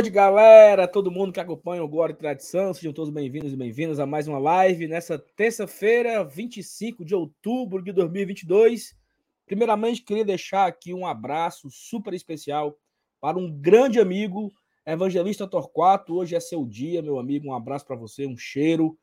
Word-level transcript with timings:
Noite, 0.00 0.08
galera. 0.08 0.88
Todo 0.88 1.10
mundo 1.10 1.30
que 1.30 1.40
acompanha 1.40 1.84
o 1.84 1.88
Glória 1.88 2.14
e 2.14 2.16
Tradição, 2.16 2.72
sejam 2.72 2.90
todos 2.90 3.12
bem-vindos 3.12 3.52
e 3.52 3.56
bem-vindas 3.56 4.00
a 4.00 4.06
mais 4.06 4.26
uma 4.26 4.38
live 4.38 4.88
nessa 4.88 5.18
terça-feira, 5.18 6.24
25 6.24 7.04
de 7.04 7.14
outubro 7.14 7.82
de 7.82 7.92
2022. 7.92 8.96
Primeiramente, 9.44 10.00
queria 10.00 10.24
deixar 10.24 10.66
aqui 10.66 10.94
um 10.94 11.06
abraço 11.06 11.68
super 11.70 12.14
especial 12.14 12.78
para 13.20 13.36
um 13.36 13.52
grande 13.52 14.00
amigo, 14.00 14.50
Evangelista 14.86 15.46
Torquato. 15.46 16.14
Hoje 16.14 16.34
é 16.34 16.40
seu 16.40 16.64
dia, 16.64 17.02
meu 17.02 17.18
amigo. 17.18 17.48
Um 17.48 17.54
abraço 17.54 17.84
para 17.84 17.94
você, 17.94 18.26
um 18.26 18.38
cheiro, 18.38 18.98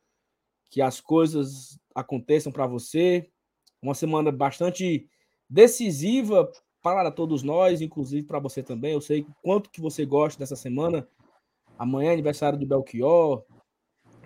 que 0.68 0.82
as 0.82 1.00
coisas 1.00 1.78
aconteçam 1.94 2.50
para 2.50 2.66
você. 2.66 3.30
Uma 3.80 3.94
semana 3.94 4.32
bastante 4.32 5.08
decisiva 5.48 6.50
para 6.94 7.10
todos 7.10 7.42
nós, 7.42 7.80
inclusive 7.80 8.26
para 8.26 8.38
você 8.38 8.62
também. 8.62 8.92
Eu 8.92 9.00
sei 9.00 9.26
quanto 9.42 9.70
que 9.70 9.80
você 9.80 10.04
gosta 10.04 10.38
dessa 10.38 10.56
semana. 10.56 11.08
Amanhã 11.78 12.10
é 12.10 12.12
aniversário 12.12 12.58
do 12.58 12.66
Belchior. 12.66 13.44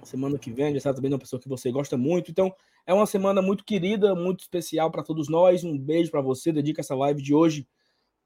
Semana 0.02 0.38
que 0.38 0.50
vem 0.50 0.64
é 0.64 0.68
aniversário 0.68 0.96
também 0.96 1.10
de 1.10 1.14
uma 1.14 1.20
pessoa 1.20 1.40
que 1.40 1.48
você 1.48 1.70
gosta 1.70 1.96
muito. 1.96 2.30
Então, 2.30 2.52
é 2.86 2.92
uma 2.92 3.06
semana 3.06 3.40
muito 3.40 3.64
querida, 3.64 4.14
muito 4.14 4.40
especial 4.40 4.90
para 4.90 5.02
todos 5.02 5.28
nós. 5.28 5.62
Um 5.62 5.78
beijo 5.78 6.10
para 6.10 6.20
você. 6.20 6.52
Dedica 6.52 6.80
essa 6.80 6.94
live 6.94 7.22
de 7.22 7.34
hoje 7.34 7.66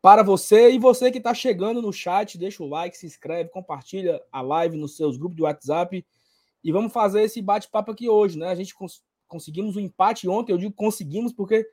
para 0.00 0.22
você. 0.22 0.70
E 0.70 0.78
você 0.78 1.10
que 1.10 1.18
está 1.18 1.34
chegando 1.34 1.82
no 1.82 1.92
chat, 1.92 2.38
deixa 2.38 2.62
o 2.62 2.68
like, 2.68 2.96
se 2.96 3.06
inscreve, 3.06 3.50
compartilha 3.50 4.22
a 4.30 4.40
live 4.40 4.76
nos 4.76 4.96
seus 4.96 5.16
grupos 5.16 5.36
de 5.36 5.42
WhatsApp. 5.42 6.06
E 6.62 6.72
vamos 6.72 6.92
fazer 6.92 7.22
esse 7.22 7.42
bate-papo 7.42 7.90
aqui 7.90 8.08
hoje, 8.08 8.38
né? 8.38 8.48
A 8.48 8.54
gente 8.54 8.74
cons 8.74 9.02
conseguimos 9.28 9.76
um 9.76 9.80
empate 9.80 10.28
ontem. 10.28 10.52
Eu 10.52 10.58
digo 10.58 10.72
conseguimos 10.72 11.32
porque 11.32 11.68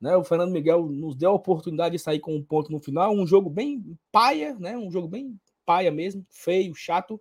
né? 0.00 0.16
O 0.16 0.24
Fernando 0.24 0.52
Miguel 0.52 0.86
nos 0.86 1.14
deu 1.16 1.30
a 1.30 1.34
oportunidade 1.34 1.96
de 1.96 2.02
sair 2.02 2.20
com 2.20 2.34
um 2.34 2.42
ponto 2.42 2.70
no 2.70 2.80
final. 2.80 3.12
Um 3.12 3.26
jogo 3.26 3.50
bem 3.50 3.98
paia, 4.12 4.54
né? 4.58 4.76
um 4.76 4.90
jogo 4.90 5.08
bem 5.08 5.38
paia 5.66 5.90
mesmo, 5.90 6.24
feio, 6.30 6.74
chato. 6.74 7.20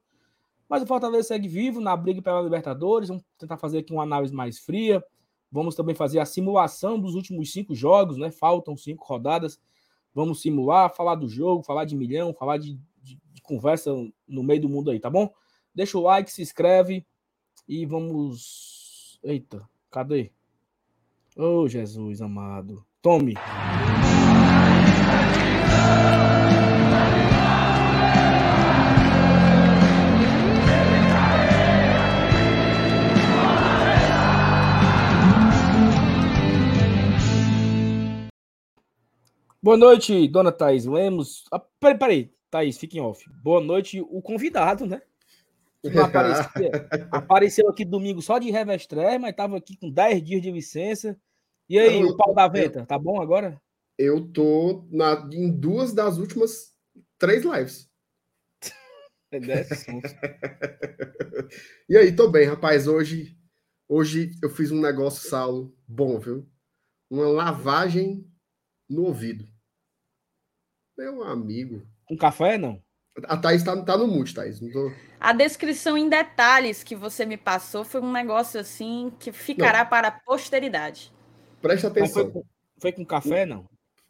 Mas 0.69 0.83
o 0.83 0.87
Fortaleza 0.87 1.29
segue 1.29 1.47
vivo 1.47 1.79
na 1.79 1.95
briga 1.95 2.21
pela 2.21 2.41
Libertadores. 2.41 3.09
Vamos 3.09 3.23
tentar 3.37 3.57
fazer 3.57 3.79
aqui 3.79 3.93
uma 3.93 4.03
análise 4.03 4.33
mais 4.33 4.59
fria. 4.59 5.03
Vamos 5.51 5.75
também 5.75 5.95
fazer 5.95 6.19
a 6.19 6.25
simulação 6.25 6.99
dos 6.99 7.15
últimos 7.15 7.51
cinco 7.51 7.73
jogos, 7.73 8.17
né? 8.17 8.31
Faltam 8.31 8.75
cinco 8.75 9.05
rodadas. 9.05 9.59
Vamos 10.13 10.41
simular, 10.41 10.93
falar 10.93 11.15
do 11.15 11.27
jogo, 11.27 11.63
falar 11.63 11.85
de 11.85 11.95
milhão, 11.95 12.33
falar 12.33 12.57
de, 12.57 12.77
de, 13.01 13.19
de 13.31 13.41
conversa 13.41 13.93
no 14.27 14.43
meio 14.43 14.61
do 14.61 14.69
mundo 14.69 14.91
aí, 14.91 14.99
tá 14.99 15.09
bom? 15.09 15.31
Deixa 15.73 15.97
o 15.97 16.01
like, 16.01 16.31
se 16.31 16.41
inscreve 16.41 17.05
e 17.67 17.85
vamos. 17.85 19.19
Eita, 19.23 19.67
cadê? 19.89 20.31
Oh, 21.39 21.67
Jesus 21.67 22.19
amado. 22.19 22.83
Tome. 22.99 23.35
Boa 39.61 39.77
noite, 39.77 40.27
dona 40.27 40.51
Thaís 40.51 40.85
Lemos. 40.85 41.43
Ah, 41.51 41.59
peraí, 41.79 41.99
peraí, 41.99 42.33
Thaís, 42.49 42.79
fique 42.79 42.97
em 42.97 43.01
off. 43.01 43.23
Boa 43.43 43.61
noite, 43.61 44.01
o 44.01 44.23
convidado, 44.23 44.87
né? 44.87 45.03
Não 45.83 46.01
apareceu, 46.05 46.71
apareceu 47.11 47.69
aqui 47.69 47.85
domingo 47.85 48.23
só 48.23 48.39
de 48.39 48.49
revestre, 48.49 49.19
mas 49.19 49.29
estava 49.29 49.57
aqui 49.57 49.77
com 49.77 49.91
10 49.91 50.23
dias 50.23 50.41
de 50.41 50.51
licença. 50.51 51.15
E 51.69 51.77
aí, 51.77 52.03
o 52.03 52.15
pau 52.15 52.33
da 52.33 52.47
venta, 52.47 52.85
tá 52.85 52.97
bom 52.97 53.21
agora? 53.21 53.61
Eu 53.97 54.31
tô 54.31 54.87
na, 54.89 55.27
em 55.33 55.51
duas 55.51 55.93
das 55.93 56.17
últimas 56.17 56.73
três 57.17 57.43
lives. 57.43 57.89
É 59.31 59.39
e 61.89 61.97
aí, 61.97 62.15
tô 62.15 62.29
bem, 62.29 62.47
rapaz. 62.47 62.87
Hoje, 62.87 63.37
hoje 63.89 64.31
eu 64.41 64.49
fiz 64.49 64.71
um 64.71 64.79
negócio, 64.79 65.29
Saulo, 65.29 65.75
bom, 65.85 66.17
viu? 66.17 66.49
Uma 67.09 67.27
lavagem 67.27 68.25
no 68.89 69.03
ouvido. 69.03 69.45
Meu 70.97 71.23
amigo. 71.23 71.85
Com 72.05 72.15
café, 72.15 72.57
não? 72.57 72.81
A 73.25 73.35
Thaís 73.35 73.63
tá, 73.63 73.75
tá 73.83 73.97
no 73.97 74.07
mute, 74.07 74.33
Thaís. 74.33 74.59
Tô... 74.59 74.91
A 75.19 75.33
descrição 75.33 75.97
em 75.97 76.07
detalhes 76.07 76.83
que 76.83 76.95
você 76.95 77.25
me 77.25 77.35
passou 77.35 77.83
foi 77.83 77.99
um 77.99 78.11
negócio 78.11 78.59
assim 78.59 79.11
que 79.19 79.33
ficará 79.33 79.79
não. 79.79 79.89
para 79.89 80.07
a 80.07 80.11
posteridade. 80.11 81.11
Presta 81.61 81.87
atenção. 81.87 82.23
Foi 82.23 82.31
com, 82.31 82.43
foi 82.79 82.91
com, 82.91 83.05
café, 83.05 83.45
não? 83.45 83.65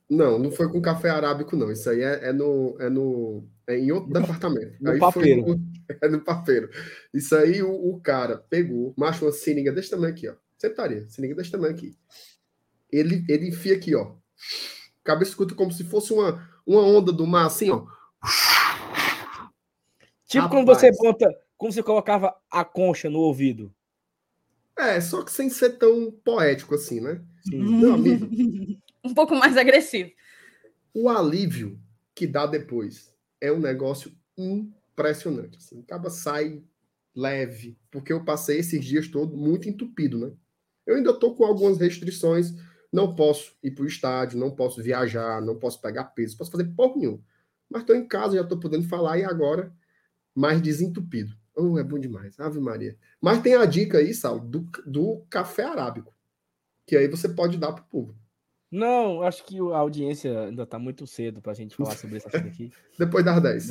Não, 0.09 0.39
não 0.39 0.51
foi 0.51 0.71
com 0.71 0.81
café 0.81 1.09
arábico, 1.09 1.55
não. 1.55 1.71
Isso 1.71 1.89
aí 1.89 2.01
é, 2.01 2.29
é 2.29 2.33
no, 2.33 2.77
é 2.79 2.89
no. 2.89 3.43
É 3.67 3.77
em 3.77 3.91
outro 3.91 4.11
departamento. 4.13 4.75
No 4.81 4.91
aí 4.91 4.99
papeiro. 4.99 5.45
No, 5.45 5.61
é 6.01 6.07
no 6.07 6.21
papeiro. 6.21 6.69
Isso 7.13 7.35
aí 7.35 7.61
o, 7.61 7.71
o, 7.71 7.99
cara 7.99 8.37
pegou, 8.49 8.93
macho, 8.97 9.25
uma 9.25 9.31
seringa 9.31 9.71
desse 9.71 9.89
tamanho 9.89 10.13
aqui, 10.13 10.29
ó. 10.29 10.35
Sentaria, 10.57 11.07
seringa 11.09 11.35
desse 11.35 11.51
tamanho 11.51 11.73
aqui. 11.73 11.95
Ele, 12.91 13.25
ele 13.27 13.49
enfia 13.49 13.75
aqui, 13.75 13.93
ó. 13.95 14.15
Cabeça 15.03 15.31
escuta 15.31 15.53
como 15.55 15.71
se 15.71 15.83
fosse 15.83 16.13
uma, 16.13 16.47
uma 16.65 16.81
onda 16.81 17.11
do 17.11 17.27
mar, 17.27 17.45
assim, 17.45 17.69
ó. 17.69 17.85
Tipo 20.25 20.43
Rapaz. 20.43 20.49
como 20.49 20.65
você 20.65 20.91
conta, 20.95 21.33
como 21.57 21.71
você 21.71 21.81
colocava 21.81 22.35
a 22.51 22.65
concha 22.65 23.09
no 23.09 23.19
ouvido. 23.19 23.73
É, 24.77 25.01
só 25.01 25.23
que 25.23 25.31
sem 25.31 25.49
ser 25.49 25.71
tão 25.77 26.11
poético 26.23 26.75
assim, 26.75 26.99
né? 26.99 27.21
Sim. 27.49 27.79
Meu 27.79 27.93
amigo. 27.93 28.27
um 29.03 29.13
pouco 29.13 29.35
mais 29.35 29.57
agressivo. 29.57 30.11
O 30.93 31.09
alívio 31.09 31.79
que 32.13 32.25
dá 32.25 32.45
depois 32.45 33.13
é 33.39 33.51
um 33.51 33.59
negócio 33.59 34.11
impressionante. 34.37 35.57
Assim. 35.57 35.81
Acaba 35.81 36.09
sai 36.09 36.63
leve, 37.15 37.77
porque 37.89 38.13
eu 38.13 38.23
passei 38.23 38.59
esses 38.59 38.83
dias 38.83 39.07
todos 39.07 39.37
muito 39.37 39.67
entupido, 39.67 40.17
né? 40.19 40.31
Eu 40.85 40.95
ainda 40.95 41.13
tô 41.13 41.35
com 41.35 41.43
algumas 41.43 41.77
restrições, 41.79 42.53
não 42.91 43.15
posso 43.15 43.57
ir 43.61 43.71
para 43.71 43.83
o 43.83 43.87
estádio, 43.87 44.39
não 44.39 44.51
posso 44.51 44.81
viajar, 44.81 45.41
não 45.41 45.57
posso 45.57 45.81
pegar 45.81 46.05
peso, 46.05 46.37
posso 46.37 46.51
fazer 46.51 46.65
pouco 46.75 46.99
nenhum. 46.99 47.21
Mas 47.69 47.81
estou 47.81 47.95
em 47.95 48.07
casa, 48.07 48.35
já 48.35 48.43
estou 48.43 48.59
podendo 48.59 48.87
falar 48.87 49.17
e 49.17 49.23
agora 49.25 49.73
mais 50.33 50.61
desentupido. 50.61 51.35
Oh, 51.55 51.77
é 51.77 51.83
bom 51.83 51.97
demais. 51.97 52.39
Ave 52.39 52.59
Maria. 52.59 52.95
Mas 53.19 53.41
tem 53.41 53.55
a 53.55 53.65
dica 53.65 53.97
aí, 53.97 54.13
Sal, 54.13 54.39
do, 54.39 54.69
do 54.85 55.25
café 55.29 55.63
arábico. 55.63 56.13
Que 56.87 56.97
aí 56.97 57.07
você 57.07 57.29
pode 57.29 57.57
dar 57.57 57.73
para 57.73 57.83
o 57.83 57.87
público. 57.87 58.19
Não, 58.71 59.21
acho 59.21 59.43
que 59.45 59.59
a 59.59 59.77
audiência 59.77 60.45
ainda 60.45 60.63
está 60.63 60.79
muito 60.79 61.05
cedo 61.05 61.41
para 61.41 61.51
a 61.51 61.55
gente 61.55 61.75
falar 61.75 61.95
sobre 61.95 62.17
isso 62.17 62.27
aqui. 62.27 62.71
Depois 62.97 63.23
das 63.23 63.41
10. 63.41 63.69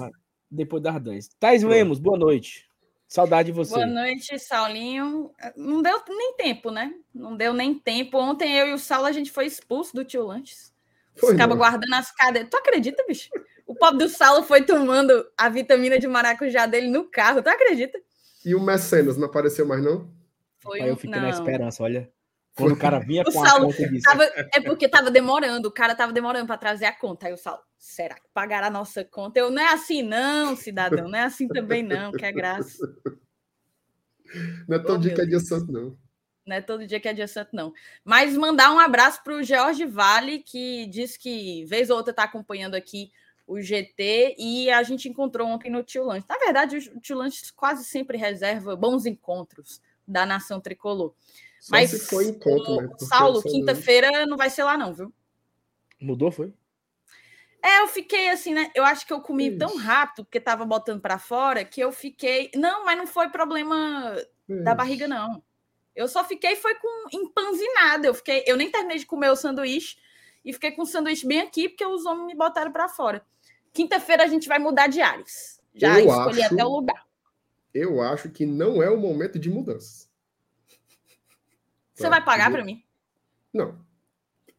Depois 0.51 0.83
das 0.83 1.03
10. 1.03 1.29
Thais 1.41 1.63
Lemos, 1.63 1.99
boa 1.99 2.19
noite. 2.19 2.69
Saudade 3.09 3.47
de 3.47 3.53
você. 3.53 3.75
Boa 3.75 3.87
noite, 3.87 4.39
Saulinho. 4.39 5.31
Não 5.57 5.81
deu 5.81 6.03
nem 6.09 6.37
tempo, 6.37 6.71
né? 6.71 6.93
Não 7.15 7.37
deu 7.37 7.53
nem 7.53 7.79
tempo. 7.79 8.19
Ontem 8.19 8.55
eu 8.59 8.69
e 8.69 8.73
o 8.73 8.79
Saulo 8.79 9.07
a 9.07 9.13
gente 9.13 9.31
foi 9.31 9.47
expulso 9.47 9.95
do 9.95 10.05
tio 10.05 10.27
Lanches. 10.27 10.73
Ficava 11.15 11.55
guardando 11.55 11.95
as 11.95 12.13
cadeiras. 12.13 12.51
Tu 12.51 12.57
acredita, 12.57 13.05
bicho? 13.07 13.31
O 13.67 13.75
pobre 13.75 14.05
do 14.05 14.09
Saulo 14.09 14.43
foi 14.43 14.63
tomando 14.63 15.27
a 15.37 15.49
vitamina 15.49 15.99
de 15.99 16.07
maracujá 16.07 16.67
dele 16.67 16.89
no 16.89 17.05
carro, 17.05 17.43
tu 17.43 17.49
acredita? 17.49 17.99
E 18.45 18.55
o 18.55 18.61
Mecenas 18.61 19.17
não 19.17 19.27
apareceu 19.27 19.67
mais, 19.67 19.83
não? 19.83 20.11
Foi 20.61 20.81
Aí 20.81 20.89
eu 20.89 20.97
fiquei 20.97 21.17
não. 21.17 21.23
na 21.23 21.31
esperança, 21.31 21.83
olha. 21.83 22.11
Quando 22.57 22.73
o 22.73 22.77
cara 22.77 22.99
vinha 22.99 23.21
o 23.21 23.25
com 23.27 23.33
Saulo 23.33 23.71
a 23.71 23.75
conta 23.75 23.89
disse... 23.91 24.03
Tava, 24.03 24.25
é 24.25 24.61
porque 24.63 24.89
tava 24.89 25.11
demorando, 25.11 25.69
o 25.69 25.71
cara 25.71 25.95
tava 25.95 26.13
demorando 26.13 26.47
para 26.47 26.57
trazer 26.57 26.87
a 26.87 26.93
conta. 26.93 27.27
Aí 27.27 27.35
o 27.35 27.37
Saulo, 27.37 27.61
será 27.79 28.15
que 28.15 28.29
pagará 28.33 28.69
a 28.69 28.71
nossa 28.71 29.05
conta? 29.05 29.39
Eu, 29.39 29.51
não 29.51 29.63
é 29.63 29.75
assim 29.75 30.03
não, 30.03 30.57
cidadão, 30.57 31.07
não 31.07 31.19
é 31.19 31.25
assim 31.25 31.47
também 31.49 31.83
não, 31.83 32.11
que 32.13 32.25
é 32.25 32.33
graça. 32.33 32.79
Não 34.67 34.77
é 34.77 34.79
todo 34.79 34.97
oh, 34.97 34.99
dia 35.01 35.15
que 35.15 35.21
é 35.21 35.27
dia 35.27 35.39
santo, 35.39 35.71
não. 35.71 35.97
Não 36.47 36.57
é 36.57 36.61
todo 36.63 36.87
dia 36.87 36.99
que 36.99 37.09
é 37.09 37.13
dia 37.13 37.29
santo, 37.29 37.51
não. 37.53 37.75
Mas 38.03 38.35
mandar 38.37 38.73
um 38.73 38.79
abraço 38.79 39.23
para 39.23 39.35
o 39.35 39.43
George 39.43 39.85
Vale, 39.85 40.39
que 40.39 40.87
diz 40.87 41.17
que 41.17 41.65
vez 41.67 41.91
ou 41.91 41.97
outra 41.97 42.13
está 42.13 42.25
acompanhando 42.25 42.75
aqui 42.75 43.11
o 43.47 43.61
GT, 43.61 44.35
e 44.39 44.71
a 44.71 44.83
gente 44.83 45.09
encontrou 45.09 45.47
ontem 45.47 45.71
no 45.71 45.83
Tio 45.83 46.05
Lanche. 46.05 46.27
Na 46.29 46.39
verdade, 46.39 46.79
o 46.79 47.01
Tio 47.01 47.17
Lanche 47.17 47.53
quase 47.55 47.85
sempre 47.85 48.17
reserva 48.17 48.75
bons 48.75 49.07
encontros 49.07 49.81
da 50.07 50.25
nação 50.25 50.61
tricolor. 50.61 51.15
Só 51.61 51.73
Mas 51.73 51.91
se 51.91 51.99
foi 52.01 52.27
encontro, 52.27 52.83
né? 52.83 52.89
Saulo, 52.99 53.43
quinta-feira 53.43 54.27
não 54.27 54.37
vai 54.37 54.51
ser 54.51 54.65
lá, 54.65 54.77
não, 54.77 54.95
viu? 54.95 55.13
Mudou, 56.01 56.31
foi? 56.31 56.53
É, 57.63 57.81
eu 57.81 57.89
fiquei 57.89 58.29
assim, 58.31 58.55
né? 58.55 58.71
Eu 58.75 58.85
acho 58.85 59.05
que 59.07 59.13
eu 59.13 59.21
comi 59.21 59.49
Isso. 59.49 59.59
tão 59.59 59.77
rápido, 59.77 60.25
porque 60.25 60.39
tava 60.39 60.65
botando 60.65 61.01
para 61.01 61.19
fora, 61.19 61.65
que 61.65 61.81
eu 61.81 61.91
fiquei. 61.91 62.51
Não, 62.55 62.85
mas 62.85 62.97
não 62.97 63.07
foi 63.07 63.29
problema 63.29 64.15
Isso. 64.49 64.63
da 64.63 64.75
barriga, 64.75 65.09
não. 65.09 65.43
Eu 65.95 66.07
só 66.07 66.23
fiquei, 66.23 66.55
foi 66.55 66.75
com 66.77 67.09
empanzinada. 67.13 68.07
Eu 68.07 68.15
fiquei, 68.15 68.45
eu 68.47 68.57
nem 68.57 68.71
terminei 68.71 68.99
de 68.99 69.07
comer 69.07 69.31
o 69.31 69.37
sanduíche 69.37 69.97
e 70.45 70.53
fiquei 70.53 70.71
com 70.71 70.83
o 70.83 70.87
sanduíche 70.87 71.27
bem 71.27 71.41
aqui, 71.41 71.69
porque 71.69 71.85
os 71.85 72.07
homens 72.07 72.27
me 72.29 72.35
botaram 72.37 72.71
para 72.71 72.89
fora. 72.89 73.25
Quinta-feira 73.73 74.23
a 74.23 74.29
gente 74.29 74.47
vai 74.47 74.59
mudar 74.59 74.87
de 74.87 75.01
ares. 75.01 75.61
Já 75.75 75.99
eu 75.99 76.07
escolhi 76.07 76.43
acho, 76.43 76.55
até 76.55 76.65
o 76.65 76.69
lugar. 76.69 77.05
Eu 77.75 78.01
acho 78.01 78.31
que 78.31 78.47
não 78.47 78.83
é 78.83 78.89
o 78.89 78.97
momento 78.97 79.39
de 79.39 79.51
mudança. 79.51 80.06
Você 81.97 82.11
vai 82.11 82.23
pagar 82.25 82.51
para 82.51 82.65
mim? 82.65 82.83
Não. 83.53 83.79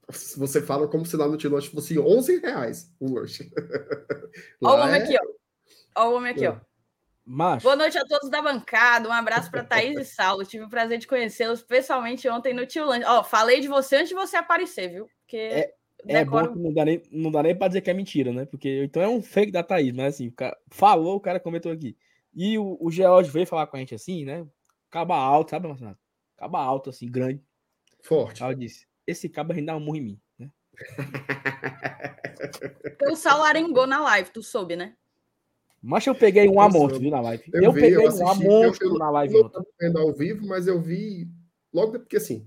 Você 0.09 0.61
fala 0.61 0.87
como 0.87 1.05
se 1.05 1.15
lá 1.17 1.27
no 1.27 1.37
Tilote 1.37 1.69
fosse 1.69 1.99
11 1.99 2.39
reais 2.39 2.93
o 2.99 3.13
lanche. 3.13 3.51
Olha 4.63 4.81
o 4.81 4.83
homem 4.83 4.99
é... 4.99 5.03
aqui, 5.03 5.15
ó. 5.17 6.01
Ó, 6.01 6.09
o 6.09 6.15
homem 6.15 6.31
aqui, 6.31 6.47
ó. 6.47 6.55
Macho, 7.25 7.63
Boa 7.63 7.75
noite 7.75 7.97
a 7.97 8.05
todos 8.05 8.29
da 8.29 8.41
bancada. 8.41 9.09
Um 9.09 9.11
abraço 9.11 9.51
para 9.51 9.63
Thaís 9.63 9.99
e 9.99 10.05
Saulo. 10.15 10.45
Tive 10.45 10.63
o 10.63 10.69
prazer 10.69 10.97
de 10.97 11.07
conhecê-los 11.07 11.61
pessoalmente 11.61 12.27
ontem 12.29 12.53
no 12.53 12.65
Tio 12.65 12.85
Lange. 12.85 13.03
Ó, 13.05 13.21
falei 13.21 13.59
de 13.59 13.67
você 13.67 13.97
antes 13.97 14.09
de 14.09 14.15
você 14.15 14.37
aparecer, 14.37 14.89
viu? 14.89 15.09
Porque 15.19 15.37
É- 15.37 15.73
é 16.07 16.23
bom 16.23 16.53
que 16.53 16.59
não 16.59 16.73
dá, 16.73 16.85
nem, 16.85 17.03
não 17.11 17.29
dá 17.29 17.43
nem 17.43 17.55
pra 17.55 17.67
dizer 17.67 17.81
que 17.81 17.89
é 17.89 17.93
mentira, 17.93 18.31
né? 18.31 18.45
Porque 18.45 18.83
então 18.85 19.01
é 19.03 19.09
um 19.09 19.21
fake 19.21 19.51
da 19.51 19.61
Thaís, 19.61 19.93
mas 19.93 20.15
assim, 20.15 20.29
o 20.29 20.31
cara 20.31 20.57
falou, 20.69 21.17
o 21.17 21.19
cara 21.19 21.39
comentou 21.39 21.69
aqui. 21.71 21.97
E 22.33 22.57
o, 22.57 22.77
o 22.79 22.89
George 22.89 23.29
veio 23.29 23.45
falar 23.45 23.67
com 23.67 23.75
a 23.75 23.79
gente 23.79 23.93
assim, 23.93 24.23
né? 24.23 24.47
Caba 24.89 25.17
alto, 25.17 25.51
sabe, 25.51 25.67
Marcelo? 25.67 25.97
Caba 26.37 26.59
alto, 26.59 26.89
assim, 26.91 27.09
grande. 27.09 27.43
Forte. 28.03 28.43
Aí 28.43 28.51
eu 28.51 28.57
disse: 28.57 28.87
esse 29.05 29.27
caba 29.27 29.53
ainda 29.53 29.73
dá 29.73 29.77
um 29.77 29.79
murro 29.81 29.97
em 29.97 30.01
mim, 30.01 30.21
né? 30.37 30.51
O 33.09 33.15
Saulo 33.15 33.43
arengou 33.43 33.85
na 33.87 33.99
live, 34.01 34.31
tu 34.31 34.41
soube, 34.43 34.75
né? 34.75 34.95
Mas 35.81 36.05
eu 36.07 36.15
peguei 36.15 36.49
um 36.49 36.61
Eu 36.61 36.71
soube. 36.71 36.99
viu, 36.99 37.11
na 37.11 37.21
live. 37.21 37.43
Eu 37.53 37.63
Eu, 37.63 37.71
vi, 37.71 37.81
peguei 37.81 37.95
eu 37.97 38.01
um 38.03 38.07
assisti, 38.07 38.25
amonte 38.25 38.81
eu- 38.81 38.91
eu- 38.91 38.97
na 38.97 39.09
live 39.11 39.33
não 39.33 39.39
ontem. 39.41 39.47
estava 39.59 39.65
vendo 39.79 39.97
ao 39.99 40.13
vivo, 40.13 40.45
mas 40.47 40.67
eu 40.67 40.81
vi 40.81 41.29
logo 41.71 41.91
depois, 41.91 42.03
porque 42.03 42.17
assim, 42.17 42.45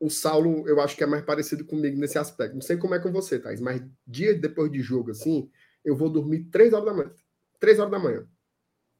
o 0.00 0.08
Saulo 0.08 0.66
eu 0.68 0.80
acho 0.80 0.96
que 0.96 1.02
é 1.02 1.06
mais 1.06 1.24
parecido 1.24 1.64
comigo 1.64 1.98
nesse 1.98 2.16
aspecto. 2.18 2.54
Não 2.54 2.62
sei 2.62 2.76
como 2.76 2.94
é 2.94 3.00
com 3.00 3.10
você, 3.12 3.38
Thais, 3.38 3.60
mas 3.60 3.82
dia 4.06 4.34
depois 4.34 4.70
de 4.70 4.80
jogo, 4.80 5.10
assim, 5.10 5.50
eu 5.84 5.96
vou 5.96 6.08
dormir 6.08 6.44
três 6.44 6.72
horas 6.72 6.86
da 6.86 6.94
manhã. 6.94 7.14
Três 7.60 7.78
horas 7.78 7.90
da 7.90 7.98
manhã. 7.98 8.26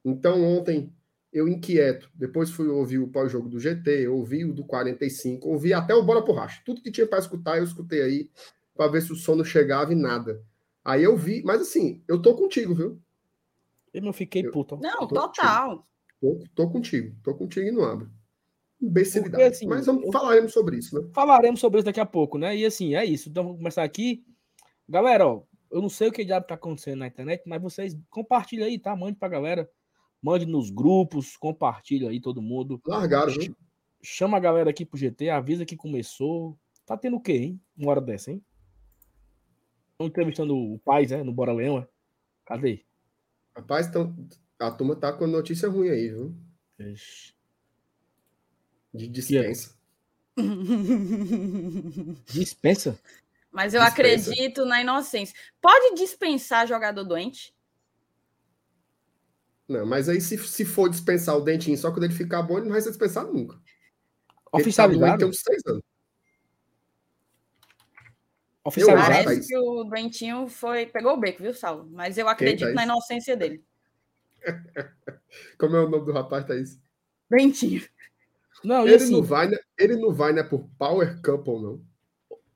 Então 0.04 0.42
ontem 0.44 0.93
eu 1.34 1.48
inquieto, 1.48 2.08
depois 2.14 2.48
fui 2.50 2.68
ouvir 2.68 2.98
o 2.98 3.08
pós-jogo 3.08 3.48
do 3.48 3.58
GT, 3.58 4.06
ouvi 4.08 4.44
o 4.44 4.54
do 4.54 4.64
45, 4.64 5.48
ouvi 5.48 5.74
até 5.74 5.92
o 5.94 6.02
Bola 6.04 6.24
por 6.24 6.36
Racha. 6.36 6.62
Tudo 6.64 6.80
que 6.80 6.92
tinha 6.92 7.06
para 7.06 7.18
escutar, 7.18 7.58
eu 7.58 7.64
escutei 7.64 8.00
aí, 8.02 8.30
para 8.74 8.90
ver 8.90 9.02
se 9.02 9.12
o 9.12 9.16
sono 9.16 9.44
chegava 9.44 9.92
e 9.92 9.96
nada. 9.96 10.42
Aí 10.84 11.02
eu 11.02 11.16
vi, 11.16 11.42
mas 11.44 11.60
assim, 11.60 12.02
eu 12.06 12.22
tô 12.22 12.34
contigo, 12.36 12.74
viu? 12.74 13.00
Eu 13.92 14.02
não 14.02 14.12
fiquei 14.12 14.46
Eu- 14.46 14.52
puto. 14.52 14.76
Não, 14.76 15.06
tô 15.08 15.14
total. 15.14 15.86
Tô, 16.20 16.40
tô 16.54 16.70
contigo, 16.70 17.14
tô 17.22 17.34
contigo 17.34 17.66
e 17.68 17.72
não 17.72 17.84
abro. 17.84 18.10
Imbecilidade. 18.80 19.32
Porque, 19.32 19.44
assim, 19.44 19.66
Mas 19.66 19.86
vamos, 19.86 20.04
eu- 20.04 20.12
falaremos 20.12 20.52
sobre 20.52 20.76
isso, 20.78 21.00
né? 21.00 21.08
Falaremos 21.12 21.58
sobre 21.60 21.78
isso 21.78 21.86
daqui 21.86 22.00
a 22.00 22.06
pouco, 22.06 22.38
né? 22.38 22.56
E 22.56 22.64
assim, 22.64 22.94
é 22.94 23.04
isso. 23.04 23.28
Então 23.28 23.42
vamos 23.44 23.58
começar 23.58 23.82
aqui. 23.82 24.24
Galera, 24.88 25.26
ó, 25.26 25.42
eu 25.70 25.80
não 25.82 25.88
sei 25.88 26.08
o 26.08 26.12
que 26.12 26.24
diabo 26.24 26.46
tá 26.46 26.54
acontecendo 26.54 26.98
na 27.00 27.06
internet, 27.06 27.42
mas 27.46 27.60
vocês 27.62 27.96
compartilhem 28.10 28.64
aí, 28.66 28.78
tá? 28.78 28.94
Mande 28.94 29.16
pra 29.18 29.28
galera. 29.28 29.68
Mande 30.24 30.46
nos 30.46 30.70
grupos, 30.70 31.36
compartilha 31.36 32.08
aí 32.08 32.18
todo 32.18 32.40
mundo. 32.40 32.80
Largaram, 32.86 33.30
viu? 33.30 33.54
Chama 34.02 34.38
a 34.38 34.40
galera 34.40 34.70
aqui 34.70 34.86
pro 34.86 34.96
GT, 34.96 35.28
avisa 35.28 35.66
que 35.66 35.76
começou. 35.76 36.58
Tá 36.86 36.96
tendo 36.96 37.18
o 37.18 37.20
quê, 37.20 37.32
hein? 37.32 37.60
Uma 37.76 37.90
hora 37.90 38.00
dessa, 38.00 38.30
hein? 38.30 38.42
Estão 39.92 40.06
entrevistando 40.06 40.56
o 40.56 40.78
Paz, 40.78 41.10
né? 41.10 41.22
No 41.22 41.30
Bora 41.30 41.52
Leão, 41.52 41.78
é? 41.78 41.86
Cadê? 42.46 42.86
Rapaz, 43.54 43.86
então, 43.86 44.16
a 44.58 44.70
turma 44.70 44.96
tá 44.96 45.12
com 45.12 45.26
notícia 45.26 45.68
ruim 45.68 45.90
aí, 45.90 46.08
viu? 46.08 46.34
Ixi. 46.78 47.34
De 48.94 49.06
dispensa. 49.06 49.76
Dispensa? 52.32 52.98
Mas 53.52 53.74
eu 53.74 53.82
Dispensa. 53.82 54.30
acredito 54.30 54.64
na 54.64 54.80
inocência. 54.80 55.36
Pode 55.60 55.96
dispensar 55.96 56.66
jogador 56.66 57.04
doente? 57.04 57.54
Não, 59.68 59.86
mas 59.86 60.08
aí 60.08 60.20
se, 60.20 60.36
se 60.38 60.64
for 60.64 60.88
dispensar 60.90 61.36
o 61.36 61.40
dentinho 61.40 61.76
só 61.76 61.90
quando 61.90 62.04
ele 62.04 62.14
ficar 62.14 62.42
bom, 62.42 62.58
ele 62.58 62.66
não 62.66 62.72
vai 62.72 62.80
ser 62.80 62.90
dispensado 62.90 63.32
nunca. 63.32 63.54
Ele 63.54 63.62
tá 64.52 64.58
Oficializado? 64.58 65.18
tem 65.18 65.28
uns 65.28 65.40
seis 65.40 65.62
anos. 65.66 65.82
Oficializado? 68.64 69.24
Parece 69.24 69.48
que 69.48 69.58
o 69.58 69.84
doentinho 69.84 70.48
foi 70.48 70.86
pegou 70.86 71.12
o 71.12 71.20
beco, 71.20 71.42
viu, 71.42 71.52
Saulo? 71.52 71.88
Mas 71.90 72.16
eu 72.16 72.28
acredito 72.28 72.72
na 72.72 72.84
inocência 72.84 73.36
dele. 73.36 73.62
Como 75.58 75.76
é 75.76 75.80
o 75.84 75.88
nome 75.88 76.04
do 76.04 76.12
rapaz, 76.12 76.44
Thaís? 76.44 76.78
Doentinho. 77.30 77.82
Não, 78.62 78.86
Ele 78.86 78.94
assim, 78.94 79.12
não 79.12 79.22
vai, 79.22 79.48
né? 79.48 79.58
Ele 79.78 79.96
não 79.96 80.12
vai, 80.12 80.32
né, 80.32 80.42
por 80.42 80.66
Power 80.78 81.20
Couple, 81.22 81.60
não. 81.60 81.82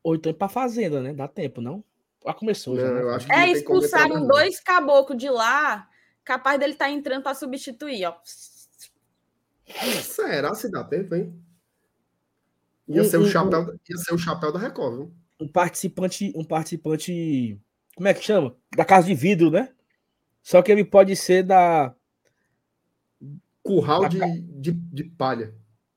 ou 0.03 0.15
então 0.15 0.31
é 0.31 0.35
pra 0.35 0.49
fazenda, 0.49 1.03
né? 1.03 1.13
Dá 1.13 1.29
tempo, 1.29 1.61
não? 1.61 1.85
Já 2.25 2.33
começou, 2.33 2.77
já. 2.77 2.89
Não, 2.89 2.95
né? 2.95 3.03
eu 3.03 3.11
acho 3.11 3.27
que 3.27 3.33
É, 3.33 3.51
expulsaram 3.51 4.27
dois 4.27 4.61
caboclos 4.61 5.19
de 5.19 5.29
lá, 5.29 5.89
capaz 6.29 6.61
dele 6.61 6.75
estar 6.75 6.85
tá 6.85 6.91
entrando 6.91 7.23
para 7.23 7.35
substituir, 7.35 8.05
ó. 8.05 8.15
Será 10.03 10.55
se 10.55 10.71
dá 10.71 10.85
tempo, 10.85 11.15
hein? 11.15 11.35
Ia 12.87 13.01
Um- 13.03 13.05
ser 13.05 13.17
o 13.17 13.23
um- 13.23 13.27
chapéu, 13.27 13.75
ia 13.89 13.97
ser 13.97 14.15
o 14.15 14.19
chapéu 14.19 14.53
da 14.53 14.59
Record, 14.59 14.97
viu? 14.97 15.15
um 15.41 15.49
participante, 15.49 16.33
um 16.37 16.45
participante, 16.45 17.59
como 17.97 18.09
é 18.09 18.15
que 18.15 18.23
chama? 18.23 18.57
Da 18.77 18.85
casa 18.85 19.07
de 19.07 19.15
vidro, 19.15 19.51
né? 19.51 19.73
Só 20.43 20.61
que 20.63 20.71
ele 20.73 20.85
pode 20.85 21.15
ser 21.17 21.45
da, 21.45 21.95
Curral 23.63 24.03
Da 24.03 24.09
de, 24.09 24.41
de, 24.41 24.73
de 24.73 25.05
palha. 25.05 25.55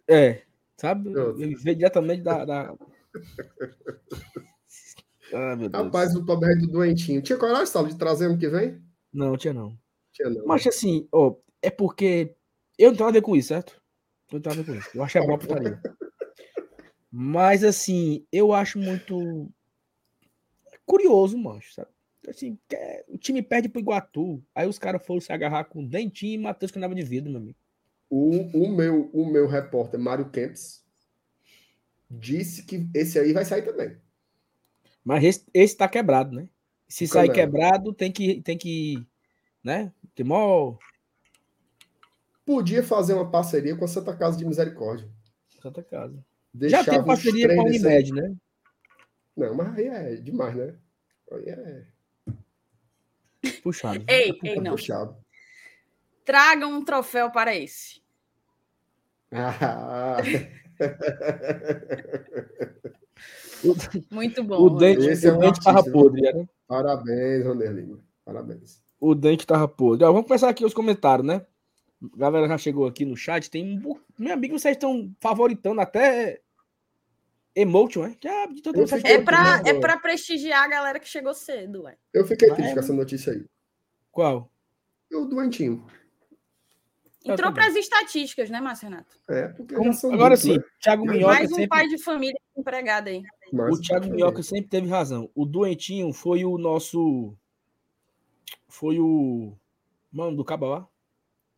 é, 0.07 0.43
sabe? 0.77 1.11
Pronto. 1.11 1.41
Ele 1.41 1.55
veio 1.55 1.75
diretamente 1.75 2.21
da, 2.21 2.45
da... 2.45 2.75
Ah, 5.33 5.55
meu 5.55 5.69
Deus. 5.69 5.83
Rapaz, 5.85 6.13
o 6.13 6.25
pobre 6.25 6.53
do 6.57 6.67
doentinho. 6.67 7.21
Tinha 7.21 7.37
coragem, 7.37 7.65
Saulo, 7.65 7.87
de 7.87 7.95
trazer 7.97 8.25
ano 8.25 8.37
que 8.37 8.49
vem? 8.49 8.81
Não, 9.13 9.37
tinha 9.37 9.53
não. 9.53 9.77
Não. 10.19 10.45
Mas 10.45 10.65
assim, 10.67 11.07
ó, 11.11 11.35
é 11.61 11.69
porque 11.69 12.35
eu 12.77 12.89
não 12.89 12.97
tenho 12.97 13.05
nada 13.07 13.17
a 13.17 13.21
ver 13.21 13.25
com 13.25 13.35
isso, 13.35 13.49
certo? 13.49 13.81
Eu 14.31 14.35
não 14.35 14.41
tenho 14.41 14.55
nada 14.55 14.61
a 14.61 14.63
ver 14.63 14.71
com 14.71 14.79
isso. 14.79 14.97
Eu 14.97 15.03
acho 15.03 15.11
que 15.13 15.17
é 15.17 15.25
boa 15.25 15.37
putaria. 15.37 15.81
Mas 17.11 17.63
assim, 17.63 18.25
eu 18.31 18.53
acho 18.53 18.79
muito 18.79 19.51
curioso, 20.85 21.37
mancho, 21.37 21.73
sabe? 21.73 21.89
Assim, 22.27 22.57
é- 22.71 23.03
o 23.07 23.17
time 23.17 23.41
perde 23.41 23.67
pro 23.67 23.81
Iguatu. 23.81 24.43
Aí 24.53 24.67
os 24.67 24.77
caras 24.77 25.05
foram 25.05 25.19
se 25.19 25.33
agarrar 25.33 25.65
com 25.65 25.85
Dentinho 25.85 26.33
e 26.33 26.37
Matheus 26.37 26.71
que 26.71 26.77
andava 26.77 26.95
de 26.95 27.03
vidro, 27.03 27.31
meu 27.31 27.41
amigo. 27.41 27.57
O, 28.09 28.65
o, 28.65 28.69
meu, 28.69 29.09
o 29.13 29.25
meu 29.25 29.47
repórter, 29.47 29.99
Mário 29.99 30.29
Kempis, 30.29 30.83
disse 32.09 32.63
que 32.63 32.87
esse 32.93 33.17
aí 33.17 33.31
vai 33.31 33.45
sair 33.45 33.63
também. 33.63 33.97
Mas 35.03 35.23
esse, 35.23 35.45
esse 35.53 35.75
tá 35.77 35.87
quebrado, 35.87 36.35
né? 36.35 36.47
Se 36.87 37.07
sair 37.07 37.31
quebrado, 37.31 37.93
tem 37.93 38.11
que, 38.11 38.41
tem 38.41 38.57
que, 38.57 39.05
né? 39.63 39.91
Tem 40.15 40.25
mó 40.25 40.77
Podia 42.45 42.83
fazer 42.83 43.13
uma 43.13 43.29
parceria 43.29 43.75
com 43.75 43.85
a 43.85 43.87
Santa 43.87 44.15
Casa 44.15 44.37
de 44.37 44.45
Misericórdia. 44.45 45.07
Santa 45.61 45.83
Casa. 45.83 46.15
Já 46.15 46.23
Deixava 46.53 46.89
tem 46.89 46.99
os 46.99 47.05
parceria 47.05 47.55
com 47.55 47.61
a 47.61 47.63
Unimed, 47.65 48.13
né? 48.13 48.35
Não, 49.37 49.55
mas 49.55 49.77
aí 49.77 49.87
é 49.87 50.15
demais, 50.15 50.55
né? 50.55 50.75
Aí 51.31 51.49
é, 51.49 51.85
Puxado. 53.63 54.03
Ei, 54.07 54.31
é 54.43 54.47
ei, 54.47 54.59
não. 54.59 54.71
puxado. 54.71 55.15
Tragam 56.25 56.73
um 56.73 56.83
troféu 56.83 57.31
para 57.31 57.55
esse. 57.55 58.01
Ah, 59.31 60.17
Muito 64.11 64.43
bom. 64.43 64.57
O 64.57 64.69
dente, 64.71 65.05
Esse 65.05 65.27
é 65.27 65.31
o 65.31 65.37
um 65.37 65.39
dente 65.39 65.59
tava 65.61 65.77
artista, 65.79 65.97
podre, 65.97 66.21
né? 66.21 66.47
parabéns, 66.67 67.45
Roner 67.45 67.71
Lima. 67.71 68.03
Parabéns. 68.25 68.81
O 69.01 69.15
dente 69.15 69.47
tava 69.47 69.67
podre. 69.67 70.05
Ó, 70.05 70.11
vamos 70.13 70.27
começar 70.27 70.47
aqui 70.47 70.63
os 70.63 70.73
comentários, 70.75 71.25
né? 71.27 71.43
A 72.13 72.17
galera 72.17 72.47
já 72.47 72.57
chegou 72.57 72.85
aqui 72.85 73.03
no 73.03 73.17
chat. 73.17 73.49
Tem 73.49 73.65
um. 73.65 73.79
bu- 73.79 73.99
Meu 74.17 74.31
amigo, 74.33 74.57
vocês 74.57 74.75
estão 74.77 75.11
favoritando 75.19 75.81
até 75.81 76.39
emotion, 77.55 78.03
né? 78.03 78.15
Já, 78.23 78.45
de 78.45 78.61
vocês 78.71 79.01
fiquei- 79.01 79.15
É 79.17 79.21
para 79.23 79.55
Muito 79.55 79.67
é 79.67 79.79
pra 79.79 79.97
prestigiar 79.99 80.63
a 80.63 80.67
galera 80.67 80.99
que 80.99 81.09
chegou 81.09 81.33
cedo, 81.33 81.81
ué. 81.83 81.97
Eu 82.13 82.25
fiquei 82.25 82.47
Mas- 82.49 82.57
triste 82.57 82.73
com 82.75 82.79
essa 82.79 82.93
notícia 82.93 83.33
aí. 83.33 83.43
Qual? 84.11 84.51
O 85.11 85.25
doentinho. 85.25 85.85
Entrou 87.23 87.51
para 87.51 87.67
as 87.67 87.75
estatísticas, 87.75 88.49
né, 88.49 88.59
Márcio 88.59 88.89
Renato? 88.89 89.15
É, 89.29 89.47
porque 89.49 89.75
Como- 89.75 89.91
Agora 90.13 90.35
sim, 90.35 90.57
né? 90.57 90.63
Thiago 90.81 91.05
Minhoca 91.05 91.33
Mais 91.33 91.51
um 91.51 91.55
sempre. 91.55 91.67
pai 91.67 91.87
de 91.87 92.01
família 92.03 92.39
empregado 92.57 93.09
aí. 93.09 93.21
Mas- 93.53 93.77
O 93.77 93.81
Thiago 93.81 94.09
Minhoca 94.09 94.41
sempre 94.41 94.69
teve 94.69 94.87
razão. 94.87 95.29
O 95.35 95.45
doentinho 95.45 96.11
foi 96.13 96.43
o 96.45 96.57
nosso. 96.57 97.35
Foi 98.67 98.99
o. 98.99 99.53
Mano 100.11 100.35
do 100.35 100.45
Cabauá. 100.45 100.87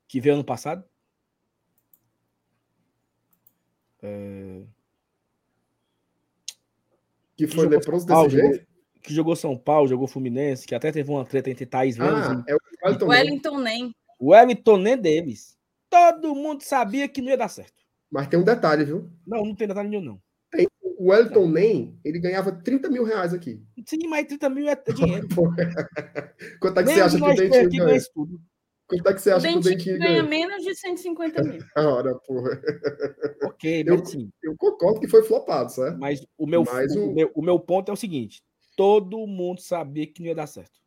Que 0.08 0.20
veio 0.20 0.36
ano 0.36 0.44
passado. 0.44 0.84
É, 4.02 4.62
Que 7.38 7.48
foi 7.48 7.64
jogou 7.64 7.78
leproso 7.78 8.06
São 8.06 8.16
Paulo, 8.16 8.30
desse 8.30 8.42
jeito? 8.42 8.68
que 9.02 9.14
jogou 9.14 9.36
São 9.36 9.58
Paulo, 9.58 9.88
jogou 9.88 10.08
Fluminense, 10.08 10.68
que 10.68 10.76
até 10.76 10.92
teve 10.92 11.10
uma 11.10 11.26
treta 11.26 11.50
entre 11.50 11.66
Thais 11.66 11.98
Lemos 11.98 12.28
Ah, 12.28 12.44
é 12.48 12.56
o 12.56 12.60
Wellington. 12.84 13.08
Wellington 13.08 13.60
nem. 13.60 13.96
O 14.20 14.32
Wellington 14.32 14.78
nem 14.78 14.98
Davis. 14.98 15.58
Todo 15.90 16.36
mundo 16.36 16.62
sabia 16.62 17.08
que 17.08 17.22
não 17.22 17.30
ia 17.30 17.38
dar 17.38 17.50
certo. 17.50 17.84
Mas 18.10 18.28
tem 18.28 18.40
um 18.40 18.44
detalhe, 18.44 18.84
viu? 18.86 19.10
Não, 19.26 19.46
não 19.46 19.56
tem 19.56 19.68
detalhe 19.68 19.90
nenhum, 19.90 20.02
não. 20.02 20.22
O 21.04 21.10
Wellington 21.10 21.48
Nem, 21.50 22.00
ele 22.04 22.18
ganhava 22.18 22.50
30 22.52 22.90
mil 22.90 23.04
reais 23.04 23.34
aqui. 23.34 23.62
Sim, 23.86 24.08
mas 24.08 24.26
30 24.26 24.50
mil 24.50 24.70
é 24.70 24.76
dinheiro. 24.76 25.28
Quanto 26.62 26.80
é 26.80 26.84
que 26.84 26.88
Nem 26.88 26.96
você 26.96 27.02
acha 27.02 27.18
que 27.18 27.24
o 27.24 27.36
Dentinho 27.36 27.70
ganha 27.86 28.00
tudo. 28.14 28.42
Quanto 28.88 29.10
é 29.10 29.14
que 29.14 29.22
você 29.22 29.32
O 29.32 29.36
acha 29.36 29.48
que 29.50 29.58
o 29.58 29.60
Dentinho 29.62 30.00
ganha 30.00 30.10
ganha? 30.12 30.24
menos 30.24 30.64
de 30.64 30.74
150 30.76 31.44
mil. 31.44 31.62
Ora, 31.76 32.16
porra. 32.20 32.62
Ok, 33.44 33.84
Eu- 33.86 33.96
assim, 34.02 34.32
Eu 34.42 34.56
concordo 34.56 35.02
que 35.02 35.08
foi 35.10 35.24
flopado, 35.24 35.72
certo? 35.72 35.98
mas 36.00 36.26
o 36.38 36.48
meu, 36.48 36.64
Mas 36.64 36.96
o, 36.96 37.10
o- 37.10 37.14
meu, 37.14 37.32
o 37.36 37.42
meu 37.42 37.60
ponto 37.60 37.90
é 37.90 37.94
o 37.94 37.98
seguinte: 37.98 38.42
todo 38.78 39.28
mundo 39.28 39.60
sabia 39.60 40.08
que 40.08 40.22
não 40.22 40.30
ia 40.30 40.36
dar 40.36 40.48
certo. 40.48 40.80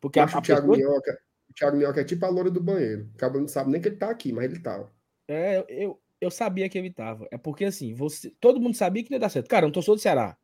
Porque 0.00 0.18
a, 0.18 0.24
Acho 0.24 0.36
a 0.36 0.40
o 0.40 0.42
Thiago 0.42 0.72
pessoa, 0.72 0.76
Minhoca. 0.76 1.18
O 1.48 1.54
Thiago 1.54 1.76
Minhoca 1.76 2.00
é 2.00 2.04
tipo 2.04 2.26
a 2.26 2.28
loura 2.28 2.50
do 2.50 2.60
banheiro. 2.60 3.08
O 3.14 3.16
cabo 3.18 3.38
não 3.38 3.46
sabe 3.46 3.70
nem 3.70 3.80
que 3.80 3.86
ele 3.88 3.96
tá 3.96 4.10
aqui, 4.10 4.32
mas 4.32 4.46
ele 4.46 4.58
tá. 4.60 4.84
É, 5.28 5.64
eu, 5.68 6.00
eu 6.20 6.30
sabia 6.30 6.68
que 6.68 6.78
ele 6.78 6.90
tava. 6.90 7.26
É 7.30 7.38
porque 7.38 7.64
assim, 7.64 7.94
você, 7.94 8.30
todo 8.40 8.60
mundo 8.60 8.76
sabia 8.76 9.02
que 9.02 9.10
não 9.10 9.16
ia 9.16 9.20
dar 9.20 9.28
certo. 9.28 9.48
Cara, 9.48 9.64
eu 9.64 9.68
não 9.68 9.72
torcedor 9.72 9.96
do 9.96 10.02
Ceará. 10.02 10.36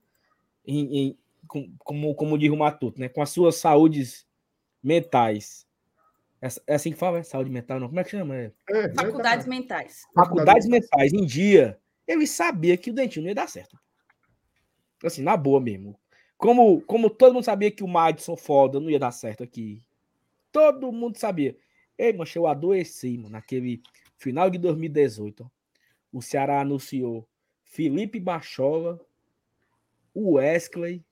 Em, 0.67 0.99
em, 0.99 1.19
com, 1.47 1.73
como, 1.79 2.15
como 2.15 2.39
diz 2.39 2.51
o 2.51 2.57
Matuto, 2.57 3.01
né? 3.01 3.09
Com 3.09 3.23
as 3.23 3.31
suas 3.31 3.57
saúdes 3.57 4.27
mentais. 4.83 5.67
É, 6.41 6.49
é 6.67 6.75
assim 6.75 6.93
que 6.93 6.99
fala, 6.99 7.19
é 7.19 7.23
saúde 7.23 7.51
mental, 7.51 7.81
não? 7.81 7.89
Como 7.89 8.01
é 8.01 8.05
que 8.05 8.11
chama? 8.11 8.37
É, 8.37 8.53
é 8.71 8.95
Faculdades 8.95 9.47
mentais. 9.47 10.03
Faculdades 10.15 10.69
mentais, 10.69 11.13
em 11.13 11.25
dia. 11.25 11.79
Ele 12.07 12.27
sabia 12.27 12.77
que 12.77 12.91
o 12.91 12.95
Dentinho 12.95 13.23
não 13.23 13.31
ia 13.31 13.35
dar 13.35 13.49
certo. 13.49 13.79
Assim, 15.05 15.23
na 15.23 15.37
boa 15.37 15.61
mesmo. 15.61 15.99
Como, 16.37 16.81
como 16.83 17.09
todo 17.09 17.35
mundo 17.35 17.45
sabia 17.45 17.71
que 17.71 17.85
o 17.85 17.89
Madison 17.89 18.37
foda 18.37 18.81
não 18.81 18.91
ia 18.91 18.99
dar 18.99 19.13
certo 19.13 19.45
aqui. 19.45 19.81
Todo 20.51 20.93
mundo 20.93 21.17
sabia. 21.17 21.57
Ei, 21.97 22.13
mancha, 22.13 22.39
eu 22.39 22.47
adoeci, 22.47 23.17
mano, 23.17 23.31
naquele 23.31 23.81
final 24.17 24.51
de 24.51 24.59
2018. 24.59 25.51
O 26.13 26.21
Ceará 26.21 26.61
anunciou 26.61 27.27
Felipe 27.65 28.21
Bachola, 28.21 29.01
o 30.15 30.33
Wesley 30.33 31.03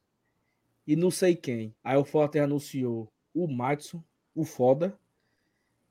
e 0.86 0.94
não 0.94 1.10
sei 1.10 1.34
quem. 1.34 1.74
Aí 1.82 1.96
o 1.96 2.04
Forte 2.04 2.38
anunciou 2.38 3.10
o 3.34 3.48
Madison, 3.48 4.02
o 4.34 4.44
foda, 4.44 4.98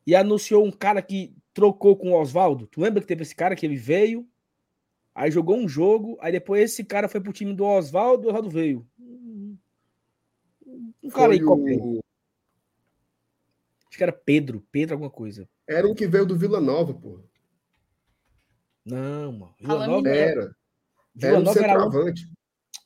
e 0.06 0.16
anunciou 0.16 0.66
um 0.66 0.72
cara 0.72 1.02
que 1.02 1.34
trocou 1.54 1.96
com 1.96 2.12
o 2.12 2.20
Oswaldo. 2.20 2.68
Tu 2.68 2.82
lembra 2.82 3.02
que 3.02 3.08
teve 3.08 3.24
esse 3.24 3.36
cara 3.36 3.56
que 3.56 3.66
ele 3.66 3.76
veio, 3.76 4.28
aí 5.14 5.32
jogou 5.32 5.58
um 5.58 5.68
jogo, 5.68 6.18
aí 6.22 6.32
depois 6.32 6.64
esse 6.72 6.84
cara 6.84 7.08
foi 7.08 7.22
pro 7.22 7.34
time 7.34 7.54
do 7.54 7.66
Oswaldo 7.66 8.24
e 8.24 8.26
o 8.26 8.30
Oswaldo 8.30 8.50
veio. 8.50 8.88
Um 11.02 11.10
cara 11.10 11.34
aí 11.34 11.44
o... 11.44 12.00
Acho 13.88 13.98
que 13.98 14.04
era 14.04 14.12
Pedro, 14.12 14.64
Pedro 14.72 14.96
alguma 14.96 15.10
coisa. 15.10 15.50
Era 15.68 15.88
um 15.88 15.96
que 15.96 16.08
veio 16.08 16.26
do 16.26 16.38
Vila 16.38 16.62
Nova, 16.62 16.94
pô. 16.94 17.20
Não, 18.90 19.32
mano. 19.32 19.56
Vila 19.60 19.88
Nova 19.88 20.10
era. 20.10 20.56
Vila 21.16 21.32
era 21.32 21.40
Nova 21.40 21.60
era 21.60 22.14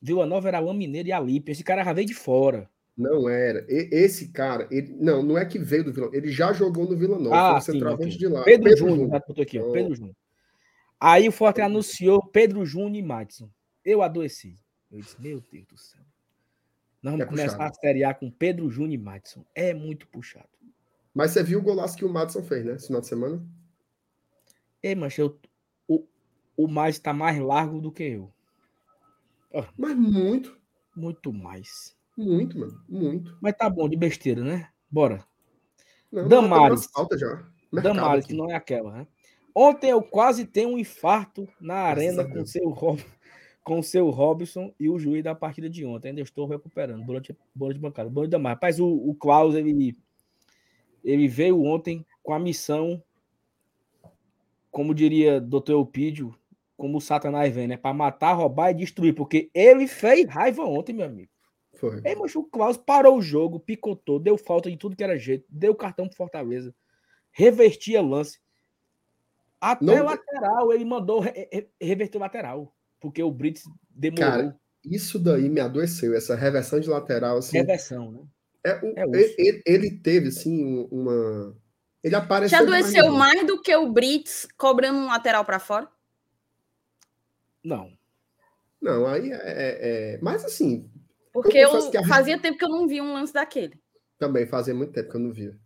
Vila 0.02 0.26
Nova 0.26 0.48
era 0.48 0.58
Alain 0.58 0.78
Mineiro 0.78 1.08
e 1.08 1.12
Alipe. 1.12 1.52
Esse 1.52 1.64
cara 1.64 1.84
já 1.84 1.94
veio 1.94 2.08
de 2.08 2.14
fora. 2.14 2.70
Não 2.96 3.28
era. 3.28 3.66
E, 3.70 3.90
esse 3.92 4.30
cara, 4.30 4.68
ele, 4.70 4.96
não, 5.00 5.24
não 5.24 5.38
é 5.38 5.46
que 5.46 5.58
veio 5.58 5.86
do 5.86 5.94
Vila 5.94 6.10
Ele 6.14 6.32
já 6.32 6.54
jogou 6.54 6.88
no 6.88 6.98
Vila 6.98 7.18
Nova. 7.18 7.58
Ah, 7.58 7.62
foi 7.62 7.74
centroavante 7.74 8.18
de 8.18 8.28
lá. 8.28 8.44
Pedro, 8.44 8.64
Pedro 8.66 8.80
Júnior. 8.80 8.98
Júnior. 8.98 9.42
Aqui, 9.42 9.60
ó, 9.60 9.72
Pedro 9.72 9.96
Júnior. 9.96 10.16
Aí 11.00 11.28
o 11.28 11.32
Forte 11.32 11.62
anunciou 11.62 12.26
Pedro 12.28 12.66
Júnior 12.66 12.96
e 12.96 13.02
Madison. 13.02 13.50
Eu 13.84 14.02
adoeci. 14.02 14.58
Eu 14.92 15.00
disse, 15.00 15.20
meu 15.20 15.42
Deus 15.52 15.66
do 15.66 15.78
céu. 15.78 16.02
Nós 17.02 17.12
vamos 17.14 17.26
é 17.26 17.30
começar 17.30 17.58
puxado. 17.58 17.72
a 17.72 17.74
Série 17.74 18.04
A 18.04 18.14
com 18.14 18.32
Pedro 18.32 18.70
Júnior 18.70 18.94
e 18.94 18.98
Madison. 18.98 19.44
É 19.54 19.74
muito 19.74 20.08
puxado. 20.08 20.48
Mas 21.14 21.32
você 21.32 21.44
viu 21.44 21.60
o 21.60 21.62
golaço 21.62 21.98
que 21.98 22.06
o 22.06 22.10
Madison 22.10 22.42
fez, 22.44 22.64
né? 22.64 22.76
Esse 22.76 22.88
final 22.88 23.02
de 23.02 23.08
semana? 23.08 23.46
Ei, 24.82 24.96
mas 24.96 25.18
eu, 25.18 25.38
o, 26.56 26.68
mais 26.68 26.96
está 26.96 27.14
mais 27.14 27.40
largo 27.40 27.82
do 27.82 27.92
que 27.92 28.04
eu. 28.04 28.32
Mas 29.78 29.96
muito. 29.96 30.58
Muito 30.96 31.34
mais. 31.34 31.96
Muito, 32.18 32.60
mano. 32.60 32.84
Muito. 32.88 33.38
Mas 33.42 33.56
tá 33.56 33.70
bom, 33.70 33.90
de 33.90 33.98
besteira, 33.98 34.44
né? 34.44 34.70
Bora. 34.90 35.26
Não, 36.12 36.28
Damares. 36.28 36.88
Alta 36.96 37.18
já. 37.18 37.44
Damares, 37.72 38.28
que 38.28 38.34
não 38.34 38.52
é 38.52 38.56
aquela, 38.56 38.92
né? 38.92 39.08
Ontem 39.56 39.90
eu 39.90 40.02
quase 40.02 40.46
tenho 40.46 40.70
um 40.70 40.78
infarto 40.78 41.48
na 41.60 41.76
arena 41.76 42.24
com 42.28 42.46
seu 42.46 42.70
Rob, 42.70 43.04
com 43.64 43.82
seu 43.82 44.10
Robson 44.10 44.74
e 44.80 44.90
o 44.90 44.98
juiz 45.00 45.24
da 45.24 45.36
partida 45.36 45.70
de 45.70 45.86
ontem. 45.86 46.10
Ainda 46.10 46.22
estou 46.22 46.48
recuperando. 46.48 47.04
Bola 47.04 47.22
de, 47.22 47.36
bola 47.54 47.74
de 47.74 47.80
bancada. 47.80 48.10
Bola 48.10 48.28
de 48.28 48.32
Damares. 48.32 48.56
Rapaz, 48.56 48.80
o, 48.80 48.88
o 48.88 49.16
Klaus, 49.16 49.56
ele, 49.56 49.98
ele 51.04 51.28
veio 51.28 51.64
ontem 51.64 52.06
com 52.22 52.34
a 52.34 52.40
missão, 52.40 53.02
como 54.72 54.94
diria 54.94 55.42
Dr. 55.42 55.72
Eupídio, 55.72 56.36
como 56.84 56.98
o 56.98 57.02
Satanás 57.02 57.56
vem, 57.56 57.66
né? 57.66 57.78
Para 57.78 57.94
matar, 57.94 58.34
roubar 58.34 58.72
e 58.72 58.74
destruir. 58.74 59.16
Porque 59.16 59.50
ele 59.54 59.88
fez 59.88 60.28
raiva 60.28 60.64
ontem, 60.66 60.92
meu 60.92 61.06
amigo. 61.06 61.32
Foi. 61.76 62.02
Aí, 62.06 62.14
mas 62.14 62.36
o 62.36 62.44
Klaus 62.44 62.76
parou 62.76 63.18
o 63.18 63.22
jogo, 63.22 63.58
picotou, 63.58 64.20
deu 64.20 64.38
falta 64.38 64.70
de 64.70 64.76
tudo 64.76 64.94
que 64.94 65.02
era 65.04 65.18
jeito, 65.18 65.46
deu 65.48 65.74
cartão 65.74 66.10
pro 66.10 66.18
Fortaleza, 66.18 66.76
revertia 67.32 68.02
lance. 68.02 68.38
Até 69.62 69.86
Não... 69.86 70.04
lateral, 70.04 70.74
ele 70.74 70.84
mandou 70.84 71.22
re 71.22 71.70
reverter 71.80 72.18
o 72.18 72.22
lateral, 72.22 72.76
porque 73.00 73.24
o 73.24 73.32
Brits 73.32 73.64
demorou. 73.90 74.30
Cara, 74.30 74.60
isso 74.84 75.18
daí 75.18 75.48
me 75.48 75.62
adoeceu, 75.62 76.14
essa 76.14 76.36
reversão 76.36 76.82
de 76.82 76.90
lateral. 76.90 77.38
Assim, 77.38 77.60
reversão, 77.60 78.12
né? 78.12 78.20
É, 78.66 78.76
o, 78.76 79.16
é 79.16 79.22
ele, 79.38 79.64
ele, 79.66 79.92
teve, 79.92 80.28
assim, 80.28 80.86
uma. 80.92 81.56
Ele 82.04 82.16
apareceu. 82.16 82.58
Te 82.58 82.62
adoeceu 82.62 83.10
mais, 83.10 83.36
mais 83.36 83.48
do 83.48 83.62
que 83.62 83.74
o 83.74 83.90
Brits 83.90 84.46
cobrando 84.58 85.00
um 85.00 85.08
lateral 85.08 85.46
para 85.46 85.60
fora? 85.60 85.93
Não. 87.64 87.92
Não, 88.82 89.08
aí 89.08 89.32
é, 89.32 89.36
é, 89.36 90.14
é. 90.16 90.20
Mas 90.22 90.44
assim, 90.44 90.92
porque 91.34 91.58
eu, 91.58 91.72
eu 91.72 92.06
fazia 92.06 92.40
tempo 92.40 92.60
que 92.60 92.64
eu 92.64 92.70
não 92.70 92.88
via 92.88 93.04
um 93.04 93.14
lance 93.14 93.34
daquele. 93.34 93.82
Também 94.20 94.46
fazia 94.46 94.74
muito 94.74 94.94
tempo 94.94 95.10
que 95.10 95.16
eu 95.16 95.22
não 95.22 95.34
via. 95.34 95.58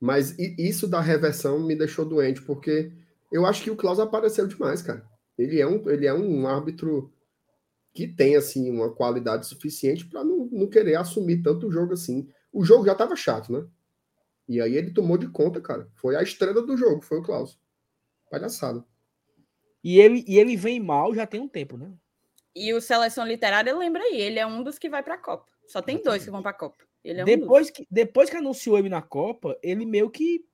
Mas 0.00 0.38
isso 0.38 0.86
da 0.86 1.00
reversão 1.00 1.58
me 1.58 1.74
deixou 1.74 2.04
doente, 2.04 2.40
porque 2.42 2.92
eu 3.32 3.44
acho 3.44 3.64
que 3.64 3.70
o 3.70 3.76
Klaus 3.76 3.98
apareceu 3.98 4.46
demais, 4.46 4.80
cara. 4.80 5.04
Ele 5.36 5.60
é 5.60 5.66
um, 5.66 5.90
ele 5.90 6.06
é 6.06 6.14
um 6.14 6.46
árbitro 6.46 7.12
que 7.92 8.06
tem 8.06 8.36
assim 8.36 8.70
uma 8.70 8.92
qualidade 8.92 9.46
suficiente 9.46 10.06
para 10.06 10.22
não, 10.22 10.48
não 10.52 10.68
querer 10.68 10.94
assumir 10.94 11.42
tanto 11.42 11.66
o 11.66 11.72
jogo 11.72 11.94
assim. 11.94 12.28
O 12.52 12.64
jogo 12.64 12.86
já 12.86 12.92
estava 12.92 13.16
chato, 13.16 13.52
né? 13.52 13.66
E 14.48 14.60
aí 14.60 14.76
ele 14.76 14.92
tomou 14.92 15.18
de 15.18 15.28
conta, 15.28 15.60
cara. 15.60 15.90
Foi 15.96 16.14
a 16.14 16.22
estrela 16.22 16.62
do 16.62 16.76
jogo, 16.76 17.02
foi 17.02 17.18
o 17.18 17.22
Klaus. 17.22 17.58
Palhaçada. 18.30 18.84
E 19.88 19.98
ele, 19.98 20.22
e 20.28 20.38
ele 20.38 20.54
vem 20.54 20.78
mal 20.78 21.14
já 21.14 21.26
tem 21.26 21.40
um 21.40 21.48
tempo, 21.48 21.78
né? 21.78 21.90
E 22.54 22.74
o 22.74 22.80
Seleção 22.80 23.26
Literária, 23.26 23.74
lembra 23.74 24.02
aí, 24.02 24.20
ele 24.20 24.38
é 24.38 24.46
um 24.46 24.62
dos 24.62 24.78
que 24.78 24.90
vai 24.90 25.02
para 25.02 25.14
a 25.14 25.18
Copa. 25.18 25.46
Só 25.66 25.80
tem 25.80 26.02
dois 26.02 26.22
que 26.22 26.30
vão 26.30 26.42
para 26.42 26.50
a 26.50 26.54
Copa. 26.54 26.84
Ele 27.02 27.22
é 27.22 27.24
depois, 27.24 27.70
um 27.70 27.72
que, 27.72 27.86
depois 27.90 28.28
que 28.28 28.36
anunciou 28.36 28.78
ele 28.78 28.90
na 28.90 29.00
Copa, 29.00 29.58
ele 29.62 29.86
meio 29.86 30.10
que. 30.10 30.44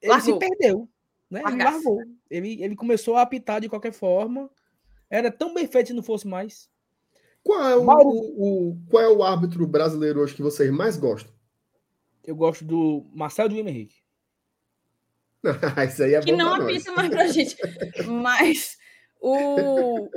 Ele 0.00 0.10
largou. 0.10 0.40
se 0.40 0.48
perdeu. 0.48 0.88
Né? 1.30 1.42
Ele 1.46 1.62
largou. 1.62 2.00
Ele, 2.30 2.62
ele 2.62 2.74
começou 2.74 3.16
a 3.16 3.20
apitar 3.20 3.60
de 3.60 3.68
qualquer 3.68 3.92
forma. 3.92 4.48
Era 5.10 5.30
tão 5.30 5.52
bem 5.52 5.66
feito 5.66 5.88
se 5.88 5.92
não 5.92 6.02
fosse 6.02 6.26
mais. 6.26 6.70
Qual 7.42 7.62
é 7.68 7.76
o, 7.76 7.84
Mauro... 7.84 8.08
o, 8.08 8.70
o, 8.70 8.78
qual 8.88 9.02
é 9.02 9.08
o 9.10 9.22
árbitro 9.22 9.66
brasileiro 9.66 10.20
hoje 10.20 10.34
que 10.34 10.40
vocês 10.40 10.70
mais 10.70 10.96
gostam? 10.96 11.30
Eu 12.24 12.34
gosto 12.34 12.64
do 12.64 13.04
Marcelo 13.12 13.50
de 13.50 13.60
Henrique. 13.60 14.02
Isso 15.88 16.02
aí 16.02 16.14
é 16.14 16.20
que 16.20 16.32
não 16.32 16.54
apita 16.54 16.92
mais 16.92 17.08
pra 17.08 17.26
gente. 17.28 17.56
Mas 18.06 18.76
o, 19.20 20.08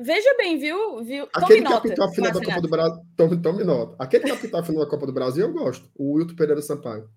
Veja 0.00 0.32
bem, 0.36 0.56
viu? 0.56 1.02
viu? 1.02 1.28
Aquele 1.34 1.62
tome 1.62 1.74
capitão 1.74 2.06
nota, 2.06 2.14
final 2.14 2.32
da 2.32 2.44
Copa 2.44 2.60
do 2.60 2.68
Brasil. 2.68 3.02
Tome, 3.16 3.42
tome 3.42 3.64
nota. 3.64 3.96
Aquele 3.98 4.28
capitão 4.28 4.64
final 4.64 4.84
da 4.84 4.90
Copa 4.90 5.06
do 5.06 5.12
Brasil 5.12 5.46
eu 5.46 5.52
gosto. 5.52 5.90
O 5.96 6.12
Wilton 6.12 6.36
Pereira 6.36 6.62
Sampaio. 6.62 7.10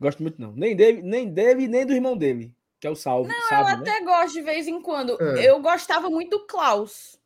Gosto 0.00 0.22
muito, 0.22 0.40
não. 0.40 0.52
Nem 0.52 0.74
dele, 0.74 1.02
nem 1.02 1.32
dele, 1.32 1.68
nem 1.68 1.86
do 1.86 1.92
irmão 1.92 2.16
dele, 2.16 2.52
que 2.80 2.86
é 2.86 2.90
o 2.90 2.96
Salvo. 2.96 3.28
Não, 3.28 3.48
sabe, 3.48 3.70
eu 3.70 3.78
né? 3.78 3.90
até 3.90 4.04
gosto 4.04 4.34
de 4.34 4.42
vez 4.42 4.66
em 4.66 4.82
quando. 4.82 5.16
É. 5.22 5.48
Eu 5.48 5.60
gostava 5.62 6.10
muito 6.10 6.36
do 6.36 6.46
Klaus. 6.46 7.16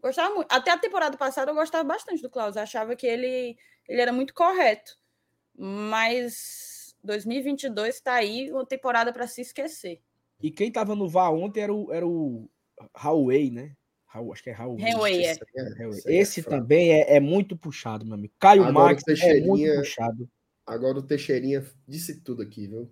Gostava 0.00 0.34
muito. 0.34 0.52
Até 0.52 0.70
a 0.72 0.78
temporada 0.78 1.16
passada 1.16 1.50
eu 1.50 1.54
gostava 1.54 1.82
bastante 1.82 2.20
do 2.20 2.28
Klaus. 2.28 2.54
Eu 2.54 2.62
achava 2.62 2.94
que 2.94 3.06
ele, 3.06 3.56
ele 3.88 4.00
era 4.00 4.12
muito 4.12 4.34
correto. 4.34 4.92
Mas 5.56 6.71
2022 7.04 7.94
está 7.94 8.14
aí, 8.14 8.50
uma 8.52 8.66
temporada 8.66 9.12
para 9.12 9.26
se 9.26 9.40
esquecer. 9.40 10.00
E 10.40 10.50
quem 10.50 10.68
estava 10.68 10.94
no 10.94 11.08
VAR 11.08 11.32
ontem 11.32 11.60
era 11.60 11.72
o, 11.72 11.92
era 11.92 12.06
o 12.06 12.48
Huawei, 12.96 13.50
né? 13.50 13.76
Raul, 14.06 14.32
acho 14.32 14.42
que 14.42 14.50
é 14.50 14.52
Raul. 14.52 14.78
Railway, 14.78 15.24
é. 15.24 15.30
é 15.32 16.16
Esse 16.16 16.40
é 16.40 16.42
também 16.42 16.92
é, 16.92 17.16
é, 17.16 17.20
muito 17.20 17.56
puxado, 17.56 18.04
meu 18.04 18.14
amigo. 18.14 18.34
Caio 18.38 18.70
Max 18.70 19.02
é 19.08 19.40
muito 19.40 19.74
puxado. 19.76 20.28
Agora 20.66 20.98
o 20.98 21.02
Teixeirinha 21.02 21.64
disse 21.88 22.20
tudo 22.20 22.42
aqui, 22.42 22.66
viu? 22.66 22.90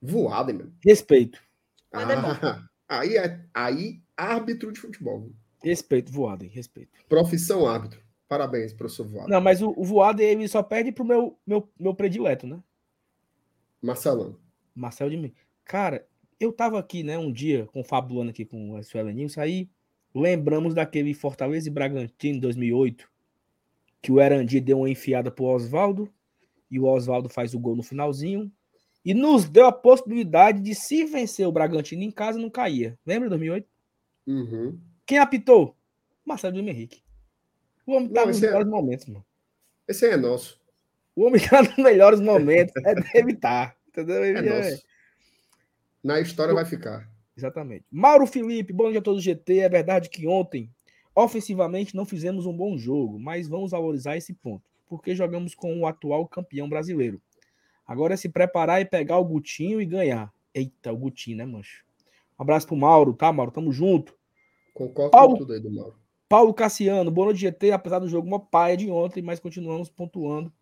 Voado, 0.00 0.52
meu. 0.52 0.70
Respeito. 0.84 1.42
Ah, 1.90 2.02
aí 2.86 3.16
é 3.16 3.40
aí 3.54 4.02
árbitro 4.16 4.70
de 4.70 4.78
futebol. 4.78 5.30
Respeito, 5.62 6.12
voado, 6.12 6.46
respeito. 6.46 6.90
Profissão 7.08 7.66
árbitro. 7.66 8.00
Parabéns, 8.28 8.74
professor 8.74 9.06
Voado. 9.06 9.30
Não, 9.30 9.40
mas 9.40 9.62
o, 9.62 9.72
o 9.74 9.82
Voado 9.82 10.20
ele 10.20 10.46
só 10.48 10.62
perde 10.62 10.92
pro 10.92 11.04
meu, 11.04 11.38
meu, 11.46 11.66
meu 11.80 11.94
predileto, 11.94 12.46
né? 12.46 12.62
Marcelão. 13.80 14.36
Marcelo 14.74 15.10
de 15.10 15.16
mim. 15.16 15.32
Cara, 15.64 16.06
eu 16.38 16.52
tava 16.52 16.78
aqui, 16.78 17.02
né, 17.02 17.18
um 17.18 17.32
dia 17.32 17.66
com 17.66 17.80
o 17.80 17.84
Fabulano 17.84 18.30
aqui 18.30 18.44
com 18.44 18.72
o 18.72 18.82
Suelen 18.82 19.14
Nilson, 19.14 19.40
aí 19.40 19.68
Lembramos 20.14 20.74
daquele 20.74 21.12
Fortaleza 21.12 21.68
e 21.68 21.72
Bragantino 21.72 22.40
2008, 22.40 23.08
que 24.00 24.10
o 24.10 24.20
Erandi 24.20 24.60
deu 24.60 24.78
uma 24.78 24.90
enfiada 24.90 25.30
pro 25.30 25.44
Oswaldo 25.44 26.12
e 26.70 26.80
o 26.80 26.86
Oswaldo 26.86 27.28
faz 27.28 27.54
o 27.54 27.58
gol 27.58 27.76
no 27.76 27.82
finalzinho 27.82 28.50
e 29.04 29.14
nos 29.14 29.48
deu 29.48 29.66
a 29.66 29.72
possibilidade 29.72 30.60
de 30.60 30.74
se 30.74 31.04
vencer 31.04 31.46
o 31.46 31.52
Bragantino 31.52 32.02
em 32.02 32.10
casa 32.10 32.38
não 32.38 32.50
caía. 32.50 32.98
Lembra 33.06 33.28
2008? 33.28 33.68
Uhum. 34.26 34.78
Quem 35.06 35.18
apitou? 35.18 35.76
Marcelo 36.24 36.58
Henrique. 36.58 37.02
O 37.86 37.92
homem 37.92 38.08
tá 38.08 38.26
nos 38.26 38.42
é... 38.42 38.64
momentos, 38.64 39.06
mano. 39.06 39.24
Esse 39.86 40.04
aí 40.04 40.12
é 40.12 40.16
nosso. 40.16 40.57
O 41.18 41.26
homem 41.26 41.42
está 41.42 41.60
nos 41.60 41.76
melhores 41.76 42.20
momentos. 42.20 42.72
É, 42.86 42.94
deve 42.94 43.32
estar. 43.32 43.72
Tá, 43.72 43.76
entendeu? 43.88 44.22
É, 44.22 44.74
é... 44.74 44.78
Na 46.02 46.20
história 46.20 46.54
vai 46.54 46.64
ficar. 46.64 47.10
Exatamente. 47.36 47.84
Mauro 47.90 48.24
Felipe, 48.24 48.72
bom 48.72 48.88
dia 48.88 49.00
a 49.00 49.02
todos 49.02 49.24
do 49.24 49.24
GT. 49.24 49.58
É 49.58 49.68
verdade 49.68 50.08
que 50.08 50.28
ontem, 50.28 50.70
ofensivamente, 51.12 51.96
não 51.96 52.04
fizemos 52.04 52.46
um 52.46 52.56
bom 52.56 52.78
jogo, 52.78 53.18
mas 53.18 53.48
vamos 53.48 53.72
valorizar 53.72 54.16
esse 54.16 54.32
ponto, 54.32 54.62
porque 54.88 55.12
jogamos 55.12 55.56
com 55.56 55.80
o 55.80 55.88
atual 55.88 56.24
campeão 56.28 56.68
brasileiro. 56.68 57.20
Agora 57.84 58.14
é 58.14 58.16
se 58.16 58.28
preparar 58.28 58.80
e 58.80 58.84
pegar 58.84 59.18
o 59.18 59.24
Gutinho 59.24 59.80
e 59.80 59.86
ganhar. 59.86 60.32
Eita, 60.54 60.92
o 60.92 60.96
Gutinho, 60.96 61.38
né, 61.38 61.44
mancho? 61.44 61.84
Um 62.38 62.42
abraço 62.44 62.68
pro 62.68 62.76
Mauro, 62.76 63.12
tá, 63.12 63.32
Mauro? 63.32 63.50
Tamo 63.50 63.72
junto. 63.72 64.16
Concordo 64.72 65.10
Paulo, 65.10 65.32
com 65.32 65.38
tudo 65.38 65.52
aí 65.52 65.60
do 65.60 65.74
Mauro. 65.74 65.98
Paulo 66.28 66.54
Cassiano, 66.54 67.10
boa 67.10 67.26
noite, 67.26 67.40
GT, 67.40 67.72
apesar 67.72 67.98
do 67.98 68.08
jogo 68.08 68.28
uma 68.28 68.38
paia 68.38 68.76
de 68.76 68.88
ontem, 68.88 69.20
mas 69.20 69.40
continuamos 69.40 69.90
pontuando. 69.90 70.52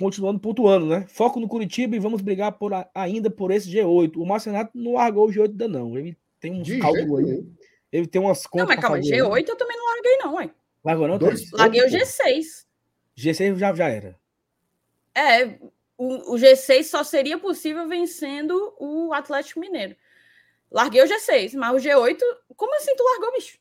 Continuando 0.00 0.40
pontuando, 0.40 0.86
né? 0.86 1.04
Foco 1.08 1.38
no 1.38 1.46
Curitiba 1.46 1.94
e 1.94 1.98
vamos 1.98 2.22
brigar 2.22 2.52
por 2.52 2.72
a, 2.72 2.88
ainda 2.94 3.30
por 3.30 3.50
esse 3.50 3.70
G8. 3.70 4.16
O 4.16 4.24
Marcenato 4.24 4.70
não 4.74 4.94
largou 4.94 5.28
o 5.28 5.30
G8 5.30 5.50
ainda 5.50 5.68
não. 5.68 5.94
Ele 5.98 6.16
tem 6.40 6.52
uns 6.52 6.70
cálculos 6.78 7.20
aí. 7.20 7.46
Ele 7.92 8.06
tem 8.06 8.18
umas 8.18 8.46
contas. 8.46 8.66
Não, 8.66 8.74
mas 8.74 8.82
calma, 8.82 8.98
G8 8.98 9.34
aí. 9.34 9.44
eu 9.46 9.56
também 9.56 9.76
não 9.76 9.86
larguei 9.86 10.16
não, 10.16 10.34
ué. 10.36 10.50
Largou 10.82 11.06
não? 11.06 11.18
Dois, 11.18 11.50
larguei 11.52 11.84
o 11.84 11.88
G6. 11.88 12.64
G6 13.14 13.58
já, 13.58 13.74
já 13.74 13.88
era. 13.90 14.18
É, 15.14 15.58
o, 15.98 16.34
o 16.34 16.36
G6 16.36 16.84
só 16.84 17.04
seria 17.04 17.36
possível 17.38 17.86
vencendo 17.86 18.74
o 18.78 19.12
Atlético 19.12 19.60
Mineiro. 19.60 19.94
Larguei 20.70 21.02
o 21.02 21.06
G6, 21.06 21.54
mas 21.58 21.74
o 21.74 21.86
G8, 21.86 22.18
como 22.56 22.74
assim 22.76 22.96
tu 22.96 23.02
largou, 23.02 23.32
bicho? 23.32 23.58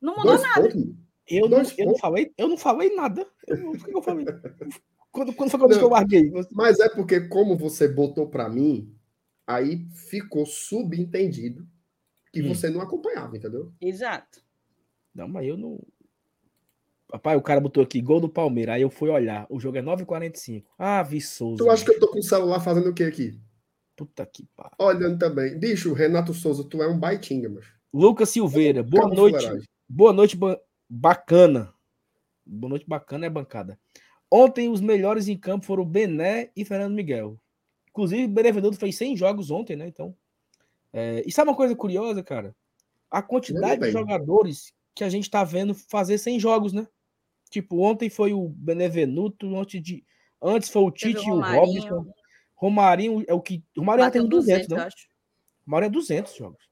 Não 0.00 0.16
mudou 0.16 0.36
Dois 0.36 0.42
nada. 0.42 0.62
Pontos. 0.62 0.98
Eu, 1.28 1.48
não, 1.48 1.62
eu, 1.76 1.86
não 1.86 1.98
falei, 1.98 2.32
eu 2.36 2.48
não 2.48 2.56
falei 2.56 2.96
nada. 2.96 3.26
Eu, 3.46 3.70
o 3.70 3.78
que 3.78 3.94
eu 3.94 4.02
falei? 4.02 4.24
Quando, 5.10 5.32
quando 5.34 5.50
foi 5.50 5.68
que 5.68 5.82
eu 5.82 5.88
larguei? 5.88 6.30
Mas 6.52 6.78
é 6.80 6.88
porque, 6.88 7.20
como 7.28 7.56
você 7.56 7.88
botou 7.88 8.28
para 8.28 8.48
mim, 8.48 8.94
aí 9.46 9.86
ficou 9.90 10.44
subentendido 10.44 11.66
que 12.32 12.42
hum. 12.42 12.54
você 12.54 12.68
não 12.68 12.80
acompanhava, 12.80 13.36
entendeu? 13.36 13.72
Exato. 13.80 14.42
Não, 15.14 15.26
mas 15.26 15.46
eu 15.46 15.56
não. 15.56 15.80
Papai, 17.08 17.36
o 17.36 17.42
cara 17.42 17.60
botou 17.60 17.82
aqui 17.82 18.02
gol 18.02 18.20
do 18.20 18.28
Palmeiras. 18.28 18.74
Aí 18.74 18.82
eu 18.82 18.90
fui 18.90 19.08
olhar. 19.08 19.46
O 19.48 19.58
jogo 19.58 19.78
é 19.78 19.82
9h45. 19.82 20.64
Ah, 20.78 21.02
Viçoso. 21.02 21.56
Tu 21.56 21.70
acha 21.70 21.84
que 21.84 21.90
eu 21.90 21.98
tô 21.98 22.08
com 22.08 22.18
o 22.18 22.22
celular 22.22 22.60
fazendo 22.60 22.90
o 22.90 22.94
que 22.94 23.02
aqui? 23.02 23.40
Puta 23.96 24.24
que 24.26 24.46
pariu. 24.54 24.76
Olhando 24.78 25.18
também. 25.18 25.58
Bicho, 25.58 25.92
Renato 25.94 26.34
Souza, 26.34 26.62
tu 26.62 26.82
é 26.82 26.86
um 26.86 26.98
baitinga, 26.98 27.48
mas. 27.48 27.64
Lucas 27.92 28.28
Silveira, 28.28 28.82
boa 28.82 29.08
noite. 29.08 29.48
Boa 29.88 30.12
noite, 30.12 30.36
ba 30.36 30.60
bacana. 30.88 31.72
Boa 32.46 32.70
noite, 32.70 32.86
bacana 32.86 33.26
é 33.26 33.30
bancada. 33.30 33.78
Ontem 34.30 34.68
os 34.68 34.80
melhores 34.80 35.28
em 35.28 35.36
campo 35.36 35.64
foram 35.64 35.84
Bené 35.84 36.50
e 36.54 36.64
Fernando 36.64 36.94
Miguel. 36.94 37.38
Inclusive, 37.88 38.24
o 38.24 38.28
Benevenuto 38.28 38.76
fez 38.76 38.96
100 38.96 39.16
jogos 39.16 39.50
ontem, 39.50 39.76
né? 39.76 39.86
Então. 39.86 40.14
É... 40.92 41.22
E 41.26 41.32
sabe 41.32 41.50
uma 41.50 41.56
coisa 41.56 41.74
curiosa, 41.74 42.22
cara? 42.22 42.54
A 43.10 43.22
quantidade 43.22 43.80
de 43.80 43.90
jogadores 43.90 44.72
que 44.94 45.02
a 45.02 45.08
gente 45.08 45.30
tá 45.30 45.44
vendo 45.44 45.74
fazer 45.74 46.18
100 46.18 46.40
jogos, 46.40 46.72
né? 46.72 46.86
Tipo, 47.50 47.80
ontem 47.80 48.10
foi 48.10 48.32
o 48.32 48.48
Benevenuto, 48.48 49.56
antes, 49.56 49.82
de, 49.82 50.04
antes 50.42 50.68
foi 50.68 50.82
o 50.82 50.90
Tite 50.90 51.26
e 51.26 51.30
o 51.30 51.40
Robson. 51.40 52.06
Romarinho 52.54 53.24
é 53.26 53.32
o 53.32 53.40
que. 53.40 53.62
Romarinho 53.76 54.06
Bateu 54.06 54.22
tem 54.22 54.28
200, 54.28 54.68
200 54.68 54.68
não? 54.68 55.06
Romarinho 55.66 55.88
é 55.88 55.92
200 55.92 56.34
jogos. 56.34 56.68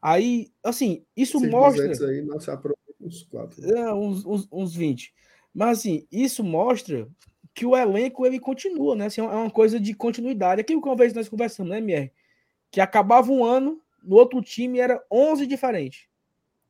Aí, 0.00 0.50
assim, 0.64 1.04
isso 1.16 1.36
Esses 1.38 1.50
mostra. 1.50 2.08
aí, 2.08 2.22
nossa, 2.22 2.60
uns, 3.00 3.24
quatro. 3.24 3.64
É, 3.64 3.92
uns, 3.92 4.24
uns, 4.24 4.48
uns 4.50 4.74
20. 4.74 5.12
Mas, 5.54 5.78
assim, 5.78 6.06
isso 6.10 6.42
mostra 6.42 7.08
que 7.54 7.66
o 7.66 7.76
elenco 7.76 8.24
ele 8.24 8.40
continua, 8.40 8.96
né? 8.96 9.06
Assim, 9.06 9.20
é 9.20 9.24
uma 9.24 9.50
coisa 9.50 9.78
de 9.78 9.94
continuidade. 9.94 10.60
Aquilo 10.60 10.80
que 10.80 10.88
uma 10.88 10.96
vez 10.96 11.12
nós 11.12 11.28
conversamos, 11.28 11.70
né, 11.70 11.78
MR? 11.78 12.10
Que 12.70 12.80
acabava 12.80 13.30
um 13.30 13.44
ano, 13.44 13.80
no 14.02 14.16
outro 14.16 14.40
time 14.40 14.78
era 14.78 15.02
11 15.10 15.46
diferentes. 15.46 16.06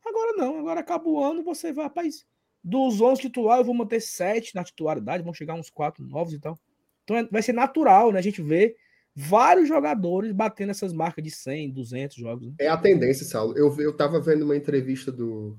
Agora 0.05 0.33
não, 0.37 0.59
agora 0.59 0.81
acaba 0.81 1.09
o 1.09 1.23
ano, 1.23 1.45
você 1.45 1.73
vai, 1.73 1.85
rapaz, 1.85 2.27
dos 2.63 3.01
11 3.01 3.21
titulares, 3.21 3.61
eu 3.61 3.67
vou 3.67 3.75
manter 3.75 4.01
7 4.01 4.55
na 4.55 4.65
titularidade, 4.65 5.23
vão 5.23 5.33
chegar 5.33 5.55
uns 5.55 5.71
4 5.71 6.05
novos 6.05 6.33
e 6.33 6.41
tal. 6.41 6.59
Então 7.05 7.17
é, 7.17 7.25
vai 7.25 7.43
ser 7.43 7.53
natural, 7.53 8.13
né? 8.13 8.19
A 8.19 8.23
gente 8.23 8.43
vê 8.43 8.77
vários 9.15 9.69
jogadores 9.69 10.33
batendo 10.33 10.71
essas 10.71 10.93
marcas 10.93 11.23
de 11.23 11.31
100, 11.31 11.71
200 11.71 12.17
jogos. 12.17 12.47
Né? 12.49 12.55
É 12.59 12.69
a 12.69 12.77
tendência, 12.77 13.27
Saulo. 13.27 13.57
Eu, 13.57 13.75
eu 13.79 13.97
tava 13.97 14.21
vendo 14.21 14.43
uma 14.45 14.57
entrevista 14.57 15.13
do, 15.13 15.57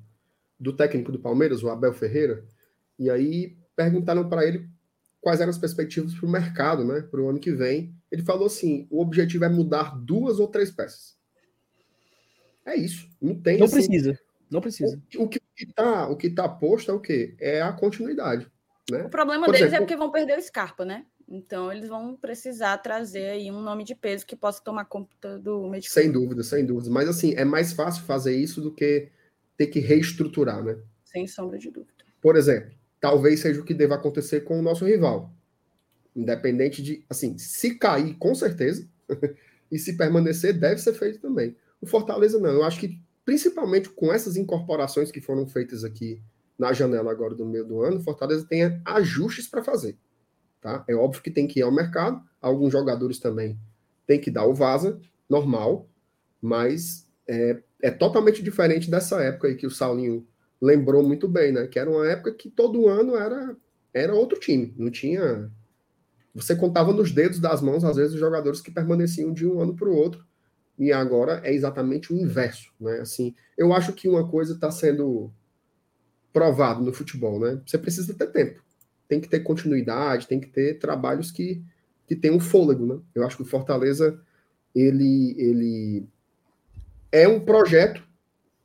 do 0.59 0.73
técnico 0.73 1.11
do 1.11 1.19
Palmeiras, 1.19 1.63
o 1.63 1.69
Abel 1.69 1.93
Ferreira, 1.93 2.43
e 3.03 3.09
aí 3.09 3.57
perguntaram 3.75 4.27
para 4.27 4.45
ele 4.45 4.69
quais 5.21 5.39
eram 5.39 5.49
as 5.49 5.57
perspectivas 5.57 6.13
para 6.13 6.25
o 6.25 6.31
mercado, 6.31 6.83
né? 6.83 7.01
Para 7.01 7.21
o 7.21 7.29
ano 7.29 7.39
que 7.39 7.51
vem. 7.51 7.95
Ele 8.11 8.23
falou 8.23 8.47
assim: 8.47 8.87
o 8.89 9.01
objetivo 9.01 9.45
é 9.45 9.49
mudar 9.49 9.97
duas 9.97 10.39
ou 10.39 10.47
três 10.47 10.69
peças. 10.69 11.17
É 12.65 12.75
isso. 12.75 13.09
Não 13.21 13.35
tem. 13.35 13.57
Não 13.57 13.65
assim, 13.65 13.75
precisa. 13.75 14.19
Não 14.49 14.61
precisa. 14.61 15.01
O, 15.17 15.23
o 15.23 15.27
que 15.29 15.39
está 15.57 16.07
o 16.07 16.15
que 16.15 16.29
tá 16.29 16.47
posto 16.47 16.91
é 16.91 16.93
o 16.93 16.99
quê? 16.99 17.35
É 17.39 17.61
a 17.61 17.73
continuidade. 17.73 18.47
Né? 18.91 19.03
O 19.03 19.09
problema 19.09 19.45
Por 19.45 19.53
deles 19.53 19.65
é 19.65 19.67
exemplo, 19.67 19.83
é 19.83 19.87
porque 19.87 19.97
vão 19.97 20.11
perder 20.11 20.37
o 20.37 20.41
Scarpa, 20.41 20.83
né? 20.85 21.05
Então 21.27 21.71
eles 21.71 21.87
vão 21.87 22.15
precisar 22.15 22.77
trazer 22.79 23.29
aí 23.29 23.49
um 23.49 23.61
nome 23.61 23.83
de 23.83 23.95
peso 23.95 24.25
que 24.25 24.35
possa 24.35 24.61
tomar 24.61 24.85
conta 24.85 25.39
do 25.39 25.69
meio 25.69 25.81
Sem 25.83 26.11
dúvida, 26.11 26.43
sem 26.43 26.65
dúvida. 26.65 26.91
Mas 26.91 27.07
assim, 27.07 27.33
é 27.35 27.45
mais 27.45 27.71
fácil 27.71 28.03
fazer 28.03 28.35
isso 28.35 28.61
do 28.61 28.73
que 28.73 29.09
ter 29.57 29.67
que 29.67 29.79
reestruturar, 29.79 30.63
né? 30.63 30.77
Sem 31.03 31.25
sombra 31.27 31.57
de 31.57 31.71
dúvida. 31.71 32.03
Por 32.21 32.35
exemplo, 32.35 32.71
talvez 33.03 33.41
seja 33.41 33.59
o 33.59 33.65
que 33.65 33.73
deva 33.73 33.95
acontecer 33.95 34.45
com 34.45 34.57
o 34.57 34.61
nosso 34.61 34.85
rival. 34.85 35.29
Independente 36.15 36.81
de, 36.81 37.03
assim, 37.09 37.37
se 37.37 37.77
cair, 37.77 38.15
com 38.15 38.33
certeza, 38.33 38.87
e 39.69 39.77
se 39.77 39.97
permanecer, 39.97 40.57
deve 40.57 40.79
ser 40.79 40.93
feito 40.93 41.19
também. 41.19 41.53
O 41.81 41.85
Fortaleza 41.85 42.39
não. 42.39 42.51
Eu 42.51 42.63
acho 42.63 42.79
que 42.79 42.97
principalmente 43.25 43.89
com 43.89 44.13
essas 44.13 44.37
incorporações 44.37 45.11
que 45.11 45.19
foram 45.19 45.45
feitas 45.45 45.83
aqui 45.83 46.21
na 46.57 46.71
janela 46.71 47.11
agora 47.11 47.35
do 47.35 47.45
meio 47.45 47.65
do 47.65 47.81
ano, 47.81 47.99
Fortaleza 47.99 48.47
tem 48.47 48.81
ajustes 48.85 49.49
para 49.49 49.61
fazer. 49.61 49.97
Tá? 50.61 50.85
É 50.87 50.95
óbvio 50.95 51.21
que 51.21 51.29
tem 51.29 51.45
que 51.45 51.59
ir 51.59 51.63
ao 51.63 51.73
mercado, 51.73 52.21
alguns 52.41 52.71
jogadores 52.71 53.19
também 53.19 53.59
tem 54.07 54.17
que 54.17 54.31
dar 54.31 54.45
o 54.45 54.53
vaza, 54.53 54.97
normal, 55.29 55.89
mas 56.41 57.05
é, 57.27 57.61
é 57.81 57.91
totalmente 57.91 58.41
diferente 58.41 58.89
dessa 58.89 59.21
época 59.21 59.49
aí 59.49 59.55
que 59.55 59.67
o 59.67 59.71
Saulinho 59.71 60.25
lembrou 60.61 61.03
muito 61.03 61.27
bem, 61.27 61.51
né? 61.51 61.67
Que 61.67 61.79
era 61.79 61.89
uma 61.89 62.07
época 62.07 62.33
que 62.33 62.49
todo 62.49 62.87
ano 62.87 63.15
era, 63.15 63.55
era 63.93 64.13
outro 64.13 64.39
time, 64.39 64.73
não 64.77 64.89
tinha. 64.89 65.51
Você 66.33 66.55
contava 66.55 66.91
nos 66.91 67.11
dedos 67.11 67.39
das 67.39 67.61
mãos, 67.61 67.83
às 67.83 67.95
vezes, 67.95 68.13
os 68.13 68.19
jogadores 68.19 68.61
que 68.61 68.71
permaneciam 68.71 69.33
de 69.33 69.45
um 69.45 69.61
ano 69.61 69.75
para 69.75 69.89
o 69.89 69.95
outro 69.95 70.25
e 70.77 70.91
agora 70.91 71.41
é 71.43 71.53
exatamente 71.53 72.11
o 72.11 72.17
inverso, 72.17 72.71
né? 72.79 72.99
Assim, 72.99 73.35
eu 73.57 73.73
acho 73.73 73.93
que 73.93 74.09
uma 74.09 74.27
coisa 74.27 74.53
está 74.53 74.71
sendo 74.71 75.31
provado 76.31 76.83
no 76.83 76.91
futebol, 76.91 77.39
né? 77.39 77.61
Você 77.65 77.77
precisa 77.77 78.13
ter 78.13 78.27
tempo, 78.27 78.63
tem 79.07 79.21
que 79.21 79.29
ter 79.29 79.41
continuidade, 79.41 80.27
tem 80.27 80.39
que 80.39 80.47
ter 80.47 80.79
trabalhos 80.79 81.31
que 81.31 81.63
que 82.05 82.15
tenham 82.17 82.39
fôlego, 82.39 82.85
né? 82.85 82.99
Eu 83.15 83.25
acho 83.25 83.37
que 83.37 83.43
o 83.43 83.45
Fortaleza 83.45 84.19
ele 84.75 85.35
ele 85.37 86.07
é 87.11 87.27
um 87.27 87.39
projeto, 87.39 88.03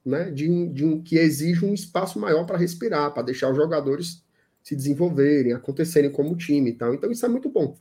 né? 0.04 0.30
De 0.30 0.50
um, 0.50 0.72
de 0.72 0.84
um 0.84 1.02
que 1.02 1.16
exige 1.16 1.64
um 1.64 1.74
espaço 1.74 2.18
maior 2.18 2.44
para 2.44 2.58
respirar, 2.58 3.12
para 3.12 3.22
deixar 3.22 3.50
os 3.50 3.56
jogadores 3.56 4.22
se 4.62 4.76
desenvolverem, 4.76 5.52
acontecerem 5.52 6.10
como 6.10 6.36
time 6.36 6.70
e 6.70 6.74
tal. 6.74 6.94
Então 6.94 7.10
isso 7.10 7.24
é 7.24 7.28
muito 7.28 7.48
bom, 7.48 7.76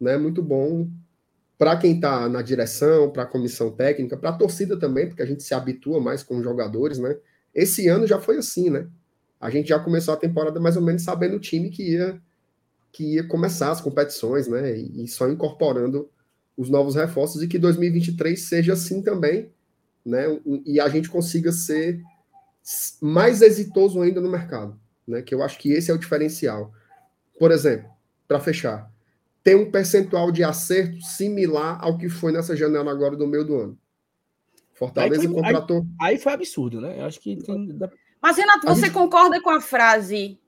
né? 0.00 0.16
Muito 0.16 0.42
bom 0.42 0.88
para 1.58 1.76
quem 1.76 1.94
está 1.94 2.28
na 2.28 2.42
direção, 2.42 3.10
para 3.10 3.22
a 3.22 3.26
comissão 3.26 3.70
técnica, 3.70 4.16
para 4.16 4.30
a 4.30 4.36
torcida 4.36 4.76
também, 4.76 5.06
porque 5.06 5.22
a 5.22 5.26
gente 5.26 5.42
se 5.42 5.54
habitua 5.54 6.00
mais 6.00 6.22
com 6.22 6.36
os 6.36 6.42
jogadores, 6.42 6.98
né? 6.98 7.16
Esse 7.54 7.86
ano 7.88 8.06
já 8.06 8.18
foi 8.18 8.38
assim, 8.38 8.70
né? 8.70 8.88
A 9.40 9.50
gente 9.50 9.68
já 9.68 9.78
começou 9.78 10.14
a 10.14 10.16
temporada 10.16 10.58
mais 10.58 10.76
ou 10.76 10.82
menos 10.82 11.02
sabendo 11.02 11.36
o 11.36 11.40
time 11.40 11.70
que 11.70 11.92
ia 11.92 12.20
que 12.92 13.14
ia 13.14 13.24
começar 13.24 13.70
as 13.70 13.80
competições, 13.80 14.46
né? 14.48 14.76
E, 14.76 15.08
só 15.08 15.28
incorporando 15.28 16.08
os 16.56 16.68
novos 16.68 16.94
reforços 16.94 17.42
e 17.42 17.48
que 17.48 17.58
2023 17.58 18.38
seja 18.40 18.74
assim 18.74 19.00
também, 19.00 19.50
né? 20.04 20.24
E 20.66 20.80
a 20.80 20.88
gente 20.88 21.08
consiga 21.08 21.52
ser 21.52 22.02
mais 23.00 23.42
exitoso 23.42 24.00
ainda 24.00 24.20
no 24.20 24.30
mercado, 24.30 24.78
né? 25.06 25.22
Que 25.22 25.34
eu 25.34 25.42
acho 25.42 25.58
que 25.58 25.72
esse 25.72 25.90
é 25.90 25.94
o 25.94 25.98
diferencial. 25.98 26.72
Por 27.38 27.50
exemplo, 27.50 27.90
para 28.28 28.40
fechar, 28.40 28.90
tem 29.42 29.54
um 29.54 29.70
percentual 29.70 30.30
de 30.30 30.44
acerto 30.44 31.00
similar 31.02 31.78
ao 31.82 31.98
que 31.98 32.08
foi 32.08 32.32
nessa 32.32 32.56
janela 32.56 32.90
agora 32.90 33.16
do 33.16 33.26
meio 33.26 33.44
do 33.44 33.56
ano. 33.56 33.78
Fortaleza 34.74 35.22
aí 35.22 35.28
foi, 35.28 35.36
contratou. 35.36 35.86
Aí, 36.00 36.14
aí, 36.14 36.18
foi 36.18 36.32
absurdo, 36.32 36.80
né? 36.80 37.00
Eu 37.00 37.04
acho 37.04 37.20
que 37.20 37.36
tem... 37.36 37.78
Mas, 38.20 38.36
Renato, 38.36 38.66
você 38.66 38.86
gente... 38.86 38.94
concorda 38.94 39.40
com 39.40 39.50
a 39.50 39.60
frase: 39.60 40.40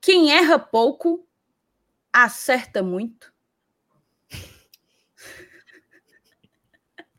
quem 0.00 0.32
erra 0.32 0.58
pouco, 0.58 1.24
acerta 2.12 2.82
muito? 2.82 3.32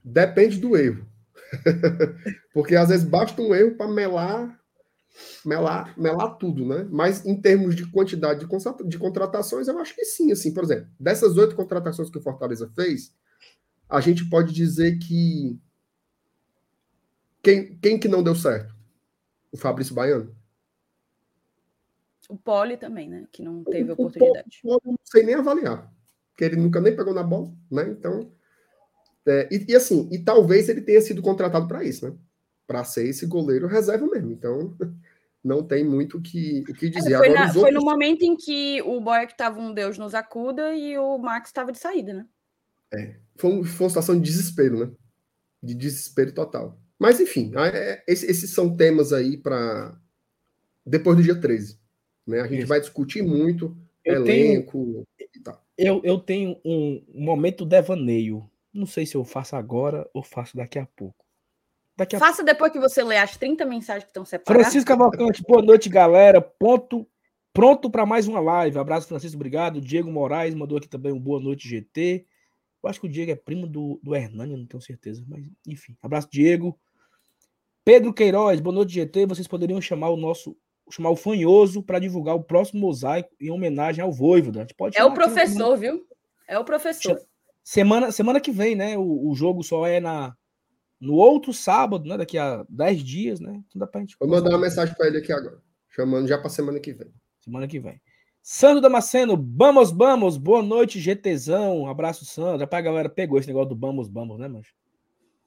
Depende 0.04 0.60
do 0.60 0.76
erro. 0.76 1.09
Porque 2.54 2.76
às 2.76 2.90
vezes 2.90 3.06
basta 3.06 3.42
um 3.42 3.54
erro 3.54 3.76
para 3.76 3.88
melar 3.88 4.60
melar, 5.46 5.98
melar 5.98 6.38
tudo, 6.38 6.66
né? 6.66 6.88
Mas 6.90 7.26
em 7.26 7.40
termos 7.40 7.76
de 7.76 7.90
quantidade 7.90 8.46
de, 8.46 8.88
de 8.88 8.98
contratações, 8.98 9.68
eu 9.68 9.78
acho 9.80 9.96
que 9.96 10.06
sim, 10.06 10.32
assim, 10.32 10.54
por 10.54 10.64
exemplo, 10.64 10.88
dessas 11.00 11.38
oito 11.38 11.56
contratações 11.56 12.10
que 12.10 12.18
o 12.18 12.22
Fortaleza 12.22 12.72
fez, 12.76 13.14
a 13.90 14.00
gente 14.02 14.30
pode 14.30 14.54
dizer 14.54 14.98
que 15.00 15.60
quem, 17.42 17.78
quem 17.78 18.00
que 18.00 18.08
não 18.08 18.24
deu 18.24 18.36
certo? 18.36 18.74
O 19.52 19.58
Fabrício 19.58 19.96
Baiano. 19.96 20.36
O 22.30 22.38
Poli 22.38 22.78
também, 22.78 23.10
né? 23.10 23.28
Que 23.32 23.42
não 23.42 23.64
teve 23.64 23.90
o, 23.90 23.94
oportunidade. 23.94 24.60
O 24.64 24.68
Poli, 24.68 24.82
não 24.86 25.00
sei 25.04 25.24
nem 25.24 25.36
avaliar, 25.36 25.92
porque 26.30 26.44
ele 26.44 26.58
nunca 26.58 26.80
nem 26.80 26.96
pegou 26.96 27.14
na 27.14 27.24
bola, 27.24 27.52
né? 27.72 27.90
Então, 27.90 28.32
é, 29.28 29.48
e, 29.52 29.66
e, 29.70 29.76
assim, 29.76 30.08
e 30.12 30.20
talvez 30.20 30.70
ele 30.70 30.82
tenha 30.82 31.02
sido 31.02 31.22
contratado 31.22 31.68
para 31.68 31.84
isso, 31.84 32.08
né? 32.08 32.16
Para 32.66 32.84
ser 32.84 33.08
esse 33.08 33.26
goleiro 33.26 33.68
reserva 33.68 34.06
mesmo. 34.08 34.32
Então, 34.32 34.76
não 35.44 35.64
tem 35.64 35.84
muito 35.84 36.18
o 36.18 36.22
que, 36.22 36.64
o 36.70 36.74
que 36.74 36.90
dizer. 36.90 37.14
É, 37.14 37.18
foi, 37.18 37.30
na, 37.30 37.42
outros... 37.42 37.62
foi, 37.62 37.72
no 37.72 37.82
momento 37.82 38.24
em 38.24 38.36
que 38.36 38.82
o 38.82 39.00
Boeck 39.02 39.32
estava 39.32 39.60
um 39.60 39.74
Deus 39.74 39.98
nos 39.98 40.14
acuda 40.14 40.74
e 40.76 40.98
o 40.98 41.18
Max 41.18 41.50
estava 41.50 41.72
de 41.72 41.80
saída, 41.80 42.14
né? 42.14 42.26
É, 42.94 43.16
foi, 43.36 43.64
foi 43.64 43.86
uma 43.86 43.90
situação 43.90 44.16
de 44.16 44.22
desespero, 44.22 44.86
né? 44.86 44.92
De 45.62 45.74
desespero 45.74 46.32
total. 46.32 46.80
Mas, 46.98 47.20
enfim, 47.20 47.52
é, 47.56 48.04
esses 48.08 48.50
são 48.50 48.76
temas 48.76 49.14
aí 49.14 49.38
para 49.38 49.98
depois 50.86 51.16
do 51.16 51.24
dia 51.24 51.40
13. 51.40 51.80
Né? 52.28 52.42
A 52.42 52.48
gente 52.48 52.60
Isso. 52.60 52.68
vai 52.68 52.80
discutir 52.80 53.22
muito 53.22 53.78
eu 54.04 54.16
elenco 54.16 55.06
tenho, 55.18 55.30
e 55.36 55.40
tal. 55.40 55.64
Eu, 55.78 56.02
eu 56.04 56.20
tenho 56.20 56.60
um 56.66 57.04
momento 57.14 57.66
devaneio. 57.66 58.50
Não 58.74 58.86
sei 58.86 59.06
se 59.06 59.16
eu 59.16 59.24
faço 59.24 59.56
agora 59.56 60.08
ou 60.14 60.24
faço 60.24 60.56
daqui 60.56 60.80
a 60.80 60.86
pouco. 60.86 61.26
Daqui 61.98 62.16
a 62.16 62.20
Faça 62.20 62.44
depois 62.44 62.72
que 62.72 62.80
você 62.80 63.04
ler 63.04 63.18
as 63.18 63.36
30 63.36 63.66
mensagens 63.66 64.06
que 64.06 64.10
estão 64.10 64.24
separadas. 64.24 64.68
Francisco 64.68 64.88
Cavalcante, 64.88 65.44
boa 65.46 65.62
noite, 65.62 65.90
galera. 65.90 66.40
Ponto, 66.40 67.06
pronto 67.52 67.90
para 67.90 68.06
mais 68.06 68.28
uma 68.28 68.40
live. 68.40 68.78
Abraço, 68.78 69.08
Francisco, 69.08 69.36
obrigado. 69.36 69.82
Diego 69.82 70.10
Moraes 70.10 70.56
mandou 70.56 70.78
aqui 70.78 70.88
também 70.88 71.12
um 71.12 71.20
boa 71.20 71.42
noite, 71.42 71.68
GT. 71.68 72.26
Eu 72.82 72.90
acho 72.90 73.02
que 73.02 73.08
o 73.08 73.10
Diego 73.10 73.32
é 73.32 73.36
primo 73.36 73.68
do, 73.68 74.00
do 74.02 74.16
Hernani, 74.16 74.56
não 74.56 74.66
tenho 74.66 74.82
certeza, 74.82 75.22
mas 75.28 75.46
enfim. 75.68 75.98
Abraço, 76.02 76.30
Diego. 76.32 76.80
Pedro 77.84 78.14
Queiroz, 78.14 78.62
boa 78.62 78.74
noite, 78.74 78.94
GT. 78.94 79.26
Vocês 79.26 79.48
poderiam 79.48 79.82
chamar 79.82 80.10
o 80.10 80.16
nosso 80.16 80.56
chamar 80.90 81.10
o 81.10 81.16
Fanhoso 81.16 81.84
para 81.84 82.00
divulgar 82.00 82.36
o 82.36 82.44
próximo 82.44 82.80
mosaico 82.80 83.36
em 83.40 83.52
homenagem 83.52 84.04
ao 84.04 84.12
Voivoda. 84.12 84.66
pode 84.76 84.98
é 84.98 85.04
o 85.04 85.14
professor, 85.14 85.78
viu? 85.78 86.08
É 86.48 86.58
o 86.58 86.64
professor. 86.64 87.20
Semana, 87.64 88.12
semana 88.12 88.40
que 88.40 88.52
vem, 88.52 88.76
né? 88.76 88.98
O, 88.98 89.30
o 89.30 89.36
jogo 89.36 89.64
só 89.64 89.86
é 89.86 90.00
na 90.00 90.36
no 91.00 91.14
outro 91.14 91.54
sábado, 91.54 92.08
né? 92.08 92.18
Daqui 92.18 92.38
a 92.38 92.66
10 92.70 93.04
dias, 93.04 93.40
né? 93.40 93.64
Então 93.68 93.80
dá 93.80 93.88
pra 93.88 94.02
gente 94.02 94.18
Vou 94.20 94.30
mandar 94.30 94.50
uma 94.50 94.60
mensagem 94.60 94.94
para 94.96 95.08
ele 95.08 95.20
aqui 95.20 95.32
agora. 95.32 95.62
Chamando 95.90 96.28
já 96.28 96.38
para 96.38 96.50
semana 96.50 96.80
que 96.80 96.94
vem. 96.94 97.14
Semana 97.40 97.68
que 97.68 97.80
vem. 97.80 98.02
Sandro 98.42 98.82
Damasceno, 98.82 99.38
vamos, 99.56 99.92
vamos, 99.92 100.38
boa 100.38 100.62
noite, 100.62 101.00
GTzão. 101.00 101.88
abraço, 101.88 102.26
Sandro. 102.26 102.60
Rapaz, 102.60 102.84
a 102.84 102.90
galera 102.90 103.10
pegou 103.10 103.38
esse 103.38 103.48
negócio 103.48 103.70
do 103.70 103.80
vamos, 103.80 104.10
vamos, 104.10 104.40
né, 104.40 104.48
mancho? 104.48 104.74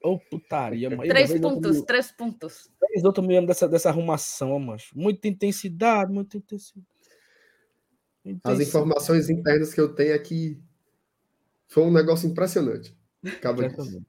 Ô, 0.03 0.13
oh, 0.13 0.19
putaria, 0.19 0.89
mano. 0.89 1.03
Três 1.03 1.39
pontos, 1.39 1.77
me... 1.77 1.85
três 1.85 2.11
pontos. 2.11 2.71
Três 2.79 3.03
outros 3.03 3.25
me 3.25 3.45
dessa, 3.45 3.67
dessa 3.67 3.89
arrumação, 3.89 4.59
mancho. 4.59 4.97
Muita 4.97 5.27
intensidade, 5.27 6.11
muita 6.11 6.37
intensidade. 6.37 6.85
As 8.43 8.59
informações 8.59 9.29
internas 9.29 9.73
que 9.73 9.81
eu 9.81 9.93
tenho 9.93 10.15
aqui 10.15 10.61
foi 11.73 11.83
um 11.83 11.91
negócio 11.91 12.29
impressionante. 12.29 12.95
Acaba 13.25 13.67
disso. 13.67 14.05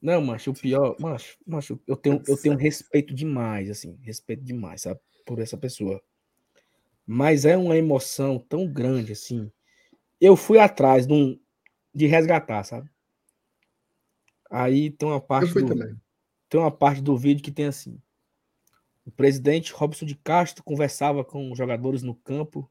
Não, 0.00 0.20
macho, 0.20 0.50
o 0.50 0.54
pior, 0.54 0.94
macho, 1.00 1.38
macho, 1.46 1.80
eu 1.86 1.96
tenho, 1.96 2.22
eu 2.28 2.36
tenho 2.36 2.54
respeito 2.54 3.14
demais, 3.14 3.70
assim, 3.70 3.98
respeito 4.02 4.44
demais, 4.44 4.82
sabe, 4.82 5.00
por 5.24 5.38
essa 5.38 5.56
pessoa. 5.56 6.02
Mas 7.06 7.46
é 7.46 7.56
uma 7.56 7.78
emoção 7.78 8.38
tão 8.38 8.70
grande, 8.70 9.12
assim. 9.12 9.50
Eu 10.20 10.36
fui 10.36 10.58
atrás 10.58 11.06
de, 11.06 11.14
um, 11.14 11.40
de 11.94 12.06
resgatar, 12.06 12.62
sabe? 12.62 12.90
Aí 14.50 14.90
tem 14.90 15.08
uma 15.08 15.20
parte 15.20 15.54
do, 15.54 15.66
também. 15.66 15.96
tem 16.50 16.60
uma 16.60 16.70
parte 16.70 17.00
do 17.00 17.16
vídeo 17.16 17.42
que 17.42 17.50
tem 17.50 17.64
assim. 17.64 17.98
O 19.06 19.10
presidente 19.10 19.72
Robson 19.72 20.04
de 20.04 20.14
Castro 20.14 20.62
conversava 20.62 21.24
com 21.24 21.50
os 21.50 21.56
jogadores 21.56 22.02
no 22.02 22.14
campo 22.14 22.70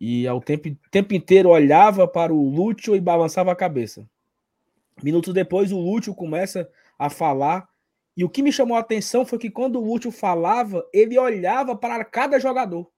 e 0.00 0.26
ao 0.26 0.40
tempo, 0.40 0.74
tempo 0.90 1.14
inteiro 1.14 1.50
olhava 1.50 2.06
para 2.06 2.32
o 2.32 2.48
Lúcio 2.48 2.96
e 2.96 3.00
balançava 3.00 3.52
a 3.52 3.56
cabeça. 3.56 4.08
Minutos 5.02 5.32
depois, 5.32 5.72
o 5.72 5.78
Lúcio 5.78 6.14
começa 6.14 6.68
a 6.98 7.10
falar. 7.10 7.68
E 8.16 8.24
o 8.24 8.28
que 8.28 8.42
me 8.42 8.52
chamou 8.52 8.76
a 8.76 8.80
atenção 8.80 9.26
foi 9.26 9.38
que 9.38 9.50
quando 9.50 9.80
o 9.80 9.84
Lúcio 9.84 10.10
falava, 10.10 10.84
ele 10.92 11.18
olhava 11.18 11.76
para 11.76 12.04
cada 12.04 12.38
jogador. 12.38 12.88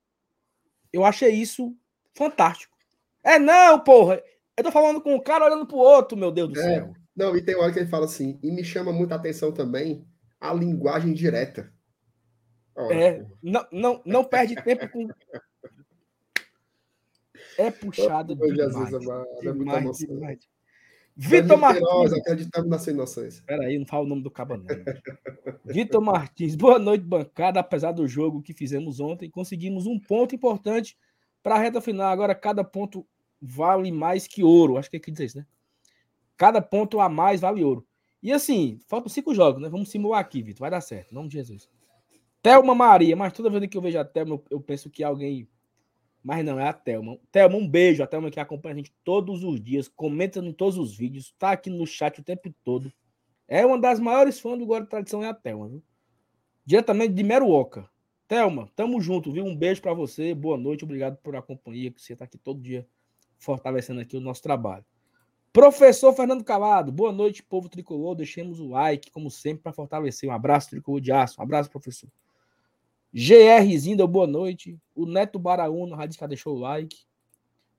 Eu 0.93 1.05
achei 1.05 1.31
isso 1.31 1.75
fantástico. 2.15 2.77
É 3.25 3.39
não, 3.39 3.81
porra! 3.81 4.23
Eu 4.57 4.65
tô 4.65 4.73
falando 4.73 5.01
com 5.01 5.15
um 5.15 5.21
cara 5.21 5.45
olhando 5.45 5.67
pro 5.67 5.77
outro, 5.77 6.17
meu 6.17 6.31
Deus 6.31 6.53
do 6.53 6.61
é. 6.61 6.63
céu. 6.63 6.93
Não, 7.15 7.37
e 7.37 7.43
tem 7.43 7.57
hora 7.57 7.73
que 7.73 7.79
ele 7.79 7.89
fala 7.89 8.05
assim, 8.05 8.39
e 8.43 8.51
me 8.51 8.63
chama 8.63 8.93
muita 8.93 9.15
atenção 9.15 9.53
também 9.53 10.07
a 10.41 10.53
linguagem 10.53 11.13
direta. 11.15 11.73
Olha, 12.75 12.95
é, 12.95 13.27
não, 13.43 13.67
não, 13.73 14.03
não 14.05 14.25
perde 14.25 14.55
tempo 14.63 14.87
com. 14.91 15.09
É 17.59 17.71
puxado 17.71 18.35
oh, 18.35 18.37
demais, 18.37 18.75
Jesus, 18.75 18.95
amado, 18.95 19.27
é 19.41 19.53
demais, 19.53 20.03
é 20.03 20.07
demais. 20.07 20.39
Vitor 21.17 21.57
Martins. 21.57 22.13
Acreditamos 22.13 22.69
na 22.69 22.79
sua 22.79 22.93
inocência. 22.93 23.43
Peraí, 23.47 23.79
não 23.79 23.87
fala 23.87 24.05
o 24.05 24.09
nome 24.09 24.23
do 24.23 24.31
cabo, 24.31 24.59
não. 24.59 24.67
Vitor 25.65 26.03
Martins, 26.03 26.55
boa 26.57 26.79
noite, 26.79 27.05
bancada. 27.05 27.59
Apesar 27.59 27.93
do 27.93 28.07
jogo 28.07 28.43
que 28.43 28.53
fizemos 28.53 29.01
ontem, 29.01 29.31
conseguimos 29.31 29.87
um 29.87 29.99
ponto 29.99 30.35
importante 30.35 30.97
para 31.43 31.55
a 31.55 31.59
reta 31.59 31.81
final. 31.81 32.09
Agora, 32.09 32.35
cada 32.35 32.63
ponto 32.63 33.07
vale 33.41 33.91
mais 33.91 34.27
que 34.27 34.45
ouro. 34.45 34.77
Acho 34.77 34.91
que 34.91 34.99
é 34.99 35.01
que 35.01 35.11
dizer 35.11 35.25
isso, 35.25 35.39
né? 35.39 35.47
Cada 36.37 36.61
ponto 36.61 37.01
a 37.01 37.09
mais 37.09 37.41
vale 37.41 37.65
ouro. 37.65 37.87
E 38.23 38.31
assim, 38.31 38.79
faltam 38.87 39.09
cinco 39.09 39.35
jogos, 39.35 39.63
né? 39.63 39.71
Vamos 39.71 39.91
simular 39.91 40.21
aqui, 40.21 40.43
Vitor. 40.43 40.61
Vai 40.61 40.71
dar 40.71 40.83
certo, 40.83 41.13
em 41.13 41.15
nome 41.15 41.29
de 41.29 41.39
Jesus. 41.39 41.71
Thelma 42.43 42.75
Maria, 42.75 43.17
mas 43.17 43.33
toda 43.33 43.49
vez 43.49 43.67
que 43.67 43.77
eu 43.77 43.83
vejo 43.83 43.99
a 43.99 44.05
Thelma, 44.05 44.41
eu 44.51 44.61
penso 44.61 44.91
que 44.91 45.03
alguém. 45.03 45.49
Mas 46.27 46.45
não, 46.45 46.59
é 46.59 46.67
a 46.67 46.73
Thelma. 46.73 47.17
Thelma, 47.31 47.57
um 47.57 47.69
beijo. 47.69 48.03
A 48.03 48.07
Thelma 48.07 48.33
que 48.33 48.41
acompanha 48.41 48.75
a 48.75 48.79
gente 48.79 48.93
todos 49.05 49.45
os 49.45 49.63
dias, 49.63 49.87
comenta 49.87 50.41
em 50.41 50.53
todos 50.53 50.77
os 50.77 50.97
vídeos, 50.97 51.33
tá 51.39 51.53
aqui 51.53 51.71
no 51.71 51.87
chat 51.87 52.21
o 52.21 52.25
tempo 52.25 52.53
todo. 52.65 52.93
É 53.47 53.65
uma 53.65 53.79
das 53.79 54.01
maiores 54.01 54.41
fãs 54.41 54.59
do 54.59 54.67
Guarda 54.67 54.87
de 54.87 54.91
Tradição, 54.91 55.23
é 55.23 55.29
a 55.29 55.35
Thelma, 55.35 55.69
viu? 55.69 55.85
Diretamente 56.65 57.15
de 57.15 57.23
Meruoca. 57.23 57.89
Thelma, 58.27 58.69
tamo 58.75 59.01
junto, 59.01 59.31
viu? 59.31 59.45
Um 59.45 59.55
beijo 59.55 59.81
para 59.81 59.95
você, 59.95 60.35
boa 60.35 60.57
noite, 60.59 60.83
obrigado 60.83 61.17
por 61.19 61.37
a 61.37 61.41
companhia, 61.41 61.93
que 61.93 62.03
você 62.03 62.17
tá 62.17 62.25
aqui 62.25 62.37
todo 62.37 62.61
dia 62.61 62.85
fortalecendo 63.39 64.01
aqui 64.01 64.17
o 64.17 64.21
nosso 64.21 64.43
trabalho. 64.43 64.85
Professor 65.53 66.13
Fernando 66.13 66.43
Calado, 66.43 66.91
boa 66.91 67.13
noite, 67.13 67.41
povo 67.41 67.69
tricolor. 67.69 68.17
Deixemos 68.17 68.59
o 68.59 68.71
like, 68.71 69.13
como 69.13 69.31
sempre, 69.31 69.63
para 69.63 69.73
fortalecer. 69.73 70.29
Um 70.29 70.33
abraço, 70.33 70.71
tricolor 70.71 71.01
de 71.01 71.13
aço. 71.13 71.41
Um 71.41 71.45
abraço, 71.45 71.71
professor. 71.71 72.11
GR 73.19 73.79
Zinda, 73.79 74.07
boa 74.07 74.27
noite. 74.27 74.79
O 74.95 75.07
Neto 75.07 75.39
Baraúna, 75.39 75.97
Radical, 75.97 76.29
deixou 76.29 76.55
o 76.55 76.59
like. 76.59 77.07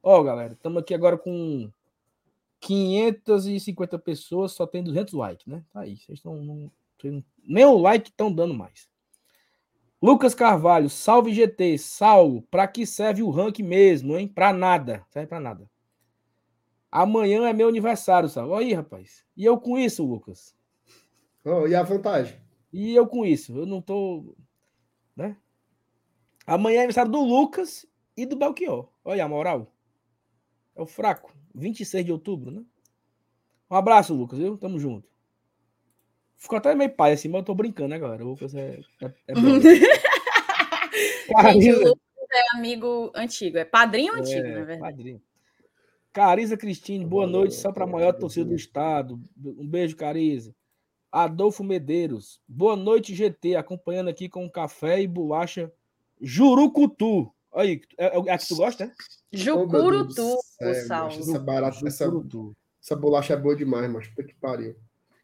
Ó, 0.02 0.24
galera, 0.24 0.54
estamos 0.54 0.82
aqui 0.82 0.96
agora 0.96 1.16
com 1.16 1.72
550 2.60 4.00
pessoas, 4.00 4.54
só 4.54 4.66
tem 4.66 4.84
200 4.84 5.14
likes, 5.14 5.46
né? 5.46 5.64
Tá 5.72 5.82
aí, 5.82 5.96
vocês 5.96 6.18
estão. 6.18 6.72
Nem 7.46 7.66
o 7.66 7.78
like 7.78 8.10
estão 8.10 8.34
dando 8.34 8.56
mais. 8.56 8.90
Lucas 10.02 10.34
Carvalho, 10.34 10.90
salve 10.90 11.32
GT, 11.32 11.78
Saulo, 11.78 12.42
para 12.50 12.68
que 12.68 12.84
serve 12.84 13.22
o 13.22 13.30
rank 13.30 13.60
mesmo, 13.60 14.18
hein? 14.18 14.28
Para 14.28 14.52
nada, 14.52 15.06
serve 15.12 15.28
para 15.28 15.40
nada. 15.40 15.70
Amanhã 16.92 17.48
é 17.48 17.54
meu 17.54 17.68
aniversário, 17.68 18.28
sabe? 18.28 18.50
Olha 18.50 18.66
aí, 18.66 18.74
rapaz. 18.74 19.24
E 19.36 19.46
eu 19.46 19.60
com 19.60 19.78
isso, 19.78 20.04
Lucas. 20.04 20.56
Oh, 21.46 21.68
e 21.68 21.76
a 21.76 21.84
vantagem? 21.84 22.40
E 22.74 22.96
eu 22.96 23.06
com 23.06 23.24
isso. 23.24 23.56
Eu 23.56 23.68
não 23.68 23.84
tô. 23.84 24.36
Né? 25.18 25.36
Amanhã 26.46 26.76
é 26.76 26.80
aniversário 26.80 27.12
do 27.12 27.22
Lucas 27.22 27.86
e 28.16 28.26
do 28.26 28.38
Belchior. 28.38 28.88
Olha 29.04 29.26
a 29.26 29.28
moral. 29.28 29.74
É 30.76 30.82
o 30.82 30.86
fraco. 30.86 31.36
26 31.56 32.06
de 32.06 32.12
outubro, 32.12 32.52
né? 32.52 32.64
Um 33.70 33.76
abraço, 33.76 34.14
Lucas, 34.14 34.40
viu? 34.40 34.58
Tamo 34.58 34.80
junto. 34.80 35.10
Ficou 36.38 36.58
até 36.58 36.74
meio 36.76 36.94
pai 36.94 37.14
assim, 37.14 37.28
mas 37.28 37.40
eu 37.40 37.46
tô 37.46 37.56
brincando, 37.56 37.90
né, 37.90 38.00
galera? 38.00 38.24
O 38.24 38.30
Lucas 38.30 38.54
é. 38.54 38.80
é, 39.02 39.12
é 39.28 39.36
Gente, 41.54 41.74
o 41.74 41.88
Lucas 41.90 42.28
é 42.32 42.58
amigo 42.58 43.12
antigo, 43.16 43.58
é 43.58 43.66
padrinho 43.66 44.16
é, 44.16 44.20
antigo, 44.20 44.48
na 44.48 44.54
verdade. 44.54 44.80
Padrinho. 44.80 45.22
Cariza 46.14 46.56
Cristine, 46.56 47.06
boa 47.06 47.28
noite, 47.28 47.56
só 47.56 47.72
para 47.72 47.84
a 47.84 47.88
maior 47.88 48.14
torcida 48.14 48.46
do 48.46 48.56
estado. 48.56 49.20
Um 49.44 49.68
beijo, 49.68 49.96
Cariza. 49.96 50.56
Adolfo 51.12 51.64
Medeiros, 51.64 52.42
boa 52.48 52.76
noite, 52.76 53.16
GT, 53.16 53.56
acompanhando 53.56 54.10
aqui 54.10 54.28
com 54.28 54.50
café 54.50 55.02
e 55.02 55.08
bolacha 55.08 55.72
Jurucutu. 56.22 57.34
Aí, 57.54 57.82
é, 57.98 58.18
é, 58.18 58.28
é 58.28 58.32
a 58.32 58.38
que 58.38 58.48
tu 58.48 58.56
gosta, 58.56 58.86
né? 58.86 58.94
Jucurutu, 59.32 60.36
o 60.36 60.74
sal. 60.86 61.08
Essa, 61.10 61.40
barata, 61.40 61.88
essa, 61.88 62.06
essa 62.82 62.96
bolacha 62.96 63.34
é 63.34 63.38
boa 63.38 63.56
demais, 63.56 63.90
mas 63.92 64.08
puta 64.08 64.24
que 64.24 64.36
pariu. 64.36 64.76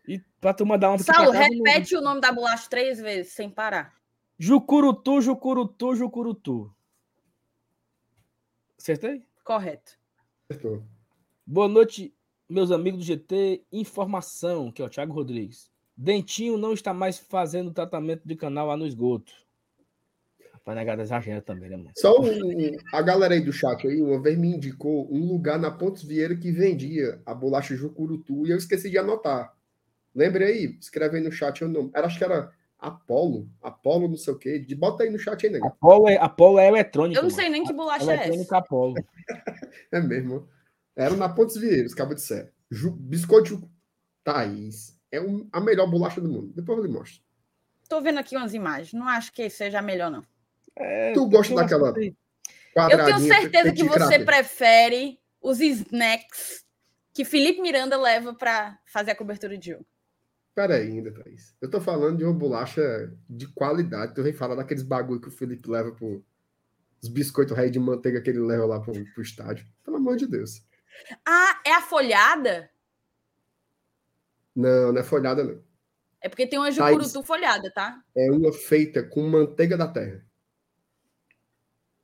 E 0.08 0.20
pra 0.40 0.54
tu 0.54 0.66
mandar 0.66 0.90
uma 0.90 1.00
Saulo, 1.00 1.32
repete 1.32 1.96
o 1.96 2.02
nome 2.02 2.22
da 2.22 2.32
bolacha 2.32 2.70
três 2.70 3.00
vezes, 3.00 3.34
sem 3.34 3.50
parar. 3.50 3.94
Jucurutu, 4.38 5.22
Jucurutu, 5.22 5.96
Jucurutu. 5.96 6.74
Acertei? 8.78 9.26
Correto. 9.44 9.98
Acertou. 10.50 10.84
Boa 11.46 11.68
noite, 11.68 12.14
meus 12.50 12.72
amigos 12.72 13.00
do 13.00 13.06
GT. 13.06 13.64
Informação, 13.72 14.72
que 14.72 14.82
é 14.82 14.86
o 14.86 14.90
Thiago 14.90 15.14
Rodrigues. 15.14 15.73
Dentinho 15.96 16.58
não 16.58 16.74
está 16.74 16.94
mais 16.94 17.18
fazendo 17.18 17.72
tratamento 17.72 18.24
de 18.26 18.36
canal 18.36 18.68
lá 18.68 18.76
no 18.76 18.88
esgoto. 18.88 19.32
Rapaz, 20.52 20.78
negada 20.78 21.02
exagera 21.02 21.42
também, 21.42 21.70
né, 21.70 21.78
mano? 21.78 21.92
Só 21.98 22.20
um, 22.20 22.78
a 22.94 23.02
galera 23.02 23.34
aí 23.34 23.42
do 23.42 23.52
chat 23.52 23.86
aí, 23.86 24.02
uma 24.02 24.22
vez 24.22 24.38
me 24.38 24.48
indicou 24.48 25.14
um 25.14 25.28
lugar 25.28 25.60
na 25.60 25.70
Pontes 25.70 26.04
Vieira 26.04 26.36
que 26.36 26.52
vendia 26.52 27.22
a 27.26 27.34
bolacha 27.34 27.76
Jucurutu 27.76 28.48
e 28.48 28.52
eu 28.52 28.58
esqueci 28.58 28.90
de 28.90 28.98
anotar. 28.98 29.54
Lembre 30.16 30.46
aí, 30.46 30.78
escreve 30.80 31.18
aí 31.18 31.24
no 31.24 31.32
chat 31.32 31.64
o 31.64 31.68
nome. 31.68 31.92
Era, 31.94 32.08
acho 32.08 32.18
que 32.18 32.24
era 32.24 32.52
Apolo, 32.80 33.50
Apolo 33.62 34.08
não 34.08 34.18
sei 34.18 34.34
o 34.34 34.38
quê. 34.38 34.60
De, 34.60 34.76
bota 34.76 35.04
aí 35.04 35.10
no 35.10 35.20
chat 35.20 35.46
aí, 35.46 35.52
né? 35.52 35.60
Apolo 35.64 36.08
é, 36.08 36.18
Apolo 36.18 36.60
é 36.60 36.68
eletrônico. 36.68 37.20
Eu 37.20 37.24
não 37.24 37.30
sei 37.30 37.50
nem 37.50 37.64
que 37.64 37.74
bolacha 37.74 38.12
é 38.12 38.16
essa. 38.16 38.24
Eletrônica 38.26 38.58
Apolo. 38.58 38.96
É 39.92 40.02
mesmo. 40.02 40.48
Era 40.96 41.16
na 41.16 41.30
Pontes 41.30 41.56
Vieiras, 41.56 41.94
acaba 41.94 42.16
de 42.16 42.22
ser. 42.22 42.52
Ju, 42.70 42.92
biscoito 42.92 43.70
Thaís. 44.24 44.98
É 45.14 45.22
um, 45.22 45.48
a 45.52 45.62
melhor 45.62 45.88
bolacha 45.88 46.20
do 46.20 46.28
mundo. 46.28 46.52
Depois 46.56 46.80
eu 46.80 46.86
lhe 46.86 46.92
mostro. 46.92 47.22
Tô 47.88 48.02
vendo 48.02 48.18
aqui 48.18 48.36
umas 48.36 48.56
imagens. 48.56 48.94
Não 48.94 49.08
acho 49.08 49.32
que 49.32 49.48
seja 49.48 49.78
a 49.78 49.82
melhor, 49.82 50.10
não. 50.10 50.26
É, 50.76 51.14
Tu 51.14 51.30
gosta 51.30 51.54
daquela 51.54 51.90
Eu 51.90 53.06
tenho 53.06 53.20
certeza 53.20 53.72
que 53.72 53.84
você 53.84 54.26
prefere 54.26 55.20
os 55.40 55.60
snacks 55.60 56.66
que 57.14 57.24
Felipe 57.24 57.62
Miranda 57.62 57.96
leva 57.96 58.34
para 58.34 58.80
fazer 58.88 59.12
a 59.12 59.16
cobertura 59.16 59.56
de 59.56 59.74
jogo. 59.74 59.86
Pera 60.56 60.78
aí 60.78 60.88
ainda, 60.88 61.14
Thaís. 61.14 61.56
Eu 61.62 61.70
tô 61.70 61.80
falando 61.80 62.18
de 62.18 62.24
uma 62.24 62.34
bolacha 62.34 63.16
de 63.30 63.46
qualidade. 63.54 64.16
Tu 64.16 64.24
vem 64.24 64.34
falar 64.34 64.56
daqueles 64.56 64.82
bagulho 64.82 65.22
que 65.22 65.28
o 65.28 65.32
Felipe 65.32 65.70
leva 65.70 65.92
pro... 65.92 66.26
Os 67.04 67.10
biscoitos 67.10 67.56
rei 67.56 67.70
de 67.70 67.80
manteiga 67.80 68.20
que 68.20 68.32
ele 68.32 68.40
leva 68.40 68.66
lá 68.66 68.80
pro, 68.80 68.94
pro 69.14 69.22
estádio. 69.22 69.68
Pelo 69.84 69.98
amor 69.98 70.16
de 70.16 70.26
Deus. 70.26 70.66
Ah, 71.24 71.62
é 71.64 71.74
a 71.74 71.82
folhada? 71.82 72.72
Não, 74.56 74.92
não 74.92 75.00
é 75.00 75.04
folhada, 75.04 75.44
não. 75.44 75.62
É 76.22 76.30
porque 76.30 76.48
tem 76.48 76.58
uma 76.60 76.74
Thaís. 76.74 76.96
jucurutu 76.96 77.24
folhada, 77.24 77.72
tá? 77.72 78.02
É 78.16 78.32
uma 78.32 78.54
feita 78.54 79.04
com 79.04 79.28
manteiga 79.28 79.76
da 79.78 79.88
terra. 79.88 80.24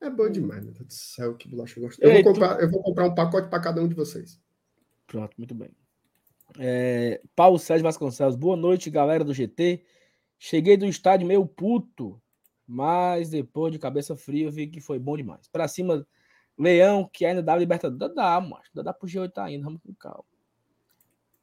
É 0.00 0.08
bom 0.10 0.28
demais, 0.30 0.62
meu 0.64 0.72
Deus 0.72 0.86
do 0.86 0.92
céu, 0.92 1.36
que 1.36 1.48
bolacha 1.48 1.78
gostosa. 1.80 2.02
Eu, 2.10 2.16
Ei, 2.16 2.22
vou 2.22 2.32
tu- 2.32 2.40
comprar, 2.40 2.60
eu 2.60 2.70
vou 2.70 2.82
comprar 2.82 3.06
um 3.06 3.14
pacote 3.14 3.48
para 3.48 3.60
cada 3.60 3.82
um 3.82 3.88
de 3.88 3.94
vocês. 3.94 4.40
Pronto, 5.06 5.34
muito 5.36 5.54
bem. 5.54 5.70
É, 6.58 7.20
Paulo 7.36 7.58
Sérgio 7.58 7.84
Vasconcelos, 7.84 8.34
boa 8.36 8.56
noite, 8.56 8.90
galera 8.90 9.22
do 9.24 9.32
GT. 9.34 9.84
Cheguei 10.38 10.76
do 10.76 10.86
estádio 10.86 11.26
meio 11.26 11.46
puto, 11.46 12.20
mas 12.66 13.28
depois 13.30 13.72
de 13.72 13.78
cabeça 13.78 14.16
fria 14.16 14.46
eu 14.46 14.50
vi 14.50 14.66
que 14.66 14.80
foi 14.80 14.98
bom 14.98 15.16
demais. 15.16 15.46
Pra 15.48 15.68
cima, 15.68 16.06
Leão, 16.58 17.08
que 17.12 17.24
ainda 17.26 17.42
dá 17.42 17.54
Libertadores. 17.56 17.98
Dá, 17.98 18.08
dá, 18.08 18.40
macho. 18.40 18.70
Dá, 18.74 18.82
dá 18.82 18.92
pro 18.94 19.06
G8 19.08 19.30
tá 19.32 19.50
indo, 19.50 19.64
vamos 19.64 19.80
com 19.82 19.94
calma. 19.94 20.24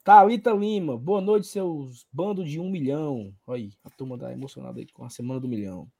Thalita 0.07 0.53
Lima, 0.53 0.97
boa 0.97 1.19
noite, 1.19 1.47
seus 1.47 2.07
bandos 2.13 2.49
de 2.49 2.61
um 2.61 2.69
milhão. 2.69 3.35
Olha 3.45 3.63
aí, 3.63 3.73
a 3.83 3.89
turma 3.89 4.17
tá 4.17 4.31
emocionada 4.31 4.79
aí 4.79 4.87
com 4.93 5.03
a 5.03 5.09
semana 5.09 5.37
do 5.37 5.49
milhão. 5.49 5.91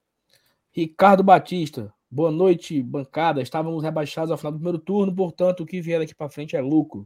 Ricardo 0.71 1.21
Batista, 1.21 1.93
boa 2.09 2.31
noite, 2.31 2.81
bancada. 2.81 3.41
Estávamos 3.41 3.83
rebaixados 3.83 4.31
ao 4.31 4.37
final 4.37 4.53
do 4.53 4.59
primeiro 4.59 4.79
turno, 4.79 5.13
portanto, 5.13 5.59
o 5.59 5.65
que 5.65 5.81
vier 5.81 5.99
daqui 5.99 6.15
para 6.15 6.29
frente 6.29 6.55
é 6.55 6.61
lucro. 6.61 7.05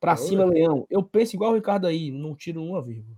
Pra 0.00 0.12
Olha. 0.12 0.20
cima, 0.22 0.46
Leão. 0.46 0.86
Eu 0.88 1.02
penso 1.02 1.36
igual 1.36 1.52
o 1.52 1.54
Ricardo 1.54 1.86
aí, 1.86 2.10
não 2.10 2.34
tiro 2.34 2.64
uma 2.64 2.80
vírgula. 2.80 3.14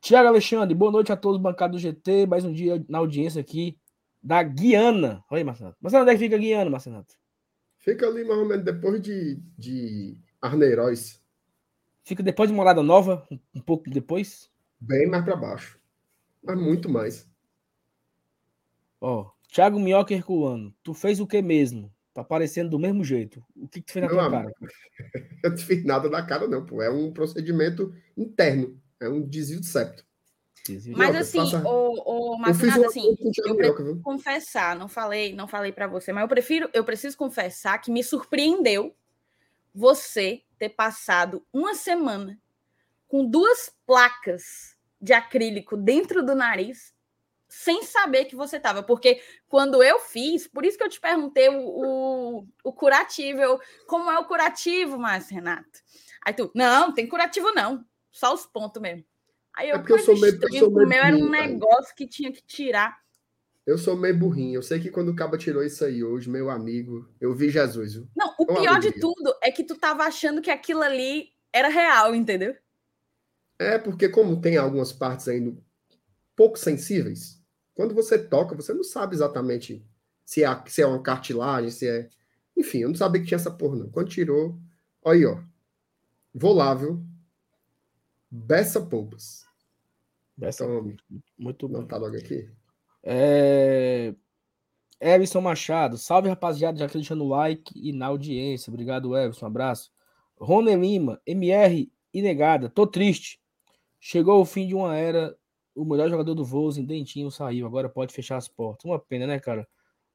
Tiago 0.00 0.28
Alexandre, 0.28 0.74
boa 0.74 0.90
noite 0.90 1.12
a 1.12 1.18
todos, 1.18 1.38
bancada 1.38 1.72
do 1.74 1.78
GT. 1.78 2.24
Mais 2.24 2.46
um 2.46 2.52
dia 2.54 2.82
na 2.88 2.96
audiência 2.96 3.42
aqui 3.42 3.78
da 4.22 4.42
Guiana. 4.42 5.22
Olha 5.30 5.40
aí, 5.40 5.44
Marcelo. 5.44 5.76
Marcelo, 5.82 6.04
onde 6.04 6.12
é 6.12 6.14
que 6.14 6.24
fica 6.24 6.36
a 6.36 6.38
Guiana, 6.38 6.70
Marcelo? 6.70 7.04
Fica 7.76 8.06
ali 8.06 8.24
mais 8.24 8.40
ou 8.40 8.48
menos 8.48 8.64
depois 8.64 9.02
de, 9.02 9.38
de 9.58 10.16
Arneiroz, 10.40 11.20
Fica 12.08 12.22
depois 12.22 12.48
de 12.48 12.56
Morada 12.56 12.82
Nova, 12.82 13.28
um- 13.54 13.60
pouco 13.60 13.90
depois. 13.90 14.50
bem 14.80 15.06
mais 15.06 15.22
para 15.22 15.36
baixo. 15.36 15.78
Mas 16.42 16.58
muito 16.58 16.88
mais. 16.88 17.28
Ó, 18.98 19.30
Thiago 19.52 19.78
Minhoca 19.78 20.14
Herculano, 20.14 20.74
tu 20.82 20.94
fez 20.94 21.20
o 21.20 21.26
que 21.26 21.42
mesmo? 21.42 21.92
Tá 22.14 22.24
parecendo 22.24 22.70
do 22.70 22.78
mesmo 22.78 23.04
jeito. 23.04 23.44
O 23.54 23.68
que, 23.68 23.82
que 23.82 23.86
tu 23.88 23.92
fez 23.92 24.06
na 24.06 24.10
tua 24.10 24.30
cara? 24.30 24.50
Eu 25.44 25.50
não 25.50 25.58
fiz 25.58 25.84
nada 25.84 26.08
na 26.08 26.24
cara, 26.24 26.48
não, 26.48 26.64
pô. 26.64 26.80
É 26.80 26.90
um 26.90 27.12
procedimento 27.12 27.94
interno. 28.16 28.80
É 28.98 29.06
um 29.06 29.20
desvio 29.20 29.60
de 29.60 29.66
septo. 29.66 30.02
Mas 30.96 31.14
assim, 31.14 31.38
faça- 31.38 31.62
o, 31.68 32.32
o 32.34 32.42
assim, 32.86 33.14
eu 33.44 33.54
pre- 33.54 33.66
Minhoca, 33.66 33.84
viu? 33.84 34.00
confessar, 34.02 34.74
não 34.76 34.88
falei, 34.88 35.34
não 35.34 35.46
falei 35.46 35.72
para 35.72 35.86
você, 35.86 36.10
mas 36.10 36.22
eu 36.22 36.28
prefiro, 36.28 36.70
eu 36.72 36.84
preciso 36.84 37.18
confessar 37.18 37.76
que 37.78 37.90
me 37.90 38.02
surpreendeu 38.02 38.94
você 39.74 40.42
ter 40.58 40.70
passado 40.70 41.44
uma 41.52 41.74
semana 41.74 42.38
com 43.06 43.24
duas 43.24 43.74
placas 43.86 44.76
de 45.00 45.12
acrílico 45.12 45.76
dentro 45.76 46.24
do 46.24 46.34
nariz 46.34 46.94
sem 47.48 47.82
saber 47.82 48.26
que 48.26 48.36
você 48.36 48.58
estava, 48.58 48.82
porque 48.82 49.22
quando 49.48 49.82
eu 49.82 49.98
fiz, 49.98 50.46
por 50.46 50.66
isso 50.66 50.76
que 50.76 50.84
eu 50.84 50.88
te 50.88 51.00
perguntei 51.00 51.48
o, 51.48 51.62
o, 52.40 52.48
o 52.62 52.72
curativo, 52.72 53.40
eu, 53.40 53.58
como 53.86 54.10
é 54.10 54.18
o 54.18 54.26
curativo, 54.26 54.98
Márcio 54.98 55.34
Renato? 55.34 55.80
Aí 56.22 56.34
tu, 56.34 56.50
não, 56.54 56.92
tem 56.92 57.08
curativo 57.08 57.50
não, 57.52 57.82
só 58.10 58.34
os 58.34 58.44
pontos 58.44 58.82
mesmo. 58.82 59.02
Aí 59.54 59.70
eu, 59.70 59.76
É 59.76 59.78
porque 59.78 59.94
eu 59.94 59.98
sou 60.00 60.18
meio- 60.18 60.38
eu 60.52 60.58
sou 60.58 60.68
o 60.68 60.74
meio 60.74 60.88
meu 60.88 61.02
era 61.02 61.16
um 61.16 61.30
negócio 61.30 61.94
que 61.94 62.06
tinha 62.06 62.30
que 62.30 62.42
tirar. 62.42 63.00
Eu 63.68 63.76
sou 63.76 63.94
meio 63.94 64.18
burrinho. 64.18 64.54
Eu 64.54 64.62
sei 64.62 64.80
que 64.80 64.90
quando 64.90 65.10
o 65.10 65.14
Caba 65.14 65.36
tirou 65.36 65.62
isso 65.62 65.84
aí 65.84 66.02
hoje, 66.02 66.30
meu 66.30 66.48
amigo, 66.48 67.06
eu 67.20 67.34
vi 67.34 67.50
Jesus, 67.50 67.92
viu? 67.92 68.08
Não, 68.16 68.34
o 68.38 68.44
Uma 68.44 68.60
pior 68.62 68.80
de 68.80 68.86
alegria. 68.88 69.00
tudo 69.02 69.34
é 69.42 69.50
que 69.52 69.62
tu 69.62 69.76
tava 69.76 70.04
achando 70.04 70.40
que 70.40 70.50
aquilo 70.50 70.80
ali 70.80 71.28
era 71.52 71.68
real, 71.68 72.14
entendeu? 72.14 72.56
É 73.58 73.78
porque 73.78 74.08
como 74.08 74.40
tem 74.40 74.56
algumas 74.56 74.90
partes 74.90 75.28
ainda 75.28 75.54
pouco 76.34 76.58
sensíveis, 76.58 77.42
quando 77.74 77.94
você 77.94 78.16
toca, 78.18 78.56
você 78.56 78.72
não 78.72 78.82
sabe 78.82 79.14
exatamente 79.14 79.84
se 80.24 80.42
é, 80.42 80.62
se 80.66 80.80
é 80.80 80.86
uma 80.86 81.02
cartilagem, 81.02 81.70
se 81.70 81.86
é... 81.86 82.08
Enfim, 82.56 82.78
eu 82.78 82.88
não 82.88 82.96
sabia 82.96 83.20
que 83.20 83.26
tinha 83.28 83.36
essa 83.36 83.50
porra, 83.50 83.76
não. 83.76 83.90
Quando 83.90 84.08
tirou, 84.08 84.58
olha 85.02 85.18
aí, 85.18 85.26
ó. 85.26 85.42
Vou 86.32 86.54
lá, 86.54 86.74
viu? 86.74 87.04
Beça 88.30 88.80
Poupas. 88.80 89.44
Essa- 90.40 90.64
Então, 90.64 90.96
muito 91.38 91.68
bom. 91.68 91.80
não 91.80 91.86
tá 91.86 91.98
logo 91.98 92.16
aqui. 92.16 92.48
É... 93.10 94.14
Everson 95.00 95.40
Machado, 95.40 95.96
salve 95.96 96.28
rapaziada, 96.28 96.78
já 96.78 96.84
acreditando 96.84 97.24
no 97.24 97.30
like 97.30 97.72
e 97.74 97.92
na 97.92 98.06
audiência. 98.06 98.70
Obrigado, 98.70 99.16
Everson. 99.16 99.46
Um 99.46 99.48
abraço. 99.48 99.90
Rony 100.36 100.74
Lima, 100.76 101.20
MR 101.26 101.90
e 102.12 102.22
negada, 102.22 102.68
tô 102.68 102.86
triste. 102.86 103.40
Chegou 103.98 104.40
o 104.40 104.44
fim 104.44 104.66
de 104.66 104.74
uma 104.74 104.96
era, 104.96 105.34
o 105.74 105.84
melhor 105.84 106.10
jogador 106.10 106.34
do 106.34 106.44
Voz 106.44 106.76
em 106.76 106.84
Dentinho 106.84 107.30
saiu, 107.30 107.66
agora 107.66 107.88
pode 107.88 108.12
fechar 108.12 108.36
as 108.36 108.46
portas. 108.46 108.84
Uma 108.84 108.98
pena, 108.98 109.26
né, 109.26 109.40
cara? 109.40 109.66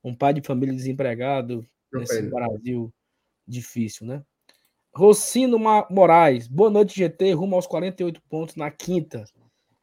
Um 0.04 0.14
pai 0.14 0.34
de 0.34 0.42
família 0.42 0.76
desempregado 0.76 1.66
nesse 1.92 2.18
pena. 2.18 2.30
Brasil 2.30 2.94
difícil, 3.48 4.06
né? 4.06 4.24
Rocino 4.96 5.58
Moraes, 5.90 6.48
boa 6.48 6.70
noite, 6.70 6.96
GT, 6.96 7.34
rumo 7.34 7.56
aos 7.56 7.66
48 7.66 8.22
pontos 8.30 8.56
na 8.56 8.70
quinta. 8.70 9.26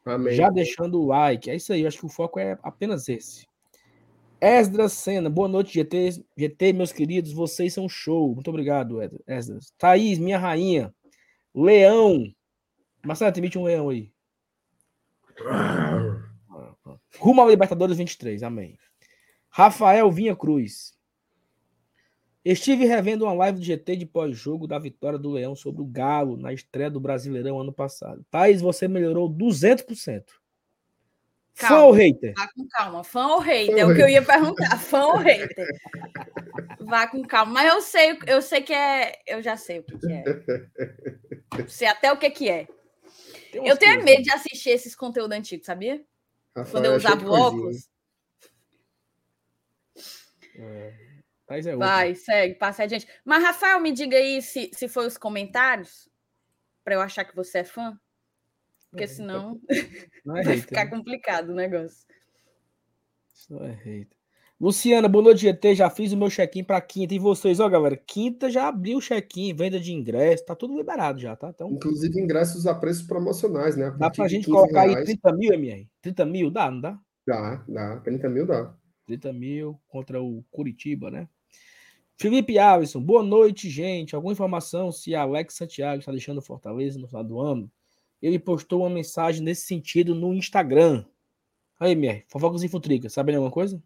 Amém. 0.05 0.35
Já 0.35 0.51
deixando 0.51 1.01
o 1.01 1.07
like. 1.07 1.51
É 1.51 1.57
isso 1.57 1.73
aí, 1.73 1.83
eu 1.83 1.89
acho 1.89 1.99
que 1.99 2.07
o 2.07 2.11
foco 2.11 2.39
é 2.39 2.59
apenas 2.63 3.09
esse. 3.09 3.47
Esdras 4.41 4.95
Senna, 4.95 5.29
boa 5.29 5.49
noite, 5.49 5.75
GT. 5.75 6.25
GT, 6.37 6.73
meus 6.73 6.93
queridos, 6.93 7.33
vocês 7.33 7.75
são 7.75 7.89
show. 7.89 8.35
Muito 8.35 8.49
obrigado, 8.49 9.01
Esdras. 9.27 9.73
Thaís, 9.77 10.19
minha 10.19 10.39
rainha. 10.39 10.95
Leão. 11.55 12.25
Marcelo, 13.05 13.33
te 13.33 13.41
emite 13.41 13.59
um 13.59 13.65
leão 13.65 13.91
aí. 13.91 14.11
Rumo 17.19 17.41
ao 17.43 17.51
Libertadores 17.51 17.99
23, 17.99 18.43
amém. 18.43 18.79
Rafael 19.51 20.11
Vinha 20.11 20.35
Cruz. 20.37 20.93
Estive 22.45 22.87
revendo 22.87 23.25
uma 23.25 23.35
live 23.35 23.59
do 23.59 23.65
GT 23.65 23.97
de 23.97 24.07
pós-jogo 24.07 24.67
da 24.67 24.79
vitória 24.79 25.19
do 25.19 25.31
Leão 25.31 25.55
sobre 25.55 25.83
o 25.83 25.87
Galo 25.87 26.39
na 26.39 26.53
estreia 26.53 26.91
do 26.91 26.99
Brasileirão 26.99 27.61
ano 27.61 27.73
passado. 27.73 28.25
Thaís, 28.31 28.63
você 28.63 28.89
melhorou 28.89 29.29
200%. 29.29 30.25
Fã 31.53 31.69
Calma. 31.69 31.85
ou 31.85 31.93
hater? 31.93 32.33
Vá 32.35 32.49
com 32.49 32.69
calma. 32.69 33.05
Fã 33.05 33.27
ou 33.27 33.39
hater? 33.41 33.75
Fã 33.75 33.81
É 33.81 33.87
o 33.87 33.95
que 33.95 34.03
eu 34.03 34.09
ia 34.09 34.23
perguntar. 34.25 34.79
Fã 34.81 35.05
ou 35.05 35.17
hater? 35.19 35.67
Vá 36.81 37.07
com 37.07 37.23
calma. 37.23 37.53
Mas 37.53 37.75
eu 37.75 37.83
sei, 37.83 38.19
eu 38.27 38.41
sei 38.41 38.63
que 38.63 38.73
é. 38.73 39.21
Eu 39.27 39.43
já 39.43 39.59
sei 39.59 39.81
o 39.81 39.83
que, 39.83 39.99
que 39.99 40.11
é. 40.11 40.25
Sei 41.69 41.89
até 41.89 42.11
o 42.11 42.17
que, 42.17 42.31
que 42.31 42.49
é. 42.49 42.67
Eu 43.53 43.77
tenho 43.77 43.97
coisas. 43.97 44.05
medo 44.05 44.23
de 44.23 44.33
assistir 44.33 44.71
esses 44.71 44.97
conteúdos 44.97 45.37
antigos, 45.37 45.67
sabia? 45.67 46.03
Rafael, 46.57 46.73
Quando 46.73 46.85
eu 46.87 46.95
usava 46.97 47.31
óculos. 47.31 47.89
É. 50.57 51.10
Thaís 51.51 51.67
é 51.67 51.75
outra. 51.75 51.89
Vai, 51.89 52.15
segue, 52.15 52.55
passa 52.55 52.85
adiante. 52.85 53.09
Mas, 53.25 53.43
Rafael, 53.43 53.81
me 53.81 53.91
diga 53.91 54.17
aí 54.17 54.41
se, 54.41 54.71
se 54.73 54.87
foi 54.87 55.09
os 55.09 55.19
comentários, 55.19 56.09
para 56.85 56.95
eu 56.95 57.01
achar 57.01 57.25
que 57.25 57.35
você 57.35 57.59
é 57.59 57.65
fã. 57.65 57.99
Porque 58.89 59.09
senão 59.09 59.61
Não 60.25 60.37
é 60.37 60.45
vai 60.45 60.55
hater. 60.55 60.69
ficar 60.69 60.85
né? 60.85 60.91
complicado 60.93 61.49
o 61.49 61.55
negócio. 61.55 62.07
Só 63.33 63.65
é 63.65 63.73
hater. 63.73 64.17
Luciana, 64.61 65.09
boa 65.09 65.25
noite, 65.25 65.41
GT. 65.41 65.75
Já 65.75 65.91
fiz 65.91 66.13
o 66.13 66.17
meu 66.17 66.29
check-in 66.31 66.63
para 66.63 66.81
quinta. 66.81 67.15
E 67.15 67.19
vocês, 67.19 67.59
ó, 67.59 67.69
galera, 67.69 67.97
quinta 67.97 68.49
já 68.49 68.69
abriu 68.69 68.99
o 68.99 69.03
check-in, 69.03 69.53
venda 69.53 69.81
de 69.81 69.93
ingresso, 69.93 70.45
tá 70.45 70.55
tudo 70.55 70.77
liberado 70.77 71.19
já, 71.19 71.35
tá? 71.35 71.49
Então, 71.49 71.69
Inclusive 71.73 72.21
ingressos 72.21 72.65
a 72.69 72.75
preços 72.77 73.03
promocionais, 73.03 73.77
né? 73.77 73.93
Dá 73.99 74.09
pra 74.09 74.29
gente 74.29 74.47
colocar 74.47 74.83
reais. 74.83 74.99
aí 74.99 75.05
30 75.05 75.33
mil, 75.33 75.53
MR? 75.53 75.91
30 76.01 76.25
mil, 76.27 76.49
dá, 76.49 76.71
não 76.71 76.81
dá? 76.81 77.01
Dá, 77.27 77.65
dá. 77.67 77.97
30 78.03 78.29
mil 78.29 78.47
dá. 78.47 78.73
30 79.07 79.33
mil 79.33 79.81
contra 79.89 80.23
o 80.23 80.45
Curitiba, 80.53 81.11
né? 81.11 81.29
Felipe 82.21 82.59
Alisson, 82.59 83.01
boa 83.01 83.23
noite, 83.23 83.71
gente. 83.71 84.15
Alguma 84.15 84.35
informação 84.35 84.93
se 84.93 85.15
Alex 85.15 85.55
Santiago 85.55 86.01
está 86.01 86.13
deixando 86.13 86.43
Fortaleza 86.43 86.99
no 86.99 87.09
final 87.09 87.25
do 87.25 87.41
ano? 87.41 87.73
Ele 88.21 88.39
postou 88.39 88.83
uma 88.83 88.91
mensagem 88.91 89.43
nesse 89.43 89.63
sentido 89.63 90.15
no 90.15 90.35
Instagram. 90.35 91.03
Aí, 91.79 91.93
MR, 91.93 92.23
fofocas 92.29 92.63
e 92.63 92.69
futricas, 92.69 93.15
sabe 93.15 93.35
alguma 93.35 93.51
coisa? 93.51 93.83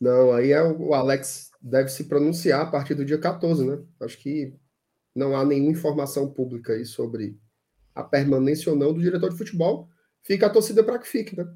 Não, 0.00 0.32
aí 0.32 0.52
é 0.52 0.62
o 0.62 0.94
Alex 0.94 1.50
deve 1.60 1.90
se 1.90 2.04
pronunciar 2.04 2.62
a 2.62 2.70
partir 2.70 2.94
do 2.94 3.04
dia 3.04 3.18
14, 3.18 3.62
né? 3.62 3.78
Acho 4.00 4.16
que 4.16 4.54
não 5.14 5.36
há 5.36 5.44
nenhuma 5.44 5.72
informação 5.72 6.32
pública 6.32 6.72
aí 6.72 6.86
sobre 6.86 7.38
a 7.94 8.02
permanência 8.02 8.72
ou 8.72 8.78
não 8.78 8.94
do 8.94 9.02
diretor 9.02 9.28
de 9.28 9.36
futebol. 9.36 9.86
Fica 10.22 10.46
a 10.46 10.50
torcida 10.50 10.82
para 10.82 10.98
que 10.98 11.06
fique, 11.06 11.36
né? 11.36 11.46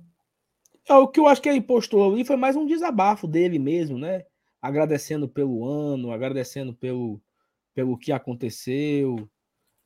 É, 0.86 0.92
o 0.92 1.08
que 1.08 1.18
eu 1.18 1.26
acho 1.26 1.40
que 1.40 1.48
ele 1.48 1.62
postou 1.62 2.12
ali 2.12 2.26
foi 2.26 2.36
mais 2.36 2.56
um 2.56 2.66
desabafo 2.66 3.26
dele 3.26 3.58
mesmo, 3.58 3.96
né? 3.96 4.26
Agradecendo 4.62 5.28
pelo 5.28 5.66
ano, 5.66 6.12
agradecendo 6.12 6.72
pelo, 6.72 7.20
pelo 7.74 7.98
que 7.98 8.12
aconteceu, 8.12 9.28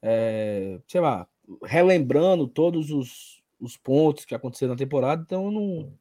é, 0.02 0.78
sei 0.86 1.00
lá, 1.00 1.26
relembrando 1.64 2.46
todos 2.46 2.90
os, 2.90 3.42
os 3.58 3.76
pontos 3.76 4.24
que 4.24 4.34
aconteceram 4.34 4.74
na 4.74 4.78
temporada. 4.78 5.22
Então, 5.22 5.46
eu 5.46 5.50
não, 5.50 5.92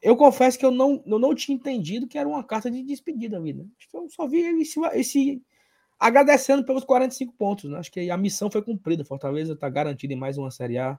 eu 0.00 0.16
confesso 0.16 0.58
que 0.58 0.64
eu 0.64 0.70
não, 0.70 1.02
eu 1.06 1.18
não 1.18 1.34
tinha 1.34 1.56
entendido 1.56 2.06
que 2.06 2.18
era 2.18 2.28
uma 2.28 2.44
carta 2.44 2.70
de 2.70 2.82
despedida 2.82 3.40
né? 3.40 3.66
Eu 3.92 4.08
só 4.08 4.26
vi 4.26 4.40
esse, 4.60 4.80
esse 4.94 5.42
agradecendo 5.98 6.64
pelos 6.64 6.84
45 6.84 7.32
pontos, 7.34 7.70
né? 7.70 7.78
Acho 7.78 7.90
que 7.90 8.10
a 8.10 8.16
missão 8.16 8.50
foi 8.50 8.62
cumprida. 8.62 9.04
Fortaleza 9.04 9.54
está 9.54 9.68
garantida 9.68 10.12
em 10.12 10.16
mais 10.16 10.38
uma 10.38 10.50
Série 10.50 10.78
A 10.78 10.98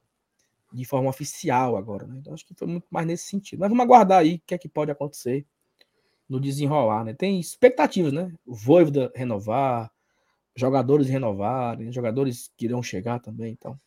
de 0.71 0.85
forma 0.85 1.09
oficial 1.09 1.77
agora, 1.77 2.05
né? 2.05 2.17
Então 2.19 2.33
acho 2.33 2.45
que 2.45 2.53
foi 2.53 2.67
muito 2.67 2.85
mais 2.91 3.07
nesse 3.07 3.27
sentido. 3.27 3.59
Mas 3.59 3.69
vamos 3.69 3.83
aguardar 3.83 4.19
aí 4.19 4.35
o 4.35 4.41
que 4.45 4.53
é 4.53 4.57
que 4.57 4.67
pode 4.67 4.91
acontecer 4.91 5.45
no 6.29 6.39
desenrolar, 6.39 7.03
né? 7.03 7.13
Tem 7.13 7.39
expectativas, 7.39 8.13
né? 8.13 8.31
O 8.45 8.53
Voivoda 8.53 9.11
renovar, 9.15 9.91
jogadores 10.55 11.09
renovarem, 11.09 11.91
jogadores 11.91 12.51
que 12.55 12.65
irão 12.65 12.83
chegar 12.83 13.19
também, 13.19 13.51
então. 13.53 13.79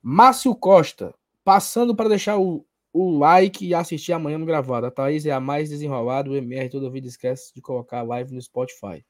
Márcio 0.00 0.54
Costa, 0.54 1.12
passando 1.42 1.94
para 1.96 2.08
deixar 2.08 2.38
o, 2.38 2.64
o 2.92 3.18
like 3.18 3.66
e 3.66 3.74
assistir 3.74 4.12
amanhã 4.12 4.38
no 4.38 4.46
gravado. 4.46 4.86
A 4.86 4.90
Thaís 4.90 5.26
é 5.26 5.32
a 5.32 5.40
mais 5.40 5.68
desenrolada, 5.68 6.30
o 6.30 6.36
MR 6.36 6.68
toda 6.70 6.90
vida 6.90 7.08
esquece 7.08 7.52
de 7.52 7.60
colocar 7.60 7.98
a 7.98 8.02
live 8.02 8.32
no 8.32 8.40
Spotify. 8.40 9.04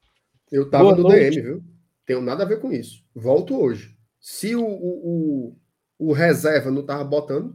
Eu 0.50 0.70
tava 0.70 0.84
Boa 0.84 0.96
no 0.96 1.02
noite. 1.02 1.36
DM, 1.36 1.42
viu? 1.42 1.64
Tenho 2.06 2.22
nada 2.22 2.42
a 2.42 2.46
ver 2.46 2.58
com 2.60 2.72
isso. 2.72 3.04
Volto 3.14 3.60
hoje. 3.60 3.94
Se 4.18 4.56
o, 4.56 4.64
o, 4.64 5.56
o, 5.98 6.08
o 6.08 6.12
reserva 6.12 6.70
não 6.70 6.84
tava 6.84 7.04
botando, 7.04 7.54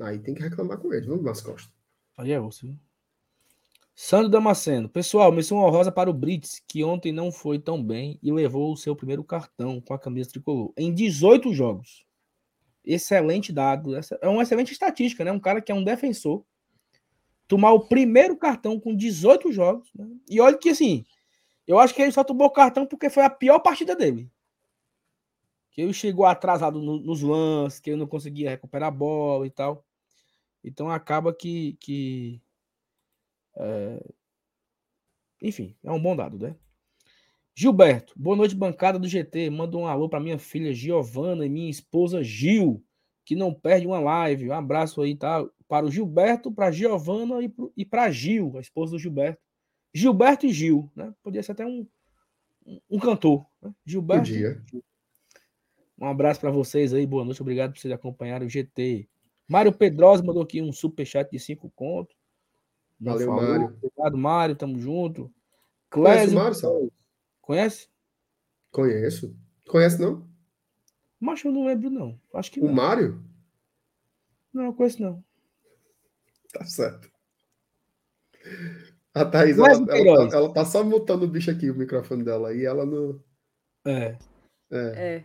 aí 0.00 0.18
tem 0.18 0.34
que 0.34 0.42
reclamar 0.42 0.78
com 0.78 0.92
ele. 0.92 1.06
Vamos 1.06 1.24
nas 1.24 1.40
costas. 1.40 1.72
Aí 2.18 2.32
é 2.32 2.38
você. 2.38 2.76
Sandro 3.96 4.28
Damasceno. 4.28 4.88
Pessoal, 4.88 5.32
missão 5.32 5.58
honrosa 5.58 5.90
para 5.90 6.08
o 6.08 6.14
Brits, 6.14 6.62
que 6.68 6.84
ontem 6.84 7.10
não 7.10 7.32
foi 7.32 7.58
tão 7.58 7.82
bem 7.82 8.18
e 8.22 8.30
levou 8.30 8.72
o 8.72 8.76
seu 8.76 8.94
primeiro 8.94 9.24
cartão 9.24 9.80
com 9.80 9.92
a 9.92 9.98
camisa 9.98 10.30
tricolor. 10.30 10.72
Em 10.76 10.94
18 10.94 11.52
jogos 11.52 12.06
excelente 12.86 13.52
dado. 13.52 13.96
É 13.96 14.28
uma 14.28 14.44
excelente 14.44 14.72
estatística, 14.72 15.24
né? 15.24 15.32
Um 15.32 15.40
cara 15.40 15.60
que 15.60 15.72
é 15.72 15.74
um 15.74 15.82
defensor. 15.82 16.44
Tomar 17.48 17.72
o 17.72 17.88
primeiro 17.88 18.36
cartão 18.36 18.78
com 18.78 18.94
18 18.94 19.52
jogos. 19.52 19.90
Né? 19.94 20.08
E 20.28 20.40
olha 20.40 20.56
que 20.56 20.70
assim, 20.70 21.04
eu 21.66 21.78
acho 21.78 21.94
que 21.94 22.00
ele 22.00 22.12
só 22.12 22.22
tomou 22.22 22.48
cartão 22.50 22.86
porque 22.86 23.10
foi 23.10 23.24
a 23.24 23.30
pior 23.30 23.58
partida 23.58 23.96
dele. 23.96 24.30
Que 25.72 25.82
ele 25.82 25.92
chegou 25.92 26.24
atrasado 26.24 26.80
no, 26.80 26.98
nos 26.98 27.20
lances, 27.20 27.80
que 27.80 27.90
ele 27.90 27.98
não 27.98 28.06
conseguia 28.06 28.50
recuperar 28.50 28.88
a 28.88 28.92
bola 28.92 29.46
e 29.46 29.50
tal. 29.50 29.84
Então 30.62 30.88
acaba 30.88 31.34
que. 31.34 31.76
que 31.80 32.40
é... 33.56 34.00
Enfim, 35.42 35.76
é 35.84 35.90
um 35.90 36.00
bom 36.00 36.16
dado, 36.16 36.38
né? 36.38 36.56
Gilberto, 37.54 38.12
boa 38.16 38.36
noite, 38.36 38.54
bancada 38.54 38.98
do 38.98 39.08
GT. 39.08 39.48
Manda 39.50 39.76
um 39.76 39.86
alô 39.86 40.08
para 40.08 40.20
minha 40.20 40.38
filha 40.38 40.74
Giovana 40.74 41.46
e 41.46 41.48
minha 41.48 41.70
esposa 41.70 42.22
Gil, 42.22 42.84
que 43.24 43.34
não 43.34 43.52
perde 43.52 43.86
uma 43.86 43.98
live. 43.98 44.50
Um 44.50 44.52
abraço 44.52 45.00
aí, 45.00 45.16
tá? 45.16 45.44
Para 45.66 45.86
o 45.86 45.90
Gilberto, 45.90 46.52
para 46.52 46.70
Giovana 46.70 47.36
e 47.76 47.84
para 47.84 48.10
Gil, 48.10 48.56
a 48.56 48.60
esposa 48.60 48.92
do 48.92 48.98
Gilberto. 48.98 49.40
Gilberto 49.92 50.46
e 50.46 50.52
Gil, 50.52 50.90
né? 50.94 51.14
Podia 51.22 51.42
ser 51.42 51.52
até 51.52 51.64
um, 51.64 51.86
um 52.90 52.98
cantor. 52.98 53.46
Né? 53.62 53.74
Gilberto. 53.86 54.30
Podia. 54.30 54.62
Um 55.98 56.06
abraço 56.06 56.40
para 56.40 56.50
vocês 56.50 56.92
aí, 56.92 57.06
boa 57.06 57.24
noite, 57.24 57.40
obrigado 57.40 57.72
por 57.72 57.78
vocês 57.78 57.92
acompanharem 57.92 58.46
o 58.46 58.50
GT. 58.50 59.08
Mário 59.48 59.72
Pedrosa 59.72 60.22
mandou 60.22 60.42
aqui 60.42 60.60
um 60.60 60.72
superchat 60.72 61.30
de 61.30 61.38
5 61.38 61.70
contos. 61.70 62.14
Valeu, 62.98 63.32
Mário. 63.32 63.76
Obrigado, 63.82 64.16
Mário, 64.16 64.56
tamo 64.56 64.78
junto. 64.78 65.32
Clésio. 65.90 66.34
Mário, 66.36 66.92
Conhece? 67.40 67.88
Conheço. 68.70 69.36
Conhece, 69.68 70.00
não? 70.00 70.26
Mas 71.20 71.44
eu 71.44 71.52
não 71.52 71.66
lembro, 71.66 71.90
não. 71.90 72.20
Acho 72.34 72.50
que 72.50 72.60
O 72.60 72.72
Mário? 72.72 73.22
Não, 74.52 74.72
conheço, 74.72 75.02
não. 75.02 75.22
Tá 76.52 76.64
certo. 76.64 77.10
A 79.14 79.24
Thaís, 79.24 79.58
ela, 79.58 79.68
ela, 79.68 80.28
tá, 80.28 80.36
ela, 80.36 80.52
tá 80.52 80.64
só 80.64 80.84
mutando 80.84 81.24
o 81.24 81.28
bicho 81.28 81.50
aqui, 81.50 81.70
o 81.70 81.74
microfone 81.74 82.22
dela, 82.22 82.54
e 82.54 82.64
ela 82.64 82.84
não. 82.84 83.20
É. 83.86 84.18
É. 84.70 85.16
é. 85.16 85.24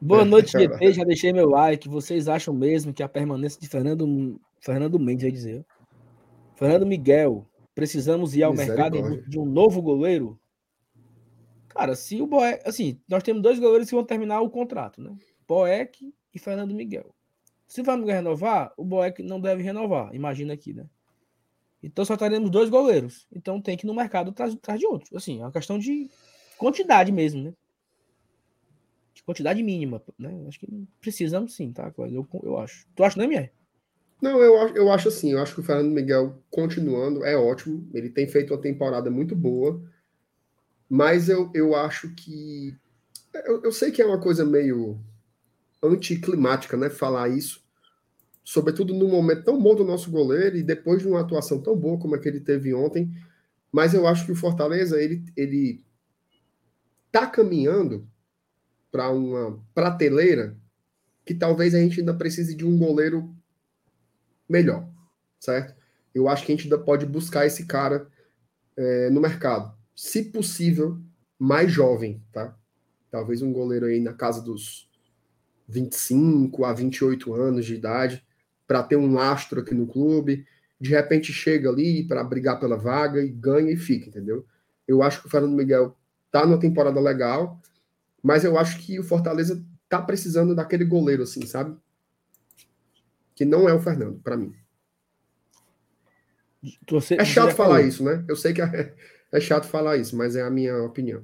Boa 0.00 0.24
noite, 0.24 0.52
GT. 0.52 0.92
Já 0.92 1.04
deixei 1.04 1.32
meu 1.32 1.48
like. 1.48 1.88
Vocês 1.88 2.28
acham 2.28 2.54
mesmo 2.54 2.94
que 2.94 3.02
a 3.02 3.08
permanência 3.08 3.60
de 3.60 3.68
Fernando, 3.68 4.40
Fernando 4.60 4.98
Mendes, 4.98 5.22
vai 5.22 5.32
dizer, 5.32 5.66
Fernando 6.58 6.84
Miguel, 6.84 7.46
precisamos 7.72 8.34
ir 8.34 8.42
ao 8.42 8.52
mercado 8.52 9.22
de 9.28 9.38
um 9.38 9.44
novo 9.44 9.80
goleiro? 9.80 10.36
Cara, 11.68 11.94
se 11.94 12.20
o 12.20 12.26
Boeck. 12.26 12.68
Assim, 12.68 13.00
nós 13.08 13.22
temos 13.22 13.40
dois 13.40 13.60
goleiros 13.60 13.88
que 13.88 13.94
vão 13.94 14.02
terminar 14.02 14.40
o 14.40 14.50
contrato, 14.50 15.00
né? 15.00 15.16
Boeck 15.46 16.12
e 16.34 16.38
Fernando 16.40 16.74
Miguel. 16.74 17.14
Se 17.68 17.80
o 17.80 17.84
Fernando 17.84 18.00
Miguel 18.00 18.16
renovar, 18.16 18.72
o 18.76 18.84
Boeck 18.84 19.22
não 19.22 19.40
deve 19.40 19.62
renovar. 19.62 20.12
Imagina 20.12 20.52
aqui, 20.52 20.74
né? 20.74 20.84
Então 21.80 22.04
só 22.04 22.16
teremos 22.16 22.50
dois 22.50 22.68
goleiros. 22.68 23.28
Então 23.32 23.62
tem 23.62 23.76
que 23.76 23.86
ir 23.86 23.88
no 23.88 23.94
mercado 23.94 24.30
atrás, 24.30 24.52
atrás 24.52 24.80
de 24.80 24.86
outros. 24.86 25.12
Assim, 25.14 25.38
é 25.40 25.44
uma 25.44 25.52
questão 25.52 25.78
de 25.78 26.10
quantidade 26.58 27.12
mesmo, 27.12 27.40
né? 27.40 27.54
De 29.14 29.22
quantidade 29.22 29.62
mínima, 29.62 30.02
né? 30.18 30.44
Acho 30.48 30.58
que 30.58 30.66
precisamos 31.00 31.54
sim, 31.54 31.72
tá? 31.72 31.92
Eu, 31.96 32.26
eu 32.42 32.58
acho. 32.58 32.84
Tu 32.96 33.04
acha, 33.04 33.16
né, 33.16 33.28
Mier? 33.28 33.52
Não, 34.20 34.42
eu 34.42 34.60
acho, 34.60 34.76
eu 34.76 34.92
acho 34.92 35.08
assim. 35.08 35.32
Eu 35.32 35.40
acho 35.40 35.54
que 35.54 35.60
o 35.60 35.64
Fernando 35.64 35.92
Miguel 35.92 36.42
continuando 36.50 37.24
é 37.24 37.36
ótimo. 37.36 37.88
Ele 37.94 38.08
tem 38.08 38.26
feito 38.26 38.52
uma 38.52 38.60
temporada 38.60 39.10
muito 39.10 39.34
boa. 39.36 39.80
Mas 40.88 41.28
eu, 41.28 41.50
eu 41.54 41.74
acho 41.74 42.14
que. 42.14 42.76
Eu, 43.44 43.62
eu 43.62 43.72
sei 43.72 43.90
que 43.90 44.02
é 44.02 44.06
uma 44.06 44.20
coisa 44.20 44.44
meio 44.44 44.98
anticlimática, 45.82 46.76
né? 46.76 46.90
Falar 46.90 47.28
isso. 47.28 47.62
Sobretudo 48.42 48.94
num 48.94 49.08
momento 49.08 49.44
tão 49.44 49.60
bom 49.60 49.74
do 49.74 49.84
nosso 49.84 50.10
goleiro 50.10 50.56
e 50.56 50.62
depois 50.62 51.02
de 51.02 51.08
uma 51.08 51.20
atuação 51.20 51.60
tão 51.60 51.76
boa 51.76 51.98
como 51.98 52.14
a 52.14 52.18
que 52.18 52.28
ele 52.28 52.40
teve 52.40 52.74
ontem. 52.74 53.10
Mas 53.70 53.94
eu 53.94 54.06
acho 54.06 54.24
que 54.24 54.32
o 54.32 54.36
Fortaleza, 54.36 55.00
ele, 55.00 55.22
ele 55.36 55.84
tá 57.12 57.26
caminhando 57.26 58.08
para 58.90 59.10
uma 59.10 59.62
prateleira 59.74 60.56
que 61.24 61.34
talvez 61.34 61.74
a 61.74 61.78
gente 61.78 62.00
ainda 62.00 62.14
precise 62.14 62.54
de 62.54 62.64
um 62.64 62.78
goleiro 62.78 63.36
melhor, 64.48 64.88
certo? 65.38 65.74
Eu 66.14 66.28
acho 66.28 66.44
que 66.44 66.52
a 66.52 66.56
gente 66.56 66.64
ainda 66.64 66.78
pode 66.78 67.04
buscar 67.06 67.46
esse 67.46 67.66
cara 67.66 68.08
é, 68.76 69.10
no 69.10 69.20
mercado 69.20 69.78
se 69.98 70.22
possível, 70.22 70.96
mais 71.36 71.72
jovem, 71.72 72.22
tá? 72.30 72.56
Talvez 73.10 73.42
um 73.42 73.52
goleiro 73.52 73.86
aí 73.86 73.98
na 73.98 74.12
casa 74.12 74.40
dos 74.40 74.88
25 75.66 76.64
a 76.64 76.72
28 76.72 77.34
anos 77.34 77.66
de 77.66 77.74
idade, 77.74 78.24
para 78.64 78.84
ter 78.84 78.94
um 78.94 79.12
lastro 79.12 79.60
aqui 79.60 79.74
no 79.74 79.88
clube. 79.88 80.46
De 80.80 80.90
repente 80.90 81.32
chega 81.32 81.68
ali 81.68 82.06
para 82.06 82.22
brigar 82.22 82.60
pela 82.60 82.76
vaga 82.76 83.20
e 83.20 83.28
ganha 83.28 83.72
e 83.72 83.76
fica, 83.76 84.08
entendeu? 84.08 84.46
Eu 84.86 85.02
acho 85.02 85.20
que 85.20 85.26
o 85.26 85.30
Fernando 85.30 85.56
Miguel 85.56 85.96
tá 86.30 86.46
numa 86.46 86.60
temporada 86.60 87.00
legal, 87.00 87.60
mas 88.22 88.44
eu 88.44 88.56
acho 88.56 88.78
que 88.78 89.00
o 89.00 89.04
Fortaleza 89.04 89.60
tá 89.88 90.00
precisando 90.00 90.54
daquele 90.54 90.84
goleiro 90.84 91.24
assim, 91.24 91.44
sabe? 91.44 91.76
Que 93.38 93.44
não 93.44 93.68
é 93.68 93.72
o 93.72 93.78
Fernando, 93.78 94.18
para 94.18 94.36
mim. 94.36 94.52
Você, 96.90 97.14
é 97.14 97.24
chato 97.24 97.54
falar 97.54 97.76
falou. 97.76 97.88
isso, 97.88 98.02
né? 98.02 98.24
Eu 98.26 98.34
sei 98.34 98.52
que 98.52 98.60
é, 98.60 98.92
é 99.30 99.40
chato 99.40 99.68
falar 99.68 99.96
isso, 99.96 100.16
mas 100.16 100.34
é 100.34 100.42
a 100.42 100.50
minha 100.50 100.76
opinião. 100.82 101.22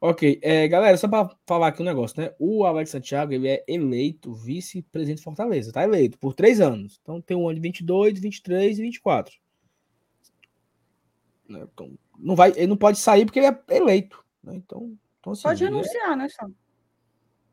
Ok, 0.00 0.40
é, 0.42 0.66
galera, 0.66 0.96
só 0.96 1.06
para 1.06 1.30
falar 1.46 1.68
aqui 1.68 1.80
um 1.80 1.84
negócio, 1.84 2.20
né? 2.20 2.34
O 2.40 2.64
Alex 2.64 2.90
Santiago 2.90 3.32
ele 3.32 3.46
é 3.46 3.64
eleito 3.68 4.34
vice-presidente 4.34 5.18
de 5.18 5.22
Fortaleza, 5.22 5.72
tá 5.72 5.84
eleito 5.84 6.18
por 6.18 6.34
três 6.34 6.60
anos. 6.60 6.98
Então 7.00 7.20
tem 7.20 7.36
um 7.36 7.46
ano 7.46 7.54
de 7.54 7.60
22, 7.60 8.18
23 8.18 8.80
e 8.80 8.82
24. 8.82 9.36
Né? 11.48 11.68
Então, 11.72 11.96
não 12.18 12.34
vai, 12.34 12.50
ele 12.56 12.66
não 12.66 12.76
pode 12.76 12.98
sair 12.98 13.24
porque 13.24 13.38
ele 13.38 13.46
é 13.46 13.76
eleito. 13.76 14.24
Né? 14.42 14.56
Então, 14.56 14.98
então 15.20 15.34
assim, 15.34 15.42
pode 15.44 15.62
renunciar, 15.62 16.14
é... 16.14 16.16
né, 16.16 16.28
Sam? 16.28 16.52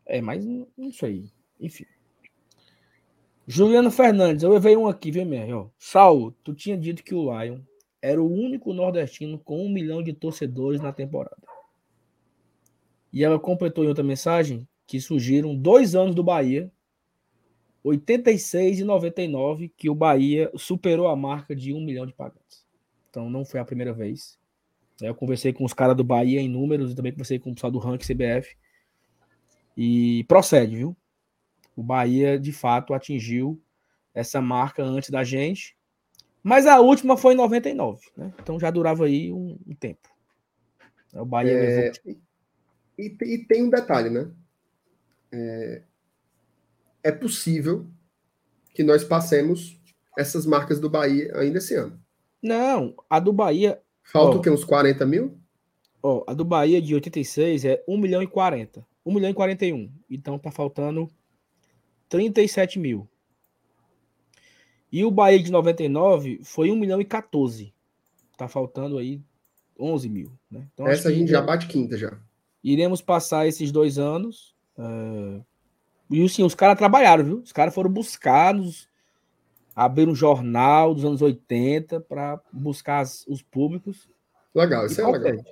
É, 0.07 0.22
mas 0.22 0.43
não, 0.43 0.67
não 0.76 0.91
sei. 0.91 1.32
Enfim. 1.59 1.86
Juliano 3.52 3.89
Fernandes, 3.89 4.43
eu 4.43 4.52
levei 4.52 4.78
um 4.78 4.88
aqui, 4.88 5.10
viu, 5.10 5.26
minha? 5.26 5.66
Saulo, 5.80 6.36
tu 6.43 6.54
tinha 6.54 6.78
dito 6.78 7.04
que 7.04 7.16
o 7.16 7.24
Lion 7.24 7.58
era 8.00 8.22
o 8.22 8.32
único 8.32 8.72
nordestino 8.76 9.39
com 9.39 9.66
um 9.66 9.70
milhão 9.70 10.04
de 10.04 10.14
torcedores 10.14 10.80
na 10.80 10.93
temporada. 10.93 11.41
E 13.12 13.24
ela 13.24 13.39
completou 13.39 13.84
em 13.84 13.88
outra 13.88 14.04
mensagem 14.04 14.68
que 14.86 15.02
surgiram 15.02 15.56
dois 15.56 15.95
anos 15.95 16.14
do 16.14 16.24
Bahia, 16.24 16.72
86 17.84 18.82
e 18.82 18.84
99, 18.84 19.74
que 19.76 19.89
o 19.89 19.95
Bahia 19.95 20.52
superou 20.56 21.08
a 21.08 21.16
marca 21.16 21.56
de 21.56 21.74
um 21.74 21.84
milhão 21.84 22.06
de 22.06 22.14
pagantes. 22.14 22.64
Então 23.10 23.32
não 23.32 23.43
foi 23.43 23.60
a 23.60 23.66
primeira 23.66 23.93
vez. 23.93 24.38
Eu 25.02 25.16
conversei 25.16 25.52
com 25.54 25.66
os 25.66 25.74
caras 25.74 25.97
do 25.97 26.04
Bahia 26.04 26.39
em 26.39 26.47
números 26.47 26.91
e 26.91 26.95
também 26.95 27.12
conversei 27.12 27.39
com 27.39 27.50
o 27.50 27.56
pessoal 27.56 27.72
do 27.72 27.80
Rank 27.80 28.04
CBF. 28.04 28.56
E 29.76 30.24
procede, 30.26 30.76
viu? 30.76 30.95
O 31.80 31.84
Bahia 31.84 32.38
de 32.38 32.51
fato 32.51 32.93
atingiu 32.93 33.57
essa 34.13 34.41
marca 34.41 34.84
antes 34.84 35.09
da 35.09 35.23
gente. 35.23 35.77
Mas 36.43 36.67
a 36.67 36.82
última 36.82 37.15
foi 37.15 37.36
em 37.36 37.38
99, 37.38 38.05
né? 38.17 38.34
Então 38.38 38.59
já 38.59 38.69
durava 38.69 39.05
aí 39.05 39.32
um, 39.32 39.57
um 39.65 39.73
tempo. 39.73 40.09
O 41.13 41.23
Bahia 41.23 41.53
é... 41.53 41.91
levou 41.93 42.17
e, 42.97 43.15
e 43.21 43.38
tem 43.45 43.63
um 43.63 43.69
detalhe, 43.69 44.09
né? 44.09 44.30
É, 45.32 45.82
é 47.01 47.11
possível 47.13 47.88
que 48.73 48.84
nós 48.84 49.05
passemos 49.05 49.80
essas 50.17 50.45
marcas 50.45 50.82
do 50.82 50.89
Bahia 50.89 51.32
ainda 51.38 51.59
esse 51.59 51.75
ano. 51.75 51.97
Não, 52.43 52.93
a 53.09 53.21
do 53.21 53.32
Bahia. 53.32 53.82
Falta 54.03 54.36
ó, 54.36 54.39
o 54.39 54.41
quê? 54.41 54.49
Uns 54.49 54.65
40 54.65 55.05
mil? 55.05 55.39
Ó, 56.03 56.25
a 56.27 56.34
do 56.34 56.43
Bahia 56.43 56.82
de 56.82 56.93
86 56.93 57.63
é 57.63 57.82
1 57.88 57.97
milhão 57.97 58.21
e 58.21 58.27
40. 58.27 58.86
1 59.05 59.13
milhão 59.13 59.30
e 59.30 59.34
41. 59.34 59.89
Então 60.09 60.38
tá 60.38 60.51
faltando 60.51 61.09
37 62.10 62.80
mil. 62.80 63.07
E 64.91 65.05
o 65.05 65.12
Bahia 65.12 65.41
de 65.41 65.51
99 65.51 66.41
foi 66.43 66.72
1 66.72 66.76
milhão 66.76 66.99
e 66.99 67.05
14. 67.05 67.72
Tá 68.36 68.47
faltando 68.47 68.97
aí 68.97 69.22
11 69.80 70.10
mil. 70.10 70.32
Né? 70.49 70.68
Então, 70.74 70.88
Essa 70.88 71.10
a 71.10 71.12
gente 71.12 71.30
já 71.30 71.41
bate 71.41 71.68
quinta 71.68 71.97
já. 71.97 72.18
Iremos 72.64 73.01
passar 73.01 73.47
esses 73.47 73.72
dois 73.72 73.99
anos. 73.99 74.55
Uh, 74.78 75.43
e 76.10 76.24
assim, 76.24 76.43
os 76.43 76.55
caras 76.55 76.78
trabalharam, 76.78 77.24
viu? 77.24 77.38
Os 77.39 77.51
caras 77.51 77.74
foram 77.74 77.89
buscar, 77.89 78.53
nos, 78.53 78.89
abrir 79.76 80.10
um 80.10 80.16
jornal 80.16 80.93
dos 80.93 81.05
anos 81.05 81.22
80 81.22 82.01
para 82.01 82.41
buscar 82.51 82.99
as, 82.99 83.26
os 83.28 83.41
públicos. 83.43 84.10
Legal, 84.53 84.88
isso 84.88 84.99
é 84.99 85.07
legal. 85.07 85.45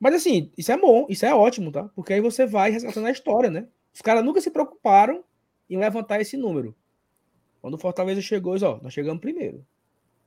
Mas 0.00 0.14
assim, 0.14 0.50
isso 0.56 0.72
é 0.72 0.78
bom, 0.78 1.06
isso 1.10 1.26
é 1.26 1.34
ótimo, 1.34 1.70
tá? 1.70 1.84
Porque 1.94 2.14
aí 2.14 2.20
você 2.22 2.46
vai 2.46 2.70
resgatando 2.70 3.06
a 3.06 3.10
história, 3.10 3.50
né? 3.50 3.68
Os 3.92 4.00
caras 4.00 4.24
nunca 4.24 4.40
se 4.40 4.50
preocuparam 4.50 5.22
em 5.70 5.78
levantar 5.78 6.20
esse 6.20 6.36
número. 6.36 6.74
Quando 7.62 7.74
o 7.74 7.78
Fortaleza 7.78 8.20
chegou, 8.20 8.52
eles, 8.52 8.62
ó, 8.62 8.80
nós 8.82 8.92
chegamos 8.92 9.20
primeiro. 9.20 9.64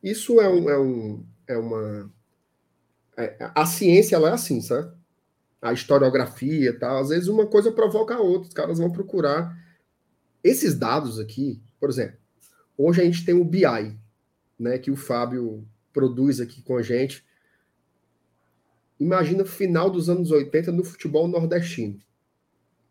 Isso 0.01 0.39
é, 0.39 0.49
um, 0.49 0.69
é, 0.69 0.79
um, 0.79 1.25
é 1.47 1.57
uma. 1.57 2.11
É, 3.17 3.51
a 3.53 3.65
ciência 3.65 4.15
ela 4.15 4.29
é 4.29 4.33
assim, 4.33 4.61
sabe? 4.61 4.91
a 5.63 5.71
historiografia 5.71 6.69
e 6.69 6.73
tal. 6.73 6.99
Às 6.99 7.09
vezes 7.09 7.29
uma 7.29 7.47
coisa 7.47 7.71
provoca 7.71 8.13
a 8.13 8.19
outra, 8.19 8.49
os 8.49 8.53
caras 8.53 8.77
vão 8.77 8.91
procurar. 8.91 9.57
Esses 10.43 10.77
dados 10.77 11.17
aqui, 11.19 11.63
por 11.79 11.89
exemplo, 11.89 12.17
hoje 12.77 13.01
a 13.01 13.05
gente 13.05 13.23
tem 13.23 13.33
o 13.33 13.45
BI, 13.45 13.97
né, 14.59 14.77
que 14.77 14.91
o 14.91 14.97
Fábio 14.97 15.65
produz 15.93 16.41
aqui 16.41 16.61
com 16.61 16.75
a 16.75 16.81
gente. 16.81 17.25
Imagina 18.99 19.45
final 19.45 19.89
dos 19.89 20.09
anos 20.09 20.31
80 20.31 20.71
no 20.73 20.83
futebol 20.83 21.27
nordestino. 21.29 21.97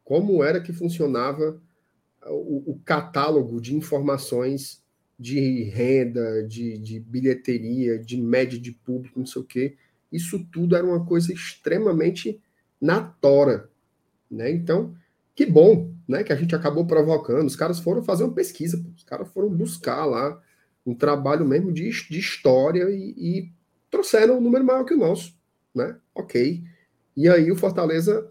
Como 0.03 0.43
era 0.43 0.61
que 0.61 0.73
funcionava 0.73 1.61
o, 2.27 2.73
o 2.73 2.81
catálogo 2.85 3.61
de 3.61 3.75
informações 3.75 4.83
de 5.19 5.65
renda, 5.65 6.43
de, 6.43 6.79
de 6.79 6.99
bilheteria, 7.01 7.99
de 7.99 8.17
média 8.17 8.59
de 8.59 8.73
público, 8.73 9.19
não 9.19 9.27
sei 9.27 9.43
o 9.43 9.45
quê. 9.45 9.77
Isso 10.11 10.45
tudo 10.53 10.77
era 10.77 10.87
uma 10.87 11.05
coisa 11.05 11.33
extremamente 11.33 12.41
na 12.81 13.01
tora, 13.01 13.71
né? 14.31 14.51
Então, 14.51 14.95
que 15.35 15.47
bom, 15.47 15.93
né, 16.07 16.23
que 16.25 16.33
a 16.33 16.37
gente 16.37 16.55
acabou 16.55 16.87
provocando. 16.87 17.47
Os 17.47 17.57
caras 17.57 17.79
foram 17.79 18.03
fazer 18.03 18.25
uma 18.25 18.35
pesquisa, 18.35 18.85
os 18.97 19.05
caras 19.05 19.29
foram 19.29 19.49
buscar 19.49 20.05
lá 20.05 20.41
um 20.85 20.95
trabalho 20.95 21.47
mesmo 21.47 21.73
de, 21.73 21.89
de 21.89 22.19
história 22.19 22.91
e, 22.91 23.15
e 23.17 23.53
trouxeram 23.91 24.39
um 24.39 24.41
número 24.41 24.65
maior 24.65 24.85
que 24.85 24.95
o 24.95 24.99
nosso, 24.99 25.35
né? 25.75 25.97
Ok. 26.15 26.63
E 27.17 27.29
aí 27.29 27.51
o 27.51 27.57
Fortaleza, 27.57 28.29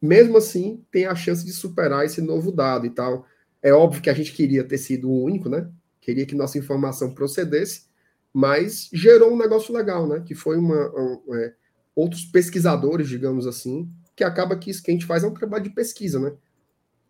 mesmo 0.00 0.38
assim, 0.38 0.84
tem 0.90 1.06
a 1.06 1.14
chance 1.14 1.44
de 1.44 1.52
superar 1.52 2.04
esse 2.04 2.20
novo 2.22 2.50
dado 2.50 2.86
e 2.86 2.90
tal. 2.90 3.26
É 3.62 3.72
óbvio 3.72 4.02
que 4.02 4.08
a 4.08 4.14
gente 4.14 4.32
queria 4.32 4.64
ter 4.64 4.78
sido 4.78 5.10
o 5.10 5.24
único, 5.24 5.48
né? 5.48 5.68
Queria 6.00 6.24
que 6.24 6.34
nossa 6.34 6.58
informação 6.58 7.14
procedesse, 7.14 7.84
mas 8.32 8.88
gerou 8.92 9.32
um 9.32 9.36
negócio 9.36 9.74
legal, 9.74 10.08
né? 10.08 10.22
Que 10.24 10.34
foi 10.34 10.56
uma, 10.56 10.88
um, 10.98 11.34
é, 11.34 11.54
outros 11.94 12.24
pesquisadores, 12.24 13.08
digamos 13.08 13.46
assim, 13.46 13.90
que 14.16 14.24
acaba 14.24 14.56
que 14.56 14.70
isso 14.70 14.82
que 14.82 14.90
a 14.90 14.94
gente 14.94 15.06
faz 15.06 15.22
é 15.22 15.26
um 15.26 15.34
trabalho 15.34 15.64
de 15.64 15.70
pesquisa, 15.70 16.18
né? 16.18 16.32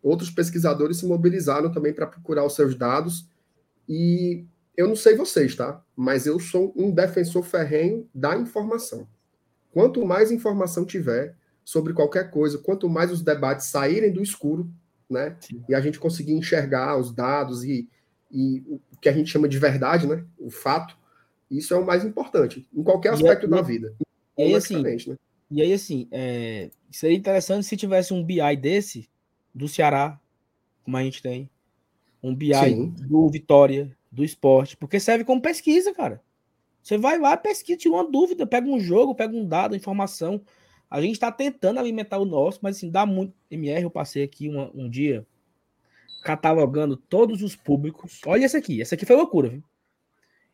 Outros 0.03 0.29
pesquisadores 0.29 0.97
se 0.97 1.05
mobilizaram 1.05 1.71
também 1.71 1.93
para 1.93 2.07
procurar 2.07 2.45
os 2.45 2.55
seus 2.55 2.75
dados 2.75 3.29
e 3.87 4.45
eu 4.75 4.87
não 4.87 4.95
sei 4.95 5.15
vocês, 5.15 5.55
tá? 5.55 5.83
Mas 5.95 6.25
eu 6.25 6.39
sou 6.39 6.73
um 6.75 6.91
defensor 6.91 7.43
ferrenho 7.43 8.09
da 8.13 8.35
informação. 8.35 9.07
Quanto 9.71 10.05
mais 10.05 10.31
informação 10.31 10.85
tiver 10.85 11.35
sobre 11.63 11.93
qualquer 11.93 12.29
coisa, 12.31 12.57
quanto 12.57 12.89
mais 12.89 13.11
os 13.11 13.21
debates 13.21 13.67
saírem 13.67 14.11
do 14.11 14.21
escuro, 14.21 14.69
né? 15.09 15.35
Sim. 15.39 15.63
E 15.67 15.75
a 15.75 15.81
gente 15.81 15.99
conseguir 15.99 16.33
enxergar 16.33 16.97
os 16.97 17.13
dados 17.13 17.63
e, 17.63 17.87
e 18.31 18.63
o 18.67 18.79
que 18.99 19.09
a 19.09 19.13
gente 19.13 19.29
chama 19.29 19.47
de 19.47 19.59
verdade, 19.59 20.07
né? 20.07 20.25
O 20.39 20.49
fato, 20.49 20.97
isso 21.49 21.73
é 21.73 21.77
o 21.77 21.85
mais 21.85 22.03
importante 22.03 22.67
em 22.73 22.83
qualquer 22.83 23.09
é 23.09 23.11
aspecto 23.13 23.47
da 23.47 23.61
vida. 23.61 23.93
E 24.37 24.43
aí, 24.43 24.55
assim, 24.55 24.81
né? 24.81 24.95
e 25.51 25.61
aí, 25.61 25.73
assim 25.73 26.07
é, 26.11 26.71
seria 26.89 27.17
interessante 27.17 27.65
se 27.65 27.77
tivesse 27.77 28.13
um 28.13 28.23
BI 28.23 28.55
desse 28.59 29.09
do 29.53 29.67
Ceará, 29.67 30.19
como 30.83 30.97
a 30.97 31.03
gente 31.03 31.21
tem. 31.21 31.49
Um 32.23 32.33
BI 32.35 32.53
Sim. 32.53 32.93
do 33.07 33.29
Vitória, 33.29 33.95
do 34.11 34.23
esporte, 34.23 34.77
porque 34.77 34.99
serve 34.99 35.23
como 35.23 35.41
pesquisa, 35.41 35.93
cara. 35.93 36.21
Você 36.81 36.97
vai 36.97 37.19
lá, 37.19 37.37
pesquisa, 37.37 37.77
tira 37.77 37.93
uma 37.95 38.09
dúvida, 38.09 38.47
pega 38.47 38.67
um 38.67 38.79
jogo, 38.79 39.13
pega 39.13 39.35
um 39.35 39.45
dado, 39.45 39.75
informação. 39.75 40.41
A 40.91 41.01
gente 41.01 41.13
está 41.13 41.31
tentando 41.31 41.79
alimentar 41.79 42.17
o 42.17 42.25
nosso, 42.25 42.59
mas 42.61 42.75
assim, 42.75 42.91
dá 42.91 43.05
muito. 43.05 43.33
MR, 43.49 43.83
eu 43.83 43.89
passei 43.89 44.23
aqui 44.23 44.49
uma, 44.49 44.69
um 44.75 44.89
dia 44.89 45.25
catalogando 46.21 46.97
todos 46.97 47.41
os 47.41 47.55
públicos. 47.55 48.19
Olha 48.25 48.43
essa 48.43 48.57
aqui, 48.57 48.81
essa 48.81 48.95
aqui 48.95 49.05
foi 49.05 49.15
loucura, 49.15 49.47
viu? 49.47 49.63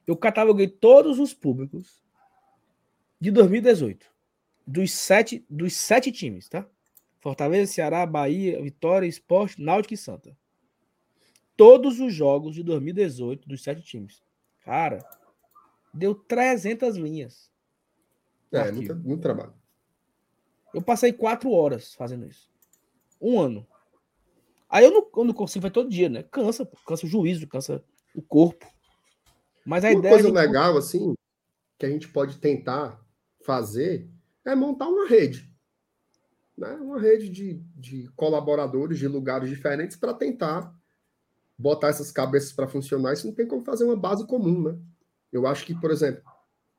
Eu 0.06 0.16
cataloguei 0.16 0.68
todos 0.68 1.18
os 1.18 1.34
públicos 1.34 2.04
de 3.20 3.32
2018. 3.32 4.06
Dos 4.66 4.92
sete, 4.92 5.44
dos 5.50 5.74
sete 5.74 6.12
times, 6.12 6.48
tá? 6.48 6.68
Fortaleza, 7.20 7.74
Ceará, 7.74 8.06
Bahia, 8.06 8.62
Vitória, 8.62 9.08
Esporte, 9.08 9.60
Náutico 9.60 9.96
e 9.96 9.98
Santa. 9.98 10.38
Todos 11.56 12.00
os 12.00 12.14
jogos 12.14 12.54
de 12.54 12.62
2018 12.62 13.50
dos 13.50 13.64
sete 13.64 13.82
times. 13.82 14.22
Cara, 14.64 15.00
deu 15.92 16.14
300 16.14 16.96
linhas. 16.96 17.50
É, 18.52 18.72
muito, 18.72 18.96
muito 18.96 19.22
trabalho. 19.22 19.54
Eu 20.78 20.82
passei 20.84 21.12
quatro 21.12 21.50
horas 21.50 21.96
fazendo 21.96 22.28
isso. 22.28 22.52
Um 23.20 23.40
ano. 23.40 23.66
Aí 24.70 24.86
eu 24.86 24.92
não, 24.92 25.08
eu 25.18 25.24
não 25.24 25.34
consigo 25.34 25.64
fazer 25.64 25.74
todo 25.74 25.90
dia, 25.90 26.08
né? 26.08 26.22
Cansa, 26.22 26.70
cansa 26.86 27.08
o 27.08 27.10
juízo, 27.10 27.48
cansa 27.48 27.84
o 28.14 28.22
corpo. 28.22 28.64
Mas 29.66 29.84
a 29.84 29.88
Uma 29.88 29.98
ideia. 29.98 30.14
Uma 30.14 30.22
coisa 30.22 30.40
legal, 30.40 30.78
assim, 30.78 31.16
que 31.80 31.86
a 31.88 31.90
gente 31.90 32.08
pode 32.10 32.38
tentar 32.38 33.04
fazer 33.44 34.08
é 34.46 34.54
montar 34.54 34.88
uma 34.88 35.08
rede. 35.08 35.52
Né? 36.56 36.70
Uma 36.74 37.00
rede 37.02 37.28
de, 37.28 37.56
de 37.76 38.08
colaboradores 38.16 39.00
de 39.00 39.08
lugares 39.08 39.50
diferentes 39.50 39.98
para 39.98 40.14
tentar 40.14 40.72
botar 41.58 41.88
essas 41.88 42.12
cabeças 42.12 42.54
para 42.54 42.68
funcionar. 42.68 43.14
Isso 43.14 43.26
não 43.26 43.34
tem 43.34 43.48
como 43.48 43.66
fazer 43.66 43.84
uma 43.84 43.96
base 43.96 44.28
comum, 44.28 44.62
né? 44.62 44.78
Eu 45.34 45.48
acho 45.48 45.66
que, 45.66 45.74
por 45.74 45.90
exemplo, 45.90 46.22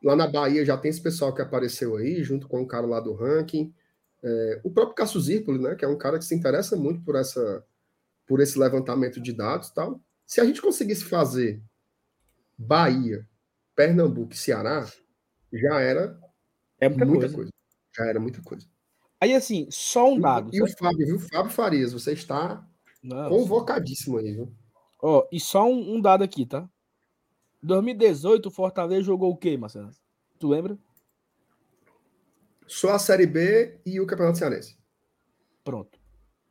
lá 0.05 0.15
na 0.15 0.29
Bahia 0.29 0.65
já 0.65 0.77
tem 0.79 0.89
esse 0.89 1.03
pessoal 1.03 1.35
que 1.35 1.43
apareceu 1.43 1.97
aí, 1.97 2.23
junto 2.23 2.47
com 2.47 2.63
o 2.63 2.67
cara 2.67 2.87
lá 2.87 3.01
do 3.01 3.13
ranking. 3.13 3.75
É, 4.23 4.61
o 4.65 4.71
próprio 4.71 4.95
Cássio 4.95 5.21
Zirpoli, 5.21 5.59
né? 5.59 5.75
Que 5.75 5.85
é 5.85 5.89
um 5.89 5.99
cara 5.99 6.19
que 6.19 6.25
se 6.25 6.35
interessa 6.35 6.77
muito 6.77 7.03
por 7.03 7.17
essa 7.17 7.65
por 8.27 8.41
esse 8.41 8.59
levantamento 8.59 9.21
de 9.21 9.33
dados 9.33 9.71
tal. 9.71 10.01
Se 10.27 10.41
a 10.41 10.45
gente 10.45 10.61
conseguisse 10.61 11.05
fazer 11.05 11.63
Bahia, 12.59 13.27
Pernambuco 13.75 14.35
e 14.35 14.37
Ceará, 14.37 14.87
já 15.53 15.81
era 15.81 16.21
é 16.79 16.89
muita, 16.89 17.07
muita 17.07 17.21
coisa. 17.21 17.35
coisa. 17.35 17.53
Já 17.97 18.07
era 18.07 18.21
muita 18.21 18.43
coisa. 18.43 18.67
Aí, 19.21 19.35
assim, 19.35 19.67
só 19.71 20.13
um 20.13 20.21
dado. 20.21 20.55
E, 20.55 20.59
e 20.59 20.63
o 20.63 20.67
Fábio, 20.77 21.07
viu? 21.07 21.19
Fábio 21.19 21.51
Farias, 21.51 21.93
você 21.93 22.13
está 22.13 22.65
Não, 23.03 23.29
convocadíssimo 23.29 24.19
aí, 24.19 24.33
viu? 24.33 24.53
Ó, 25.01 25.27
e 25.33 25.41
só 25.41 25.65
um, 25.65 25.95
um, 25.95 26.01
dado 26.01 26.23
aqui, 26.23 26.45
tá? 26.45 26.69
2018, 27.63 28.47
o 28.47 28.51
Fortaleza 28.51 29.03
jogou 29.03 29.33
o 29.33 29.37
quê, 29.37 29.57
Marcelo? 29.57 29.91
Tu 30.39 30.49
lembra? 30.49 30.79
Só 32.69 32.93
a 32.93 32.99
Série 32.99 33.27
B 33.27 33.81
e 33.85 33.99
o 33.99 34.07
Campeonato 34.07 34.39
Cearense. 34.39 34.79
Pronto. 35.65 35.99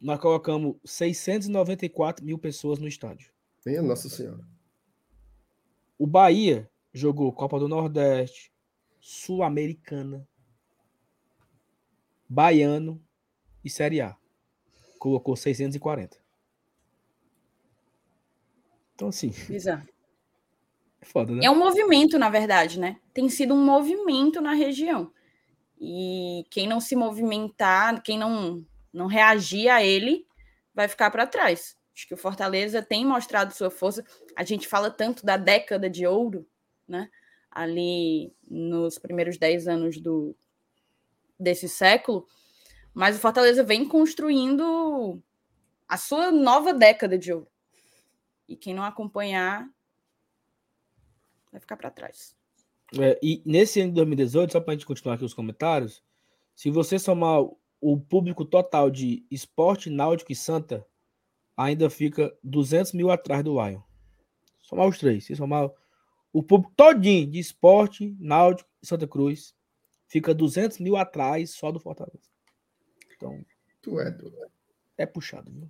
Nós 0.01 0.19
colocamos 0.19 0.75
694 0.83 2.25
mil 2.25 2.37
pessoas 2.37 2.79
no 2.79 2.87
estádio. 2.87 3.31
Minha 3.65 3.81
Nossa 3.81 4.09
Senhora. 4.09 4.45
O 5.97 6.07
Bahia 6.07 6.69
jogou 6.93 7.31
Copa 7.31 7.59
do 7.59 7.67
Nordeste, 7.67 8.51
Sul-Americana, 8.99 10.27
Baiano 12.27 13.01
e 13.63 13.69
Série 13.69 14.01
A. 14.01 14.15
Colocou 14.99 15.35
640. 15.35 16.17
Então, 18.95 19.09
assim. 19.09 19.31
Exato. 19.49 19.87
É 20.99 21.05
foda, 21.05 21.31
né? 21.31 21.45
É 21.45 21.51
um 21.51 21.59
movimento, 21.59 22.17
na 22.17 22.27
verdade, 22.27 22.79
né? 22.79 22.99
Tem 23.13 23.29
sido 23.29 23.53
um 23.53 23.63
movimento 23.63 24.41
na 24.41 24.53
região. 24.53 25.13
E 25.79 26.45
quem 26.49 26.67
não 26.67 26.79
se 26.79 26.95
movimentar, 26.95 28.01
quem 28.01 28.17
não, 28.17 28.65
não 28.91 29.07
reagir 29.07 29.69
a 29.69 29.83
ele, 29.83 30.25
vai 30.73 30.87
ficar 30.87 31.11
para 31.11 31.27
trás. 31.27 31.75
Acho 31.95 32.07
que 32.07 32.13
o 32.13 32.17
Fortaleza 32.17 32.81
tem 32.81 33.05
mostrado 33.05 33.53
sua 33.53 33.71
força. 33.71 34.05
A 34.35 34.43
gente 34.43 34.67
fala 34.67 34.91
tanto 34.91 35.25
da 35.25 35.35
década 35.35 35.89
de 35.89 36.05
ouro, 36.05 36.47
né? 36.87 37.09
Ali 37.49 38.31
nos 38.47 38.99
primeiros 38.99 39.37
dez 39.37 39.67
anos 39.67 39.99
do, 39.99 40.35
desse 41.39 41.67
século, 41.67 42.27
mas 42.93 43.15
o 43.15 43.19
Fortaleza 43.19 43.63
vem 43.63 43.87
construindo 43.87 45.19
a 45.87 45.97
sua 45.97 46.31
nova 46.31 46.71
década 46.71 47.17
de 47.17 47.33
ouro. 47.33 47.47
E 48.47 48.55
quem 48.55 48.75
não 48.75 48.83
acompanhar 48.83 49.67
vai 51.51 51.59
ficar 51.59 51.77
para 51.77 51.89
trás. 51.89 52.36
É, 52.99 53.19
e 53.21 53.41
nesse 53.45 53.81
ano 53.81 53.89
de 53.89 53.95
2018, 53.95 54.53
só 54.53 54.61
para 54.61 54.73
a 54.73 54.75
gente 54.75 54.85
continuar 54.85 55.15
aqui 55.15 55.25
os 55.25 55.33
comentários, 55.33 56.01
se 56.55 56.69
você 56.69 56.97
somar 56.97 57.41
o 57.79 57.99
público 57.99 58.45
total 58.45 58.89
de 58.89 59.25
esporte, 59.29 59.89
náutico 59.89 60.31
e 60.31 60.35
santa, 60.35 60.85
ainda 61.55 61.89
fica 61.89 62.35
200 62.43 62.93
mil 62.93 63.11
atrás 63.11 63.43
do 63.43 63.53
Lion. 63.53 63.81
Somar 64.59 64.87
os 64.87 64.97
três. 64.97 65.25
Se 65.25 65.35
somar 65.35 65.69
o 66.31 66.43
público 66.43 66.73
todinho 66.75 67.27
de 67.27 67.39
esporte, 67.39 68.15
náutico 68.19 68.69
e 68.81 68.87
Santa 68.87 69.07
Cruz, 69.07 69.55
fica 70.07 70.33
200 70.33 70.79
mil 70.79 70.95
atrás 70.95 71.51
só 71.51 71.71
do 71.71 71.79
Fortaleza. 71.79 72.29
Então, 73.15 73.43
tu 73.81 73.99
é, 73.99 74.15
é. 74.97 75.05
puxado, 75.05 75.51
viu? 75.51 75.69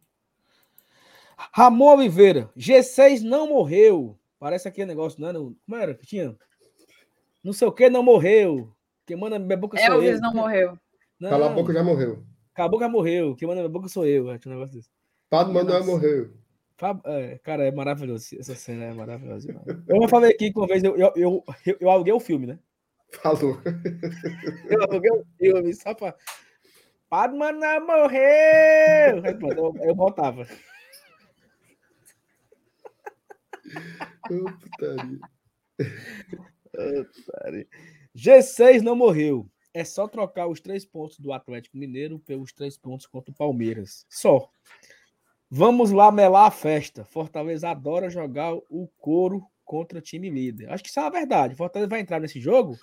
Ramon 1.54 1.98
Oliveira, 1.98 2.52
G6 2.58 3.22
não 3.22 3.48
morreu. 3.50 4.20
Parece 4.40 4.68
aquele 4.68 4.88
negócio, 4.88 5.22
não, 5.22 5.32
não 5.32 5.56
como 5.66 5.78
era 5.78 5.94
que 5.94 6.06
tinha? 6.06 6.36
Não 7.48 7.54
sei 7.54 7.66
o 7.66 7.72
que, 7.72 7.90
não 7.90 8.04
morreu. 8.04 8.76
Quem 9.06 9.16
manda 9.16 9.40
minha 9.40 9.56
boca 9.56 9.78
sou 9.78 9.86
Elvis 9.94 10.16
eu. 10.16 10.20
não 10.20 10.34
morreu. 10.34 10.78
Não, 11.18 11.30
Cala 11.30 11.46
a 11.46 11.54
boca 11.54 11.72
já 11.72 11.82
morreu. 11.82 12.26
Cala 12.54 12.68
a 12.68 12.70
boca 12.70 12.84
já 12.84 12.92
morreu. 12.92 13.36
Quem 13.38 13.48
manda 13.48 13.62
minha 13.62 13.72
boca 13.72 13.88
sou 13.88 14.06
eu. 14.06 14.38
Tinha 14.38 14.54
um 14.54 14.58
negócio 14.58 14.76
desse. 14.76 14.90
Padre 15.30 15.54
Manuel 15.54 15.86
morreu. 15.86 16.34
É, 17.06 17.38
cara, 17.38 17.64
é 17.64 17.72
maravilhoso. 17.72 18.38
Essa 18.38 18.54
cena 18.54 18.84
é 18.84 18.94
maravilhosa. 18.94 19.48
Eu 19.88 20.02
já 20.02 20.10
falei 20.10 20.32
aqui 20.32 20.52
que 20.52 20.60
uma 20.60 20.68
vez 20.68 20.84
eu, 20.84 20.98
eu, 20.98 21.14
eu, 21.16 21.44
eu, 21.66 21.78
eu 21.80 21.90
aluguei 21.90 22.12
o 22.12 22.20
filme, 22.20 22.48
né? 22.48 22.60
Falou. 23.14 23.58
Eu 24.70 24.84
aluguei 24.84 25.12
o 25.12 25.26
filme 25.40 25.74
só 25.74 25.94
pra. 25.94 26.14
Padre 27.10 27.38
Manuel 27.38 27.88
morreu! 27.88 29.24
Aí, 29.24 29.34
pronto, 29.40 29.58
eu, 29.58 29.74
eu 29.88 29.96
voltava. 29.96 30.46
Oh, 34.30 34.52
putaria. 34.60 35.20
G6 38.16 38.82
não 38.82 38.96
morreu. 38.96 39.50
É 39.74 39.84
só 39.84 40.08
trocar 40.08 40.48
os 40.48 40.60
três 40.60 40.86
pontos 40.86 41.20
do 41.20 41.32
Atlético 41.32 41.78
Mineiro 41.78 42.20
pelos 42.20 42.52
três 42.52 42.78
pontos 42.78 43.06
contra 43.06 43.32
o 43.32 43.36
Palmeiras. 43.36 44.06
Só. 44.10 44.50
Vamos 45.50 45.92
lá 45.92 46.12
melar 46.12 46.48
a 46.48 46.52
festa. 46.52 47.06
Fortaleza 47.06 47.70
adora 47.70 48.10
jogar 48.10 48.54
o 48.54 48.88
couro 48.98 49.46
contra 49.64 50.02
time 50.02 50.30
líder. 50.30 50.72
Acho 50.72 50.84
que 50.84 50.90
isso 50.90 51.00
é 51.00 51.04
a 51.04 51.10
verdade. 51.10 51.56
Fortaleza 51.56 51.90
vai 51.90 52.00
entrar 52.00 52.20
nesse 52.20 52.40
jogo 52.40 52.78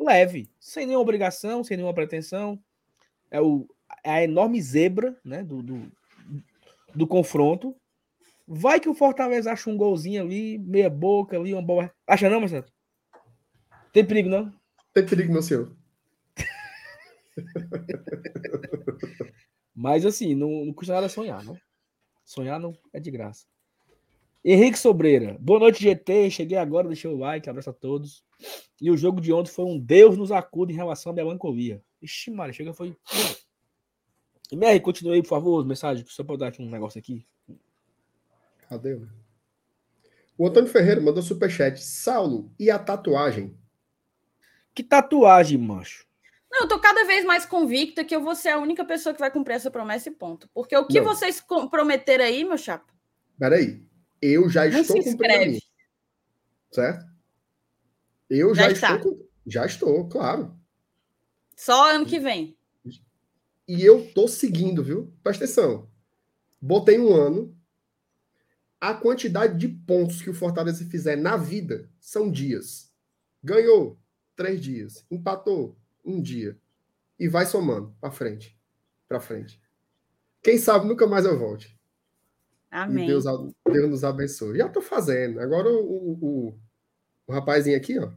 leve, 0.00 0.50
sem 0.58 0.86
nenhuma 0.86 1.02
obrigação, 1.02 1.62
sem 1.62 1.76
nenhuma 1.76 1.94
pretensão. 1.94 2.58
É, 3.30 3.40
o, 3.40 3.68
é 4.02 4.10
a 4.10 4.24
enorme 4.24 4.60
zebra 4.60 5.16
né, 5.24 5.42
do, 5.42 5.62
do, 5.62 5.92
do 6.94 7.06
confronto. 7.06 7.76
Vai 8.48 8.80
que 8.80 8.88
o 8.88 8.94
Fortaleza 8.94 9.52
acha 9.52 9.70
um 9.70 9.76
golzinho 9.76 10.22
ali, 10.22 10.58
meia 10.58 10.90
boca 10.90 11.36
ali, 11.36 11.52
uma 11.52 11.62
boa. 11.62 11.92
Acha 12.06 12.28
não, 12.28 12.40
Marcelo? 12.40 12.64
Tem 13.92 14.04
perigo, 14.04 14.28
não? 14.28 14.52
Tem 14.94 15.04
perigo, 15.04 15.32
meu 15.32 15.42
senhor. 15.42 15.74
Mas 19.74 20.06
assim, 20.06 20.34
não, 20.34 20.64
não 20.64 20.72
custa 20.72 20.94
nada 20.94 21.08
sonhar, 21.08 21.44
né? 21.44 21.60
Sonhar 22.24 22.60
não 22.60 22.72
é 22.92 23.00
de 23.00 23.10
graça. 23.10 23.46
Henrique 24.44 24.78
Sobreira, 24.78 25.36
boa 25.40 25.58
noite, 25.60 25.82
GT. 25.82 26.30
Cheguei 26.30 26.56
agora, 26.56 26.86
deixei 26.88 27.10
o 27.10 27.16
like, 27.16 27.48
abraço 27.48 27.70
a 27.70 27.72
todos. 27.72 28.24
E 28.80 28.90
o 28.90 28.96
jogo 28.96 29.20
de 29.20 29.32
ontem 29.32 29.50
foi 29.50 29.64
um 29.64 29.78
Deus 29.78 30.16
nos 30.16 30.32
acuda 30.32 30.72
em 30.72 30.76
relação 30.76 31.12
à 31.12 31.14
melancolia. 31.14 31.82
Ixi, 32.00 32.30
Maria, 32.30 32.52
chega 32.52 32.72
foi. 32.72 32.96
E 34.50 34.56
Mary, 34.56 34.80
continue 34.80 35.14
aí, 35.14 35.22
por 35.22 35.28
favor, 35.28 35.64
mensagem, 35.66 36.04
só 36.08 36.24
para 36.24 36.36
dar 36.36 36.48
aqui 36.48 36.62
um 36.62 36.70
negócio 36.70 36.98
aqui. 36.98 37.26
Cadê? 38.68 38.98
O 40.38 40.46
Antônio 40.46 40.70
Ferreira 40.70 41.00
mandou 41.00 41.22
superchat. 41.22 41.78
Saulo, 41.84 42.50
e 42.58 42.70
a 42.70 42.78
tatuagem? 42.78 43.56
Que 44.74 44.82
tatuagem, 44.82 45.58
macho? 45.58 46.06
Não, 46.50 46.62
eu 46.62 46.68
tô 46.68 46.80
cada 46.80 47.04
vez 47.04 47.24
mais 47.24 47.46
convicta 47.46 48.04
que 48.04 48.14
eu 48.14 48.22
vou 48.22 48.34
ser 48.34 48.48
a 48.48 48.58
única 48.58 48.84
pessoa 48.84 49.14
que 49.14 49.20
vai 49.20 49.30
cumprir 49.30 49.54
essa 49.54 49.70
promessa 49.70 50.08
e 50.08 50.12
ponto. 50.12 50.48
Porque 50.52 50.76
o 50.76 50.86
que 50.86 51.00
Não. 51.00 51.04
vocês 51.06 51.42
prometeram 51.70 52.24
aí, 52.24 52.44
meu 52.44 52.58
chapa? 52.58 52.92
Peraí. 53.38 53.82
Eu 54.20 54.50
já 54.50 54.68
Não 54.68 54.80
estou 54.80 55.02
cumprindo. 55.02 55.58
Certo? 56.72 57.06
Eu 58.28 58.54
já, 58.54 58.72
já 58.72 58.96
estou. 58.96 59.30
Já 59.46 59.66
estou, 59.66 60.08
claro. 60.08 60.54
Só 61.56 61.90
ano 61.90 62.06
que 62.06 62.18
vem. 62.18 62.56
E 63.66 63.84
eu 63.84 64.10
tô 64.12 64.26
seguindo, 64.26 64.82
viu? 64.82 65.12
Presta 65.22 65.44
atenção. 65.44 65.88
Botei 66.60 66.98
um 66.98 67.14
ano, 67.14 67.56
a 68.80 68.92
quantidade 68.94 69.58
de 69.58 69.68
pontos 69.68 70.20
que 70.20 70.30
o 70.30 70.34
Fortaleza 70.34 70.84
fizer 70.86 71.16
na 71.16 71.36
vida 71.36 71.88
são 72.00 72.30
dias. 72.30 72.92
Ganhou 73.42 73.98
três 74.40 74.58
dias, 74.58 75.04
empatou 75.10 75.76
um 76.02 76.18
dia 76.18 76.56
e 77.18 77.28
vai 77.28 77.44
somando 77.44 77.94
para 78.00 78.10
frente, 78.10 78.58
para 79.06 79.20
frente. 79.20 79.60
Quem 80.42 80.56
sabe 80.56 80.86
nunca 80.86 81.06
mais 81.06 81.26
eu 81.26 81.38
volte. 81.38 81.78
Amém. 82.70 83.04
E 83.04 83.08
Deus, 83.08 83.24
Deus 83.70 83.90
nos 83.90 84.02
abençoe. 84.02 84.56
Já 84.56 84.66
tô 84.66 84.80
fazendo. 84.80 85.40
Agora 85.40 85.68
o, 85.68 86.12
o, 86.12 86.58
o 87.26 87.32
rapazinho 87.32 87.76
aqui, 87.76 87.98
ó. 87.98 88.10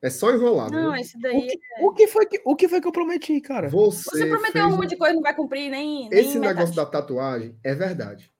É 0.00 0.08
só 0.08 0.34
enrolar. 0.34 0.70
Não, 0.70 0.96
esse 0.96 1.20
daí. 1.20 1.36
O 1.36 1.46
que, 1.46 1.52
é... 1.52 1.84
o 1.84 1.92
que, 1.92 2.06
foi 2.08 2.26
que, 2.26 2.42
o 2.46 2.56
que 2.56 2.68
foi 2.68 2.80
que 2.80 2.88
eu 2.88 2.92
prometi, 2.92 3.38
cara? 3.42 3.68
Você, 3.68 4.08
Você 4.08 4.26
prometeu 4.26 4.66
um 4.68 4.76
monte 4.76 4.88
de 4.88 4.96
coisa, 4.96 5.14
não 5.14 5.20
vai 5.20 5.36
cumprir 5.36 5.70
nem. 5.70 6.08
nem 6.08 6.18
esse 6.18 6.38
negócio 6.38 6.74
da 6.74 6.86
tatuagem 6.86 7.58
é 7.62 7.74
verdade. 7.74 8.32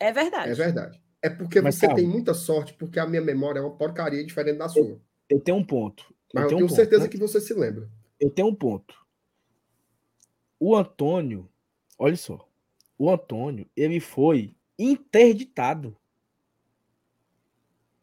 É 0.00 0.10
verdade. 0.10 0.50
É 0.50 0.54
verdade. 0.54 1.00
É 1.22 1.30
porque 1.30 1.60
Mas 1.60 1.76
você 1.76 1.86
calma. 1.86 2.00
tem 2.00 2.08
muita 2.08 2.34
sorte, 2.34 2.74
porque 2.74 2.98
a 2.98 3.06
minha 3.06 3.22
memória 3.22 3.60
é 3.60 3.62
uma 3.62 3.76
porcaria 3.76 4.26
diferente 4.26 4.58
da 4.58 4.68
sua. 4.68 4.82
Eu, 4.82 5.00
eu 5.30 5.40
tenho 5.40 5.58
um 5.58 5.64
ponto. 5.64 6.15
Mas 6.34 6.44
eu, 6.44 6.48
tenho, 6.48 6.58
tenho 6.58 6.66
um 6.66 6.74
certeza 6.74 7.02
ponto, 7.02 7.04
né? 7.04 7.08
que 7.10 7.18
você 7.18 7.40
se 7.40 7.54
lembra. 7.54 7.88
Eu 8.20 8.30
tenho 8.30 8.48
um 8.48 8.54
ponto. 8.54 8.94
O 10.58 10.74
Antônio, 10.74 11.48
olha 11.98 12.16
só. 12.16 12.46
O 12.98 13.10
Antônio, 13.10 13.68
ele 13.76 14.00
foi 14.00 14.54
interditado. 14.78 15.96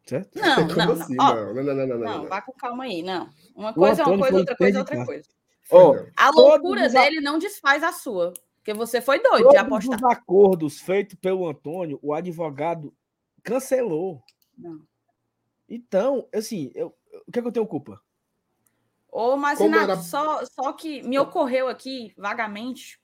Certo? 0.06 0.38
Não, 0.38 0.66
não, 0.68 0.92
assim? 0.92 1.14
não. 1.14 1.54
não, 1.54 1.64
não, 1.64 1.74
não, 1.74 1.86
não, 1.86 1.98
não, 1.98 2.28
vá 2.28 2.42
com 2.42 2.52
calma 2.52 2.84
aí, 2.84 3.02
não. 3.02 3.30
Uma 3.54 3.72
coisa 3.72 4.02
é 4.02 4.06
uma 4.06 4.18
coisa, 4.18 4.36
outra 4.38 4.56
coisa 4.56 4.76
é 4.76 4.80
outra 4.80 5.06
coisa. 5.06 5.28
Oh, 5.70 5.94
a 6.14 6.30
loucura 6.30 6.88
dele 6.90 7.20
não 7.20 7.38
desfaz 7.38 7.82
a 7.82 7.90
sua. 7.90 8.34
Porque 8.56 8.74
você 8.74 9.00
foi 9.00 9.22
doido 9.22 9.50
de 9.50 9.56
apostar. 9.56 9.96
Os 9.96 10.04
acordos 10.04 10.80
feitos 10.80 11.18
pelo 11.20 11.48
Antônio, 11.48 11.98
o 12.02 12.14
advogado 12.14 12.94
cancelou. 13.42 14.22
Não. 14.56 14.80
Então, 15.68 16.28
assim, 16.34 16.70
eu, 16.74 16.94
o 17.26 17.32
que 17.32 17.38
é 17.38 17.42
que 17.42 17.48
eu 17.48 17.52
tenho 17.52 17.66
culpa? 17.66 18.00
Ô, 19.14 19.36
mas 19.36 19.60
era... 19.60 19.96
só, 19.96 20.44
só 20.44 20.72
que 20.72 21.00
me 21.04 21.16
ocorreu 21.20 21.68
aqui, 21.68 22.12
vagamente, 22.18 23.00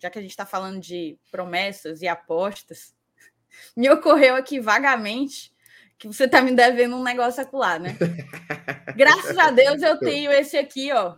já 0.00 0.08
que 0.08 0.18
a 0.18 0.22
gente 0.22 0.30
está 0.30 0.46
falando 0.46 0.80
de 0.80 1.18
promessas 1.30 2.00
e 2.00 2.08
apostas, 2.08 2.94
me 3.76 3.90
ocorreu 3.90 4.36
aqui 4.36 4.58
vagamente 4.58 5.54
que 5.98 6.06
você 6.08 6.24
está 6.24 6.40
me 6.40 6.56
devendo 6.56 6.96
um 6.96 7.02
negócio 7.02 7.42
acular, 7.42 7.78
né? 7.78 7.94
Graças 8.96 9.36
a 9.36 9.50
Deus 9.50 9.82
eu 9.82 9.98
tenho 9.98 10.32
esse 10.32 10.56
aqui, 10.56 10.90
ó. 10.92 11.14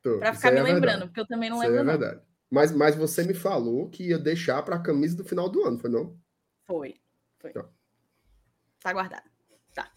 Para 0.00 0.32
ficar 0.32 0.52
me 0.52 0.60
é 0.60 0.62
lembrando, 0.62 0.80
verdade. 0.80 1.06
porque 1.06 1.20
eu 1.22 1.26
também 1.26 1.50
não 1.50 1.56
Isso 1.56 1.66
lembro. 1.66 1.90
É 1.90 1.96
verdade. 1.96 2.22
Mas, 2.48 2.70
mas 2.70 2.94
você 2.94 3.24
me 3.24 3.34
falou 3.34 3.90
que 3.90 4.10
ia 4.10 4.18
deixar 4.18 4.62
para 4.62 4.76
a 4.76 4.82
camisa 4.82 5.16
do 5.16 5.24
final 5.24 5.48
do 5.48 5.64
ano, 5.64 5.80
foi 5.80 5.90
não? 5.90 6.16
Foi. 6.64 6.94
Foi. 7.40 7.52
Tá, 7.52 7.68
tá 8.80 8.92
guardado. 8.92 9.28
Tá. 9.74 9.90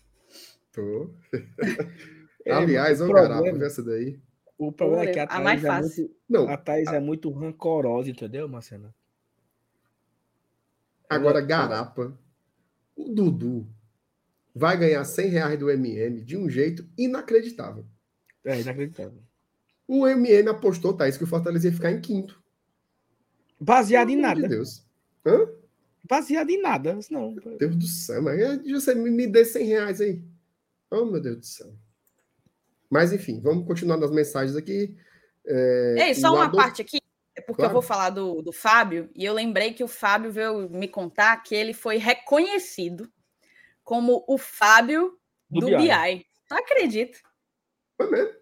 Tô. 0.71 1.13
É, 2.49 2.53
Aliás, 2.53 2.99
ô 2.99 3.07
garapa, 3.13 3.47
essa 3.63 3.83
daí. 3.83 4.19
O 4.57 4.71
problema 4.71 5.03
é 5.03 5.13
que 5.13 5.19
a 5.19 5.27
Thaís, 5.27 5.39
a 5.39 5.43
mais 5.43 5.61
fácil. 5.61 6.05
É 6.05 6.07
muito, 6.07 6.19
não, 6.27 6.49
a 6.49 6.57
Thaís 6.57 6.87
a... 6.87 6.95
é 6.95 6.99
muito 6.99 7.29
rancorosa, 7.29 8.09
entendeu, 8.09 8.49
Marcena? 8.49 8.93
Agora, 11.07 11.41
garapa, 11.41 12.17
o 12.95 13.09
Dudu 13.09 13.67
vai 14.53 14.77
ganhar 14.77 15.03
100 15.05 15.27
reais 15.29 15.59
do 15.59 15.69
MM 15.69 16.21
de 16.21 16.35
um 16.35 16.49
jeito 16.49 16.87
inacreditável. 16.97 17.85
É, 18.43 18.59
inacreditável. 18.59 19.21
O 19.87 20.07
MM 20.07 20.49
apostou, 20.49 20.93
Thaís, 20.93 21.17
que 21.17 21.23
o 21.23 21.27
Fortaleza 21.27 21.67
ia 21.67 21.73
ficar 21.73 21.91
em 21.91 22.01
quinto. 22.01 22.41
Baseado 23.59 24.09
em 24.09 24.17
nada. 24.17 24.41
De 24.41 24.47
Deus. 24.47 24.85
Hã? 25.25 25.47
Baseado 26.03 26.49
em 26.49 26.61
nada. 26.61 26.97
Não. 27.11 27.31
Meu 27.31 27.57
Deus 27.57 27.75
do 27.75 27.87
céu, 27.87 28.21
mas 28.21 28.39
é, 28.39 28.57
você 28.57 28.95
me 28.95 29.27
dê 29.27 29.45
100 29.45 29.65
reais 29.65 30.01
aí. 30.01 30.23
Oh, 30.91 31.05
meu 31.05 31.21
Deus 31.21 31.37
do 31.37 31.45
céu. 31.45 31.73
Mas, 32.89 33.13
enfim, 33.13 33.39
vamos 33.41 33.67
continuar 33.67 33.97
nas 33.97 34.11
mensagens 34.11 34.55
aqui. 34.55 34.95
É, 35.45 36.07
Ei, 36.07 36.15
só 36.15 36.33
uma 36.33 36.51
parte 36.51 36.81
aqui, 36.81 36.99
é 37.35 37.41
porque 37.41 37.61
claro. 37.61 37.71
eu 37.71 37.73
vou 37.73 37.81
falar 37.81 38.09
do, 38.09 38.41
do 38.41 38.51
Fábio, 38.51 39.09
e 39.15 39.23
eu 39.23 39.33
lembrei 39.33 39.73
que 39.73 39.83
o 39.83 39.87
Fábio 39.87 40.31
veio 40.31 40.69
me 40.69 40.87
contar 40.87 41.37
que 41.43 41.55
ele 41.55 41.73
foi 41.73 41.97
reconhecido 41.97 43.11
como 43.83 44.23
o 44.27 44.37
Fábio 44.37 45.17
do, 45.49 45.61
do 45.61 45.67
BI. 45.67 45.77
BI. 45.77 46.25
Não 46.49 46.57
acredito. 46.57 47.19
Foi 47.97 48.09
mesmo. 48.09 48.39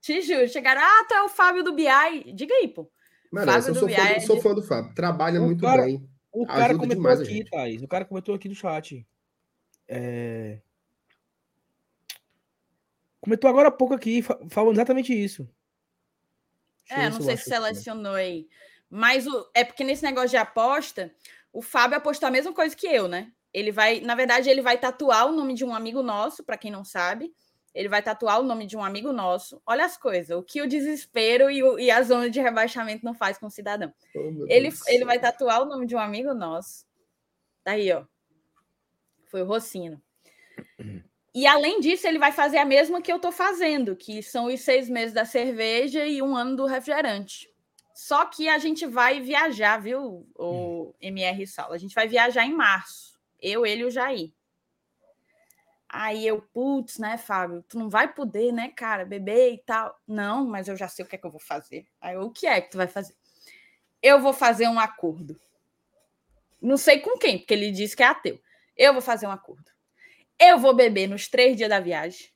Te 0.00 0.22
juro, 0.22 0.48
chegaram, 0.48 0.80
ah, 0.82 1.04
tu 1.08 1.14
é 1.14 1.22
o 1.22 1.28
Fábio 1.28 1.64
do 1.64 1.74
BI. 1.74 2.32
Diga 2.34 2.54
aí, 2.54 2.68
pô. 2.68 2.90
Merece, 3.32 3.68
eu 3.68 3.74
sou, 3.74 3.88
fã, 3.88 3.94
é 3.94 4.20
sou 4.20 4.40
fã 4.40 4.54
do 4.54 4.62
Fábio. 4.62 4.94
Trabalha 4.94 5.40
o 5.40 5.44
muito 5.44 5.62
cara, 5.62 5.82
bem. 5.82 6.08
O 6.32 6.46
cara 6.46 6.76
comentou 6.76 7.10
aqui, 7.10 7.44
Thaís. 7.44 7.82
O 7.82 7.88
cara 7.88 8.04
comentou 8.04 8.34
aqui 8.34 8.48
no 8.48 8.54
chat. 8.54 9.06
É... 9.86 10.60
Comentou 13.28 13.50
agora 13.50 13.68
há 13.68 13.70
pouco 13.70 13.92
aqui, 13.92 14.22
falando 14.48 14.72
exatamente 14.72 15.12
isso. 15.12 15.46
Deixa 16.88 17.02
é, 17.02 17.10
não 17.10 17.20
sei 17.20 17.36
se 17.36 17.44
selecionou 17.44 18.14
aí. 18.14 18.48
Mas 18.88 19.26
o, 19.26 19.50
é 19.52 19.62
porque 19.64 19.84
nesse 19.84 20.02
negócio 20.02 20.30
de 20.30 20.38
aposta, 20.38 21.14
o 21.52 21.60
Fábio 21.60 21.98
apostou 21.98 22.26
a 22.26 22.30
mesma 22.30 22.54
coisa 22.54 22.74
que 22.74 22.86
eu, 22.86 23.06
né? 23.06 23.30
Ele 23.52 23.70
vai, 23.70 24.00
na 24.00 24.14
verdade, 24.14 24.48
ele 24.48 24.62
vai 24.62 24.78
tatuar 24.78 25.26
o 25.26 25.32
nome 25.32 25.52
de 25.52 25.62
um 25.62 25.74
amigo 25.74 26.02
nosso, 26.02 26.42
para 26.42 26.56
quem 26.56 26.70
não 26.70 26.86
sabe. 26.86 27.30
Ele 27.74 27.90
vai 27.90 28.00
tatuar 28.00 28.40
o 28.40 28.44
nome 28.44 28.64
de 28.64 28.78
um 28.78 28.82
amigo 28.82 29.12
nosso. 29.12 29.60
Olha 29.66 29.84
as 29.84 29.98
coisas, 29.98 30.34
o 30.34 30.42
que 30.42 30.62
o 30.62 30.66
desespero 30.66 31.50
e, 31.50 31.62
o, 31.62 31.78
e 31.78 31.90
a 31.90 32.00
zona 32.00 32.30
de 32.30 32.40
rebaixamento 32.40 33.04
não 33.04 33.12
faz 33.12 33.36
com 33.36 33.48
o 33.48 33.50
cidadão. 33.50 33.92
Oh, 34.16 34.46
ele, 34.48 34.70
ele 34.86 35.04
vai 35.04 35.18
tatuar 35.18 35.60
o 35.60 35.66
nome 35.66 35.84
de 35.84 35.94
um 35.94 35.98
amigo 36.00 36.32
nosso. 36.32 36.86
Tá 37.62 37.72
aí, 37.72 37.92
ó. 37.92 38.06
Foi 39.26 39.42
o 39.42 39.46
Rocino. 39.46 40.00
E 41.38 41.46
além 41.46 41.78
disso, 41.78 42.04
ele 42.04 42.18
vai 42.18 42.32
fazer 42.32 42.58
a 42.58 42.64
mesma 42.64 43.00
que 43.00 43.12
eu 43.12 43.14
estou 43.14 43.30
fazendo, 43.30 43.94
que 43.94 44.20
são 44.24 44.46
os 44.46 44.60
seis 44.60 44.88
meses 44.88 45.14
da 45.14 45.24
cerveja 45.24 46.04
e 46.04 46.20
um 46.20 46.34
ano 46.34 46.56
do 46.56 46.66
refrigerante. 46.66 47.48
Só 47.94 48.24
que 48.24 48.48
a 48.48 48.58
gente 48.58 48.84
vai 48.86 49.20
viajar, 49.20 49.80
viu, 49.80 50.26
o 50.34 50.92
MR 51.00 51.46
Saulo? 51.46 51.74
A 51.74 51.78
gente 51.78 51.94
vai 51.94 52.08
viajar 52.08 52.44
em 52.44 52.52
março. 52.52 53.16
Eu, 53.40 53.64
ele 53.64 53.82
e 53.82 53.84
o 53.84 53.90
Jair. 53.90 54.32
Aí 55.88 56.26
eu, 56.26 56.42
putz, 56.42 56.98
né, 56.98 57.16
Fábio? 57.16 57.64
Tu 57.68 57.78
não 57.78 57.88
vai 57.88 58.12
poder, 58.12 58.50
né, 58.50 58.72
cara, 58.74 59.04
beber 59.04 59.52
e 59.52 59.58
tal. 59.58 59.96
Não, 60.08 60.44
mas 60.44 60.66
eu 60.66 60.76
já 60.76 60.88
sei 60.88 61.04
o 61.04 61.08
que 61.08 61.14
é 61.14 61.18
que 61.18 61.24
eu 61.24 61.30
vou 61.30 61.40
fazer. 61.40 61.86
Aí 62.00 62.16
eu, 62.16 62.22
o 62.22 62.32
que 62.32 62.48
é 62.48 62.60
que 62.60 62.72
tu 62.72 62.78
vai 62.78 62.88
fazer? 62.88 63.14
Eu 64.02 64.20
vou 64.20 64.32
fazer 64.32 64.66
um 64.66 64.80
acordo. 64.80 65.40
Não 66.60 66.76
sei 66.76 66.98
com 66.98 67.16
quem, 67.16 67.38
porque 67.38 67.54
ele 67.54 67.70
disse 67.70 67.94
que 67.94 68.02
é 68.02 68.06
ateu. 68.06 68.40
Eu 68.76 68.92
vou 68.92 69.00
fazer 69.00 69.28
um 69.28 69.30
acordo. 69.30 69.77
Eu 70.40 70.58
vou 70.58 70.74
beber 70.74 71.08
nos 71.08 71.28
três 71.28 71.56
dias 71.56 71.68
da 71.68 71.80
viagem 71.80 72.26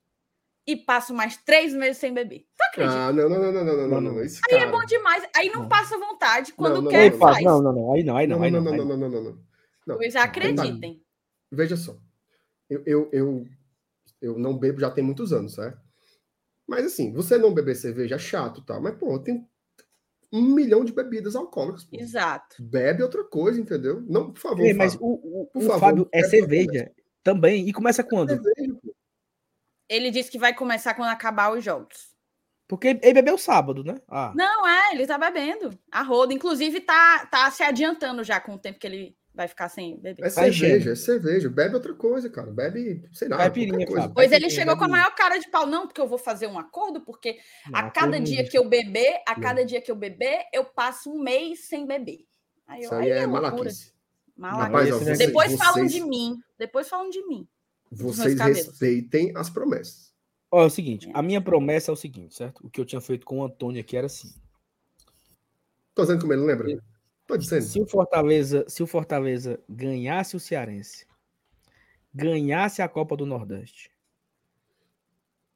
e 0.66 0.76
passo 0.76 1.12
mais 1.12 1.36
três 1.36 1.74
meses 1.74 1.98
sem 1.98 2.12
beber. 2.12 2.46
Tu 2.56 2.62
acredita? 2.68 2.98
Ah, 2.98 3.12
não, 3.12 3.28
não, 3.28 3.38
não, 3.40 3.52
não, 3.52 3.64
não, 3.64 3.76
não, 3.76 3.88
não, 3.88 4.00
não. 4.00 4.24
Isso, 4.24 4.40
aí 4.48 4.58
cara... 4.58 4.68
é 4.68 4.72
bom 4.72 4.84
demais. 4.84 5.28
Aí 5.36 5.48
não, 5.50 5.62
não. 5.62 5.68
passa 5.68 5.98
vontade. 5.98 6.52
Quando 6.52 6.74
não, 6.76 6.82
não, 6.82 6.90
quer, 6.90 7.10
não, 7.10 7.18
faz. 7.18 7.44
Não, 7.44 7.62
não, 7.62 7.72
não. 7.72 7.92
Aí 7.92 8.04
não, 8.04 8.16
aí 8.16 8.26
não. 8.26 8.36
Não, 8.36 8.44
aí 8.44 8.50
não, 8.50 8.60
não, 8.60 8.72
não, 8.72 8.84
não, 8.84 8.96
não, 8.96 9.08
não, 9.08 9.22
não, 9.22 9.38
não. 9.86 9.96
Pois 9.96 10.16
acreditem. 10.16 11.02
Veja 11.50 11.76
só. 11.76 11.98
Eu, 12.70 12.82
eu, 12.86 13.10
eu, 13.12 13.46
eu 14.20 14.38
não 14.38 14.56
bebo 14.56 14.80
já 14.80 14.90
tem 14.90 15.04
muitos 15.04 15.32
anos, 15.32 15.54
certo? 15.54 15.80
Mas 16.66 16.86
assim, 16.86 17.12
você 17.12 17.36
não 17.36 17.52
beber 17.52 17.74
cerveja 17.74 18.14
é 18.14 18.18
chato, 18.18 18.64
tá? 18.64 18.80
Mas, 18.80 18.96
pô, 18.96 19.18
tem 19.18 19.46
um 20.32 20.40
milhão 20.40 20.84
de 20.84 20.92
bebidas 20.92 21.36
alcoólicas. 21.36 21.84
Pô. 21.84 21.96
Exato. 21.98 22.62
Bebe 22.62 23.02
outra 23.02 23.24
coisa, 23.24 23.60
entendeu? 23.60 24.00
Não, 24.08 24.32
por 24.32 24.40
favor. 24.40 24.64
É, 24.64 24.72
mas 24.72 24.94
o, 24.94 25.00
o, 25.00 25.50
por 25.52 25.62
o 25.62 25.66
favor, 25.66 25.80
Fábio 25.80 26.08
é 26.12 26.22
cerveja. 26.22 26.90
Também. 27.22 27.68
E 27.68 27.72
começa 27.72 28.02
quando? 28.02 28.40
Ele 29.88 30.10
disse 30.10 30.30
que 30.30 30.38
vai 30.38 30.54
começar 30.54 30.94
quando 30.94 31.10
acabar 31.10 31.52
os 31.52 31.62
jogos. 31.62 32.12
Porque 32.66 32.98
ele 33.02 33.12
bebeu 33.12 33.36
sábado, 33.36 33.84
né? 33.84 34.00
Ah. 34.08 34.32
Não, 34.34 34.66
é, 34.66 34.94
ele 34.94 35.06
tá 35.06 35.18
bebendo. 35.18 35.78
A 35.90 36.02
roda. 36.02 36.32
Inclusive, 36.32 36.80
tá, 36.80 37.26
tá 37.26 37.50
se 37.50 37.62
adiantando 37.62 38.24
já 38.24 38.40
com 38.40 38.54
o 38.54 38.58
tempo 38.58 38.78
que 38.78 38.86
ele 38.86 39.16
vai 39.34 39.48
ficar 39.48 39.68
sem 39.68 39.98
beber. 39.98 40.24
É 40.24 40.30
cerveja, 40.30 40.92
é 40.92 40.94
cerveja. 40.94 41.50
Bebe 41.50 41.74
outra 41.74 41.94
coisa, 41.94 42.30
cara. 42.30 42.50
Bebe, 42.50 43.06
sei 43.12 43.28
lá. 43.28 43.50
Pirinha, 43.50 43.86
coisa. 43.86 44.08
Pois 44.08 44.32
ele 44.32 44.48
chegou 44.48 44.76
com 44.76 44.84
a 44.84 44.88
maior 44.88 45.14
cara 45.14 45.38
de 45.38 45.50
pau. 45.50 45.66
Não, 45.66 45.86
porque 45.86 46.00
eu 46.00 46.08
vou 46.08 46.18
fazer 46.18 46.46
um 46.46 46.58
acordo, 46.58 47.00
porque 47.02 47.38
não, 47.68 47.78
a 47.78 47.90
cada 47.90 48.18
dia 48.18 48.48
que 48.48 48.56
eu 48.56 48.66
beber, 48.68 49.20
a 49.26 49.38
cada 49.38 49.64
dia 49.64 49.80
que 49.80 49.90
eu 49.90 49.96
beber, 49.96 50.44
eu 50.52 50.64
passo 50.64 51.12
um 51.12 51.22
mês 51.22 51.66
sem 51.66 51.86
beber. 51.86 52.26
Aí, 52.66 52.80
Isso 52.80 52.94
aí, 52.94 53.12
aí 53.12 53.18
é, 53.18 53.22
é 53.22 53.26
malaquice. 53.26 53.91
Rapaz, 54.38 54.90
ó, 54.92 54.98
vocês, 54.98 55.18
Depois 55.18 55.56
falam 55.56 55.86
de 55.86 56.00
mim. 56.00 56.40
Depois 56.58 56.88
falam 56.88 57.10
de 57.10 57.24
mim. 57.26 57.46
Vocês 57.90 58.38
respeitem 58.40 59.32
as 59.36 59.50
promessas. 59.50 60.12
Ó, 60.50 60.62
é 60.62 60.66
o 60.66 60.70
seguinte, 60.70 61.10
a 61.14 61.22
minha 61.22 61.40
promessa 61.40 61.90
é 61.90 61.94
o 61.94 61.96
seguinte, 61.96 62.34
certo? 62.34 62.66
O 62.66 62.70
que 62.70 62.80
eu 62.80 62.84
tinha 62.84 63.00
feito 63.00 63.24
com 63.24 63.40
o 63.40 63.44
Antônio 63.44 63.80
aqui 63.80 63.96
era 63.96 64.06
assim. 64.06 64.34
Tô 65.94 66.02
dizendo 66.02 66.20
como 66.20 66.32
ele 66.32 66.42
lembra? 66.42 66.82
Tô 67.26 67.36
dizendo. 67.36 67.62
Se 67.62 67.80
o 67.80 67.86
Fortaleza, 67.86 68.64
se 68.68 68.82
o 68.82 68.86
Fortaleza 68.86 69.58
ganhasse 69.68 70.36
o 70.36 70.40
Cearense, 70.40 71.06
ganhasse 72.14 72.82
a 72.82 72.88
Copa 72.88 73.16
do 73.16 73.24
Nordeste, 73.24 73.90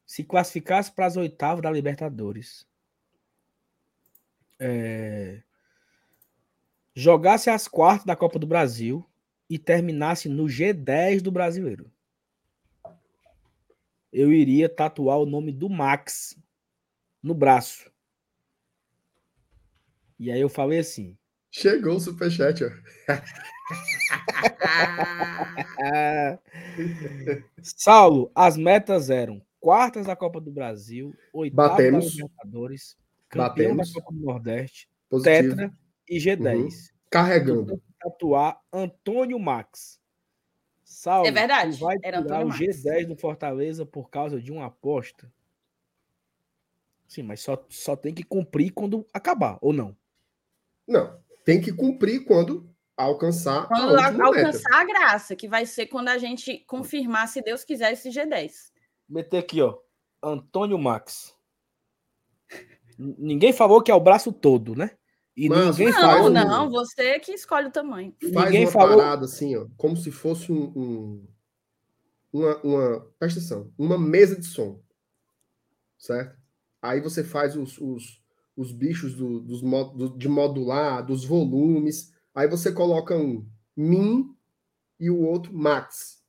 se 0.06 0.22
classificasse 0.22 0.92
para 0.92 1.06
as 1.06 1.16
oitavas 1.16 1.62
da 1.62 1.70
Libertadores, 1.70 2.66
é, 4.58 5.42
jogasse 6.96 7.50
as 7.50 7.68
quartas 7.68 8.06
da 8.06 8.16
Copa 8.16 8.38
do 8.38 8.46
Brasil 8.46 9.06
e 9.50 9.58
terminasse 9.58 10.30
no 10.30 10.44
G10 10.44 11.20
do 11.20 11.30
Brasileiro, 11.30 11.92
eu 14.10 14.32
iria 14.32 14.66
tatuar 14.66 15.18
o 15.18 15.26
nome 15.26 15.52
do 15.52 15.68
Max 15.68 16.34
no 17.22 17.34
braço. 17.34 17.92
E 20.18 20.32
aí 20.32 20.40
eu 20.40 20.48
falei 20.48 20.78
assim. 20.78 21.18
Chegou 21.50 21.96
o 21.96 22.00
superchat, 22.00 22.64
ó. 22.64 22.70
Saulo, 27.62 28.32
as 28.34 28.56
metas 28.56 29.10
eram 29.10 29.44
quartas 29.60 30.06
da 30.06 30.16
Copa 30.16 30.40
do 30.40 30.50
Brasil, 30.50 31.14
oitavas 31.32 31.76
da 31.76 31.90
Libertadores, 31.90 32.96
campeão 33.28 33.76
Batemos. 33.76 33.92
da 33.92 34.00
Copa 34.00 34.14
do 34.14 34.24
Nordeste, 34.24 34.88
Positivo. 35.10 35.56
Tetra 35.56 35.85
e 36.08 36.18
G10. 36.18 36.56
Uhum. 36.56 36.70
Carregando. 37.10 37.82
Tatuar 38.00 38.60
Antônio 38.72 39.38
Max. 39.38 40.00
Salve, 40.84 41.28
é 41.28 41.32
verdade. 41.32 41.78
vai 41.80 41.98
tirar 41.98 42.46
o 42.46 42.48
G10 42.48 43.06
do 43.06 43.16
Fortaleza 43.16 43.84
por 43.84 44.08
causa 44.08 44.40
de 44.40 44.52
uma 44.52 44.66
aposta? 44.66 45.30
Sim, 47.08 47.22
mas 47.22 47.40
só, 47.40 47.64
só 47.68 47.96
tem 47.96 48.14
que 48.14 48.22
cumprir 48.22 48.70
quando 48.72 49.06
acabar, 49.12 49.58
ou 49.60 49.72
não? 49.72 49.96
Não, 50.86 51.18
tem 51.44 51.60
que 51.60 51.72
cumprir 51.72 52.24
quando 52.24 52.68
alcançar 52.96 53.66
quando 53.68 53.96
a 53.96 54.06
alcançar 54.06 54.70
meta. 54.70 54.76
a 54.76 54.84
graça, 54.84 55.36
que 55.36 55.48
vai 55.48 55.66
ser 55.66 55.86
quando 55.86 56.08
a 56.08 56.18
gente 56.18 56.58
confirmar, 56.66 57.28
se 57.28 57.42
Deus 57.42 57.64
quiser, 57.64 57.92
esse 57.92 58.08
G10. 58.08 58.72
Meter 59.08 59.38
aqui, 59.38 59.60
ó. 59.60 59.76
Antônio 60.22 60.78
Max. 60.78 61.36
Ninguém 62.98 63.52
falou 63.52 63.82
que 63.82 63.90
é 63.90 63.94
o 63.94 64.00
braço 64.00 64.32
todo, 64.32 64.74
né? 64.74 64.96
E 65.36 65.48
Mas, 65.50 65.76
ninguém 65.76 65.92
não, 65.92 66.30
não, 66.30 66.70
você 66.70 67.18
que 67.20 67.32
escolhe 67.32 67.66
o 67.66 67.70
tamanho. 67.70 68.14
Faz 68.32 68.46
ninguém 68.46 68.64
uma 68.64 68.72
falou... 68.72 68.96
parada 68.96 69.26
assim, 69.26 69.54
ó, 69.54 69.66
como 69.76 69.96
se 69.96 70.10
fosse 70.10 70.50
um, 70.50 70.72
um 70.74 71.26
uma, 72.32 72.56
uma, 72.62 73.00
presta 73.18 73.38
atenção, 73.38 73.72
uma 73.78 73.98
mesa 73.98 74.36
de 74.36 74.46
som, 74.46 74.80
certo? 75.98 76.36
Aí 76.82 77.00
você 77.00 77.24
faz 77.24 77.56
os, 77.56 77.78
os, 77.78 78.22
os 78.56 78.72
bichos 78.72 79.14
do, 79.14 79.40
dos 79.40 79.62
mod, 79.62 80.16
de 80.18 80.28
modular, 80.28 81.04
dos 81.04 81.24
volumes, 81.24 82.12
aí 82.34 82.48
você 82.48 82.72
coloca 82.72 83.16
um 83.16 83.46
min 83.76 84.34
e 85.00 85.10
o 85.10 85.20
outro 85.20 85.52
max. 85.54 86.22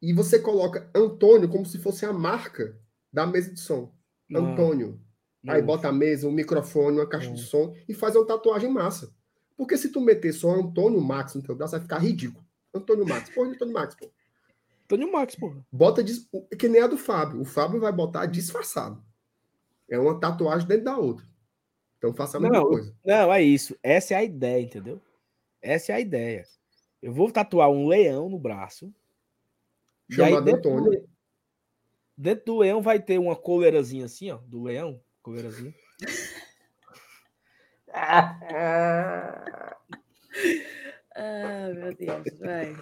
E 0.00 0.12
você 0.12 0.38
coloca 0.38 0.90
Antônio 0.94 1.48
como 1.48 1.64
se 1.64 1.78
fosse 1.78 2.04
a 2.04 2.12
marca 2.12 2.78
da 3.12 3.26
mesa 3.26 3.52
de 3.52 3.60
som. 3.60 3.94
Antônio. 4.34 5.00
Aí 5.46 5.60
bota 5.60 5.88
a 5.88 5.92
mesa, 5.92 6.26
um 6.26 6.32
microfone, 6.32 6.98
uma 6.98 7.06
caixa 7.06 7.30
de 7.30 7.42
som 7.42 7.74
e 7.88 7.92
faz 7.92 8.16
uma 8.16 8.26
tatuagem 8.26 8.70
massa. 8.70 9.12
Porque 9.56 9.76
se 9.76 9.90
tu 9.90 10.00
meter 10.00 10.32
só 10.32 10.50
Antônio 10.50 11.00
Max 11.00 11.34
no 11.34 11.42
teu 11.42 11.54
braço, 11.54 11.72
vai 11.72 11.80
ficar 11.80 11.98
ridículo. 11.98 12.44
Antônio 12.74 13.06
Max. 13.06 13.30
Porra, 13.30 13.50
Antônio 13.50 13.74
Max, 13.74 13.94
pô. 13.94 14.10
Antônio 14.84 15.12
Max, 15.12 15.36
pô. 15.36 15.54
Bota 15.70 16.02
que 16.58 16.68
nem 16.68 16.82
a 16.82 16.86
do 16.86 16.98
Fábio. 16.98 17.40
O 17.40 17.44
Fábio 17.44 17.80
vai 17.80 17.92
botar 17.92 18.26
disfarçado. 18.26 19.02
É 19.88 19.98
uma 19.98 20.18
tatuagem 20.18 20.66
dentro 20.66 20.84
da 20.84 20.96
outra. 20.96 21.24
Então 21.98 22.12
faça 22.12 22.36
a 22.36 22.40
mesma 22.40 22.58
não, 22.58 22.66
coisa. 22.66 22.94
Não, 23.04 23.32
é 23.32 23.42
isso. 23.42 23.76
Essa 23.82 24.14
é 24.14 24.16
a 24.16 24.24
ideia, 24.24 24.62
entendeu? 24.62 25.00
Essa 25.62 25.92
é 25.92 25.94
a 25.94 26.00
ideia. 26.00 26.44
Eu 27.00 27.12
vou 27.12 27.30
tatuar 27.30 27.70
um 27.70 27.86
leão 27.86 28.28
no 28.28 28.38
braço. 28.38 28.92
Chamado 30.10 30.48
Antônio. 30.48 30.90
Do, 30.90 31.08
dentro 32.16 32.44
do 32.46 32.58
leão 32.58 32.82
vai 32.82 33.00
ter 33.00 33.18
uma 33.18 33.36
coleirazinha 33.36 34.06
assim, 34.06 34.30
ó. 34.30 34.38
Do 34.38 34.62
leão. 34.62 35.00
Coleirazinha. 35.24 35.74
ah, 37.94 39.86
meu 41.74 41.94
Deus, 41.96 42.38
vai. 42.38 42.76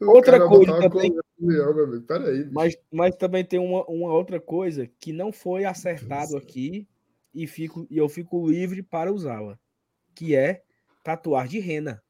Outra 0.00 0.48
coisa 0.48 0.80
também. 0.80 1.14
Leão, 1.38 2.02
Peraí, 2.02 2.48
mas, 2.50 2.78
mas 2.90 3.14
também 3.14 3.44
tem 3.44 3.58
uma, 3.60 3.84
uma 3.84 4.10
outra 4.10 4.40
coisa 4.40 4.86
que 4.98 5.12
não 5.12 5.30
foi 5.30 5.66
acertado 5.66 6.34
aqui 6.38 6.88
e, 7.34 7.46
fico, 7.46 7.86
e 7.90 7.98
eu 7.98 8.08
fico 8.08 8.48
livre 8.48 8.82
para 8.82 9.12
usá-la, 9.12 9.58
que 10.14 10.34
é 10.34 10.62
tatuar 11.04 11.46
de 11.46 11.58
rena. 11.58 12.02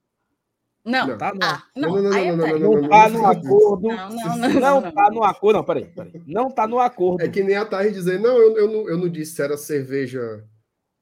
Não, 0.87 1.18
tá 1.18 1.34
no, 1.34 1.41
ah, 1.43 1.64
não, 1.74 1.97
não, 1.97 2.03
não, 2.03 2.11
não, 2.11 2.37
não, 2.37 2.59
não, 2.59 2.80
não, 2.80 2.89
tá 2.89 3.09
no 3.09 3.26
acordo. 3.26 3.89
Não, 3.89 4.09
não, 4.09 4.37
não, 4.39 4.80
não, 4.80 4.93
tá 4.93 5.11
no 5.11 5.24
acordo. 5.24 5.57
Não, 5.57 5.64
peraí, 5.64 5.87
peraí. 5.87 6.22
Não 6.24 6.49
tá 6.49 6.68
no 6.68 6.78
acordo. 6.78 7.24
É 7.24 7.28
que 7.28 7.43
nem 7.43 7.57
a 7.57 7.66
Thaís 7.66 7.93
dizer, 7.93 8.20
não, 8.20 8.39
eu, 8.39 8.57
eu, 8.57 8.70
não, 8.70 8.89
eu 8.89 8.97
não 8.97 9.09
disse 9.09 9.34
se 9.34 9.43
era 9.43 9.57
cerveja 9.57 10.45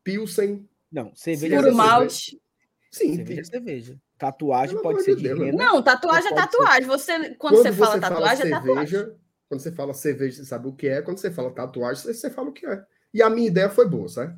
Pilsen. 0.02 0.66
Não, 0.90 1.14
cerveja. 1.14 1.56
Puro 1.60 1.74
malte. 1.74 2.40
Sim. 2.90 3.16
Cerveja 3.16 3.40
é 3.42 3.44
cerveja. 3.44 4.00
Tatuagem 4.16 4.80
pode 4.80 5.02
ser 5.02 5.16
de 5.16 5.28
rena. 5.28 5.52
Não, 5.52 5.82
tatuagem 5.82 6.32
é 6.32 6.34
tatuagem. 6.34 6.86
Você, 6.86 7.18
quando, 7.34 7.36
quando 7.36 7.56
você 7.56 7.72
fala 7.72 8.00
tatuagem, 8.00 8.50
fala 8.50 8.56
é 8.56 8.66
tatuagem. 8.66 9.16
Quando 9.50 9.60
você 9.60 9.72
fala 9.72 9.92
cerveja, 9.92 10.36
você 10.36 10.44
sabe 10.46 10.66
o 10.66 10.72
que 10.72 10.88
é. 10.88 11.02
Quando 11.02 11.18
você 11.18 11.30
fala 11.30 11.50
tatuagem, 11.50 12.02
você, 12.02 12.30
fala 12.30 12.48
o 12.48 12.52
que 12.52 12.64
é. 12.64 12.82
E 13.12 13.22
a 13.22 13.28
minha 13.28 13.48
ideia 13.48 13.68
foi 13.68 13.86
boa, 13.86 14.08
certo? 14.08 14.34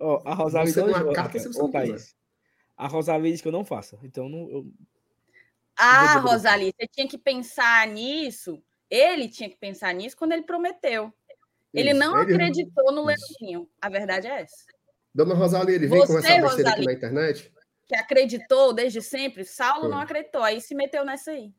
Ó, 0.00 0.22
a 0.24 0.32
Rosalie 0.32 0.72
você 0.72 0.80
não 0.80 0.94
acata 0.94 1.38
se 1.38 1.48
você 1.48 1.58
não 1.58 1.70
A 2.76 2.86
Rosalie 2.86 3.32
disse 3.32 3.42
que 3.42 3.48
eu 3.48 3.52
não 3.52 3.64
faço. 3.64 3.98
Então, 4.02 4.28
não, 4.28 4.50
eu, 4.50 4.66
ah, 5.76 6.18
Rosalie, 6.20 6.72
você 6.74 6.88
tinha 6.88 7.06
que 7.06 7.18
pensar 7.18 7.86
nisso. 7.86 8.62
Ele 8.88 9.28
tinha 9.28 9.50
que 9.50 9.56
pensar 9.56 9.92
nisso 9.94 10.16
quando 10.16 10.32
ele 10.32 10.42
prometeu. 10.42 11.12
Ele 11.74 11.90
Isso, 11.90 11.98
não 11.98 12.22
ele... 12.22 12.32
acreditou 12.32 12.92
no 12.92 13.04
Leãozinho. 13.04 13.68
A 13.80 13.88
verdade 13.88 14.26
é 14.26 14.42
essa. 14.42 14.64
Dona 15.14 15.34
Rosalie, 15.34 15.74
ele 15.74 15.86
vem 15.86 16.06
com 16.06 16.18
essa 16.18 16.40
besteira 16.40 16.70
aqui 16.70 16.84
na 16.84 16.92
internet? 16.92 17.52
Que 17.86 17.96
acreditou 17.96 18.72
desde 18.72 19.02
sempre. 19.02 19.44
Saulo 19.44 19.82
Foi. 19.82 19.90
não 19.90 19.98
acreditou. 19.98 20.42
Aí 20.42 20.60
se 20.60 20.74
meteu 20.74 21.04
nessa 21.04 21.32
aí. 21.32 21.52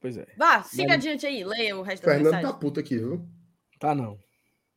Pois 0.00 0.16
é. 0.16 0.26
Vá, 0.36 0.62
siga 0.62 0.88
Mas... 0.88 0.96
adiante 0.96 1.26
aí. 1.26 1.44
Leia 1.44 1.76
o 1.76 1.82
resto 1.82 2.04
Fernando 2.04 2.32
da 2.32 2.40
tá 2.40 2.52
puto 2.52 2.80
aqui, 2.80 2.98
viu? 2.98 3.28
Tá 3.78 3.94
não. 3.94 4.18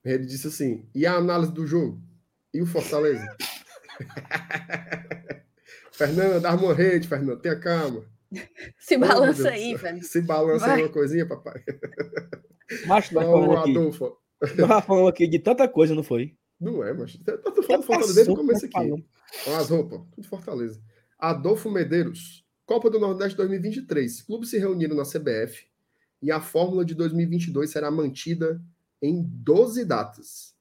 Ele 0.04 0.26
disse 0.26 0.48
assim: 0.48 0.88
e 0.94 1.06
a 1.06 1.14
análise 1.14 1.52
do 1.52 1.66
jogo? 1.66 2.02
E 2.56 2.62
o 2.62 2.66
Fortaleza? 2.66 3.28
Fernando, 5.92 6.46
arma 6.46 6.64
uma 6.64 6.74
rede, 6.74 7.06
Fernando, 7.06 7.42
tenha 7.42 7.60
calma. 7.60 8.06
Se 8.80 8.98
balança 8.98 9.44
oh, 9.44 9.52
aí, 9.52 9.76
velho. 9.76 10.02
Se 10.02 10.22
balança 10.22 10.72
aí 10.72 10.84
uma 10.84 10.90
coisinha, 10.90 11.28
papai. 11.28 11.62
Macho, 12.88 13.14
nós 13.14 13.26
falando 13.26 13.58
aqui. 13.58 13.72
Adolfo. 13.72 14.18
Nós 14.58 14.86
falando 14.86 15.08
aqui 15.10 15.28
de 15.28 15.40
tanta 15.40 15.68
coisa, 15.68 15.94
não 15.94 16.02
foi? 16.02 16.34
Não 16.58 16.82
é, 16.82 16.94
mas 16.94 17.18
tá, 17.18 17.38
tá 17.38 17.52
falando 17.52 17.84
Fortaleza 17.84 18.14
desde 18.14 18.32
o 18.32 18.36
começo 18.36 18.66
aqui. 18.66 18.78
Olha 18.78 19.58
as 19.58 19.70
roupas, 19.70 20.02
tudo 20.16 20.28
Fortaleza. 20.30 20.82
Adolfo 21.20 21.70
Medeiros, 21.70 22.46
Copa 22.66 22.90
do 22.90 23.00
Nordeste 23.00 23.36
2023. 23.36 24.22
Clubes 24.22 24.50
se 24.50 24.58
reuniram 24.58 24.96
na 24.96 25.04
CBF 25.04 25.66
e 26.22 26.32
a 26.32 26.40
fórmula 26.40 26.86
de 26.86 26.96
2022 26.96 27.70
será 27.70 27.92
mantida 27.92 28.62
em 29.02 29.22
12 29.22 29.84
datas. 29.84 30.55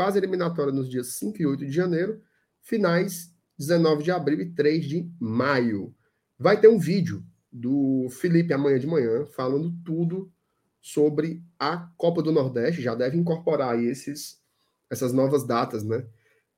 Fase 0.00 0.16
eliminatória 0.16 0.72
nos 0.72 0.88
dias 0.88 1.18
5 1.18 1.42
e 1.42 1.46
8 1.46 1.66
de 1.66 1.72
janeiro, 1.72 2.22
finais 2.62 3.34
19 3.58 4.02
de 4.02 4.10
abril 4.10 4.40
e 4.40 4.50
3 4.50 4.82
de 4.86 5.12
maio. 5.20 5.94
Vai 6.38 6.58
ter 6.58 6.68
um 6.68 6.78
vídeo 6.78 7.22
do 7.52 8.08
Felipe 8.08 8.54
amanhã 8.54 8.78
de 8.78 8.86
manhã 8.86 9.26
falando 9.26 9.70
tudo 9.84 10.32
sobre 10.80 11.44
a 11.58 11.90
Copa 11.98 12.22
do 12.22 12.32
Nordeste. 12.32 12.80
Já 12.80 12.94
deve 12.94 13.18
incorporar 13.18 13.78
esses, 13.78 14.40
essas 14.88 15.12
novas 15.12 15.46
datas, 15.46 15.84
né? 15.84 16.06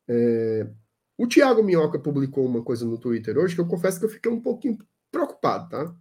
É... 0.07 0.71
O 1.19 1.27
Thiago 1.27 1.65
Minhoca 1.65 1.99
publicou 1.99 2.47
uma 2.47 2.63
coisa 2.63 2.87
no 2.87 2.97
Twitter 2.97 3.37
hoje 3.37 3.57
que 3.57 3.61
eu 3.61 3.67
confesso 3.67 3.99
que 3.99 4.07
eu 4.07 4.11
fiquei 4.11 4.31
um 4.31 4.41
pouquinho 4.41 4.79
preocupado, 5.11 5.69
tá? 5.69 5.93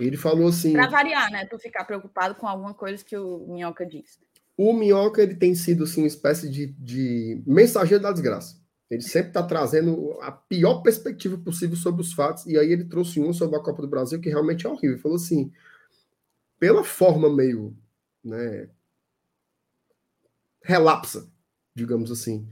Ele 0.00 0.16
falou 0.16 0.48
assim. 0.48 0.72
Para 0.72 0.86
variar, 0.86 1.30
né? 1.30 1.44
Tu 1.44 1.58
ficar 1.58 1.84
preocupado 1.84 2.36
com 2.36 2.48
alguma 2.48 2.72
coisa 2.72 3.04
que 3.04 3.18
o 3.18 3.46
Minhoca 3.48 3.84
disse. 3.84 4.18
O 4.58 4.72
Minhoca 4.72 5.22
ele 5.22 5.36
tem 5.36 5.54
sido 5.54 5.84
assim, 5.84 6.00
uma 6.00 6.08
espécie 6.08 6.50
de, 6.50 6.66
de 6.66 7.40
mensageiro 7.46 8.02
da 8.02 8.10
desgraça. 8.10 8.60
Ele 8.90 9.02
sempre 9.02 9.28
está 9.28 9.40
trazendo 9.40 10.18
a 10.20 10.32
pior 10.32 10.82
perspectiva 10.82 11.38
possível 11.38 11.76
sobre 11.76 12.00
os 12.00 12.12
fatos. 12.12 12.44
E 12.44 12.58
aí 12.58 12.72
ele 12.72 12.84
trouxe 12.84 13.20
um 13.20 13.32
sobre 13.32 13.56
a 13.56 13.62
Copa 13.62 13.82
do 13.82 13.88
Brasil 13.88 14.20
que 14.20 14.28
realmente 14.28 14.66
é 14.66 14.68
horrível. 14.68 14.94
Ele 14.94 15.02
falou 15.02 15.16
assim, 15.16 15.52
pela 16.58 16.82
forma 16.82 17.32
meio 17.32 17.76
né, 18.24 18.68
relapsa, 20.64 21.30
digamos 21.72 22.10
assim, 22.10 22.48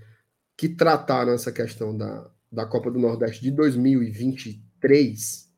que 0.57 0.69
trataram 0.69 1.33
essa 1.33 1.51
questão 1.51 1.97
da, 1.97 2.31
da 2.53 2.65
Copa 2.65 2.89
do 2.89 3.01
Nordeste 3.01 3.43
de 3.43 3.51
2023, 3.51 5.53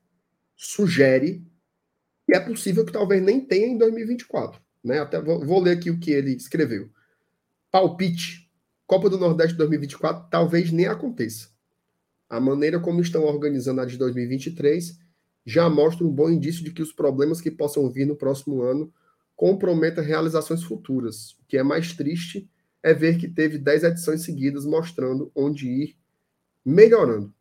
sugere 0.57 1.47
que 2.25 2.35
é 2.35 2.41
possível 2.41 2.87
que 2.87 2.93
talvez 2.93 3.23
nem 3.23 3.39
tenha 3.39 3.67
em 3.67 3.77
2024. 3.77 4.67
Né? 4.83 5.01
Até 5.01 5.20
vou, 5.20 5.45
vou 5.45 5.61
ler 5.61 5.72
aqui 5.76 5.91
o 5.91 5.99
que 5.99 6.11
ele 6.11 6.33
escreveu. 6.33 6.91
Palpite 7.70 8.49
Copa 8.89 9.11
do 9.11 9.18
Nordeste 9.18 9.55
2024 9.55 10.31
talvez 10.31 10.72
nem 10.72 10.87
aconteça. 10.87 11.51
A 12.26 12.41
maneira 12.41 12.81
como 12.81 13.03
estão 13.03 13.24
organizando 13.24 13.83
a 13.83 13.85
de 13.85 13.99
2023 13.99 14.99
já 15.45 15.68
mostra 15.68 16.07
um 16.07 16.11
bom 16.11 16.31
indício 16.31 16.64
de 16.64 16.72
que 16.72 16.81
os 16.81 16.91
problemas 16.91 17.39
que 17.39 17.51
possam 17.51 17.91
vir 17.91 18.07
no 18.07 18.16
próximo 18.16 18.62
ano 18.62 18.91
comprometam 19.37 20.03
realizações 20.03 20.62
futuras. 20.62 21.33
O 21.33 21.45
que 21.47 21.59
é 21.59 21.62
mais 21.62 21.93
triste 21.93 22.51
é 22.83 22.95
ver 22.95 23.18
que 23.18 23.29
teve 23.29 23.59
10 23.59 23.85
edições 23.85 24.22
seguidas 24.22 24.64
mostrando 24.64 25.31
onde 25.35 25.68
ir 25.68 25.97
melhorando. 26.64 27.33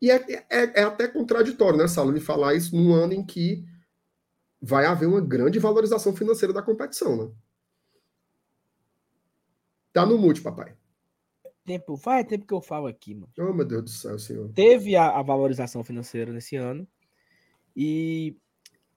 E 0.00 0.08
é, 0.08 0.24
é, 0.48 0.80
é 0.80 0.82
até 0.84 1.08
contraditório, 1.08 1.78
né, 1.78 1.88
Saulo, 1.88 2.14
de 2.14 2.20
falar 2.20 2.54
isso 2.54 2.76
num 2.76 2.92
ano 2.92 3.12
em 3.12 3.26
que 3.26 3.64
vai 4.64 4.86
haver 4.86 5.06
uma 5.06 5.20
grande 5.20 5.58
valorização 5.58 6.16
financeira 6.16 6.52
da 6.52 6.62
competição, 6.62 7.16
né? 7.16 7.30
Tá 9.92 10.06
no 10.06 10.18
mute, 10.18 10.40
papai. 10.40 10.74
Tempo, 11.64 11.96
faz 11.96 12.26
tempo 12.26 12.46
que 12.46 12.54
eu 12.54 12.60
falo 12.60 12.86
aqui, 12.86 13.14
mano. 13.14 13.32
Oh, 13.38 13.52
meu 13.52 13.64
Deus 13.64 13.84
do 13.84 13.90
céu, 13.90 14.18
senhor. 14.18 14.50
Teve 14.52 14.96
a, 14.96 15.18
a 15.18 15.22
valorização 15.22 15.84
financeira 15.84 16.32
nesse 16.32 16.56
ano 16.56 16.86
e 17.76 18.36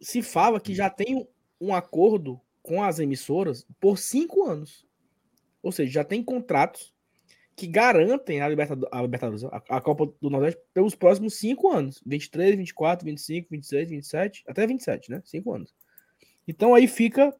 se 0.01 0.21
fala 0.21 0.59
que 0.59 0.73
já 0.73 0.89
tem 0.89 1.15
um, 1.15 1.27
um 1.67 1.75
acordo 1.75 2.39
com 2.61 2.83
as 2.83 2.99
emissoras 2.99 3.65
por 3.79 3.97
cinco 3.97 4.45
anos. 4.45 4.85
Ou 5.61 5.71
seja, 5.71 5.91
já 5.91 6.03
tem 6.03 6.23
contratos 6.23 6.93
que 7.57 7.67
garantem 7.67 8.39
a 8.39 8.47
Libertadores, 8.47 8.93
a, 8.93 9.01
Libertadores, 9.01 9.43
a, 9.43 9.81
Copa 9.81 10.05
do 10.21 10.29
Nordeste 10.29 10.61
pelos 10.73 10.95
próximos 10.95 11.39
cinco 11.39 11.69
anos. 11.69 12.01
23, 12.05 12.55
24, 12.55 13.03
25, 13.03 13.47
26, 13.49 13.89
27, 13.89 14.43
até 14.47 14.65
27, 14.65 15.11
né? 15.11 15.21
Cinco 15.25 15.53
anos. 15.53 15.73
Então 16.47 16.75
aí 16.75 16.87
fica 16.87 17.33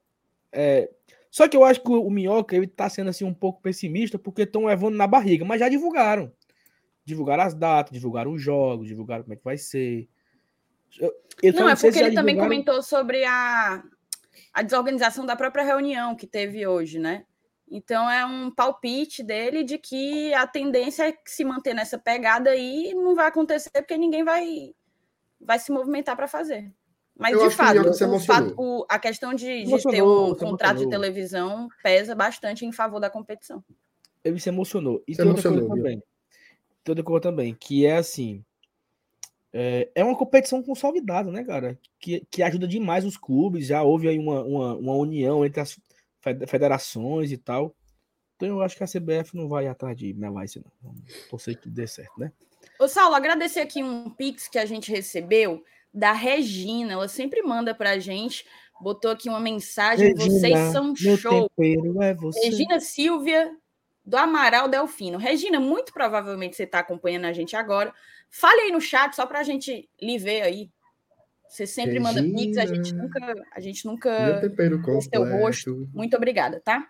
é, 0.52 0.90
só 1.30 1.48
que 1.48 1.56
eu 1.56 1.64
acho 1.64 1.84
que 1.84 1.92
o 1.92 2.10
Minhoca 2.10 2.56
ele 2.56 2.66
tá 2.66 2.90
sendo 2.90 3.12
assim 3.12 3.24
um 3.24 3.34
pouco 3.34 3.62
pessimista 3.62 4.18
porque 4.18 4.42
estão 4.42 4.66
levando 4.66 4.96
na 4.96 5.06
barriga, 5.06 5.46
mas 5.46 5.60
já 5.60 5.70
divulgaram. 5.70 6.32
Divulgaram 7.06 7.44
as 7.44 7.54
datas, 7.54 7.94
divulgaram 7.94 8.34
os 8.34 8.42
jogos, 8.42 8.88
divulgaram 8.88 9.22
como 9.22 9.36
é 9.36 9.38
que 9.38 9.44
vai 9.44 9.56
ser. 9.56 10.10
Eu, 11.00 11.14
eu 11.44 11.54
não, 11.54 11.70
é 11.70 11.76
porque 11.76 12.00
ele 12.00 12.16
também 12.16 12.36
comentou 12.36 12.82
sobre 12.82 13.24
a, 13.24 13.84
a 14.52 14.62
desorganização 14.64 15.28
da 15.28 15.36
própria 15.36 15.64
reunião 15.64 16.16
que 16.16 16.26
teve 16.26 16.66
hoje, 16.66 16.98
né? 16.98 17.24
Então 17.70 18.10
é 18.10 18.26
um 18.26 18.50
palpite 18.50 19.22
dele 19.22 19.64
de 19.64 19.78
que 19.78 20.34
a 20.34 20.48
tendência 20.48 21.10
é 21.10 21.18
se 21.26 21.44
manter 21.44 21.74
nessa 21.74 21.98
pegada 21.98 22.52
aí 22.52 22.94
não 22.94 23.14
vai 23.14 23.28
acontecer 23.28 23.70
porque 23.72 23.98
ninguém 23.98 24.24
vai 24.24 24.74
vai 25.40 25.60
se 25.60 25.72
movimentar 25.72 26.16
para 26.16 26.28
fazer. 26.28 26.72
Mas, 27.18 27.34
eu 27.34 27.50
de 27.50 27.56
fato, 27.56 27.80
o 27.80 28.20
fato 28.20 28.54
o, 28.58 28.86
a 28.88 29.00
questão 29.00 29.34
de, 29.34 29.64
de 29.64 29.84
ter 29.84 30.04
um 30.04 30.36
contrato 30.36 30.78
de 30.78 30.90
televisão 30.90 31.68
pesa 31.82 32.14
bastante 32.14 32.66
em 32.66 32.72
favor 32.72 33.00
da 33.00 33.10
competição. 33.10 33.64
Ele 34.24 34.40
se 34.40 34.50
emocionou. 34.50 35.04
E 35.08 35.16
se 35.16 35.22
tem 35.22 35.28
outra 35.28 35.50
coisa 35.50 35.68
também. 35.68 36.04
Tem 36.84 36.92
outra 36.92 37.04
coisa 37.04 37.22
também, 37.22 37.56
que 37.56 37.86
é 37.86 37.98
assim. 37.98 38.44
É, 39.52 39.90
é 39.96 40.04
uma 40.04 40.16
competição 40.16 40.62
consolidada, 40.62 41.32
né, 41.32 41.44
cara? 41.44 41.80
Que, 42.00 42.24
que 42.30 42.44
ajuda 42.44 42.68
demais 42.68 43.04
os 43.04 43.18
clubes. 43.18 43.66
Já 43.66 43.82
houve 43.82 44.08
aí 44.08 44.20
uma, 44.20 44.44
uma, 44.44 44.76
uma 44.76 44.94
união 44.94 45.44
entre 45.44 45.60
as, 45.60 45.80
federações 46.22 47.32
e 47.32 47.38
tal. 47.38 47.76
Então 48.36 48.50
eu 48.50 48.62
acho 48.62 48.78
que 48.78 48.84
a 48.84 48.88
CBF 48.88 49.36
não 49.36 49.50
vai 49.50 49.68
atrás 49.68 49.98
de 49.98 50.14
melar 50.14 50.46
isso, 50.46 50.62
não. 50.64 50.72
Vamos 50.82 51.04
torcer 51.30 51.60
que 51.60 51.70
dê 51.70 51.88
certo, 51.88 52.20
né? 52.20 52.32
Ô, 52.80 52.88
Saulo, 52.88 53.16
agradecer 53.16 53.62
aqui 53.62 53.84
um 53.84 54.10
pix 54.10 54.48
que 54.48 54.60
a 54.60 54.66
gente 54.66 54.92
recebeu 54.92 55.64
da 55.94 56.12
Regina. 56.12 56.94
Ela 56.94 57.08
sempre 57.08 57.42
manda 57.42 57.74
pra 57.74 57.98
gente. 57.98 58.46
Botou 58.80 59.10
aqui 59.10 59.28
uma 59.28 59.40
mensagem. 59.40 60.14
Regina, 60.14 60.40
vocês 60.40 60.60
são 60.72 60.96
show. 60.96 61.50
É 61.60 62.16
Regina 62.44 62.80
Silvia, 62.80 63.52
do 64.06 64.16
Amaral 64.16 64.68
Delfino. 64.68 65.18
Regina, 65.18 65.60
muito 65.60 65.92
provavelmente 65.92 66.56
você 66.56 66.64
está 66.64 66.80
acompanhando 66.80 67.26
a 67.26 67.34
gente 67.34 67.56
agora. 67.56 67.92
Fale 68.30 68.62
aí 68.62 68.72
no 68.72 68.80
chat, 68.80 69.16
só 69.16 69.26
para 69.26 69.40
a 69.40 69.44
gente 69.44 69.90
lhe 70.00 70.18
ver 70.20 70.44
aí. 70.44 70.70
Você 71.50 71.66
sempre 71.66 72.00
Regina, 72.00 72.22
manda 72.22 72.38
pix, 72.38 72.58
a 72.58 72.66
gente 72.66 72.94
nunca, 72.94 73.36
a 73.52 73.60
gente 73.60 73.86
nunca 73.86 74.42
seu 75.12 75.26
rosto. 75.26 75.90
Muito 75.94 76.16
obrigada, 76.16 76.60
tá? 76.60 76.90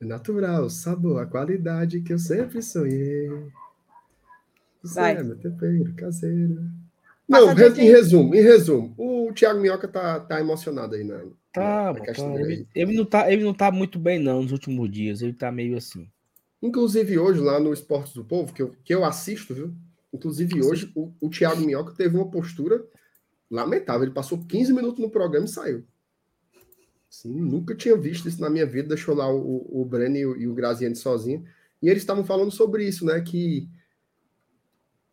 Natural, 0.00 0.68
sabor, 0.68 1.22
a 1.22 1.26
qualidade 1.26 2.00
que 2.00 2.12
eu 2.12 2.18
sempre 2.18 2.60
sonhei. 2.62 3.28
Vai. 4.82 5.16
É, 5.16 5.22
meu 5.22 5.36
tempero 5.36 5.94
caseiro. 5.94 6.62
Não, 7.28 7.52
em 7.52 7.88
resumo, 7.88 8.34
em 8.34 8.42
resumo, 8.42 8.94
o 8.98 9.32
Thiago 9.32 9.60
Minhoca 9.60 9.86
tá, 9.86 10.20
tá 10.20 10.40
emocionado 10.40 10.96
aí, 10.96 11.04
né? 11.04 11.22
Tá, 11.52 11.94
tá 11.94 12.12
ele, 12.40 12.66
ele, 12.74 12.94
não 12.94 13.04
tá, 13.04 13.32
ele 13.32 13.44
não 13.44 13.54
tá 13.54 13.70
muito 13.70 13.98
bem, 13.98 14.18
não, 14.18 14.42
nos 14.42 14.52
últimos 14.52 14.90
dias. 14.90 15.22
Ele 15.22 15.32
tá 15.32 15.52
meio 15.52 15.76
assim. 15.76 16.08
Inclusive, 16.60 17.18
hoje, 17.18 17.40
lá 17.40 17.60
no 17.60 17.72
Esportes 17.72 18.14
do 18.14 18.24
Povo, 18.24 18.52
que 18.52 18.62
eu, 18.62 18.74
que 18.84 18.94
eu 18.94 19.04
assisto, 19.04 19.54
viu? 19.54 19.72
Inclusive, 20.12 20.62
hoje, 20.62 20.90
o, 20.94 21.12
o 21.20 21.30
Thiago 21.30 21.60
Minhoca 21.60 21.94
teve 21.94 22.16
uma 22.16 22.30
postura 22.30 22.84
lamentável. 23.52 24.04
Ele 24.04 24.14
passou 24.14 24.44
15 24.44 24.72
minutos 24.72 25.00
no 25.00 25.10
programa 25.10 25.46
e 25.46 25.48
saiu. 25.48 25.84
Assim, 27.10 27.40
nunca 27.40 27.74
tinha 27.74 27.96
visto 27.96 28.28
isso 28.28 28.40
na 28.40 28.50
minha 28.50 28.66
vida. 28.66 28.88
Deixou 28.88 29.14
lá 29.14 29.32
o, 29.32 29.68
o 29.70 29.84
Breno 29.84 30.16
e 30.16 30.26
o, 30.26 30.36
e 30.36 30.48
o 30.48 30.54
Graziani 30.54 30.96
sozinho. 30.96 31.44
E 31.82 31.88
eles 31.88 32.02
estavam 32.02 32.24
falando 32.24 32.50
sobre 32.50 32.86
isso, 32.86 33.04
né? 33.04 33.20
Que 33.20 33.68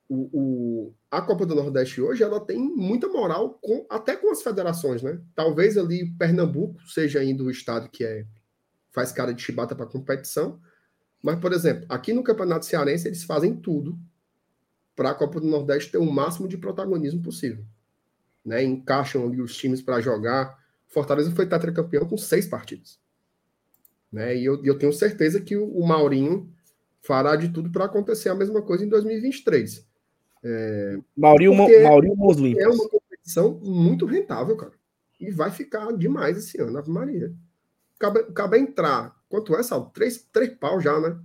o, 0.07 0.29
o, 0.33 0.93
a 1.11 1.21
Copa 1.21 1.45
do 1.45 1.53
Nordeste 1.53 2.01
hoje 2.01 2.23
ela 2.23 2.39
tem 2.39 2.57
muita 2.57 3.07
moral 3.07 3.59
com, 3.61 3.85
até 3.89 4.15
com 4.15 4.31
as 4.31 4.41
federações, 4.41 5.03
né? 5.03 5.21
Talvez 5.35 5.77
ali 5.77 6.09
Pernambuco 6.17 6.81
seja 6.87 7.19
ainda 7.19 7.43
o 7.43 7.51
estado 7.51 7.89
que 7.89 8.03
é 8.03 8.25
faz 8.91 9.11
cara 9.11 9.33
de 9.33 9.41
chibata 9.41 9.75
para 9.75 9.85
competição, 9.85 10.59
mas, 11.21 11.39
por 11.39 11.51
exemplo, 11.51 11.85
aqui 11.89 12.13
no 12.13 12.23
Campeonato 12.23 12.65
Cearense, 12.65 13.07
eles 13.07 13.23
fazem 13.23 13.55
tudo 13.55 13.99
para 14.95 15.11
a 15.11 15.15
Copa 15.15 15.39
do 15.39 15.47
Nordeste 15.47 15.91
ter 15.91 15.97
o 15.97 16.11
máximo 16.11 16.47
de 16.47 16.57
protagonismo 16.57 17.21
possível. 17.21 17.65
Né? 18.45 18.63
Encaixam 18.63 19.25
ali 19.25 19.41
os 19.41 19.55
times 19.55 19.81
para 19.81 20.01
jogar. 20.01 20.57
Fortaleza 20.87 21.31
foi 21.31 21.45
tetracampeão 21.45 22.05
com 22.05 22.17
seis 22.17 22.47
partidas. 22.47 22.99
Né? 24.11 24.37
E 24.37 24.45
eu, 24.45 24.63
eu 24.63 24.77
tenho 24.77 24.91
certeza 24.93 25.39
que 25.39 25.55
o, 25.55 25.67
o 25.69 25.87
Maurinho 25.87 26.51
fará 27.01 27.35
de 27.35 27.49
tudo 27.49 27.71
para 27.71 27.85
acontecer 27.85 28.29
a 28.29 28.35
mesma 28.35 28.61
coisa 28.61 28.85
em 28.85 28.89
2023. 28.89 29.87
É, 30.43 30.97
Maurinho, 31.15 31.53
Maurinho 31.53 32.59
É 32.59 32.67
uma 32.67 32.89
competição 32.89 33.59
muito 33.61 34.05
rentável, 34.05 34.55
cara. 34.55 34.73
E 35.19 35.29
vai 35.31 35.51
ficar 35.51 35.91
demais 35.91 36.37
esse 36.37 36.59
ano, 36.61 36.77
Ave 36.77 36.89
Maria. 36.89 37.33
Acaba, 37.97 38.21
acaba 38.21 38.57
entrar 38.57 39.19
Quanto 39.29 39.55
é, 39.55 39.61
Sal? 39.61 39.91
Três, 39.91 40.27
três 40.33 40.51
pau 40.55 40.81
já, 40.81 40.99
né? 40.99 41.17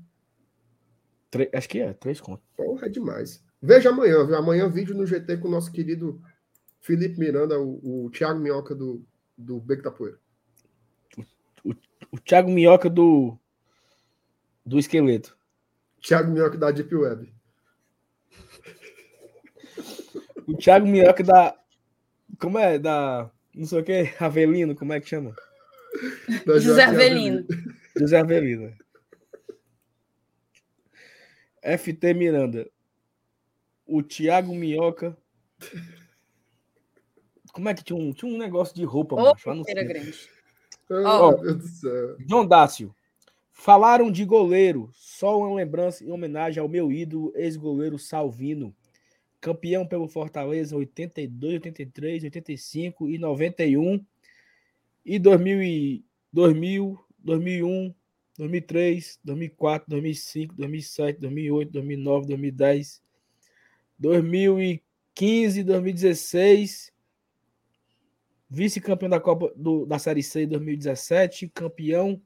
acho 1.53 1.69
que 1.69 1.81
é, 1.81 1.93
três 1.95 2.21
contos. 2.21 2.45
Porra, 2.57 2.87
é 2.87 2.89
demais. 2.89 3.43
Veja 3.61 3.89
amanhã, 3.89 4.25
viu? 4.25 4.37
Amanhã 4.37 4.69
vídeo 4.69 4.95
no 4.95 5.07
GT 5.07 5.39
com 5.39 5.49
o 5.49 5.51
nosso 5.51 5.73
querido 5.73 6.21
Felipe 6.85 7.19
Miranda, 7.19 7.59
o, 7.59 8.05
o 8.05 8.11
Thiago 8.11 8.39
Minhoca 8.39 8.75
do, 8.75 9.03
do 9.39 9.59
Beco 9.59 9.83
da 9.83 9.91
Poeira. 9.91 10.19
O, 11.65 11.71
o, 11.71 11.75
o 12.13 12.21
Thiago 12.21 12.51
Minhoca 12.51 12.91
do, 12.91 13.39
do 14.67 14.79
esqueleto. 14.79 15.35
Thiago 16.03 16.31
Minhoca 16.31 16.59
da 16.59 16.71
Deep 16.71 16.95
Web. 16.95 17.35
O 20.47 20.59
Thiago 20.59 20.87
Minhoca 20.87 21.25
da. 21.25 21.59
Como 22.39 22.59
é? 22.59 22.79
Da. 22.79 23.31
Não 23.55 23.65
sei 23.65 23.81
o 23.81 23.85
que, 23.85 24.15
Avelino, 24.21 24.75
como 24.75 24.93
é 24.93 25.01
que 25.01 25.09
chama? 25.09 25.35
José 26.47 26.85
Avelino. 26.85 27.47
José 27.99 28.19
Avelino. 28.19 28.77
FT 31.63 32.13
Miranda. 32.13 32.71
O 33.87 34.03
Thiago 34.03 34.55
Minhoca. 34.55 35.17
Como 37.55 37.69
é 37.69 37.75
que 37.75 37.85
tinha 37.85 37.97
um, 37.97 38.13
tinha 38.13 38.31
um 38.31 38.37
negócio 38.37 38.75
de 38.75 38.85
roupa, 38.85 39.15
oh, 39.15 39.31
macho, 39.31 39.49
lá 39.49 39.55
no 39.55 39.63
grande. 39.63 40.29
Oh, 40.91 41.29
oh, 41.29 41.33
Deus 41.37 41.57
do 41.57 41.69
céu. 41.69 42.17
John 42.27 42.45
Dácio. 42.45 42.93
Falaram 43.53 44.11
de 44.11 44.25
goleiro. 44.25 44.91
Só 44.93 45.39
uma 45.39 45.55
lembrança 45.55 46.05
em 46.05 46.11
homenagem 46.11 46.61
ao 46.61 46.69
meu 46.69 46.91
ídolo, 46.91 47.33
ex-goleiro 47.37 47.97
Salvino. 47.97 48.75
Campeão 49.41 49.87
pelo 49.87 50.09
Fortaleza 50.09 50.77
82, 50.77 51.55
83, 51.55 52.25
85 52.25 53.09
e 53.09 53.19
91 53.19 54.05
e 55.07 55.19
2000, 55.21 56.03
2000, 56.33 56.99
2001, 57.21 57.95
2003, 58.37 59.21
2004, 59.23 59.91
2005, 59.91 60.55
2007, 60.57 61.21
2008, 61.21 61.71
2009, 61.71 62.27
2010, 62.27 63.03
2015, 63.97 65.63
2016, 65.63 66.94
vice-campeão 68.55 69.11
da 69.11 69.19
Copa 69.19 69.53
do, 69.57 69.85
da 69.85 69.99
Série 69.99 70.23
C 70.23 70.47
2017, 70.47 71.49
campeão 71.49 72.21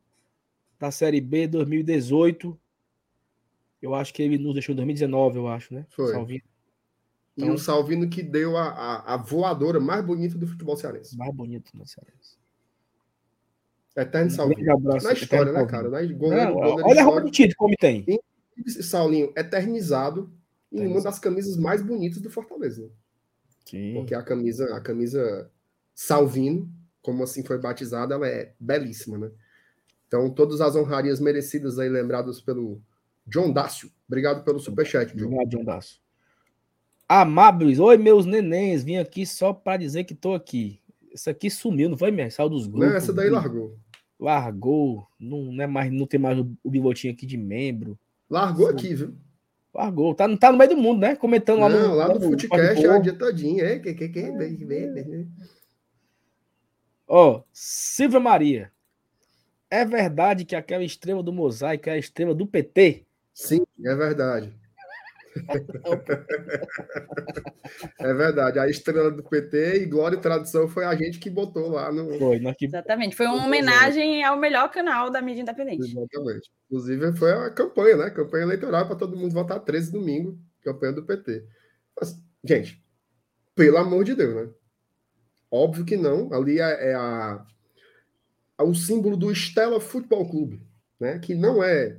da 0.78 0.90
Série 0.90 1.20
B 1.20 1.48
2018. 1.48 2.58
Eu 3.80 3.94
acho 3.94 4.12
que 4.12 4.22
ele 4.22 4.36
nos 4.36 4.52
deixou 4.52 4.74
em 4.74 4.76
2019, 4.76 5.38
eu 5.38 5.48
acho, 5.48 5.72
né? 5.72 5.86
Foi. 5.88 6.12
Salvino. 6.12 6.42
Então, 7.36 7.48
e 7.48 7.52
o 7.52 7.58
Salvino 7.58 8.10
que 8.10 8.22
deu 8.22 8.56
a, 8.56 8.68
a, 8.68 9.14
a, 9.14 9.16
voadora 9.16 9.78
mais 9.78 10.04
bonita 10.04 10.36
do 10.36 10.46
futebol 10.46 10.76
cearense. 10.76 11.16
Mais 11.16 11.32
bonito 11.32 11.70
do 11.72 11.86
cearense. 11.86 12.36
Eterno 13.96 14.30
Salvinho. 14.30 14.72
Abraço, 14.72 15.06
Na 15.06 15.12
história, 15.12 15.52
né, 15.52 15.66
cara? 15.66 15.88
Na, 15.88 16.02
goleiro, 16.02 16.44
Não, 16.44 16.54
goleiro 16.54 16.82
olha 16.84 17.00
a 17.00 17.04
roupa 17.04 17.24
de 17.24 17.30
título 17.30 17.56
como 17.56 17.76
tem. 17.76 18.04
Saulinho 18.66 19.32
eternizado 19.36 20.32
em 20.70 20.86
uma 20.86 21.00
das 21.00 21.18
camisas 21.18 21.56
mais 21.56 21.80
bonitas 21.80 22.20
do 22.20 22.28
Fortaleza. 22.28 22.82
Né? 22.82 22.90
Sim. 23.64 23.94
Porque 23.94 24.14
a 24.14 24.22
camisa, 24.22 24.76
a 24.76 24.80
camisa 24.80 25.50
Salvino, 26.00 26.70
como 27.02 27.24
assim 27.24 27.42
foi 27.42 27.58
batizada, 27.58 28.14
ela 28.14 28.28
é 28.28 28.52
belíssima, 28.60 29.18
né? 29.18 29.30
Então, 30.06 30.30
todas 30.30 30.60
as 30.60 30.76
honrarias 30.76 31.18
merecidas 31.18 31.76
aí, 31.76 31.88
lembradas 31.88 32.40
pelo 32.40 32.80
John 33.26 33.52
Dácio. 33.52 33.90
Obrigado 34.06 34.44
pelo 34.44 34.60
superchat, 34.60 35.16
John. 35.16 35.26
Obrigado, 35.26 35.48
John 35.48 35.64
Dácio. 35.64 35.98
Amáveis, 37.08 37.80
oi 37.80 37.96
meus 37.96 38.24
nenéns, 38.26 38.84
vim 38.84 38.98
aqui 38.98 39.26
só 39.26 39.52
para 39.52 39.78
dizer 39.78 40.04
que 40.04 40.14
tô 40.14 40.34
aqui. 40.34 40.80
Isso 41.12 41.28
aqui 41.28 41.50
sumiu, 41.50 41.88
não 41.88 41.98
foi, 41.98 42.12
mesmo? 42.12 42.30
Saiu 42.30 42.48
dos 42.48 42.68
grupos. 42.68 42.88
Não, 42.88 42.96
essa 42.96 43.12
daí 43.12 43.28
largou 43.28 43.76
largou, 44.18 45.06
não, 45.18 45.52
não, 45.52 45.62
é 45.62 45.66
mais, 45.66 45.92
não 45.92 46.06
tem 46.06 46.18
mais 46.18 46.38
o, 46.38 46.50
o 46.62 46.70
bigotinho 46.70 47.12
aqui 47.12 47.24
de 47.24 47.36
membro. 47.36 47.98
Largou 48.28 48.68
aqui, 48.68 48.94
viu? 48.94 49.14
Largou, 49.72 50.14
tá, 50.14 50.36
tá 50.36 50.50
no 50.50 50.58
meio 50.58 50.70
do 50.70 50.76
mundo, 50.76 51.00
né? 51.00 51.14
Comentando 51.14 51.60
lá 51.60 51.68
não, 51.68 51.88
no. 51.88 51.94
Lá 51.94 52.08
no, 52.08 52.14
no 52.14 52.20
Footcast 52.20 52.84
é 52.84 52.98
o 52.98 53.02
dia 53.02 53.12
todinho, 53.12 53.64
é. 53.64 53.78
Que, 53.78 53.94
que, 53.94 54.08
que, 54.08 54.18
é. 54.18 54.30
Ó, 57.08 57.42
Silvia 57.52 58.20
Maria. 58.20 58.70
É 59.70 59.84
verdade 59.84 60.44
que 60.44 60.54
aquela 60.54 60.84
estrela 60.84 61.22
do 61.22 61.32
mosaico 61.32 61.88
é 61.88 61.92
a 61.92 61.98
estrela 61.98 62.34
do 62.34 62.46
PT? 62.46 63.06
Sim, 63.32 63.64
é 63.84 63.94
verdade. 63.94 64.52
é 67.98 68.14
verdade. 68.14 68.58
A 68.58 68.68
estrela 68.68 69.10
do 69.10 69.22
PT 69.22 69.82
e 69.82 69.86
Glória 69.86 70.16
e 70.16 70.20
Tradição 70.20 70.68
foi 70.68 70.84
a 70.84 70.94
gente 70.94 71.18
que 71.18 71.30
botou 71.30 71.70
lá 71.70 71.90
no. 71.92 72.18
Foi, 72.18 72.38
que... 72.54 72.66
Exatamente. 72.66 73.16
Foi 73.16 73.26
uma 73.26 73.46
homenagem 73.46 74.22
ao 74.24 74.36
melhor 74.36 74.70
canal 74.70 75.10
da 75.10 75.22
mídia 75.22 75.42
independente. 75.42 75.90
Exatamente. 75.90 76.50
Inclusive, 76.66 77.16
foi 77.16 77.32
a 77.32 77.50
campanha, 77.50 77.96
né? 77.96 78.10
Campanha 78.10 78.44
eleitoral 78.44 78.86
para 78.86 78.96
todo 78.96 79.16
mundo 79.16 79.32
votar 79.32 79.60
13 79.60 79.92
domingo. 79.92 80.38
Campanha 80.62 80.92
do 80.92 81.04
PT. 81.04 81.44
Mas, 81.98 82.20
gente, 82.44 82.82
pelo 83.54 83.78
amor 83.78 84.04
de 84.04 84.14
Deus, 84.14 84.34
né? 84.34 84.50
Óbvio 85.50 85.84
que 85.84 85.96
não. 85.96 86.32
Ali 86.32 86.60
é, 86.60 86.90
é 86.90 86.94
a, 86.94 87.44
é 88.58 88.62
o 88.62 88.74
símbolo 88.74 89.16
do 89.16 89.30
Estela 89.30 89.80
Futebol 89.80 90.28
Clube, 90.28 90.62
né? 91.00 91.18
Que 91.18 91.34
não 91.34 91.62
é 91.62 91.98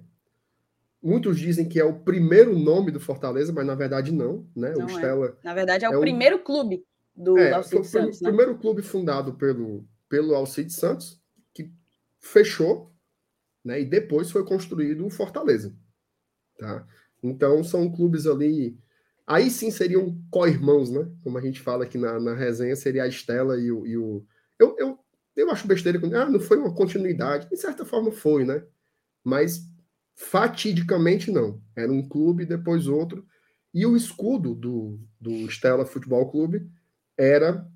Muitos 1.01 1.39
dizem 1.39 1.67
que 1.67 1.79
é 1.79 1.83
o 1.83 1.97
primeiro 1.97 2.57
nome 2.57 2.91
do 2.91 2.99
Fortaleza, 2.99 3.53
mas 3.53 3.65
na 3.65 3.73
verdade 3.73 4.11
não, 4.11 4.45
né? 4.53 4.73
Não 4.73 4.85
o 4.85 4.89
é. 4.89 4.93
Stella 4.93 5.37
Na 5.43 5.53
verdade 5.53 5.85
é, 5.85 5.87
é 5.87 5.97
o 5.97 6.01
primeiro 6.01 6.39
clube 6.39 6.85
do 7.15 7.37
é, 7.37 7.53
Alcide 7.53 7.87
Santos. 7.87 8.19
O 8.19 8.23
né? 8.23 8.29
primeiro 8.29 8.57
clube 8.57 8.81
fundado 8.81 9.33
pelo, 9.33 9.87
pelo 10.09 10.35
Alcide 10.35 10.73
Santos, 10.73 11.21
que 11.53 11.71
fechou, 12.19 12.91
né? 13.63 13.79
E 13.79 13.85
depois 13.85 14.29
foi 14.29 14.45
construído 14.45 15.05
o 15.05 15.09
Fortaleza, 15.09 15.73
tá? 16.57 16.85
Então 17.23 17.63
são 17.63 17.89
clubes 17.89 18.27
ali. 18.27 18.77
Aí 19.29 19.51
sim 19.51 19.69
seriam 19.69 20.19
co-irmãos, 20.31 20.89
né? 20.89 21.07
Como 21.23 21.37
a 21.37 21.41
gente 21.41 21.59
fala 21.59 21.83
aqui 21.83 21.99
na, 21.99 22.19
na 22.19 22.33
resenha, 22.33 22.75
seria 22.75 23.03
a 23.03 23.07
Estela 23.07 23.59
e 23.59 23.71
o. 23.71 23.85
E 23.85 23.95
o... 23.95 24.25
Eu, 24.57 24.75
eu, 24.79 24.99
Eu 25.35 25.51
acho 25.51 25.67
besteira 25.67 25.99
quando. 25.99 26.15
Ah, 26.15 26.27
não 26.27 26.39
foi 26.39 26.57
uma 26.57 26.73
continuidade. 26.73 27.47
De 27.47 27.55
certa 27.55 27.85
forma 27.85 28.11
foi, 28.11 28.43
né? 28.43 28.63
Mas 29.23 29.61
fatidicamente 30.15 31.31
não. 31.31 31.61
Era 31.75 31.91
um 31.91 32.09
clube, 32.09 32.43
depois 32.43 32.87
outro. 32.87 33.23
E 33.71 33.85
o 33.85 33.95
escudo 33.95 34.55
do, 34.55 34.99
do 35.21 35.47
Stella 35.47 35.85
Futebol 35.85 36.31
Clube 36.31 36.67
era 37.15 37.69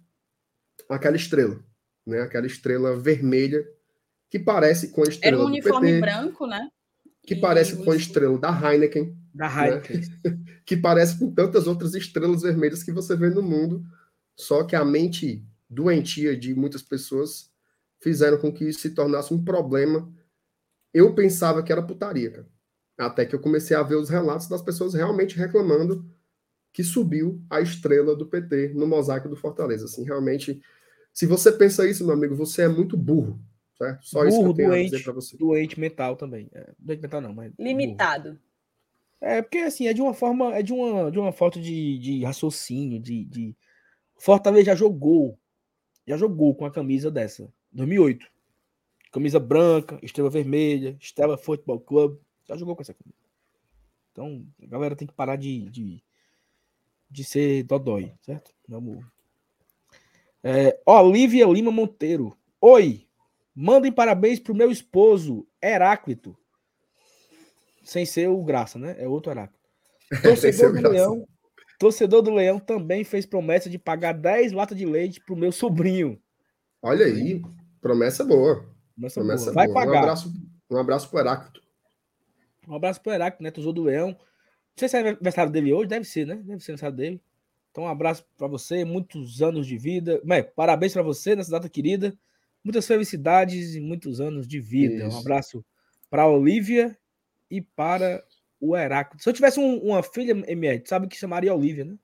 aquela 0.90 1.16
estrela, 1.16 1.64
né? 2.04 2.22
Aquela 2.22 2.48
estrela 2.48 2.98
vermelha 2.98 3.64
que 4.28 4.40
parece 4.40 4.90
com 4.90 5.02
a 5.02 5.08
estrela 5.08 5.38
Era 5.38 5.46
um 5.46 5.48
uniforme 5.50 5.88
PT, 5.88 6.02
branco, 6.02 6.48
né? 6.48 6.68
que 7.26 7.36
parece 7.36 7.78
com 7.78 7.92
a 7.92 7.96
estrela 7.96 8.38
da 8.40 8.50
Heineken, 8.50 9.16
Da 9.34 9.48
Heineken. 9.48 10.02
que 10.66 10.78
parece 10.78 11.18
com 11.18 11.32
tantas 11.32 11.68
outras 11.68 11.96
estrelas 11.96 12.44
vermelhas 12.44 12.84
que 12.84 12.92
você 12.92 13.16
vê 13.16 13.30
no 13.30 13.42
mundo, 13.42 13.84
só 14.36 14.64
que 14.64 14.76
a 14.76 14.86
mente 14.86 15.44
doentia 15.70 16.38
de 16.38 16.54
muitas 16.54 16.82
pessoas 16.82 17.52
fizeram 18.02 18.38
com 18.38 18.52
que 18.52 18.66
isso 18.66 18.80
se 18.80 18.92
tornasse 18.92 19.34
um 19.34 19.44
problema. 19.44 20.12
Eu 20.94 21.16
pensava 21.16 21.64
que 21.64 21.72
era 21.72 21.82
putaria, 21.82 22.30
cara. 22.30 22.48
Até 22.98 23.26
que 23.26 23.34
eu 23.34 23.40
comecei 23.40 23.76
a 23.76 23.82
ver 23.82 23.96
os 23.96 24.10
relatos 24.10 24.48
das 24.48 24.62
pessoas 24.62 24.94
realmente 24.94 25.36
reclamando 25.36 26.06
que 26.72 26.84
subiu 26.84 27.44
a 27.50 27.62
estrela 27.62 28.16
do 28.16 28.26
PT 28.26 28.74
no 28.76 28.88
mosaico 28.88 29.30
do 29.30 29.36
Fortaleza. 29.36 29.86
Assim, 29.86 30.04
realmente, 30.04 30.62
se 31.14 31.26
você 31.26 31.52
pensa 31.52 31.88
isso, 31.88 32.06
meu 32.06 32.14
amigo, 32.14 32.36
você 32.36 32.64
é 32.64 32.68
muito 32.68 32.98
burro, 32.98 33.40
certo? 33.78 34.06
Só 34.06 34.26
isso 34.26 34.38
que 34.38 34.48
eu 34.48 34.54
Burro, 34.54 34.58
tenho 34.58 34.70
a 34.70 34.72
doente, 34.74 34.92
dizer 34.92 35.04
para 35.04 35.14
você. 35.14 35.38
doente 35.38 35.80
mental 35.80 36.16
também. 36.16 36.50
É, 36.54 36.74
doente 36.78 37.02
mental 37.02 37.22
não, 37.22 37.34
mas. 37.34 37.54
burro. 38.28 38.40
É, 39.24 39.42
porque 39.42 39.60
assim, 39.60 39.88
é 39.88 39.94
de 39.94 40.02
uma 40.02 40.14
forma, 40.14 40.54
é 40.54 40.62
de 40.62 40.74
uma, 40.74 41.10
de 41.10 41.18
uma 41.18 41.32
falta 41.32 41.58
de, 41.58 41.98
de 41.98 42.26
raciocínio, 42.26 43.00
de, 43.00 43.24
de. 43.24 43.56
Fortaleza 44.18 44.66
já 44.66 44.76
jogou, 44.76 45.40
já 46.06 46.18
jogou 46.18 46.54
com 46.54 46.66
a 46.66 46.72
camisa 46.72 47.10
dessa, 47.10 47.52
2008. 47.72 48.28
Camisa 49.14 49.40
branca, 49.40 49.98
estrela 50.04 50.30
vermelha, 50.30 50.98
Stella 51.00 51.38
Football 51.38 51.80
Club, 51.80 52.20
já 52.46 52.58
jogou 52.58 52.76
com 52.76 52.82
essa 52.82 52.94
camisa. 52.94 53.18
Então, 54.12 54.46
a 54.62 54.66
galera 54.66 54.96
tem 54.96 55.08
que 55.08 55.14
parar 55.14 55.38
de, 55.38 55.70
de, 55.70 56.04
de 57.10 57.24
ser 57.24 57.64
dodói, 57.64 58.12
certo? 58.22 58.54
Vamos. 58.68 59.06
É, 60.44 60.82
Olivia 60.86 61.46
Lima 61.46 61.72
Monteiro. 61.72 62.38
Oi, 62.60 63.08
mandem 63.56 63.92
parabéns 63.92 64.38
pro 64.38 64.54
meu 64.54 64.70
esposo, 64.70 65.48
Heráclito. 65.62 66.38
Sem 67.84 68.06
ser 68.06 68.30
o 68.30 68.44
Graça, 68.44 68.80
né? 68.80 68.96
É 68.98 69.08
outro 69.08 69.32
ser 70.38 70.58
Torcedor 70.58 70.82
do. 70.82 70.90
Leão. 70.90 71.28
Torcedor 71.80 72.22
do 72.22 72.34
Leão 72.34 72.60
também 72.60 73.04
fez 73.04 73.26
promessa 73.26 73.70
de 73.70 73.78
pagar 73.78 74.14
10 74.14 74.54
latas 74.54 74.78
de 74.78 74.86
leite 74.86 75.20
pro 75.20 75.36
meu 75.36 75.52
sobrinho. 75.52 76.20
Olha 76.82 77.06
aí, 77.06 77.42
promessa 77.82 78.24
boa. 78.24 78.66
Promessa 78.94 79.20
Promessa 79.20 79.46
boa. 79.46 79.54
Vai 79.54 79.68
boa. 79.68 79.82
Um 79.82 79.86
pagar. 79.86 80.00
abraço, 80.00 80.34
um 80.70 80.78
abraço 80.78 81.10
pro 81.10 81.20
Heráclito. 81.20 81.62
Um 82.68 82.76
abraço 82.76 83.02
pro 83.02 83.12
Heráclito, 83.12 83.44
né? 83.44 83.52
Torcedor 83.52 83.74
do 83.74 83.84
Leão. 83.84 84.10
Não 84.10 84.18
sei 84.78 84.90
se 84.90 84.98
é 84.98 85.00
aniversário 85.02 85.52
dele 85.52 85.74
hoje, 85.74 85.90
deve 85.90 86.06
ser, 86.06 86.26
né? 86.26 86.36
Deve 86.36 86.64
ser 86.64 86.72
aniversário 86.72 86.96
dele. 86.96 87.22
Então, 87.72 87.84
um 87.86 87.88
abraço 87.88 88.26
para 88.38 88.48
você, 88.48 88.86
muitos 88.86 89.42
anos 89.42 89.68
de 89.68 89.78
vida. 89.78 90.22
Mas, 90.24 90.46
parabéns 90.56 90.94
para 90.94 91.02
você 91.02 91.36
nessa 91.36 91.52
data 91.52 91.68
querida. 91.68 92.16
Muitas 92.64 92.88
felicidades 92.88 93.76
e 93.76 93.82
muitos 93.82 94.22
anos 94.22 94.48
de 94.48 94.60
vida. 94.60 95.06
Um 95.06 95.10
Isso. 95.10 95.20
abraço 95.20 95.66
para 96.10 96.24
a 96.24 96.30
Olivia 96.30 96.96
e 97.50 97.62
para 97.62 98.24
o 98.60 98.76
Heráclito. 98.78 99.24
Se 99.24 99.30
eu 99.30 99.34
tivesse 99.34 99.60
um- 99.60 99.80
uma 99.80 100.02
filha, 100.04 100.32
MR, 100.48 100.80
tu 100.80 100.90
sabe 100.90 101.08
que 101.08 101.18
chamaria 101.18 101.54
Olivia, 101.54 101.86
né? 101.86 101.98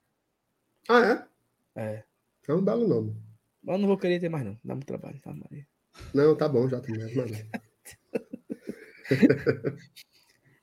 Ah, 0.87 1.27
é? 1.75 1.81
É. 1.81 2.03
É 2.47 2.53
um 2.53 2.61
belo 2.63 2.87
nome. 2.87 3.15
Mas 3.63 3.75
eu 3.75 3.79
não 3.79 3.87
vou 3.87 3.97
querer 3.97 4.19
ter 4.19 4.29
mais, 4.29 4.43
não. 4.45 4.57
Dá 4.63 4.73
muito 4.73 4.87
trabalho, 4.87 5.19
tá, 5.21 5.31
Maria? 5.33 5.65
Não, 6.13 6.35
tá 6.35 6.47
bom, 6.47 6.67
já 6.67 6.79
tem 6.79 6.97
mais. 6.97 7.15
mano. 7.15 7.31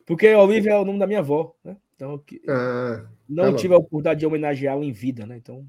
Porque 0.06 0.32
Olivia 0.34 0.72
é 0.72 0.78
o 0.78 0.84
nome 0.84 0.98
da 0.98 1.06
minha 1.06 1.18
avó, 1.20 1.54
né? 1.64 1.76
Então, 1.94 2.18
que- 2.18 2.42
Ah, 2.48 3.08
não 3.28 3.44
Tá 3.44 3.50
bom. 3.50 3.56
tive 3.56 3.74
a 3.74 3.78
oportunidade 3.78 4.20
de 4.20 4.26
homenageá-la 4.26 4.84
em 4.84 4.92
vida, 4.92 5.26
né? 5.26 5.36
Então, 5.36 5.66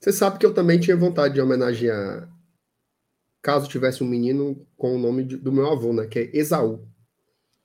você 0.00 0.12
sabe 0.12 0.38
que 0.38 0.46
eu 0.46 0.54
também 0.54 0.80
tinha 0.80 0.96
vontade 0.96 1.34
de 1.34 1.40
homenagear, 1.40 2.28
caso 3.42 3.68
tivesse 3.68 4.02
um 4.02 4.08
menino 4.08 4.66
com 4.76 4.94
o 4.96 4.98
nome 4.98 5.22
de- 5.24 5.36
do 5.36 5.52
meu 5.52 5.66
avô, 5.70 5.92
né? 5.92 6.06
Que 6.06 6.18
é 6.20 6.36
Esaú. 6.36 6.88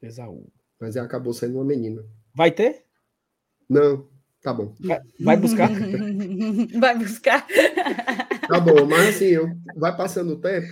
Esaú. 0.01 0.51
Mas 0.79 0.95
acabou 0.97 1.33
sendo 1.33 1.55
uma 1.55 1.65
menina. 1.65 2.03
Vai 2.33 2.51
ter? 2.51 2.85
Não, 3.69 4.07
tá 4.41 4.53
bom. 4.53 4.73
Vai, 4.79 4.99
vai 5.19 5.37
buscar? 5.37 5.69
Vai 6.79 6.97
buscar. 6.97 7.45
Tá 8.47 8.59
bom, 8.59 8.85
mas 8.87 9.09
assim, 9.15 9.25
eu, 9.25 9.47
vai 9.75 9.95
passando 9.95 10.33
o 10.33 10.41
tempo, 10.41 10.67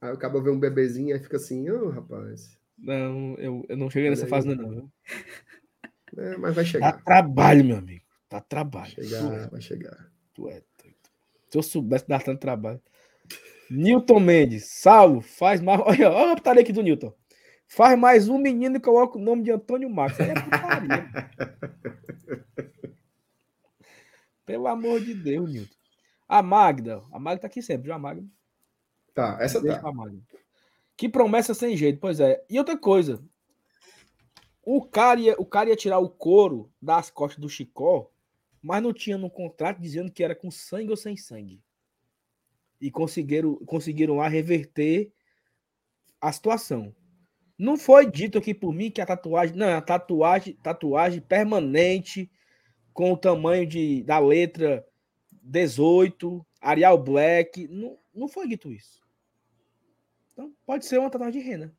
aí 0.00 0.10
eu 0.10 0.14
acabo 0.14 0.40
vendo 0.42 0.56
um 0.56 0.60
bebezinho, 0.60 1.14
aí 1.14 1.20
fica 1.20 1.36
assim, 1.36 1.68
ô 1.68 1.88
rapaz, 1.90 2.56
Não, 2.78 3.34
eu, 3.38 3.64
eu 3.68 3.76
não 3.76 3.90
cheguei 3.90 4.08
nessa 4.10 4.22
Olha 4.22 4.30
fase, 4.30 4.48
aí. 4.48 4.54
ainda, 4.54 4.70
não. 4.70 4.92
é, 6.16 6.36
mas 6.36 6.54
vai 6.54 6.64
Dá 6.64 6.70
chegar. 6.70 7.02
trabalho, 7.04 7.64
meu 7.64 7.76
amigo. 7.78 8.04
Dá 8.30 8.40
trabalho. 8.40 8.92
Chegar, 8.92 9.50
vai 9.50 9.60
chegar. 9.60 10.12
Tu 10.32 10.48
é 10.48 10.62
doido. 10.82 10.96
Se 11.50 11.58
eu 11.58 11.62
soubesse 11.62 12.06
dar 12.08 12.22
tanto 12.22 12.40
trabalho. 12.40 12.80
Newton 13.70 14.20
Mendes. 14.20 14.66
Saulo, 14.70 15.20
faz 15.20 15.60
mais. 15.60 15.80
Olha, 15.84 16.10
olha 16.10 16.32
a 16.32 16.36
putaria 16.36 16.62
aqui 16.62 16.72
do 16.72 16.82
Newton. 16.82 17.12
Faz 17.74 17.98
mais 17.98 18.28
um 18.28 18.36
menino 18.36 18.76
e 18.76 18.80
coloca 18.80 19.16
o 19.16 19.20
nome 19.20 19.44
de 19.44 19.50
Antônio 19.50 19.88
Marcos. 19.88 20.20
Aí 20.20 20.28
é 20.28 20.34
putaria. 20.34 21.10
Pelo 24.44 24.66
amor 24.66 25.00
de 25.00 25.14
Deus, 25.14 25.50
Newton. 25.50 25.74
A 26.28 26.42
Magda. 26.42 27.02
A 27.10 27.18
Magda 27.18 27.40
tá 27.40 27.46
aqui 27.46 27.62
sempre, 27.62 27.84
viu? 27.84 27.94
A 27.94 27.98
Magda. 27.98 28.28
Tá, 29.14 29.38
essa 29.40 29.58
Deixa 29.58 29.80
tá. 29.80 29.90
Que 30.98 31.08
promessa 31.08 31.54
sem 31.54 31.74
jeito, 31.74 31.98
pois 31.98 32.20
é. 32.20 32.44
E 32.46 32.58
outra 32.58 32.76
coisa. 32.76 33.24
O 34.62 34.84
cara, 34.84 35.18
ia, 35.18 35.34
o 35.38 35.46
cara 35.46 35.70
ia 35.70 35.76
tirar 35.76 35.98
o 35.98 36.10
couro 36.10 36.70
das 36.80 37.10
costas 37.10 37.40
do 37.40 37.48
Chicó, 37.48 38.10
mas 38.60 38.82
não 38.82 38.92
tinha 38.92 39.16
no 39.16 39.30
contrato 39.30 39.80
dizendo 39.80 40.12
que 40.12 40.22
era 40.22 40.34
com 40.34 40.50
sangue 40.50 40.90
ou 40.90 40.96
sem 40.96 41.16
sangue. 41.16 41.58
E 42.78 42.90
conseguiram, 42.90 43.56
conseguiram 43.64 44.16
lá 44.16 44.28
reverter 44.28 45.10
a 46.20 46.30
situação. 46.30 46.94
Não 47.62 47.76
foi 47.76 48.10
dito 48.10 48.38
aqui 48.38 48.52
por 48.52 48.74
mim 48.74 48.90
que 48.90 49.00
a 49.00 49.06
tatuagem. 49.06 49.54
Não, 49.54 49.68
é 49.68 49.74
a 49.74 49.80
tatuagem, 49.80 50.54
tatuagem 50.64 51.20
permanente, 51.20 52.28
com 52.92 53.12
o 53.12 53.16
tamanho 53.16 53.64
de, 53.64 54.02
da 54.02 54.18
letra 54.18 54.84
18, 55.40 56.44
Arial 56.60 56.98
Black. 56.98 57.68
Não, 57.68 57.96
não 58.12 58.26
foi 58.26 58.48
dito 58.48 58.72
isso. 58.72 59.00
Então, 60.32 60.52
pode 60.66 60.84
ser 60.84 60.98
uma 60.98 61.08
tatuagem 61.08 61.40
de 61.40 61.48
rena. 61.48 61.72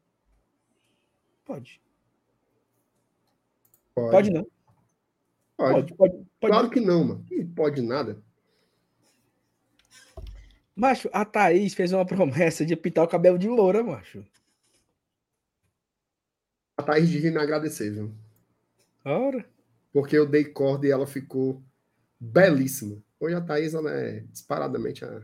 Pode. 1.43 1.81
Pode. 3.93 4.11
Pode 4.11 4.31
não. 4.31 4.47
Pode. 5.57 5.93
Pode, 5.95 6.25
pode. 6.39 6.53
Claro 6.53 6.69
que 6.69 6.79
não, 6.79 7.03
mano. 7.03 7.25
Pode 7.53 7.81
nada. 7.81 8.23
Macho, 10.73 11.09
a 11.11 11.25
Thaís 11.25 11.73
fez 11.73 11.91
uma 11.91 12.05
promessa 12.07 12.65
de 12.65 12.73
pintar 12.77 13.03
o 13.03 13.09
cabelo 13.09 13.38
de 13.38 13.49
loura, 13.49 13.84
macho. 13.84 14.25
A 16.78 16.84
Thaís 16.84 17.09
agradecer, 17.36 17.91
viu? 17.91 18.11
Ora. 19.05 19.45
Porque 19.91 20.17
eu 20.17 20.26
dei 20.26 20.45
corda 20.45 20.88
e 20.88 20.91
ela 20.91 21.05
ficou 21.05 21.61
belíssima. 22.19 23.01
Hoje 23.19 23.36
a 23.36 23.41
Thaís, 23.41 23.74
ela 23.74 23.91
é 23.91 24.21
disparadamente 24.32 25.05
a, 25.05 25.21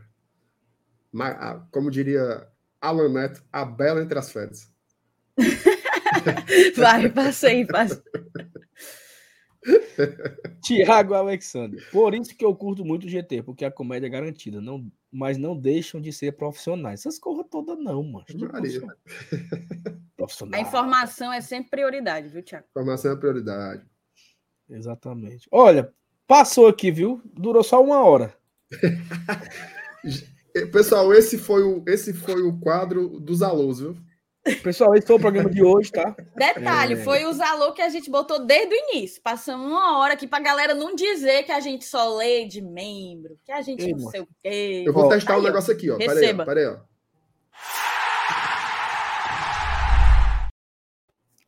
a- 1.20 1.66
como 1.72 1.90
diria 1.90 2.46
Alan 2.80 3.08
Neto, 3.12 3.42
a 3.52 3.64
bela 3.64 4.02
entre 4.02 4.18
as 4.18 4.30
férias. 4.30 4.72
Vai, 6.76 7.08
passa 7.10 7.48
aí, 7.48 7.66
passa. 7.66 8.02
Tiago 10.62 11.14
Alexander. 11.14 11.86
Por 11.90 12.14
isso 12.14 12.34
que 12.34 12.44
eu 12.44 12.54
curto 12.54 12.84
muito 12.84 13.06
o 13.06 13.08
GT, 13.08 13.42
porque 13.42 13.64
a 13.64 13.70
comédia 13.70 14.06
é 14.06 14.10
garantida, 14.10 14.60
não, 14.60 14.90
mas 15.10 15.36
não 15.36 15.56
deixam 15.56 16.00
de 16.00 16.12
ser 16.12 16.32
profissionais. 16.32 17.00
Essas 17.00 17.18
corras 17.18 17.46
todas 17.50 17.78
não, 17.78 18.02
mano. 18.02 18.24
Profissional. 20.20 20.58
A 20.58 20.62
informação 20.62 21.32
é 21.32 21.40
sempre 21.40 21.70
prioridade, 21.70 22.28
viu, 22.28 22.42
Tiago? 22.42 22.66
Informação 22.70 23.12
é 23.12 23.16
prioridade. 23.16 23.82
Exatamente. 24.68 25.48
Olha, 25.50 25.92
passou 26.26 26.68
aqui, 26.68 26.90
viu? 26.90 27.20
Durou 27.24 27.64
só 27.64 27.82
uma 27.82 28.04
hora. 28.04 28.34
Pessoal, 30.72 31.12
esse 31.14 31.38
foi 31.38 31.62
o, 31.62 31.82
esse 31.86 32.12
foi 32.12 32.42
o 32.42 32.58
quadro 32.58 33.20
dos 33.20 33.42
alôs, 33.42 33.80
viu? 33.80 33.96
Pessoal, 34.62 34.94
esse 34.94 35.06
foi 35.06 35.16
o 35.16 35.20
programa 35.20 35.50
de 35.50 35.62
hoje, 35.62 35.92
tá? 35.92 36.16
Detalhe, 36.34 36.94
É. 36.94 36.96
foi 36.96 37.24
os 37.26 37.38
alô 37.40 37.72
que 37.72 37.82
a 37.82 37.90
gente 37.90 38.10
botou 38.10 38.44
desde 38.46 38.74
o 38.74 38.78
início. 38.90 39.20
Passamos 39.22 39.66
uma 39.66 39.98
hora 39.98 40.14
aqui 40.14 40.26
pra 40.26 40.40
galera 40.40 40.74
não 40.74 40.94
dizer 40.94 41.42
que 41.42 41.52
a 41.52 41.60
gente 41.60 41.84
só 41.84 42.16
lê 42.16 42.46
de 42.46 42.62
membro, 42.62 43.38
que 43.44 43.52
a 43.52 43.60
gente 43.60 43.84
Ei, 43.84 43.92
não 43.92 44.10
sei 44.10 44.22
o 44.22 44.28
quê. 44.42 44.84
Eu 44.86 44.92
vou 44.92 45.08
testar 45.08 45.34
aí, 45.34 45.40
um 45.40 45.42
negócio 45.42 45.72
aqui, 45.72 45.90
ó. 45.90 45.98
Peraí, 45.98 46.16
ó. 46.16 46.20
Receba. 46.20 46.44
Peraí, 46.46 46.66
ó. 46.66 46.78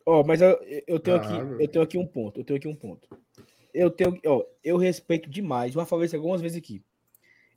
Ó, 0.05 0.23
mas 0.23 0.41
eu, 0.41 0.59
eu 0.87 0.99
tenho 0.99 1.17
aqui, 1.17 1.33
meu. 1.33 1.61
eu 1.61 1.67
tenho 1.67 1.83
aqui 1.83 1.97
um 1.97 2.05
ponto. 2.05 2.39
Eu 2.39 2.43
tenho 2.43 2.57
aqui 2.57 2.67
um 2.67 2.75
ponto. 2.75 3.07
Eu 3.73 3.89
tenho, 3.89 4.19
ó, 4.25 4.43
eu 4.63 4.77
respeito 4.77 5.29
demais. 5.29 5.73
Já 5.73 5.85
falei 5.85 6.05
isso 6.05 6.15
algumas 6.15 6.41
vezes 6.41 6.57
aqui. 6.57 6.83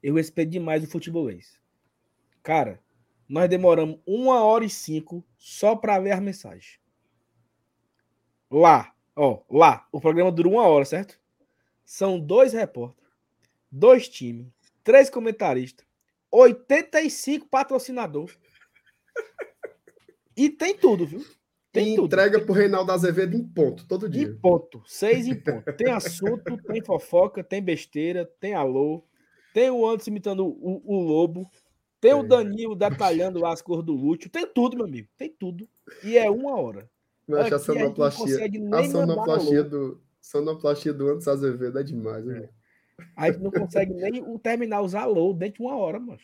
Eu 0.03 0.15
respeito 0.15 0.51
demais 0.51 0.83
o 0.85 0.87
futebolês. 0.87 1.59
Cara, 2.43 2.81
nós 3.29 3.49
demoramos 3.49 3.99
uma 4.07 4.43
hora 4.45 4.65
e 4.65 4.71
cinco 4.71 5.25
só 5.37 5.75
para 5.75 5.97
ler 5.97 6.13
as 6.13 6.21
mensagens. 6.21 6.79
Lá, 8.51 8.95
ó, 9.17 9.43
lá, 9.51 9.87
o 9.91 10.01
programa 10.01 10.31
dura 10.31 10.49
uma 10.49 10.67
hora, 10.67 10.85
certo? 10.85 11.21
São 11.85 12.21
dois 12.21 12.53
repórteres, 12.53 13.11
dois 13.71 14.09
times, 14.09 14.47
três 14.85 15.11
comentaristas, 15.11 15.85
85 16.31 17.49
patrocinadores. 17.49 18.39
E 20.37 20.51
tem 20.51 20.77
tudo, 20.77 21.07
viu? 21.07 21.25
Tem 21.77 21.93
e 21.93 21.97
tudo. 21.97 22.07
entrega 22.07 22.41
pro 22.41 22.55
Reinaldo 22.55 22.91
Azevedo 22.93 23.37
em 23.37 23.45
ponto, 23.45 23.87
todo 23.87 24.09
dia. 24.09 24.25
Em 24.25 24.35
ponto, 24.35 24.83
seis 24.87 25.27
em 25.27 25.35
ponto. 25.35 25.73
Tem 25.75 25.93
assunto, 25.93 26.57
tem 26.67 26.83
fofoca, 26.83 27.45
tem 27.45 27.63
besteira, 27.63 28.29
tem 28.41 28.55
alô, 28.55 29.05
tem 29.53 29.71
o 29.71 29.87
Anderson 29.87 30.11
imitando 30.11 30.47
o, 30.47 30.83
o 30.85 31.01
Lobo, 31.03 31.51
tem 32.01 32.15
o 32.15 32.23
Danilo 32.23 32.75
detalhando 32.75 33.41
lá 33.41 33.53
as 33.53 33.63
cores 33.63 33.85
do 33.85 33.93
Lúcio, 33.93 34.31
tem 34.31 34.47
tudo, 34.47 34.77
meu 34.77 34.87
amigo, 34.87 35.09
tem 35.17 35.29
tudo. 35.29 35.69
E 36.03 36.17
é 36.17 36.31
uma 36.31 36.57
hora. 36.61 36.89
Mas 37.27 37.53
a 37.53 37.59
sonoplastia, 37.59 38.39
a, 38.73 38.79
a 38.79 38.85
sonoplastia 38.85 39.65
do, 39.65 40.01
sonoplastia 40.21 40.93
do 40.93 41.09
Anderson 41.09 41.31
Azevedo 41.31 41.79
é 41.79 41.83
demais, 41.83 42.25
né? 42.25 42.49
A 43.17 43.31
gente 43.31 43.43
não 43.43 43.51
consegue 43.51 43.93
nem 43.93 44.39
terminar 44.39 44.81
os 44.83 44.95
alô 44.95 45.33
dentro 45.35 45.57
de 45.57 45.63
uma 45.63 45.77
hora, 45.77 46.01
mano. 46.01 46.19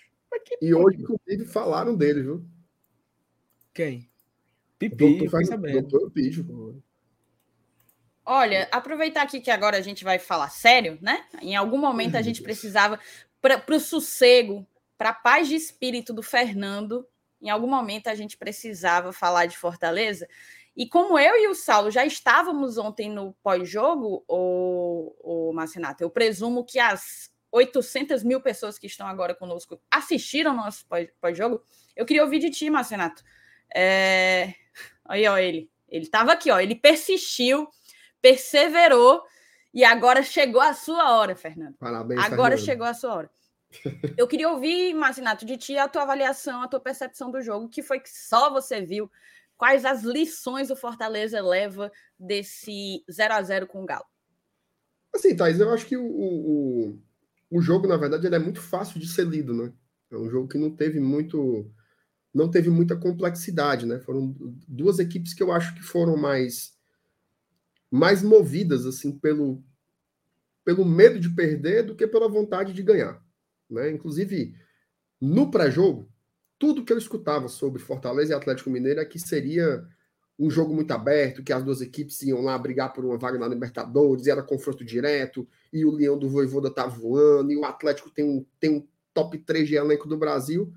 E 0.61 0.75
hoje, 0.75 1.03
inclusive, 1.03 1.45
falaram 1.45 1.95
dele, 1.95 2.23
viu? 2.23 2.45
Quem? 3.75 4.12
Pipi, 4.91 5.19
doutor, 5.19 5.45
sabendo. 5.45 5.83
Doutor 5.83 6.11
Pijo. 6.11 6.83
Olha, 8.25 8.69
aproveitar 8.71 9.23
aqui 9.23 9.41
que 9.41 9.51
agora 9.51 9.77
a 9.77 9.81
gente 9.81 10.05
vai 10.05 10.19
falar 10.19 10.49
sério, 10.49 10.99
né? 11.01 11.25
Em 11.41 11.57
algum 11.57 11.79
momento 11.79 12.17
a 12.17 12.23
gente 12.23 12.41
precisava, 12.43 12.99
para 13.41 13.63
o 13.69 13.81
sossego, 13.81 14.67
para 14.97 15.11
a 15.11 15.15
paz 15.15 15.49
de 15.49 15.57
espírito 15.57 16.13
do 16.13 16.23
Fernando, 16.23 17.07
em 17.41 17.51
algum 17.51 17.67
momento 17.67 18.07
a 18.07 18.15
gente 18.15 18.37
precisava 18.37 19.13
falar 19.13 19.47
de 19.47 19.59
Fortaleza. 19.59 20.29
E 20.77 20.89
como 20.89 21.19
eu 21.19 21.37
e 21.37 21.49
o 21.49 21.55
Saulo 21.55 21.91
já 21.91 22.07
estávamos 22.07 22.79
ontem 22.79 23.11
no 23.11 23.35
pós-jogo, 23.43 24.25
o, 24.29 25.51
o 25.51 25.53
Marcinato, 25.53 26.03
eu 26.03 26.09
presumo 26.09 26.65
que 26.65 26.79
as 26.79 27.31
800 27.51 28.23
mil 28.23 28.41
pessoas 28.41 28.79
que 28.79 28.87
estão 28.87 29.07
agora 29.07 29.35
conosco 29.35 29.81
assistiram 29.91 30.57
nosso 30.57 30.87
pós-jogo. 31.21 31.61
Eu 31.95 32.07
queria 32.07 32.25
ouvir 32.25 32.39
de 32.39 32.51
ti, 32.51 32.71
Marcinato. 32.71 33.23
É... 33.75 34.55
Aí, 35.05 35.27
ó, 35.27 35.37
ele. 35.39 35.71
Ele 35.89 36.05
estava 36.05 36.33
aqui, 36.33 36.51
ó. 36.51 36.59
Ele 36.59 36.75
persistiu, 36.75 37.69
perseverou 38.21 39.23
e 39.75 39.85
agora 39.85 40.23
chegou 40.23 40.61
a 40.61 40.75
sua 40.75 41.17
hora, 41.17 41.35
Fernando. 41.35 41.75
Parabéns, 41.79 42.21
Agora 42.21 42.57
Fernando. 42.57 42.65
chegou 42.65 42.87
a 42.87 42.95
sua 42.95 43.15
hora. 43.15 43.31
Eu 44.17 44.27
queria 44.27 44.51
ouvir, 44.51 44.95
Marcinato, 44.95 45.47
de 45.47 45.57
ti 45.57 45.79
a 45.79 45.89
tua 45.89 46.03
avaliação, 46.03 46.63
a 46.63 46.69
tua 46.69 46.81
percepção 46.81 47.31
do 47.31 47.41
jogo, 47.41 47.69
que 47.69 47.83
foi 47.83 48.01
que 48.01 48.11
só 48.11 48.51
você 48.51 48.83
viu. 48.83 49.11
Quais 49.57 49.85
as 49.85 50.03
lições 50.03 50.71
o 50.71 50.77
Fortaleza 50.77 51.41
leva 51.41 51.91
desse 52.19 53.03
0 53.11 53.35
a 53.35 53.43
0 53.43 53.67
com 53.67 53.83
o 53.83 53.87
Galo? 53.87 54.05
Assim, 55.15 55.37
Thais, 55.37 55.61
eu 55.61 55.73
acho 55.73 55.87
que 55.87 55.97
o, 55.97 56.05
o, 56.05 56.99
o 57.51 57.61
jogo, 57.61 57.87
na 57.87 57.97
verdade, 57.97 58.27
ele 58.27 58.35
é 58.35 58.39
muito 58.39 58.61
fácil 58.61 58.99
de 58.99 59.09
ser 59.09 59.27
lido, 59.27 59.55
né? 59.55 59.73
É 60.11 60.17
um 60.17 60.29
jogo 60.29 60.49
que 60.49 60.59
não 60.59 60.75
teve 60.75 61.01
muito 61.01 61.71
não 62.35 62.51
teve 62.51 62.71
muita 62.71 62.97
complexidade, 62.97 63.87
né? 63.87 63.99
Foram 64.01 64.35
duas 64.67 64.99
equipes 64.99 65.35
que 65.35 65.43
eu 65.43 65.53
acho 65.53 65.75
que 65.75 65.83
foram 65.83 66.17
mais 66.17 66.73
mais 67.91 68.23
movidas 68.23 68.87
assim 68.87 69.13
pelo 69.13 69.63
pelo 70.65 70.85
medo 70.85 71.19
de 71.21 71.29
perder 71.29 71.83
do 71.83 71.95
que 71.95 72.07
pela 72.07 72.29
vontade 72.29 72.73
de 72.73 72.83
ganhar, 72.83 73.23
né? 73.69 73.91
Inclusive 73.91 74.55
no 75.21 75.51
pré-jogo, 75.51 76.11
tudo 76.59 76.85
que 76.85 76.93
eu 76.93 76.99
escutava 76.99 77.49
sobre 77.49 77.83
Fortaleza 77.83 78.33
e 78.33 78.37
Atlético 78.37 78.71
Mineiro 78.71 79.01
é 79.01 79.05
que 79.05 79.19
seria 79.19 79.85
um 80.39 80.51
jogo 80.51 80.75
muito 80.75 80.91
aberto, 80.93 81.43
que 81.43 81.53
as 81.53 81.63
duas 81.63 81.81
equipes 81.81 82.23
iam 82.23 82.41
lá 82.41 82.57
brigar 82.57 82.93
por 82.93 83.05
uma 83.05 83.19
vaga 83.19 83.39
na 83.39 83.47
Libertadores, 83.47 84.27
e 84.27 84.31
era 84.31 84.43
confronto 84.43 84.85
direto, 84.85 85.47
e 85.73 85.85
o 85.85 85.91
Leão 85.91 86.19
do 86.19 86.29
Voivoda 86.29 86.71
tá 86.73 86.87
voando, 86.87 87.53
e 87.53 87.57
o 87.57 87.65
Atlético 87.65 88.11
tem 88.11 88.25
um, 88.25 88.45
tem 88.59 88.71
um 88.71 88.89
top 89.13 89.39
3 89.39 89.69
de 89.69 89.75
elenco 89.75 90.09
do 90.09 90.17
Brasil 90.17 90.73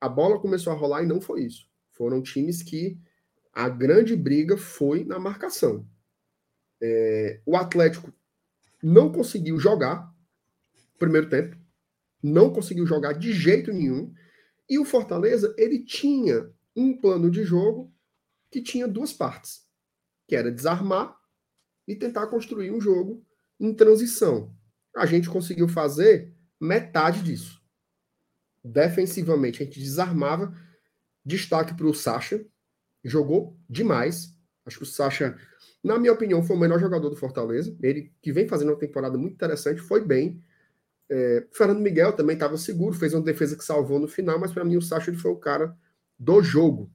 a 0.00 0.08
bola 0.08 0.40
começou 0.40 0.72
a 0.72 0.76
rolar 0.76 1.02
e 1.02 1.06
não 1.06 1.20
foi 1.20 1.44
isso. 1.44 1.66
Foram 1.92 2.22
times 2.22 2.62
que 2.62 2.98
a 3.52 3.68
grande 3.68 4.16
briga 4.16 4.56
foi 4.56 5.04
na 5.04 5.18
marcação. 5.18 5.88
É, 6.82 7.40
o 7.46 7.56
Atlético 7.56 8.12
não 8.82 9.10
conseguiu 9.10 9.58
jogar 9.58 10.12
primeiro 10.98 11.28
tempo, 11.28 11.56
não 12.22 12.52
conseguiu 12.52 12.86
jogar 12.86 13.12
de 13.12 13.32
jeito 13.32 13.72
nenhum. 13.72 14.12
E 14.68 14.78
o 14.78 14.84
Fortaleza, 14.84 15.54
ele 15.56 15.84
tinha 15.84 16.50
um 16.74 16.96
plano 16.96 17.30
de 17.30 17.44
jogo 17.44 17.92
que 18.50 18.62
tinha 18.62 18.88
duas 18.88 19.12
partes, 19.12 19.66
que 20.26 20.34
era 20.34 20.50
desarmar 20.50 21.16
e 21.86 21.94
tentar 21.94 22.26
construir 22.26 22.70
um 22.70 22.80
jogo 22.80 23.24
em 23.60 23.72
transição. 23.74 24.54
A 24.96 25.06
gente 25.06 25.28
conseguiu 25.28 25.68
fazer 25.68 26.34
metade 26.60 27.22
disso 27.22 27.63
defensivamente 28.64 29.62
a 29.62 29.66
gente 29.66 29.78
desarmava. 29.78 30.54
Destaque 31.24 31.74
para 31.74 31.86
o 31.86 31.94
Sacha, 31.94 32.44
jogou 33.04 33.56
demais. 33.68 34.34
Acho 34.64 34.78
que 34.78 34.82
o 34.82 34.86
Sacha, 34.86 35.36
na 35.82 35.98
minha 35.98 36.12
opinião, 36.12 36.42
foi 36.42 36.56
o 36.56 36.58
melhor 36.58 36.80
jogador 36.80 37.10
do 37.10 37.16
Fortaleza. 37.16 37.76
Ele 37.82 38.12
que 38.22 38.32
vem 38.32 38.48
fazendo 38.48 38.70
uma 38.70 38.78
temporada 38.78 39.18
muito 39.18 39.34
interessante, 39.34 39.80
foi 39.80 40.04
bem. 40.04 40.42
É, 41.10 41.46
Fernando 41.52 41.80
Miguel 41.80 42.14
também 42.14 42.34
estava 42.34 42.56
seguro, 42.56 42.94
fez 42.94 43.12
uma 43.12 43.22
defesa 43.22 43.56
que 43.56 43.64
salvou 43.64 43.98
no 43.98 44.08
final, 44.08 44.38
mas 44.38 44.52
para 44.52 44.64
mim 44.64 44.76
o 44.76 44.82
Sacha 44.82 45.10
ele 45.10 45.18
foi 45.18 45.30
o 45.30 45.36
cara 45.36 45.76
do 46.18 46.42
jogo, 46.42 46.90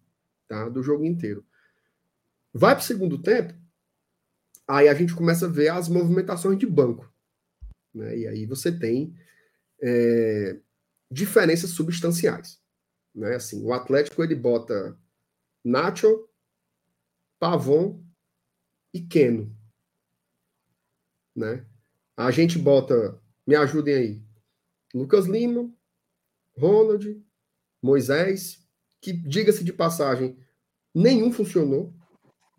tá? 0.48 0.68
Do 0.68 0.82
jogo 0.82 1.06
inteiro. 1.06 1.46
Vai 2.52 2.74
para 2.74 2.82
o 2.82 2.86
segundo 2.86 3.22
tempo, 3.22 3.54
aí 4.68 4.88
a 4.88 4.94
gente 4.96 5.14
começa 5.14 5.46
a 5.46 5.50
ver 5.50 5.70
as 5.70 5.88
movimentações 5.88 6.58
de 6.58 6.66
banco. 6.66 7.12
Né? 7.94 8.18
E 8.18 8.28
aí 8.28 8.46
você 8.48 8.72
tem 8.72 9.16
é, 9.82 10.58
diferenças 11.10 11.72
substanciais. 11.72 12.60
Né? 13.14 13.36
Assim, 13.36 13.64
o 13.64 13.74
Atlético 13.74 14.24
ele 14.24 14.36
bota 14.36 14.98
Nacho, 15.64 16.28
Pavon 17.40 18.04
e 18.94 19.02
Keno. 19.02 19.56
Né? 21.36 21.66
A 22.16 22.32
gente 22.32 22.60
bota, 22.60 23.20
me 23.46 23.56
ajudem 23.56 23.94
aí, 23.94 24.24
Lucas 24.94 25.26
Lima, 25.26 25.72
Ronald, 26.58 27.24
Moisés, 27.82 28.68
que, 29.02 29.14
diga-se 29.14 29.64
de 29.64 29.72
passagem, 29.72 30.38
nenhum 30.94 31.32
funcionou. 31.32 31.94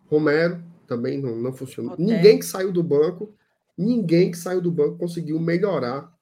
Romero 0.06 0.62
também 0.86 1.20
não, 1.20 1.36
não 1.36 1.52
funcionou. 1.52 1.96
Ninguém 1.98 2.38
que 2.38 2.44
saiu 2.44 2.72
do 2.72 2.82
banco, 2.82 3.34
ninguém 3.76 4.30
que 4.30 4.38
saiu 4.38 4.60
do 4.60 4.72
banco 4.72 4.98
conseguiu 4.98 5.38
melhorar 5.38 6.12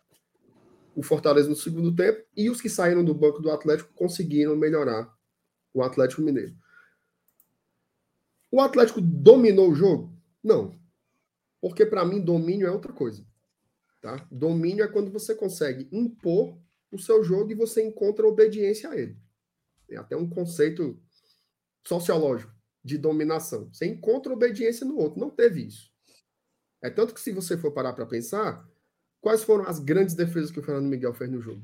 o 0.99 1.03
Fortaleza 1.05 1.49
no 1.49 1.55
segundo 1.55 1.95
tempo 1.95 2.27
e 2.37 2.51
os 2.51 2.61
que 2.61 2.69
saíram 2.69 3.05
do 3.05 3.15
banco 3.15 3.41
do 3.41 3.53
Atlético 3.53 3.93
conseguiram 3.95 4.57
melhorar 4.57 5.09
o 5.73 5.81
Atlético 5.81 6.23
Mineiro. 6.23 6.57
O 8.51 8.61
Atlético 8.61 9.01
dominou 9.01 9.71
o 9.71 9.75
jogo? 9.77 10.13
Não. 10.43 10.77
Porque 11.61 11.87
para 11.87 12.05
mim 12.05 12.21
domínio 12.21 12.67
é 12.67 12.71
outra 12.73 12.93
coisa. 12.93 13.25
Tá? 14.03 14.27
Domínio 14.29 14.85
é 14.85 14.89
quando 14.89 15.13
você 15.13 15.37
consegue 15.37 15.89
impor 15.93 16.59
o 16.91 16.99
seu 16.99 17.23
jogo 17.23 17.53
e 17.53 17.55
você 17.55 17.81
encontra 17.81 18.27
obediência 18.27 18.91
a 18.91 18.99
ele. 18.99 19.17
É 19.89 19.97
até 19.99 20.17
um 20.17 20.29
conceito 20.29 21.01
sociológico 21.87 22.53
de 22.83 22.99
dominação. 22.99 23.73
Você 23.73 23.87
encontra 23.87 24.33
obediência 24.33 24.85
no 24.85 24.99
outro. 24.99 25.21
Não 25.21 25.31
teve 25.31 25.65
isso. 25.65 25.93
É 26.83 26.91
tanto 26.91 27.15
que 27.15 27.21
se 27.21 27.31
você 27.31 27.57
for 27.57 27.71
parar 27.71 27.93
para 27.93 28.05
pensar, 28.05 28.69
Quais 29.29 29.45
foram 29.45 29.67
as 29.67 29.79
grandes 29.79 30.15
defesas 30.15 30.51
que 30.51 30.59
o 30.59 30.63
Fernando 30.63 30.89
Miguel 30.89 31.13
fez 31.13 31.31
no 31.31 31.39
jogo? 31.39 31.63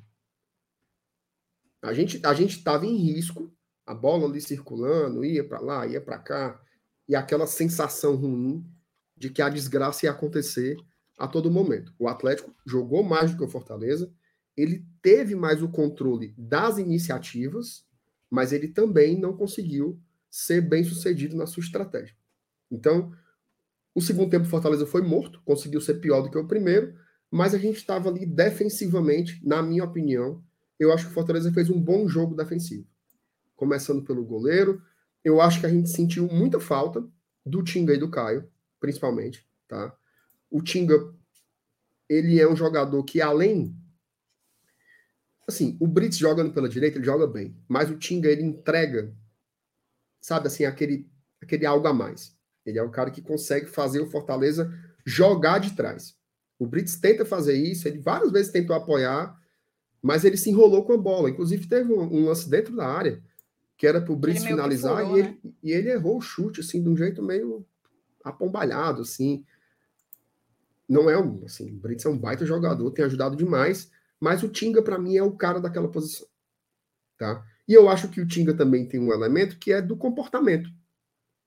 A 1.80 1.94
gente 1.94 2.20
a 2.22 2.34
gente 2.34 2.58
estava 2.58 2.84
em 2.84 2.94
risco, 2.94 3.50
a 3.86 3.94
bola 3.94 4.28
ali 4.28 4.38
circulando, 4.38 5.24
ia 5.24 5.42
para 5.42 5.60
lá, 5.60 5.86
ia 5.86 5.98
para 5.98 6.18
cá, 6.18 6.60
e 7.08 7.16
aquela 7.16 7.46
sensação 7.46 8.16
ruim 8.16 8.62
de 9.16 9.30
que 9.30 9.40
a 9.40 9.48
desgraça 9.48 10.04
ia 10.04 10.10
acontecer 10.10 10.76
a 11.18 11.26
todo 11.26 11.50
momento. 11.50 11.90
O 11.98 12.06
Atlético 12.06 12.54
jogou 12.66 13.02
mais 13.02 13.30
do 13.30 13.38
que 13.38 13.44
o 13.44 13.48
Fortaleza, 13.48 14.12
ele 14.54 14.86
teve 15.00 15.34
mais 15.34 15.62
o 15.62 15.70
controle 15.70 16.34
das 16.36 16.76
iniciativas, 16.76 17.86
mas 18.28 18.52
ele 18.52 18.68
também 18.68 19.18
não 19.18 19.34
conseguiu 19.34 19.98
ser 20.30 20.60
bem 20.60 20.84
sucedido 20.84 21.34
na 21.34 21.46
sua 21.46 21.62
estratégia. 21.62 22.14
Então, 22.70 23.10
o 23.94 24.02
segundo 24.02 24.28
tempo, 24.28 24.44
o 24.44 24.50
Fortaleza 24.50 24.84
foi 24.84 25.00
morto, 25.00 25.40
conseguiu 25.46 25.80
ser 25.80 25.94
pior 25.94 26.20
do 26.20 26.30
que 26.30 26.36
o 26.36 26.46
primeiro, 26.46 27.02
mas 27.30 27.54
a 27.54 27.58
gente 27.58 27.76
estava 27.76 28.08
ali 28.08 28.26
defensivamente, 28.26 29.40
na 29.44 29.62
minha 29.62 29.84
opinião. 29.84 30.42
Eu 30.78 30.92
acho 30.92 31.06
que 31.06 31.10
o 31.10 31.14
Fortaleza 31.14 31.52
fez 31.52 31.70
um 31.70 31.80
bom 31.80 32.08
jogo 32.08 32.34
defensivo. 32.34 32.86
Começando 33.56 34.02
pelo 34.02 34.24
goleiro, 34.24 34.82
eu 35.24 35.40
acho 35.40 35.60
que 35.60 35.66
a 35.66 35.70
gente 35.70 35.88
sentiu 35.88 36.26
muita 36.26 36.60
falta 36.60 37.04
do 37.44 37.62
Tinga 37.62 37.94
e 37.94 37.98
do 37.98 38.10
Caio, 38.10 38.48
principalmente, 38.80 39.46
tá? 39.66 39.96
O 40.50 40.62
Tinga, 40.62 40.94
ele 42.08 42.40
é 42.40 42.48
um 42.48 42.56
jogador 42.56 43.02
que 43.04 43.20
além 43.20 43.76
assim, 45.46 45.76
o 45.80 45.86
Brits 45.86 46.16
jogando 46.16 46.52
pela 46.52 46.68
direita, 46.68 46.98
ele 46.98 47.04
joga 47.04 47.26
bem, 47.26 47.56
mas 47.68 47.90
o 47.90 47.98
Tinga 47.98 48.28
ele 48.28 48.42
entrega, 48.42 49.14
sabe 50.20 50.46
assim, 50.46 50.64
aquele 50.64 51.10
aquele 51.42 51.66
algo 51.66 51.86
a 51.86 51.92
mais. 51.92 52.34
Ele 52.64 52.78
é 52.78 52.82
o 52.82 52.90
cara 52.90 53.10
que 53.10 53.20
consegue 53.20 53.66
fazer 53.66 54.00
o 54.00 54.06
Fortaleza 54.10 54.72
jogar 55.04 55.58
de 55.58 55.76
trás. 55.76 56.16
O 56.58 56.66
Brits 56.66 56.96
tenta 56.96 57.24
fazer 57.24 57.56
isso, 57.56 57.88
ele 57.88 57.98
várias 57.98 58.30
vezes 58.30 58.52
tentou 58.52 58.74
apoiar, 58.76 59.38
mas 60.00 60.24
ele 60.24 60.36
se 60.36 60.50
enrolou 60.50 60.84
com 60.84 60.92
a 60.92 60.98
bola. 60.98 61.30
Inclusive, 61.30 61.66
teve 61.66 61.92
um, 61.92 62.02
um 62.02 62.26
lance 62.26 62.48
dentro 62.48 62.74
da 62.76 62.86
área 62.86 63.22
que 63.76 63.86
era 63.86 64.00
para 64.00 64.12
o 64.12 64.16
Brits 64.16 64.44
finalizar 64.44 65.02
furou, 65.02 65.16
e, 65.16 65.20
ele, 65.20 65.28
né? 65.28 65.52
e 65.62 65.72
ele 65.72 65.90
errou 65.90 66.18
o 66.18 66.20
chute, 66.20 66.60
assim, 66.60 66.82
de 66.82 66.88
um 66.88 66.96
jeito 66.96 67.22
meio 67.22 67.66
apombalhado, 68.22 69.02
assim. 69.02 69.44
Não 70.88 71.10
é 71.10 71.18
um, 71.18 71.44
assim, 71.44 71.70
o 71.72 71.80
Brits 71.80 72.04
é 72.04 72.08
um 72.08 72.18
baita 72.18 72.46
jogador, 72.46 72.90
tem 72.92 73.04
ajudado 73.04 73.36
demais, 73.36 73.90
mas 74.20 74.42
o 74.42 74.48
Tinga, 74.48 74.82
para 74.82 74.98
mim, 74.98 75.16
é 75.16 75.22
o 75.22 75.32
cara 75.32 75.60
daquela 75.60 75.90
posição. 75.90 76.26
Tá? 77.18 77.44
E 77.66 77.74
eu 77.74 77.88
acho 77.88 78.08
que 78.08 78.20
o 78.20 78.26
Tinga 78.26 78.54
também 78.54 78.86
tem 78.86 79.00
um 79.00 79.12
elemento 79.12 79.58
que 79.58 79.72
é 79.72 79.82
do 79.82 79.96
comportamento. 79.96 80.70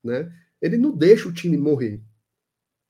Né? 0.03 0.31
Ele 0.61 0.77
não 0.77 0.91
deixa 0.91 1.29
o 1.29 1.34
time 1.34 1.57
morrer. 1.57 2.01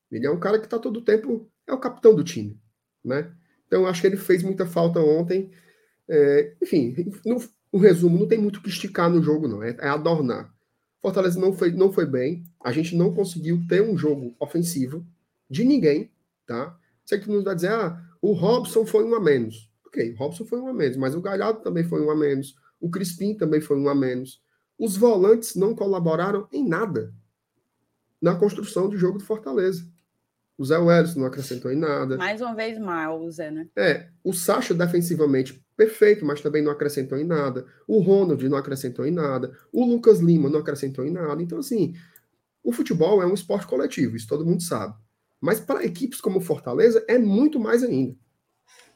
Ele 0.09 0.25
é 0.25 0.31
um 0.31 0.39
cara 0.39 0.57
que 0.57 0.65
está 0.65 0.79
todo 0.79 0.97
o 0.97 1.03
tempo, 1.03 1.49
é 1.67 1.73
o 1.73 1.79
capitão 1.79 2.15
do 2.15 2.23
time. 2.23 2.59
Né? 3.03 3.31
Então, 3.67 3.85
acho 3.85 4.01
que 4.01 4.07
ele 4.07 4.17
fez 4.17 4.41
muita 4.41 4.65
falta 4.65 4.99
ontem. 4.99 5.51
É, 6.07 6.55
enfim, 6.61 6.95
no, 7.25 7.43
no, 7.71 7.79
resumo, 7.79 8.17
não 8.17 8.27
tem 8.27 8.37
muito 8.37 8.57
o 8.57 8.63
que 8.63 8.69
esticar 8.69 9.09
no 9.09 9.21
jogo, 9.21 9.47
não. 9.47 9.61
É, 9.61 9.75
é 9.79 9.89
adornar. 9.89 10.53
Fortaleza 11.01 11.39
não 11.39 11.53
foi, 11.53 11.71
não 11.71 11.91
foi 11.91 12.05
bem. 12.05 12.43
A 12.63 12.71
gente 12.71 12.95
não 12.95 13.13
conseguiu 13.13 13.61
ter 13.67 13.81
um 13.81 13.97
jogo 13.97 14.35
ofensivo 14.39 15.05
de 15.49 15.63
ninguém. 15.63 16.11
Tá? 16.45 16.77
Sei 17.05 17.19
que 17.19 17.29
nos 17.29 17.43
vai 17.43 17.55
dizer, 17.55 17.71
ah, 17.71 18.01
o 18.21 18.31
Robson 18.31 18.85
foi 18.85 19.03
um 19.03 19.13
a 19.13 19.19
menos. 19.19 19.69
Ok, 19.85 20.13
o 20.13 20.15
Robson 20.17 20.45
foi 20.45 20.59
um 20.59 20.67
a 20.67 20.73
menos, 20.73 20.97
mas 20.97 21.15
o 21.15 21.21
Galhardo 21.21 21.61
também 21.61 21.83
foi 21.83 22.01
um 22.01 22.09
a 22.09 22.15
menos. 22.15 22.55
O 22.79 22.89
Crispim 22.89 23.33
também 23.33 23.61
foi 23.61 23.77
um 23.77 23.89
a 23.89 23.95
menos. 23.95 24.41
Os 24.77 24.95
volantes 24.95 25.55
não 25.55 25.75
colaboraram 25.75 26.47
em 26.51 26.67
nada 26.67 27.13
na 28.21 28.35
construção 28.35 28.89
do 28.89 28.97
jogo 28.97 29.17
do 29.17 29.23
Fortaleza. 29.23 29.87
O 30.57 30.65
Zé 30.65 30.77
Welles 30.77 31.15
não 31.15 31.25
acrescentou 31.25 31.71
em 31.71 31.75
nada. 31.75 32.17
Mais 32.17 32.41
uma 32.41 32.55
vez 32.55 32.79
mal, 32.79 33.21
o 33.21 33.29
Zé, 33.29 33.51
né? 33.51 33.67
É, 33.75 34.07
o 34.23 34.33
Sacha 34.33 34.73
defensivamente 34.73 35.63
perfeito, 35.75 36.25
mas 36.25 36.41
também 36.41 36.63
não 36.63 36.71
acrescentou 36.71 37.15
em 37.17 37.23
nada. 37.23 37.67
O 37.87 37.99
Ronald 37.99 38.43
não 38.49 38.57
acrescentou 38.57 39.05
em 39.05 39.11
nada. 39.11 39.55
O 39.71 39.85
Lucas 39.85 40.19
Lima 40.19 40.49
não 40.49 40.59
acrescentou 40.59 41.05
em 41.05 41.11
nada. 41.11 41.43
Então, 41.43 41.59
assim, 41.59 41.93
o 42.63 42.71
futebol 42.71 43.21
é 43.21 43.27
um 43.27 43.35
esporte 43.35 43.67
coletivo, 43.67 44.15
isso 44.15 44.27
todo 44.27 44.45
mundo 44.45 44.63
sabe. 44.63 44.95
Mas 45.39 45.59
para 45.59 45.85
equipes 45.85 46.19
como 46.19 46.41
Fortaleza 46.41 47.05
é 47.07 47.19
muito 47.19 47.59
mais 47.59 47.83
ainda. 47.83 48.15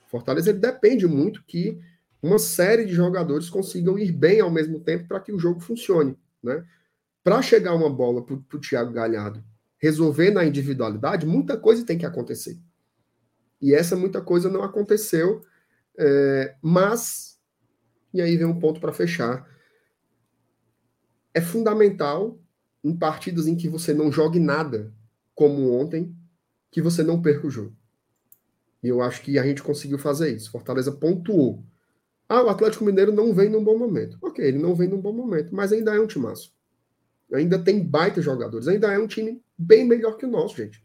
Fortaleza 0.07 0.49
ele 0.49 0.59
depende 0.59 1.05
muito 1.05 1.43
que 1.45 1.79
uma 2.23 2.39
série 2.39 2.85
de 2.85 2.93
jogadores 2.93 3.51
consigam 3.51 3.99
ir 3.99 4.11
bem 4.11 4.39
ao 4.39 4.49
mesmo 4.49 4.79
tempo 4.79 5.07
para 5.07 5.19
que 5.19 5.31
o 5.31 5.37
jogo 5.37 5.59
funcione. 5.59 6.17
Né? 6.41 6.65
Para 7.23 7.39
chegar 7.43 7.75
uma 7.75 7.89
bola 7.89 8.25
para 8.25 8.33
o 8.33 8.59
Thiago 8.59 8.91
Galhardo 8.91 9.43
resolver 9.81 10.29
na 10.29 10.45
individualidade, 10.45 11.25
muita 11.25 11.57
coisa 11.57 11.85
tem 11.85 11.97
que 11.97 12.05
acontecer. 12.05 12.57
E 13.59 13.73
essa 13.73 13.95
muita 13.95 14.21
coisa 14.21 14.49
não 14.49 14.63
aconteceu, 14.63 15.41
é, 15.97 16.55
mas, 16.61 17.39
e 18.13 18.21
aí 18.21 18.37
vem 18.37 18.45
um 18.45 18.59
ponto 18.59 18.79
para 18.79 18.93
fechar. 18.93 19.49
É 21.33 21.41
fundamental, 21.41 22.39
em 22.83 22.95
partidas 22.95 23.47
em 23.47 23.55
que 23.55 23.67
você 23.67 23.93
não 23.93 24.11
jogue 24.11 24.39
nada, 24.39 24.93
como 25.33 25.73
ontem, 25.73 26.15
que 26.69 26.81
você 26.81 27.01
não 27.01 27.21
perca 27.21 27.47
o 27.47 27.51
jogo. 27.51 27.75
E 28.83 28.87
eu 28.87 29.01
acho 29.01 29.21
que 29.21 29.37
a 29.37 29.43
gente 29.43 29.63
conseguiu 29.63 29.97
fazer 29.97 30.35
isso. 30.35 30.51
Fortaleza 30.51 30.91
pontuou. 30.91 31.63
Ah, 32.29 32.43
o 32.43 32.49
Atlético 32.49 32.85
Mineiro 32.85 33.11
não 33.11 33.33
vem 33.33 33.49
num 33.49 33.63
bom 33.63 33.77
momento. 33.77 34.17
Ok, 34.21 34.43
ele 34.43 34.57
não 34.57 34.75
vem 34.75 34.87
num 34.87 35.01
bom 35.01 35.13
momento, 35.13 35.53
mas 35.53 35.71
ainda 35.71 35.95
é 35.95 35.99
um 35.99 36.07
timaço. 36.07 36.53
Ainda 37.33 37.57
tem 37.57 37.83
baita 37.83 38.21
jogadores. 38.21 38.67
Ainda 38.67 38.91
é 38.91 38.99
um 38.99 39.07
time 39.07 39.41
bem 39.57 39.85
melhor 39.85 40.17
que 40.17 40.25
o 40.25 40.29
nosso, 40.29 40.57
gente. 40.57 40.83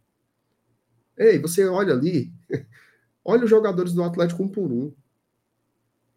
Ei, 1.16 1.38
você 1.38 1.66
olha 1.66 1.94
ali, 1.94 2.32
olha 3.24 3.44
os 3.44 3.50
jogadores 3.50 3.92
do 3.92 4.02
Atlético 4.02 4.42
um 4.42 4.48
por 4.48 4.70
um. 4.70 4.92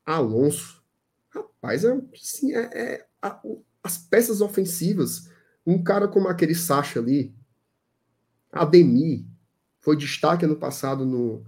Alonso. 0.06 0.84
Rapaz, 1.30 1.86
é, 1.86 2.02
assim, 2.14 2.54
é, 2.54 2.62
é 2.74 3.08
a, 3.22 3.42
as 3.84 3.98
peças 3.98 4.42
ofensivas. 4.42 5.30
Um 5.66 5.82
cara 5.84 6.08
como 6.08 6.28
aquele 6.28 6.56
Sacha 6.56 7.00
ali, 7.00 7.34
Ademir, 8.52 9.26
foi 9.80 9.96
destaque 9.96 10.46
ano 10.46 10.56
passado 10.56 11.06
no, 11.06 11.46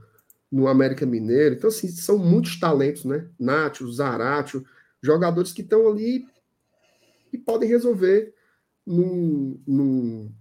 no 0.51 0.67
América 0.67 1.05
Mineiro. 1.05 1.55
Então, 1.55 1.69
assim, 1.69 1.87
são 1.87 2.17
muitos 2.17 2.59
talentos, 2.59 3.05
né? 3.05 3.27
Nátio, 3.39 3.91
Zaratio, 3.91 4.65
jogadores 5.01 5.51
que 5.51 5.61
estão 5.61 5.87
ali 5.87 6.27
e 7.33 7.37
podem 7.37 7.67
resolver 7.67 8.33
num, 8.91 9.61
num, 9.65 10.31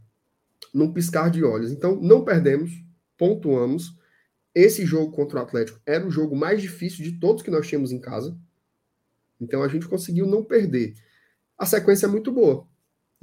num 0.74 0.92
piscar 0.92 1.30
de 1.30 1.44
olhos. 1.44 1.70
Então, 1.70 2.00
não 2.00 2.24
perdemos, 2.24 2.70
pontuamos. 3.16 3.96
Esse 4.54 4.84
jogo 4.84 5.12
contra 5.12 5.38
o 5.38 5.42
Atlético 5.42 5.80
era 5.86 6.06
o 6.06 6.10
jogo 6.10 6.34
mais 6.34 6.60
difícil 6.60 7.04
de 7.04 7.12
todos 7.12 7.42
que 7.42 7.50
nós 7.50 7.66
tínhamos 7.66 7.92
em 7.92 8.00
casa. 8.00 8.36
Então, 9.40 9.62
a 9.62 9.68
gente 9.68 9.88
conseguiu 9.88 10.26
não 10.26 10.44
perder. 10.44 10.94
A 11.56 11.66
sequência 11.66 12.06
é 12.06 12.08
muito 12.08 12.32
boa. 12.32 12.66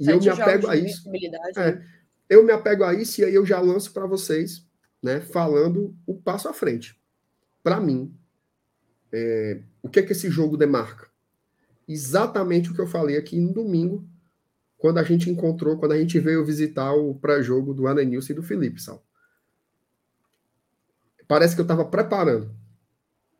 E 0.00 0.04
Sete 0.04 0.28
eu 0.28 0.36
me 0.36 0.42
apego 0.42 0.66
a 0.68 0.76
isso. 0.76 1.10
É, 1.56 1.72
né? 1.72 1.86
Eu 2.28 2.44
me 2.44 2.52
apego 2.52 2.84
a 2.84 2.94
isso 2.94 3.20
e 3.20 3.24
aí 3.24 3.34
eu 3.34 3.44
já 3.44 3.60
lanço 3.60 3.92
para 3.92 4.06
vocês 4.06 4.66
né, 5.02 5.20
falando 5.20 5.96
o 6.06 6.14
passo 6.14 6.48
à 6.48 6.52
frente. 6.52 7.00
Para 7.62 7.80
mim, 7.80 8.14
é, 9.12 9.62
o 9.82 9.88
que 9.88 10.00
é 10.00 10.02
que 10.02 10.12
esse 10.12 10.30
jogo 10.30 10.56
demarca? 10.56 11.08
Exatamente 11.86 12.70
o 12.70 12.74
que 12.74 12.80
eu 12.80 12.86
falei 12.86 13.16
aqui 13.16 13.40
no 13.40 13.52
domingo, 13.52 14.06
quando 14.78 14.98
a 14.98 15.02
gente 15.02 15.28
encontrou, 15.28 15.76
quando 15.76 15.92
a 15.92 15.98
gente 15.98 16.18
veio 16.20 16.44
visitar 16.44 16.94
o 16.94 17.14
pré-jogo 17.16 17.74
do 17.74 17.88
Anenilson 17.88 18.32
e 18.32 18.36
do 18.36 18.42
Felipe, 18.42 18.80
Sal. 18.80 19.04
Parece 21.26 21.54
que 21.54 21.60
eu 21.60 21.64
estava 21.64 21.84
preparando 21.84 22.54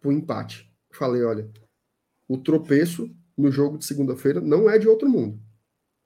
para 0.00 0.10
o 0.10 0.12
empate. 0.12 0.70
Falei, 0.90 1.22
olha, 1.22 1.48
o 2.28 2.36
tropeço 2.36 3.08
no 3.36 3.50
jogo 3.52 3.78
de 3.78 3.84
segunda-feira 3.84 4.40
não 4.40 4.68
é 4.68 4.78
de 4.78 4.88
outro 4.88 5.08
mundo. 5.08 5.40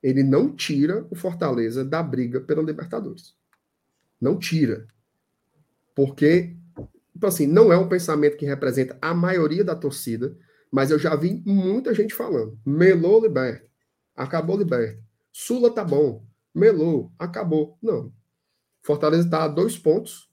Ele 0.02 0.22
não 0.22 0.54
tira 0.54 1.06
o 1.10 1.16
Fortaleza 1.16 1.84
da 1.84 2.02
briga 2.02 2.40
pela 2.40 2.62
Libertadores. 2.62 3.34
Não 4.20 4.38
tira. 4.38 4.86
Porque, 5.94 6.54
tipo 7.12 7.26
assim, 7.26 7.46
não 7.46 7.72
é 7.72 7.76
um 7.76 7.88
pensamento 7.88 8.36
que 8.36 8.44
representa 8.44 8.98
a 9.00 9.14
maioria 9.14 9.64
da 9.64 9.74
torcida, 9.74 10.36
mas 10.70 10.90
eu 10.90 10.98
já 10.98 11.16
vi 11.16 11.42
muita 11.46 11.94
gente 11.94 12.14
falando. 12.14 12.58
Melou 12.64 13.22
liberta. 13.22 13.66
Acabou 14.14 14.58
liberta. 14.58 15.01
Sula 15.32 15.74
tá 15.74 15.84
bom. 15.84 16.24
Melou. 16.54 17.10
Acabou. 17.18 17.78
Não. 17.82 18.12
Fortaleza 18.82 19.24
está 19.24 19.44
a 19.44 19.48
dois 19.48 19.78
pontos 19.78 20.30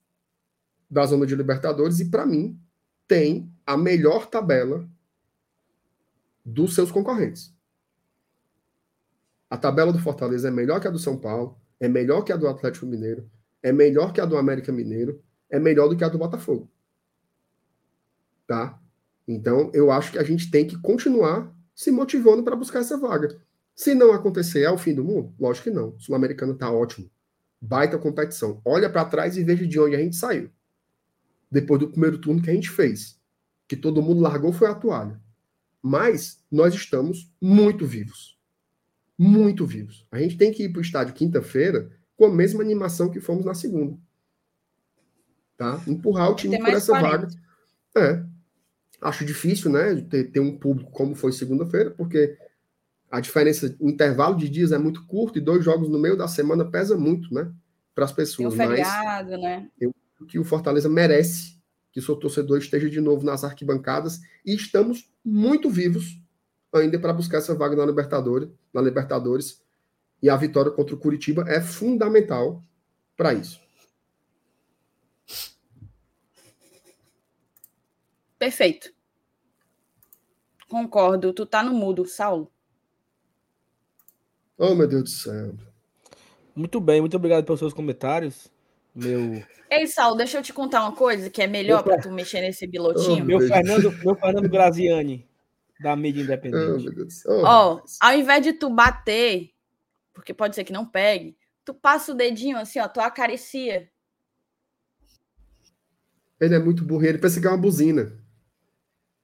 da 0.89 1.05
zona 1.05 1.25
de 1.25 1.35
Libertadores 1.35 1.99
e, 1.99 2.09
para 2.09 2.25
mim, 2.25 2.59
tem 3.07 3.51
a 3.65 3.77
melhor 3.77 4.27
tabela 4.27 4.87
dos 6.43 6.75
seus 6.75 6.91
concorrentes. 6.91 7.53
A 9.49 9.57
tabela 9.57 9.93
do 9.93 9.99
Fortaleza 9.99 10.47
é 10.47 10.51
melhor 10.51 10.79
que 10.79 10.87
a 10.87 10.91
do 10.91 10.99
São 10.99 11.17
Paulo, 11.17 11.59
é 11.79 11.87
melhor 11.87 12.23
que 12.23 12.31
a 12.31 12.37
do 12.37 12.47
Atlético 12.47 12.85
Mineiro, 12.85 13.29
é 13.63 13.71
melhor 13.71 14.13
que 14.13 14.21
a 14.21 14.25
do 14.25 14.37
América 14.37 14.71
Mineiro, 14.71 15.23
é 15.49 15.59
melhor 15.59 15.87
do 15.87 15.97
que 15.97 16.03
a 16.03 16.09
do 16.09 16.17
Botafogo. 16.17 16.69
Tá? 18.45 18.79
Então, 19.27 19.71
eu 19.73 19.91
acho 19.91 20.11
que 20.11 20.19
a 20.19 20.23
gente 20.23 20.49
tem 20.49 20.67
que 20.67 20.79
continuar 20.79 21.55
se 21.75 21.91
motivando 21.91 22.43
para 22.43 22.55
buscar 22.55 22.79
essa 22.79 22.97
vaga. 22.97 23.39
Se 23.79 23.95
não 23.95 24.11
acontecer, 24.11 24.63
é 24.63 24.71
o 24.71 24.77
fim 24.77 24.93
do 24.93 25.03
mundo? 25.03 25.33
Lógico 25.39 25.69
que 25.69 25.75
não. 25.75 25.89
O 25.89 25.99
Sul-Americano 25.99 26.53
está 26.53 26.69
ótimo. 26.69 27.09
Baita 27.61 27.97
competição. 27.97 28.61
Olha 28.65 28.89
para 28.89 29.05
trás 29.05 29.37
e 29.37 29.43
veja 29.43 29.65
de 29.65 29.79
onde 29.79 29.95
a 29.95 29.99
gente 29.99 30.15
saiu. 30.15 30.49
Depois 31.49 31.79
do 31.79 31.89
primeiro 31.89 32.17
turno 32.17 32.41
que 32.41 32.49
a 32.49 32.53
gente 32.53 32.69
fez. 32.69 33.17
Que 33.67 33.77
todo 33.77 34.01
mundo 34.01 34.21
largou 34.21 34.51
foi 34.51 34.67
a 34.67 34.75
toalha. 34.75 35.21
Mas 35.81 36.43
nós 36.51 36.73
estamos 36.73 37.31
muito 37.39 37.85
vivos. 37.85 38.37
Muito 39.17 39.65
vivos. 39.65 40.05
A 40.11 40.19
gente 40.19 40.37
tem 40.37 40.51
que 40.51 40.63
ir 40.63 40.69
para 40.69 40.79
o 40.79 40.83
estádio 40.83 41.13
quinta-feira 41.13 41.89
com 42.17 42.25
a 42.25 42.33
mesma 42.33 42.61
animação 42.61 43.09
que 43.09 43.21
fomos 43.21 43.45
na 43.45 43.53
segunda 43.53 43.97
tá? 45.59 45.83
Empurrar 45.85 46.31
o 46.31 46.35
time 46.35 46.57
por 46.57 46.69
essa 46.69 46.97
40. 46.97 47.09
vaga. 47.09 47.27
É. 47.97 48.23
Acho 49.01 49.25
difícil, 49.25 49.69
né, 49.69 49.95
ter, 50.09 50.31
ter 50.31 50.39
um 50.39 50.57
público 50.57 50.89
como 50.91 51.13
foi 51.13 51.31
segunda-feira, 51.31 51.91
porque 51.91 52.37
a 53.09 53.19
diferença, 53.19 53.75
o 53.79 53.89
intervalo 53.89 54.35
de 54.35 54.49
dias 54.49 54.71
é 54.71 54.77
muito 54.77 55.05
curto 55.05 55.37
e 55.37 55.41
dois 55.41 55.63
jogos 55.63 55.89
no 55.89 55.97
meio 55.97 56.15
da 56.15 56.27
semana 56.27 56.69
pesa 56.69 56.97
muito, 56.97 57.33
né, 57.33 57.51
para 57.95 58.05
as 58.05 58.11
pessoas. 58.11 58.53
Tem 58.53 58.65
o 58.65 58.69
feriado, 58.69 59.31
Mas 59.31 59.41
né? 59.41 59.69
Eu 59.79 59.93
que 60.27 60.39
o 60.39 60.43
Fortaleza 60.43 60.89
merece 60.89 61.57
que 61.91 61.99
o 61.99 62.03
seu 62.03 62.15
torcedor 62.15 62.57
esteja 62.57 62.89
de 62.89 63.01
novo 63.01 63.25
nas 63.25 63.43
arquibancadas 63.43 64.19
e 64.45 64.53
estamos 64.53 65.09
muito 65.23 65.69
vivos 65.69 66.21
ainda 66.73 66.99
para 66.99 67.13
buscar 67.13 67.37
essa 67.37 67.55
vaga 67.55 67.75
na 67.75 67.85
Libertadores, 67.85 68.49
na 68.73 68.81
Libertadores. 68.81 69.63
E 70.21 70.29
a 70.29 70.35
vitória 70.35 70.71
contra 70.71 70.93
o 70.93 70.99
Curitiba 70.99 71.45
é 71.47 71.61
fundamental 71.61 72.61
para 73.15 73.33
isso. 73.33 73.59
Perfeito. 78.37 78.93
Concordo. 80.69 81.33
Tu 81.33 81.45
tá 81.45 81.63
no 81.63 81.73
mudo, 81.73 82.05
Saulo. 82.05 82.51
Oh, 84.59 84.75
meu 84.75 84.85
Deus 84.85 85.03
do 85.03 85.09
céu. 85.09 85.53
Muito 86.53 86.81
bem, 86.81 86.99
muito 86.99 87.15
obrigado 87.15 87.45
pelos 87.45 87.59
seus 87.59 87.73
comentários. 87.73 88.51
Meu. 88.93 89.41
Ei, 89.71 89.87
Saulo, 89.87 90.17
deixa 90.17 90.37
eu 90.37 90.43
te 90.43 90.51
contar 90.51 90.81
uma 90.81 90.91
coisa 90.91 91.29
que 91.29 91.41
é 91.41 91.47
melhor 91.47 91.81
para 91.81 92.01
tu 92.01 92.11
mexer 92.11 92.41
nesse 92.41 92.67
bilotinho. 92.67 93.23
Oh, 93.23 93.25
meu, 93.25 93.39
Fernando, 93.39 93.89
meu 94.03 94.15
Fernando 94.15 94.49
Graziani, 94.49 95.25
da 95.79 95.95
mídia 95.95 96.23
independente. 96.23 96.89
Oh, 97.25 97.43
Ó, 97.45 97.75
oh, 97.75 97.83
ao 98.01 98.13
invés 98.13 98.43
de 98.43 98.51
tu 98.51 98.69
bater, 98.69 99.51
porque 100.13 100.33
pode 100.33 100.55
ser 100.55 100.65
que 100.65 100.73
não 100.73 100.85
pegue, 100.85 101.37
tu 101.63 101.73
passa 101.73 102.11
o 102.11 102.15
dedinho 102.15 102.57
assim, 102.57 102.79
ó, 102.79 102.87
tu 102.89 102.99
acaricia. 102.99 103.89
Ele 106.41 106.55
é 106.55 106.59
muito 106.59 106.83
burro, 106.83 107.05
ele 107.05 107.19
pensa 107.19 107.39
que 107.39 107.47
é 107.47 107.49
uma 107.49 107.57
buzina. 107.57 108.11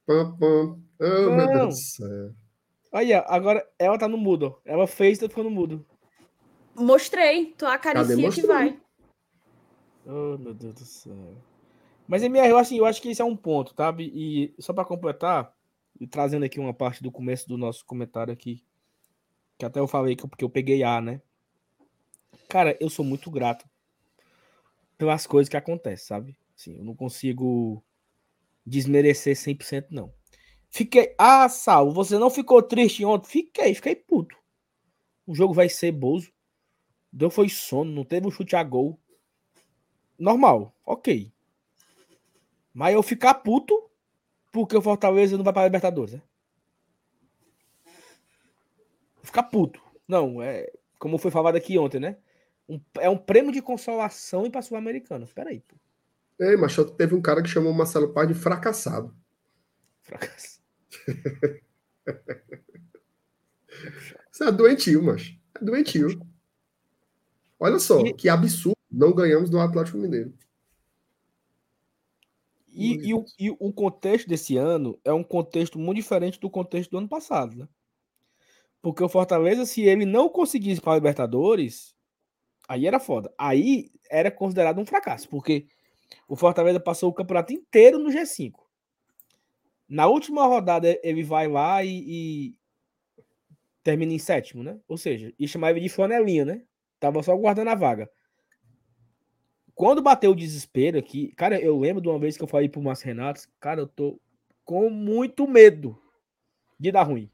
Pam, 0.05 0.37
pam. 0.37 0.79
Oh, 0.99 1.03
não. 1.03 1.35
meu 1.35 1.47
Deus 1.47 1.75
do 1.75 1.81
céu. 1.81 2.44
Olha, 2.95 3.25
agora 3.27 3.69
ela 3.77 3.97
tá 3.97 4.07
no 4.07 4.17
mudo. 4.17 4.57
Ela 4.63 4.87
fez 4.87 5.17
e 5.17 5.21
tá 5.21 5.27
ficando 5.27 5.49
mudo. 5.49 5.85
Mostrei, 6.73 7.53
tu 7.57 7.65
acaricia 7.65 8.31
que 8.31 8.47
vai. 8.47 8.79
Oh, 10.05 10.37
meu 10.37 10.53
Deus 10.53 10.75
do 10.75 10.85
céu. 10.85 11.35
Mas, 12.07 12.23
MR, 12.23 12.47
eu, 12.47 12.57
assim, 12.57 12.77
eu 12.77 12.85
acho 12.85 13.01
que 13.01 13.09
esse 13.09 13.21
é 13.21 13.25
um 13.25 13.35
ponto, 13.35 13.73
sabe? 13.75 14.09
E 14.15 14.55
só 14.61 14.71
para 14.71 14.85
completar, 14.85 15.53
e 15.99 16.07
trazendo 16.07 16.45
aqui 16.45 16.57
uma 16.57 16.73
parte 16.73 17.03
do 17.03 17.11
começo 17.11 17.49
do 17.49 17.57
nosso 17.57 17.85
comentário 17.85 18.31
aqui, 18.31 18.63
que 19.57 19.65
até 19.65 19.81
eu 19.81 19.89
falei 19.89 20.15
que 20.15 20.23
eu, 20.23 20.29
porque 20.29 20.45
eu 20.45 20.49
peguei 20.49 20.81
A, 20.81 21.01
né? 21.01 21.21
Cara, 22.47 22.77
eu 22.79 22.89
sou 22.89 23.03
muito 23.03 23.29
grato 23.29 23.67
pelas 24.97 25.27
coisas 25.27 25.49
que 25.49 25.57
acontecem, 25.57 26.07
sabe? 26.07 26.37
Assim, 26.57 26.77
eu 26.77 26.85
não 26.85 26.95
consigo 26.95 27.83
desmerecer 28.65 29.35
100% 29.35 29.87
não. 29.91 30.13
Fiquei, 30.75 31.15
ah, 31.17 31.47
Sal, 31.47 31.89
você 31.89 32.19
não 32.19 32.29
ficou 32.29 32.61
triste 32.61 33.05
ontem? 33.05 33.29
Fiquei, 33.29 33.73
fiquei 33.73 33.95
puto. 33.95 34.35
O 35.25 35.33
jogo 35.33 35.53
vai 35.53 35.69
ser 35.69 35.93
bozo. 35.93 36.33
Deu 37.09 37.29
foi 37.29 37.47
sono, 37.47 37.89
não 37.93 38.03
teve 38.03 38.27
um 38.27 38.29
chute 38.29 38.57
a 38.57 38.61
gol. 38.61 38.99
Normal, 40.19 40.75
ok. 40.85 41.31
Mas 42.73 42.93
eu 42.93 43.01
ficar 43.01 43.35
puto 43.35 43.89
porque 44.51 44.75
o 44.75 44.81
Fortaleza 44.81 45.37
não 45.37 45.45
vai 45.45 45.53
para 45.53 45.61
a 45.61 45.65
Libertadores, 45.65 46.15
né? 46.15 46.21
Ficar 49.23 49.43
puto. 49.43 49.81
Não, 50.05 50.41
é 50.41 50.69
como 50.99 51.17
foi 51.17 51.31
falado 51.31 51.55
aqui 51.55 51.79
ontem, 51.79 52.01
né? 52.01 52.17
Um, 52.67 52.81
é 52.99 53.09
um 53.09 53.17
prêmio 53.17 53.53
de 53.53 53.61
consolação 53.61 54.45
e 54.45 54.49
para 54.49 54.61
Sul-Americano. 54.61 55.23
Espera 55.23 55.51
aí, 55.51 55.61
pô. 55.61 55.77
É, 56.37 56.57
mas 56.57 56.75
teve 56.97 57.15
um 57.15 57.21
cara 57.21 57.41
que 57.41 57.47
chamou 57.47 57.71
o 57.71 57.75
Marcelo 57.75 58.11
Paz 58.11 58.27
de 58.27 58.33
fracassado. 58.33 59.15
Fracassado. 60.01 60.54
Isso 64.31 64.43
é 64.43 64.51
doentio, 64.51 65.03
mas 65.03 65.35
é 65.59 65.63
doentio. 65.63 66.19
Olha 67.59 67.79
só, 67.79 68.01
e... 68.01 68.13
que 68.13 68.29
absurdo. 68.29 68.75
Não 68.91 69.13
ganhamos 69.13 69.49
do 69.49 69.59
Atlético 69.59 69.97
Mineiro. 69.97 70.33
E, 72.71 73.09
e, 73.09 73.13
o, 73.13 73.25
e, 73.39 73.49
o, 73.51 73.71
contexto 73.71 74.27
desse 74.27 74.57
ano 74.57 74.99
é 75.03 75.11
um 75.13 75.23
contexto 75.23 75.79
muito 75.79 75.95
diferente 75.97 76.39
do 76.39 76.49
contexto 76.49 76.91
do 76.91 76.97
ano 76.97 77.07
passado, 77.07 77.55
né? 77.55 77.67
Porque 78.81 79.03
o 79.03 79.09
Fortaleza, 79.09 79.65
se 79.65 79.81
ele 79.81 80.05
não 80.05 80.27
conseguisse 80.29 80.81
para 80.81 80.91
a 80.91 80.95
Libertadores, 80.95 81.95
aí 82.67 82.85
era 82.85 82.99
foda. 82.99 83.33
Aí 83.37 83.89
era 84.09 84.29
considerado 84.29 84.79
um 84.79 84.85
fracasso, 84.85 85.29
porque 85.29 85.67
o 86.27 86.35
Fortaleza 86.35 86.79
passou 86.79 87.09
o 87.09 87.13
campeonato 87.13 87.53
inteiro 87.53 87.97
no 87.97 88.09
G5. 88.09 88.53
Na 89.87 90.07
última 90.07 90.45
rodada, 90.45 90.99
ele 91.03 91.23
vai 91.23 91.47
lá 91.47 91.83
e, 91.83 92.03
e 92.07 92.55
termina 93.83 94.13
em 94.13 94.19
sétimo, 94.19 94.63
né? 94.63 94.79
Ou 94.87 94.97
seja, 94.97 95.31
e 95.37 95.47
chamava 95.47 95.77
ele 95.77 95.87
de 95.87 95.89
flanelinha, 95.89 96.43
né? 96.43 96.63
Tava 96.99 97.21
só 97.21 97.35
guardando 97.37 97.69
a 97.69 97.75
vaga. 97.75 98.09
Quando 99.75 100.01
bateu 100.01 100.31
o 100.31 100.35
desespero 100.35 100.97
aqui, 100.97 101.33
cara, 101.35 101.59
eu 101.59 101.77
lembro 101.77 102.01
de 102.01 102.07
uma 102.07 102.17
vez 102.17 102.37
que 102.37 102.43
eu 102.43 102.47
falei 102.47 102.69
pro 102.69 102.81
Márcio 102.81 103.07
Renato, 103.07 103.41
cara, 103.59 103.81
eu 103.81 103.87
tô 103.87 104.19
com 104.63 104.89
muito 104.89 105.47
medo 105.47 106.01
de 106.79 106.91
dar 106.91 107.03
ruim. 107.03 107.29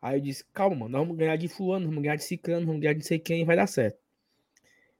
Aí 0.00 0.18
eu 0.18 0.20
disse, 0.20 0.44
calma, 0.52 0.76
mano, 0.76 0.90
nós 0.90 1.00
vamos 1.00 1.16
ganhar 1.16 1.36
de 1.36 1.48
fulano, 1.48 1.86
vamos 1.86 2.02
ganhar 2.02 2.16
de 2.16 2.24
ciclano, 2.24 2.66
vamos 2.66 2.80
ganhar 2.80 2.92
de 2.92 3.00
não 3.00 3.06
sei 3.06 3.18
quem, 3.18 3.44
vai 3.44 3.56
dar 3.56 3.66
certo. 3.66 3.98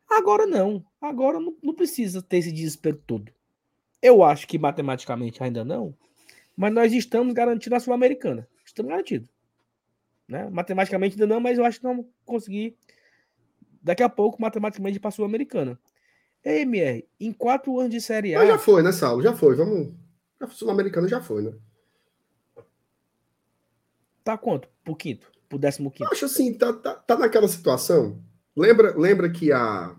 Agora 0.09 0.47
não, 0.47 0.85
agora 1.01 1.39
não, 1.39 1.57
não 1.63 1.75
precisa 1.75 2.23
ter 2.23 2.39
esse 2.39 2.51
desespero 2.51 2.97
todo. 3.07 3.33
Eu 4.03 4.23
acho 4.23 4.47
que 4.47 4.59
matematicamente 4.59 5.43
ainda 5.43 5.65
não, 5.65 5.95
mas 6.57 6.73
nós 6.73 6.93
estamos 6.93 7.35
garantindo 7.35 7.77
a 7.77 7.81
Sul-Americana. 7.81 8.49
Estamos 8.65 8.91
garantidos. 8.91 9.29
Né? 10.29 10.49
Matematicamente 10.51 11.15
ainda 11.15 11.27
não, 11.27 11.41
mas 11.41 11.59
eu 11.59 11.65
acho 11.65 11.79
que 11.79 11.87
vamos 11.87 12.07
conseguir 12.25 12.77
daqui 13.83 14.03
a 14.03 14.09
pouco 14.09 14.41
matematicamente 14.41 14.99
para 14.99 15.09
a 15.09 15.13
Sul-Americana. 15.13 15.79
MR, 16.45 17.07
em 17.21 17.33
quatro 17.33 17.79
anos 17.79 17.91
de 17.91 18.01
Série 18.01 18.35
A. 18.35 18.39
Mas 18.39 18.49
já 18.49 18.59
foi, 18.59 18.83
né, 18.83 18.93
Saulo? 18.93 19.23
Já 19.23 19.35
foi. 19.35 19.57
Vamos. 19.57 19.93
A 20.41 20.47
Sul-Americana 20.47 21.09
já 21.09 21.21
foi, 21.21 21.43
né? 21.43 21.53
Tá 24.23 24.37
quanto? 24.37 24.69
Por 24.85 24.97
quinto? 24.97 25.31
Por 25.49 25.59
décimo 25.59 25.91
quinto? 25.91 26.11
Acho 26.13 26.25
assim, 26.25 26.53
tá, 26.53 26.73
tá, 26.73 26.95
tá 26.95 27.17
naquela 27.17 27.49
situação. 27.49 28.21
Lembra, 28.57 28.97
lembra 28.97 29.31
que 29.31 29.53
há, 29.53 29.95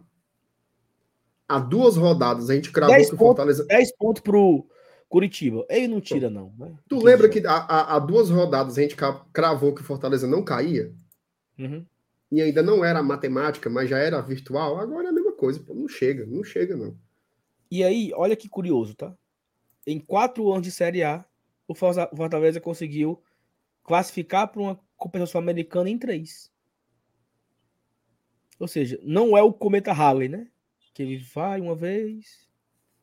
há 1.47 1.59
duas 1.59 1.95
rodadas 1.95 2.49
a 2.49 2.55
gente 2.55 2.71
cravou 2.71 2.95
que 2.95 3.13
o 3.13 3.17
Fortaleza. 3.17 3.65
10 3.65 3.95
pontos 3.95 4.21
pro 4.21 4.67
Curitiba. 5.07 5.65
Ele 5.69 5.87
não 5.87 6.01
tira, 6.01 6.29
não. 6.29 6.53
Né? 6.57 6.75
Tu 6.87 7.01
lembra 7.01 7.29
que 7.29 7.41
há, 7.45 7.97
duas 7.99 8.29
rodadas 8.29 8.77
a 8.77 8.81
gente 8.81 8.95
cravou 9.31 9.73
que 9.73 9.81
o 9.81 9.85
Fortaleza 9.85 10.27
não 10.27 10.43
caía? 10.43 10.93
Uhum. 11.57 11.85
E 12.31 12.41
ainda 12.41 12.61
não 12.61 12.83
era 12.83 13.01
matemática, 13.01 13.69
mas 13.69 13.89
já 13.89 13.97
era 13.97 14.21
virtual. 14.21 14.77
Agora 14.77 15.07
é 15.07 15.09
a 15.09 15.13
mesma 15.13 15.31
coisa. 15.31 15.59
Pô, 15.59 15.73
não 15.73 15.87
chega, 15.87 16.25
não 16.25 16.43
chega, 16.43 16.75
não. 16.75 16.97
E 17.71 17.83
aí, 17.83 18.11
olha 18.13 18.35
que 18.35 18.49
curioso, 18.49 18.95
tá? 18.95 19.15
Em 19.85 19.99
quatro 19.99 20.51
anos 20.51 20.63
de 20.63 20.71
Série 20.71 21.03
A, 21.03 21.25
o 21.67 21.73
Fortaleza 21.73 22.59
conseguiu 22.59 23.21
classificar 23.83 24.49
para 24.49 24.61
uma 24.61 24.79
competição 24.97 25.39
americana 25.39 25.89
em 25.89 25.97
três. 25.97 26.51
Ou 28.59 28.67
seja, 28.67 28.99
não 29.03 29.37
é 29.37 29.41
o 29.41 29.53
Cometa 29.53 29.93
Halley, 29.93 30.27
né? 30.27 30.47
Que 30.97 31.03
ele 31.03 31.17
vai 31.19 31.61
uma 31.61 31.75
vez, 31.75 32.49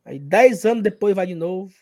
aí 0.03 0.19
dez 0.19 0.65
anos 0.65 0.83
depois 0.83 1.15
vai 1.15 1.25
de 1.25 1.33
novo. 1.33 1.73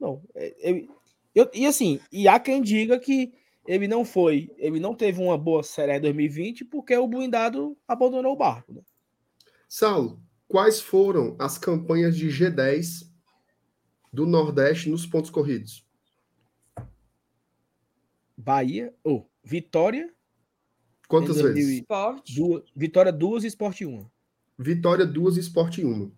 Não, 0.00 0.20
é, 0.34 0.52
eu, 0.58 0.88
eu, 1.32 1.50
e 1.54 1.64
assim, 1.64 2.00
e 2.10 2.26
há 2.26 2.40
quem 2.40 2.60
diga 2.60 2.98
que 2.98 3.32
ele 3.68 3.86
não 3.86 4.04
foi, 4.04 4.52
ele 4.58 4.80
não 4.80 4.96
teve 4.96 5.22
uma 5.22 5.38
boa 5.38 5.62
série 5.62 5.96
em 5.96 6.00
2020 6.00 6.64
porque 6.64 6.96
o 6.96 7.06
blindado 7.06 7.78
abandonou 7.86 8.32
o 8.32 8.36
barco. 8.36 8.72
Né? 8.72 8.82
Saulo, 9.68 10.20
quais 10.48 10.80
foram 10.80 11.36
as 11.38 11.56
campanhas 11.56 12.16
de 12.16 12.26
G10 12.26 13.08
do 14.12 14.26
Nordeste 14.26 14.88
nos 14.88 15.06
pontos 15.06 15.30
corridos? 15.30 15.86
Bahia, 18.36 18.92
ou 19.04 19.20
oh, 19.20 19.30
Vitória. 19.44 20.12
Quantas 21.06 21.40
vezes? 21.40 21.84
Duas, 22.34 22.64
vitória 22.74 23.12
duas 23.12 23.44
e 23.44 23.46
Esporte 23.46 23.86
uma. 23.86 24.10
Vitória 24.58 25.04
duas 25.04 25.36
e 25.36 25.40
Esporte 25.40 25.84
uma. 25.84 26.10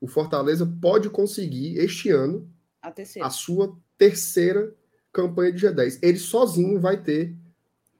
O 0.00 0.06
Fortaleza 0.06 0.66
pode 0.80 1.10
conseguir 1.10 1.78
este 1.78 2.10
ano 2.10 2.50
a, 2.80 2.92
a 3.22 3.30
sua 3.30 3.76
terceira 3.96 4.74
campanha 5.12 5.52
de 5.52 5.66
G10. 5.66 5.98
Ele 6.02 6.18
sozinho 6.18 6.80
vai 6.80 7.00
ter 7.00 7.36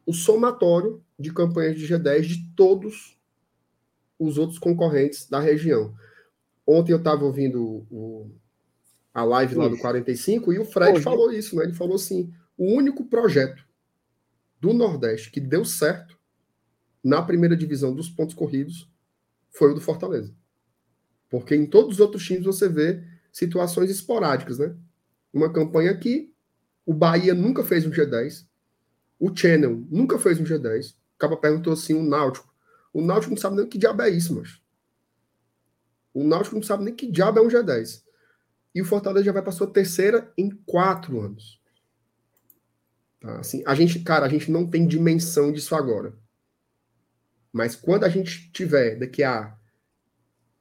o 0.06 0.12
somatório 0.12 1.02
de 1.19 1.32
campanhas 1.32 1.78
de 1.78 1.86
G10 1.86 2.23
de 2.23 2.55
todos 2.56 3.16
os 4.19 4.39
outros 4.39 4.59
concorrentes 4.59 5.28
da 5.28 5.39
região. 5.39 5.94
Ontem 6.66 6.93
eu 6.93 6.98
estava 6.98 7.24
ouvindo 7.24 7.86
o, 7.90 8.31
a 9.12 9.24
live 9.24 9.55
lá 9.55 9.69
do 9.69 9.78
45 9.78 10.52
e 10.52 10.59
o 10.59 10.64
Fred 10.64 10.94
Hoje. 10.94 11.05
falou 11.05 11.32
isso, 11.32 11.56
né? 11.56 11.64
Ele 11.64 11.74
falou 11.74 11.97
assim: 11.97 12.32
o 12.56 12.66
único 12.73 13.05
projeto 13.05 13.64
do 14.60 14.73
Nordeste 14.73 15.31
que 15.31 15.40
deu 15.40 15.64
certo 15.64 16.19
na 17.02 17.20
primeira 17.20 17.56
divisão 17.56 17.94
dos 17.94 18.09
pontos 18.09 18.35
corridos 18.35 18.89
foi 19.53 19.70
o 19.70 19.74
do 19.74 19.81
Fortaleza. 19.81 20.35
Porque 21.29 21.55
em 21.55 21.66
todos 21.66 21.95
os 21.95 22.01
outros 22.01 22.24
times 22.24 22.45
você 22.45 22.69
vê 22.69 23.03
situações 23.33 23.91
esporádicas, 23.91 24.59
né? 24.59 24.74
Uma 25.33 25.53
campanha 25.53 25.91
aqui, 25.91 26.35
o 26.85 26.93
Bahia 26.93 27.35
nunca 27.35 27.62
fez 27.62 27.87
um 27.87 27.91
G10, 27.91 28.47
o 29.19 29.35
Channel 29.35 29.87
nunca 29.89 30.19
fez 30.19 30.41
um 30.41 30.45
G10. 30.45 30.97
Acaba 31.16 31.37
perguntou 31.37 31.73
assim, 31.73 31.95
o 31.95 32.03
Náutico. 32.03 32.53
O 32.93 33.01
Náutico 33.01 33.31
não 33.31 33.41
sabe 33.41 33.57
nem 33.57 33.66
que 33.66 33.79
diabo 33.79 34.03
é 34.03 34.11
isso, 34.11 34.35
mas. 34.35 34.61
O 36.12 36.24
Náutico 36.24 36.57
não 36.57 36.62
sabe 36.62 36.85
nem 36.85 36.95
que 36.95 37.11
diabo 37.11 37.39
é 37.39 37.43
um 37.43 37.49
G10. 37.49 38.03
E 38.74 38.83
o 38.83 38.85
Fortaleza 38.85 39.24
já 39.24 39.33
vai 39.33 39.43
para 39.43 39.53
sua 39.53 39.66
terceira 39.66 40.33
em 40.37 40.51
quatro 40.51 41.20
anos. 41.20 41.61
Tá? 43.20 43.39
Assim, 43.39 43.62
a 43.65 43.74
gente, 43.74 44.01
cara, 44.01 44.27
a 44.27 44.29
gente 44.29 44.51
não 44.51 44.69
tem 44.69 44.87
dimensão 44.87 45.53
disso 45.53 45.74
agora. 45.74 46.15
Mas 47.53 47.77
quando 47.77 48.05
a 48.05 48.09
gente 48.09 48.51
tiver 48.51 48.99
daqui 48.99 49.23
a 49.23 49.57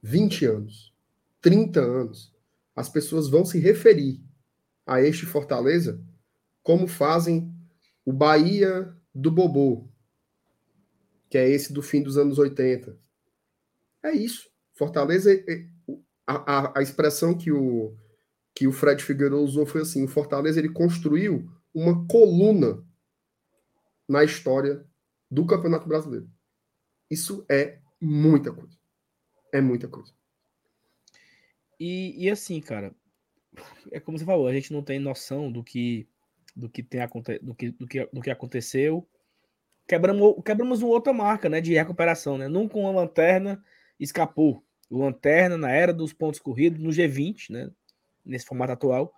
20 0.02 0.44
anos, 0.44 0.94
30 1.40 1.80
anos, 1.80 2.34
as 2.74 2.88
pessoas 2.88 3.28
vão 3.28 3.44
se 3.44 3.58
referir 3.58 4.22
a 4.86 5.00
este 5.00 5.24
Fortaleza 5.24 6.00
como 6.62 6.86
fazem 6.86 7.52
o 8.04 8.12
Bahia 8.12 8.94
do 9.14 9.30
Bobô, 9.30 9.88
que 11.30 11.38
é 11.38 11.48
esse 11.48 11.72
do 11.72 11.82
fim 11.82 12.02
dos 12.02 12.18
anos 12.18 12.38
80. 12.38 12.98
É 14.02 14.12
isso. 14.12 14.50
Fortaleza, 14.74 15.32
é, 15.32 15.44
é, 15.48 15.66
a, 16.26 16.58
a, 16.58 16.78
a 16.78 16.82
expressão 16.82 17.36
que 17.36 17.50
o, 17.50 17.96
que 18.54 18.66
o 18.66 18.72
Fred 18.72 19.02
Figueiredo 19.02 19.40
usou 19.40 19.66
foi 19.66 19.82
assim: 19.82 20.04
o 20.04 20.08
Fortaleza 20.08 20.58
ele 20.58 20.68
construiu 20.68 21.50
uma 21.74 22.06
coluna 22.06 22.84
na 24.08 24.24
história 24.24 24.84
do 25.30 25.46
Campeonato 25.46 25.88
Brasileiro. 25.88 26.28
Isso 27.12 27.44
é 27.46 27.76
muita 28.00 28.50
coisa. 28.50 28.74
É 29.52 29.60
muita 29.60 29.86
coisa. 29.86 30.14
E, 31.78 32.14
e 32.16 32.30
assim, 32.30 32.58
cara, 32.58 32.94
é 33.90 34.00
como 34.00 34.18
você 34.18 34.24
falou, 34.24 34.46
a 34.46 34.54
gente 34.54 34.72
não 34.72 34.82
tem 34.82 34.98
noção 34.98 35.52
do 35.52 35.62
que 35.62 36.08
do 36.56 36.70
que 36.70 36.82
tem 36.82 37.00
do 37.42 37.54
que, 37.54 37.70
do 37.70 37.86
que, 37.86 38.06
do 38.06 38.20
que 38.22 38.30
aconteceu. 38.30 39.06
Quebramos, 39.86 40.36
quebramos 40.42 40.80
uma 40.80 40.92
outra 40.92 41.12
marca, 41.12 41.50
né, 41.50 41.60
de 41.60 41.74
recuperação, 41.74 42.38
né? 42.38 42.48
Nunca 42.48 42.78
uma 42.78 42.90
lanterna 42.90 43.62
escapou. 44.00 44.64
O 44.88 44.96
lanterna 44.96 45.58
na 45.58 45.70
era 45.70 45.92
dos 45.92 46.14
pontos 46.14 46.40
corridos 46.40 46.80
no 46.80 46.88
G20, 46.88 47.50
né, 47.50 47.70
nesse 48.24 48.46
formato 48.46 48.72
atual, 48.72 49.12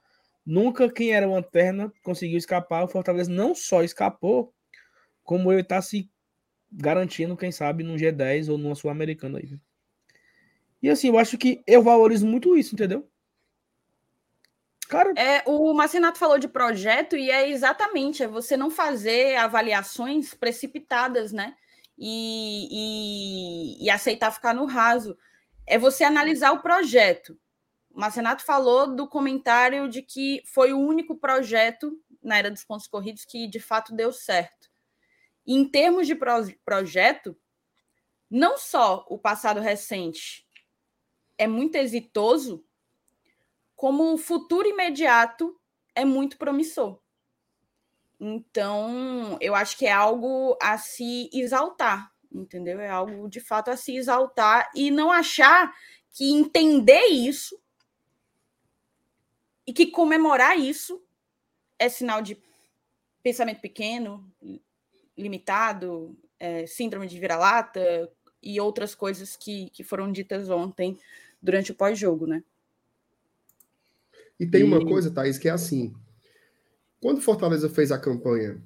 nunca 0.45 0.91
quem 0.91 1.13
era 1.13 1.29
lanterna 1.29 1.93
conseguiu 2.03 2.39
escapar. 2.39 2.83
O 2.83 2.89
Fortaleza 2.89 3.31
não 3.31 3.55
só 3.55 3.85
escapou, 3.85 4.53
como 5.23 5.53
ele 5.53 5.61
está 5.61 5.81
se 5.81 6.11
garantindo, 6.75 7.37
quem 7.37 7.53
sabe, 7.53 7.85
num 7.85 7.97
G10 7.97 8.51
ou 8.51 8.59
numa 8.59 8.75
Sul-Americana 8.75 9.39
aí. 9.39 9.59
E 10.83 10.91
assim, 10.91 11.09
eu 11.09 11.19
acho 11.19 11.39
que 11.39 11.63
eu 11.67 11.83
valorizo 11.83 12.27
muito 12.27 12.57
isso, 12.57 12.75
entendeu? 12.75 13.09
Cara... 14.89 15.13
É, 15.17 15.43
o 15.47 15.73
Marcinato 15.73 16.19
falou 16.19 16.39
de 16.39 16.49
projeto 16.49 17.17
e 17.17 17.31
é 17.31 17.49
exatamente, 17.49 18.23
é 18.23 18.29
você 18.29 18.57
não 18.57 18.71
fazer 18.71 19.37
avaliações 19.37 20.35
precipitadas, 20.35 21.33
né? 21.33 21.57
E, 21.97 23.79
e, 23.81 23.85
e 23.85 23.91
aceitar 23.91 24.31
ficar 24.33 24.53
no 24.53 24.67
raso. 24.67 25.17
É 25.67 25.79
você 25.79 26.05
analisar 26.05 26.53
o 26.53 26.61
projeto. 26.61 27.39
O 27.91 28.01
Marcenato 28.01 28.45
falou 28.45 28.95
do 28.95 29.09
comentário 29.09 29.89
de 29.89 30.03
que 30.03 30.43
foi 30.45 30.73
o 30.73 30.79
único 30.79 31.17
projeto 31.17 31.97
na 32.23 32.39
era 32.39 32.51
dos 32.51 32.65
pontos 32.65 32.87
corridos 32.87 33.25
que 33.25 33.47
de 33.47 33.61
fato 33.61 33.95
deu 33.95 34.13
certo. 34.13 34.69
Em 35.47 35.65
termos 35.69 36.07
de 36.07 36.15
pro 36.15 36.33
projeto, 36.65 37.37
não 38.31 38.57
só 38.57 39.05
o 39.09 39.19
passado 39.19 39.61
recente 39.61 40.47
é 41.37 41.47
muito 41.47 41.77
exitoso, 41.77 42.65
como 43.75 44.15
o 44.15 44.19
futuro 44.19 44.69
imediato 44.69 45.61
é 45.95 46.05
muito 46.05 46.39
promissor. 46.39 46.99
Então, 48.19 49.37
eu 49.41 49.55
acho 49.55 49.77
que 49.77 49.87
é 49.87 49.93
algo 49.93 50.57
a 50.63 50.79
se 50.79 51.29
exaltar, 51.33 52.13
entendeu? 52.33 52.81
É 52.81 52.89
algo 52.89 53.29
de 53.29 53.41
fato 53.41 53.71
a 53.71 53.77
se 53.77 53.97
exaltar 53.97 54.71
e 54.75 54.91
não 54.91 55.11
achar 55.11 55.75
que 56.11 56.33
entender 56.33 57.07
isso 57.07 57.61
e 59.67 59.73
que 59.73 59.89
comemorar 59.89 60.59
isso 60.59 61.05
é 61.79 61.89
sinal 61.89 62.23
de 62.23 62.41
pensamento 63.23 63.61
pequeno, 63.61 64.31
limitado, 65.17 66.17
é, 66.39 66.67
síndrome 66.67 67.07
de 67.07 67.19
vira-lata 67.19 68.11
e 68.43 68.61
outras 68.61 68.95
coisas 68.95 69.37
que, 69.37 69.71
que 69.71 69.83
foram 69.83 70.13
ditas 70.13 70.51
ontem 70.51 70.99
durante 71.41 71.73
o 71.73 71.75
pós-jogo, 71.75 72.27
né? 72.27 72.43
E 74.39 74.47
tem 74.47 74.63
e... 74.63 74.65
uma 74.65 74.85
coisa, 74.85 75.11
Thaís, 75.11 75.39
que 75.39 75.49
é 75.49 75.53
assim. 75.53 75.95
Quando 77.01 77.21
Fortaleza 77.21 77.69
fez 77.69 77.93
a 77.93 77.99
campanha 77.99 78.63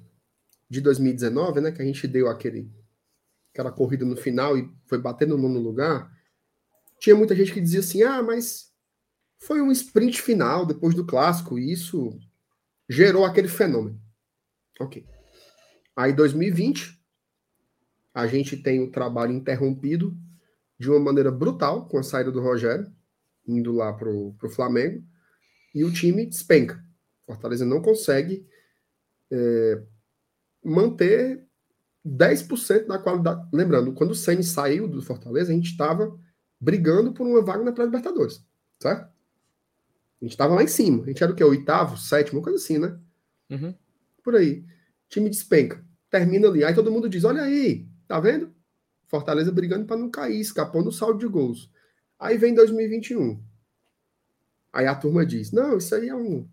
de 0.69 0.81
2019, 0.81 1.61
né, 1.61 1.71
que 1.71 1.81
a 1.81 1.85
gente 1.85 2.07
deu 2.07 2.27
aquele, 2.27 2.71
aquela 3.53 3.71
corrida 3.71 4.05
no 4.05 4.15
final 4.15 4.57
e 4.57 4.71
foi 4.85 4.97
batendo 4.97 5.37
no 5.37 5.47
nono 5.47 5.59
lugar, 5.59 6.11
tinha 6.99 7.15
muita 7.15 7.35
gente 7.35 7.53
que 7.53 7.61
dizia 7.61 7.79
assim: 7.79 8.03
ah, 8.03 8.21
mas 8.21 8.71
foi 9.39 9.61
um 9.61 9.71
sprint 9.71 10.21
final 10.21 10.65
depois 10.65 10.93
do 10.93 11.05
clássico, 11.05 11.57
e 11.57 11.71
isso 11.71 12.17
gerou 12.87 13.25
aquele 13.25 13.47
fenômeno. 13.47 13.99
Ok. 14.79 15.05
Aí, 15.99 16.13
2020, 16.13 16.97
a 18.13 18.25
gente 18.25 18.55
tem 18.55 18.81
o 18.81 18.89
trabalho 18.89 19.33
interrompido 19.33 20.17
de 20.79 20.89
uma 20.89 20.97
maneira 20.97 21.29
brutal 21.29 21.89
com 21.89 21.97
a 21.97 22.03
saída 22.03 22.31
do 22.31 22.39
Rogério, 22.39 22.89
indo 23.45 23.73
lá 23.73 23.91
para 23.91 24.09
o 24.09 24.49
Flamengo, 24.49 25.03
e 25.75 25.83
o 25.83 25.91
time 25.91 26.25
despenca. 26.25 26.81
Fortaleza 27.25 27.65
não 27.65 27.81
consegue 27.81 28.47
é, 29.29 29.83
manter 30.63 31.45
10% 32.07 32.87
da 32.87 32.97
qualidade. 32.97 33.49
Lembrando, 33.51 33.91
quando 33.91 34.11
o 34.11 34.15
Senna 34.15 34.41
saiu 34.41 34.87
do 34.87 35.01
Fortaleza, 35.01 35.51
a 35.51 35.53
gente 35.53 35.71
estava 35.71 36.17
brigando 36.61 37.11
por 37.11 37.27
uma 37.27 37.41
vaga 37.41 37.65
na 37.65 37.73
pré-Libertadores, 37.73 38.41
certo? 38.81 39.01
A 39.01 40.23
gente 40.23 40.31
estava 40.31 40.55
lá 40.55 40.63
em 40.63 40.67
cima. 40.67 41.03
A 41.03 41.07
gente 41.07 41.21
era 41.21 41.33
o 41.33 41.35
quê? 41.35 41.43
Oitavo, 41.43 41.97
sétimo, 41.97 42.41
coisa 42.41 42.57
assim, 42.57 42.77
né? 42.77 42.97
Uhum. 43.49 43.75
Por 44.23 44.37
aí. 44.37 44.61
O 44.61 45.09
time 45.09 45.29
despenca 45.29 45.88
termina 46.09 46.47
ali. 46.47 46.63
Aí 46.63 46.73
todo 46.73 46.91
mundo 46.91 47.09
diz: 47.09 47.23
olha 47.23 47.43
aí, 47.43 47.87
tá 48.07 48.19
vendo? 48.19 48.53
Fortaleza 49.07 49.51
brigando 49.51 49.85
para 49.85 49.97
não 49.97 50.09
cair, 50.09 50.39
escapou 50.39 50.83
no 50.83 50.91
saldo 50.91 51.19
de 51.19 51.27
gols. 51.27 51.71
Aí 52.19 52.37
vem 52.37 52.53
2021. 52.53 53.41
Aí 54.71 54.85
a 54.85 54.95
turma 54.95 55.25
diz: 55.25 55.51
não, 55.51 55.77
isso 55.77 55.93
aí 55.95 56.09
é 56.09 56.15
um, 56.15 56.47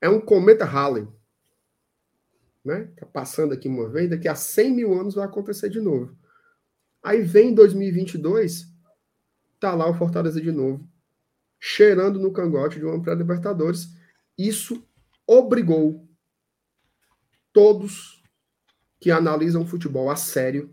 é 0.00 0.08
um 0.08 0.20
cometa 0.20 0.64
Halley. 0.64 1.06
Né? 2.64 2.88
Tá 2.96 3.06
passando 3.06 3.52
aqui 3.52 3.68
uma 3.68 3.88
vez, 3.88 4.08
daqui 4.08 4.28
a 4.28 4.34
100 4.34 4.72
mil 4.72 4.98
anos 4.98 5.14
vai 5.14 5.24
acontecer 5.24 5.68
de 5.68 5.80
novo. 5.80 6.16
Aí 7.02 7.20
vem 7.20 7.52
2022, 7.52 8.72
tá 9.58 9.74
lá 9.74 9.90
o 9.90 9.94
Fortaleza 9.94 10.40
de 10.40 10.52
novo, 10.52 10.88
cheirando 11.58 12.20
no 12.20 12.32
cangote 12.32 12.78
de 12.78 12.84
uma 12.84 13.02
pré-Libertadores. 13.02 13.88
Isso 14.38 14.86
obrigou 15.26 16.08
todos 17.52 18.21
que 19.02 19.10
analisam 19.10 19.66
futebol 19.66 20.08
a 20.08 20.14
sério 20.14 20.72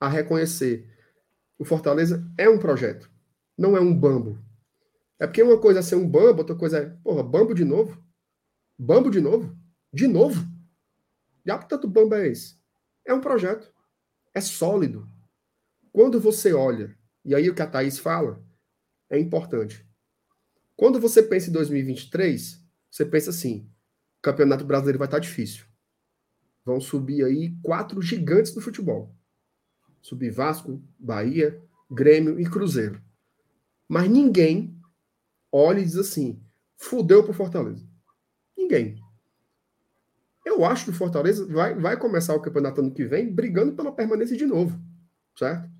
a 0.00 0.08
reconhecer 0.08 0.90
o 1.58 1.66
Fortaleza 1.66 2.26
é 2.38 2.48
um 2.48 2.58
projeto, 2.58 3.10
não 3.58 3.76
é 3.76 3.80
um 3.80 3.94
bambo. 3.94 4.42
É 5.20 5.26
porque 5.26 5.42
uma 5.42 5.60
coisa 5.60 5.80
é 5.80 5.82
ser 5.82 5.96
um 5.96 6.08
bambo, 6.08 6.38
outra 6.38 6.56
coisa 6.56 6.78
é, 6.78 6.86
porra, 7.04 7.22
bambo 7.22 7.52
de 7.52 7.62
novo? 7.62 8.02
Bambo 8.78 9.10
de 9.10 9.20
novo? 9.20 9.54
De 9.92 10.08
novo? 10.08 10.42
Já 11.44 11.58
tanto 11.58 11.86
bambo 11.86 12.14
é 12.14 12.28
esse? 12.28 12.58
É 13.06 13.12
um 13.12 13.20
projeto. 13.20 13.70
É 14.32 14.40
sólido. 14.40 15.06
Quando 15.92 16.18
você 16.18 16.54
olha, 16.54 16.98
e 17.22 17.34
aí 17.34 17.50
o 17.50 17.54
que 17.54 17.62
a 17.62 17.66
Thaís 17.66 17.98
fala 17.98 18.42
é 19.10 19.18
importante. 19.18 19.86
Quando 20.74 20.98
você 20.98 21.22
pensa 21.22 21.50
em 21.50 21.52
2023, 21.52 22.60
você 22.90 23.04
pensa 23.04 23.28
assim: 23.28 23.70
o 24.18 24.22
Campeonato 24.22 24.64
Brasileiro 24.64 24.98
vai 24.98 25.06
estar 25.06 25.18
difícil. 25.18 25.66
Vão 26.64 26.80
subir 26.80 27.24
aí 27.24 27.54
quatro 27.62 28.00
gigantes 28.00 28.52
do 28.52 28.60
futebol. 28.60 29.14
Subir 30.00 30.30
Vasco, 30.30 30.82
Bahia, 30.98 31.62
Grêmio 31.90 32.40
e 32.40 32.44
Cruzeiro. 32.44 33.02
Mas 33.88 34.08
ninguém 34.08 34.78
olha 35.52 35.80
e 35.80 35.84
diz 35.84 35.96
assim: 35.96 36.42
fudeu 36.76 37.22
pro 37.22 37.32
Fortaleza. 37.32 37.86
Ninguém. 38.56 39.02
Eu 40.44 40.64
acho 40.64 40.84
que 40.84 40.90
o 40.90 40.94
Fortaleza 40.94 41.46
vai, 41.46 41.74
vai 41.74 41.98
começar 41.98 42.34
o 42.34 42.40
campeonato 42.40 42.80
ano 42.80 42.92
que 42.92 43.04
vem 43.04 43.32
brigando 43.32 43.72
pela 43.72 43.92
permanência 43.92 44.36
de 44.36 44.44
novo, 44.44 44.78
certo? 45.38 45.70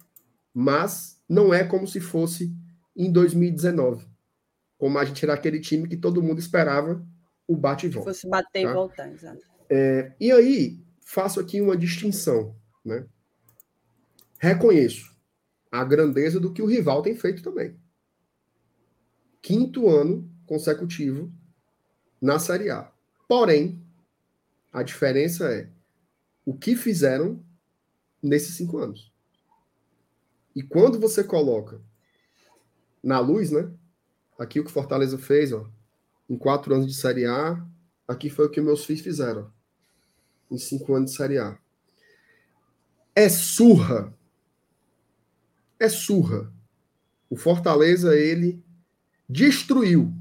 Mas 0.53 1.23
não 1.29 1.53
é 1.53 1.65
como 1.65 1.87
se 1.87 2.01
fosse 2.01 2.55
em 2.97 3.13
2019. 3.13 4.07
Como 4.79 4.99
a 4.99 5.05
gente 5.05 5.25
era 5.25 5.35
aquele 5.35 5.61
time 5.61 5.89
que 5.89 5.97
todo 5.97 6.23
mundo 6.23 6.39
esperava 6.39 7.05
o 7.47 7.57
bate 7.57 7.87
e 7.87 7.91
volta. 7.91 8.13
Se 8.13 8.21
fosse 8.21 8.31
bater 8.31 8.65
tá? 8.65 8.71
e 8.71 8.75
voltar, 8.75 9.13
exato. 9.13 9.54
É, 9.69 10.13
e 10.21 10.31
aí, 10.31 10.85
faço 11.01 11.41
aqui 11.41 11.61
uma 11.61 11.77
distinção. 11.77 12.57
Né? 12.85 13.07
Reconheço 14.39 15.15
a 15.71 15.85
grandeza 15.85 16.39
do 16.39 16.53
que 16.53 16.63
o 16.63 16.67
rival 16.67 17.03
tem 17.03 17.17
feito 17.17 17.43
também. 17.43 17.77
Quinto 19.43 19.89
ano 19.89 20.31
consecutivo 20.47 21.33
na 22.21 22.39
Série 22.39 22.71
A. 22.71 22.91
Porém, 23.29 23.83
a 24.73 24.83
diferença 24.83 25.53
é 25.53 25.69
o 26.45 26.57
que 26.57 26.77
fizeram 26.77 27.45
nesses 28.23 28.57
cinco 28.57 28.79
anos. 28.79 29.13
E 30.55 30.63
quando 30.63 31.01
você 31.01 31.25
coloca 31.25 31.81
na 33.03 33.19
luz, 33.21 33.51
né? 33.51 33.71
Aqui 34.39 34.59
o 34.59 34.65
que 34.65 34.71
Fortaleza 34.71 35.19
fez, 35.19 35.53
ó, 35.53 35.69
em 36.29 36.37
quatro 36.37 36.75
anos 36.75 36.87
de 36.87 36.95
Série 36.95 37.27
A, 37.27 37.65
aqui 38.07 38.31
foi 38.31 38.47
o 38.47 38.51
que 38.51 38.61
meus 38.61 38.85
filhos 38.85 39.03
fizeram 39.03 39.53
em 40.51 40.59
cinco 40.59 40.95
anos 40.95 41.11
de 41.11 41.17
Série 41.17 41.39
A. 41.39 41.59
É 43.15 43.29
surra. 43.29 44.17
É 45.79 45.89
surra. 45.89 46.53
O 47.29 47.37
Fortaleza, 47.37 48.17
ele 48.17 48.63
destruiu 49.29 50.13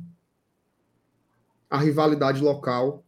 a 1.70 1.78
rivalidade 1.78 2.42
local 2.42 3.06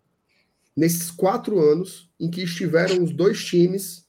nesses 0.76 1.10
quatro 1.10 1.60
anos 1.60 2.12
em 2.20 2.30
que 2.30 2.44
estiveram 2.44 3.04
os 3.04 3.12
dois 3.12 3.44
times 3.44 4.08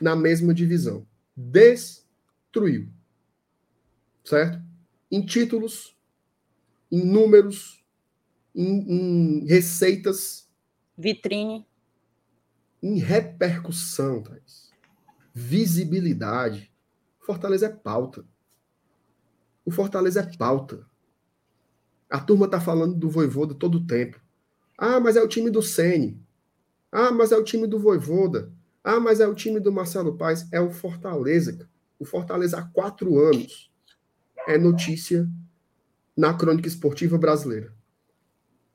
na 0.00 0.16
mesma 0.16 0.54
divisão. 0.54 1.06
Destruiu. 1.36 2.88
Certo? 4.24 4.62
Em 5.10 5.24
títulos, 5.24 5.96
em 6.90 7.04
números, 7.04 7.79
em, 8.54 9.42
em 9.42 9.46
receitas. 9.46 10.48
Vitrine. 10.96 11.66
Em 12.82 12.98
repercussão, 12.98 14.22
Thais. 14.22 14.70
Visibilidade. 15.32 16.72
Fortaleza 17.20 17.66
é 17.66 17.70
pauta. 17.70 18.24
O 19.64 19.70
Fortaleza 19.70 20.20
é 20.20 20.36
pauta. 20.36 20.86
A 22.08 22.18
turma 22.18 22.48
tá 22.48 22.60
falando 22.60 22.96
do 22.96 23.08
Voivoda 23.08 23.54
todo 23.54 23.76
o 23.76 23.86
tempo. 23.86 24.20
Ah, 24.76 24.98
mas 24.98 25.16
é 25.16 25.22
o 25.22 25.28
time 25.28 25.50
do 25.50 25.62
Sene. 25.62 26.20
Ah, 26.90 27.12
mas 27.12 27.30
é 27.30 27.36
o 27.36 27.44
time 27.44 27.66
do 27.66 27.78
Voivoda. 27.78 28.52
Ah, 28.82 28.98
mas 28.98 29.20
é 29.20 29.28
o 29.28 29.34
time 29.34 29.60
do 29.60 29.70
Marcelo 29.70 30.16
Paes. 30.16 30.50
É 30.52 30.60
o 30.60 30.70
Fortaleza. 30.70 31.68
O 31.98 32.04
Fortaleza 32.04 32.58
há 32.58 32.62
quatro 32.62 33.18
anos 33.18 33.70
é 34.48 34.58
notícia 34.58 35.28
na 36.16 36.34
crônica 36.34 36.66
esportiva 36.66 37.16
brasileira. 37.16 37.72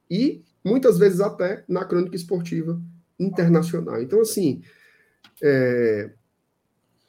E 0.09 0.43
muitas 0.63 0.97
vezes 0.97 1.19
até 1.19 1.63
na 1.67 1.85
crônica 1.85 2.15
esportiva 2.15 2.81
internacional. 3.19 4.01
Então, 4.01 4.21
assim, 4.21 4.61
é, 5.41 6.11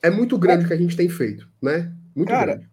é 0.02 0.10
muito 0.10 0.38
grande 0.38 0.64
o 0.64 0.68
que 0.68 0.74
a 0.74 0.78
gente 0.78 0.96
tem 0.96 1.08
feito, 1.08 1.48
né? 1.60 1.92
Muito 2.14 2.28
Cara, 2.28 2.56
grande. 2.56 2.70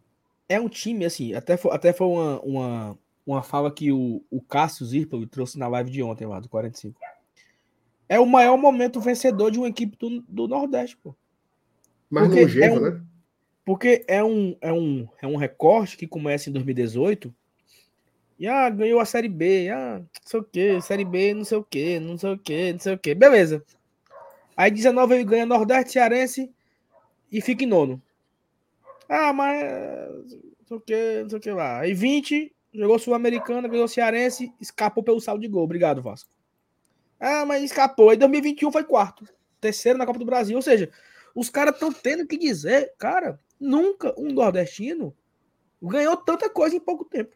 É 0.47 0.59
um 0.59 0.69
time, 0.69 1.05
assim, 1.05 1.33
até 1.33 1.57
foi, 1.57 1.71
até 1.71 1.93
foi 1.93 2.07
uma, 2.07 2.39
uma, 2.41 2.99
uma 3.25 3.43
fala 3.43 3.71
que 3.71 3.91
o, 3.91 4.23
o 4.29 4.41
Cássio 4.41 4.85
Zirpoli 4.85 5.25
trouxe 5.25 5.57
na 5.57 5.67
live 5.67 5.89
de 5.89 6.03
ontem 6.03 6.27
lá, 6.27 6.39
do 6.39 6.49
45. 6.49 6.99
É 8.07 8.19
o 8.19 8.25
maior 8.25 8.57
momento 8.57 8.99
vencedor 8.99 9.49
de 9.49 9.57
uma 9.57 9.69
equipe 9.69 9.97
do, 9.97 10.21
do 10.27 10.47
Nordeste, 10.47 10.97
pô. 10.97 11.15
Mais 12.09 12.27
Porque 12.27 12.41
longevo, 12.41 12.65
é 12.65 12.71
um- 12.71 12.79
né? 12.81 13.01
Porque 13.65 14.03
é 14.09 14.23
um, 14.23 14.57
é, 14.59 14.73
um, 14.73 15.07
é 15.21 15.25
um 15.25 15.37
recorte 15.37 15.95
que 15.95 16.05
começa 16.05 16.49
em 16.49 16.53
2018. 16.53 17.33
E 18.43 18.47
ah, 18.49 18.69
ganhou 18.69 18.99
a 18.99 19.05
Série 19.05 19.29
B. 19.29 19.69
Ah, 19.69 19.99
não 19.99 20.07
sei 20.25 20.39
o 20.41 20.43
que, 20.43 20.81
Série 20.81 21.05
B, 21.05 21.33
não 21.33 21.45
sei 21.45 21.57
o 21.57 21.63
que, 21.63 21.97
não 21.97 22.17
sei 22.17 22.33
o 22.33 22.37
que, 22.37 22.73
não 22.73 22.79
sei 22.81 22.93
o 22.93 22.97
que. 22.99 23.15
Beleza. 23.15 23.63
Aí 24.57 24.69
19 24.69 25.15
ele 25.15 25.23
ganha 25.23 25.45
Nordeste 25.45 25.93
Cearense 25.93 26.53
e 27.31 27.39
fica 27.39 27.63
em 27.63 27.67
nono. 27.67 28.01
Ah, 29.07 29.31
mas 29.31 29.63
não 29.63 30.67
sei 30.67 30.77
o 30.77 30.81
que, 30.81 31.21
não 31.21 31.29
sei 31.29 31.37
o 31.37 31.41
que 31.41 31.51
lá. 31.51 31.79
Aí 31.79 31.93
20, 31.93 32.53
jogou 32.73 32.99
Sul-Americana, 32.99 33.65
ganhou 33.69 33.87
Cearense, 33.87 34.53
escapou 34.59 35.01
pelo 35.01 35.21
saldo 35.21 35.41
de 35.41 35.47
gol. 35.47 35.63
Obrigado, 35.63 36.01
Vasco. 36.01 36.29
Ah, 37.17 37.45
mas 37.45 37.63
escapou. 37.63 38.09
Aí 38.09 38.17
2021 38.17 38.73
foi 38.73 38.83
quarto. 38.83 39.25
Terceiro 39.61 39.97
na 39.97 40.05
Copa 40.05 40.19
do 40.19 40.25
Brasil. 40.25 40.57
Ou 40.57 40.61
seja, 40.61 40.91
os 41.33 41.49
caras 41.49 41.75
estão 41.75 41.93
tendo 41.93 42.27
que 42.27 42.37
dizer, 42.37 42.91
cara, 42.97 43.39
nunca 43.57 44.13
um 44.19 44.33
nordestino 44.33 45.15
ganhou 45.81 46.17
tanta 46.17 46.49
coisa 46.49 46.75
em 46.75 46.81
pouco 46.81 47.05
tempo. 47.05 47.33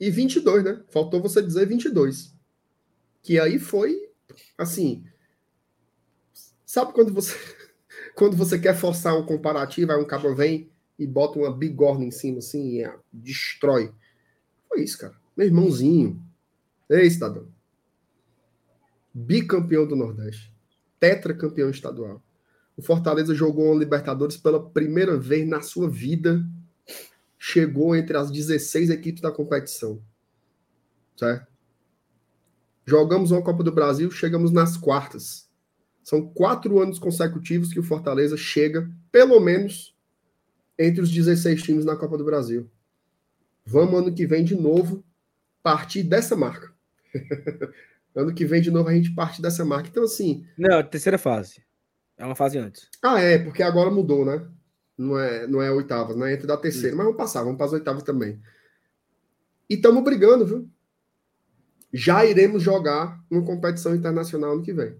E 0.00 0.10
22, 0.10 0.64
né? 0.64 0.82
Faltou 0.88 1.20
você 1.20 1.42
dizer 1.42 1.66
22. 1.66 2.34
Que 3.22 3.38
aí 3.38 3.58
foi, 3.58 4.10
assim... 4.56 5.04
Sabe 6.64 6.92
quando 6.92 7.12
você 7.12 7.36
quando 8.14 8.36
você 8.36 8.58
quer 8.58 8.76
forçar 8.76 9.16
um 9.16 9.26
comparativo, 9.26 9.92
aí 9.92 10.00
um 10.00 10.06
cabo 10.06 10.34
vem 10.34 10.70
e 10.98 11.06
bota 11.06 11.38
uma 11.38 11.50
bigorna 11.50 12.04
em 12.04 12.10
cima, 12.10 12.38
assim, 12.38 12.80
e 12.80 12.90
destrói. 13.12 13.92
Foi 14.68 14.82
isso, 14.82 14.98
cara. 14.98 15.14
Meu 15.36 15.46
irmãozinho. 15.46 16.22
Ei, 16.88 17.08
cidadão. 17.10 17.48
Bicampeão 19.12 19.86
do 19.86 19.96
Nordeste. 19.96 20.54
Tetracampeão 20.98 21.70
estadual. 21.70 22.22
O 22.76 22.82
Fortaleza 22.82 23.34
jogou 23.34 23.72
a 23.72 23.78
Libertadores 23.78 24.36
pela 24.36 24.62
primeira 24.70 25.18
vez 25.18 25.48
na 25.48 25.60
sua 25.60 25.88
vida. 25.88 26.44
Chegou 27.42 27.96
entre 27.96 28.18
as 28.18 28.30
16 28.30 28.90
equipes 28.90 29.22
da 29.22 29.32
competição. 29.32 30.02
Certo? 31.16 31.46
Jogamos 32.84 33.30
uma 33.30 33.42
Copa 33.42 33.64
do 33.64 33.72
Brasil, 33.72 34.10
chegamos 34.10 34.52
nas 34.52 34.76
quartas. 34.76 35.48
São 36.04 36.28
quatro 36.28 36.78
anos 36.80 36.98
consecutivos 36.98 37.72
que 37.72 37.80
o 37.80 37.82
Fortaleza 37.82 38.36
chega, 38.36 38.90
pelo 39.10 39.40
menos, 39.40 39.96
entre 40.78 41.00
os 41.00 41.10
16 41.10 41.62
times 41.62 41.84
na 41.86 41.96
Copa 41.96 42.18
do 42.18 42.24
Brasil. 42.24 42.70
Vamos 43.64 44.00
ano 44.00 44.14
que 44.14 44.26
vem 44.26 44.44
de 44.44 44.54
novo 44.54 45.02
partir 45.62 46.02
dessa 46.02 46.36
marca. 46.36 46.70
ano 48.14 48.34
que 48.34 48.44
vem 48.44 48.60
de 48.60 48.70
novo 48.70 48.90
a 48.90 48.94
gente 48.94 49.14
parte 49.14 49.40
dessa 49.40 49.64
marca. 49.64 49.88
Então, 49.88 50.04
assim. 50.04 50.44
Não, 50.58 50.82
terceira 50.82 51.16
fase. 51.16 51.62
É 52.18 52.24
uma 52.26 52.36
fase 52.36 52.58
antes. 52.58 52.86
Ah, 53.02 53.18
é, 53.18 53.38
porque 53.38 53.62
agora 53.62 53.90
mudou, 53.90 54.26
né? 54.26 54.46
Não 55.00 55.18
é, 55.18 55.46
não 55.46 55.62
é 55.62 55.72
oitavas, 55.72 56.14
né? 56.14 56.34
Entre 56.34 56.46
da 56.46 56.58
terceira. 56.58 56.94
Mas 56.94 57.06
vamos 57.06 57.16
passar, 57.16 57.42
vamos 57.42 57.56
para 57.56 57.64
as 57.64 57.72
oitavas 57.72 58.02
também. 58.02 58.38
E 59.68 59.76
estamos 59.76 60.04
brigando, 60.04 60.44
viu? 60.44 60.68
Já 61.90 62.26
iremos 62.26 62.62
jogar 62.62 63.18
uma 63.30 63.42
competição 63.42 63.94
internacional 63.94 64.52
ano 64.52 64.62
que 64.62 64.74
vem. 64.74 64.94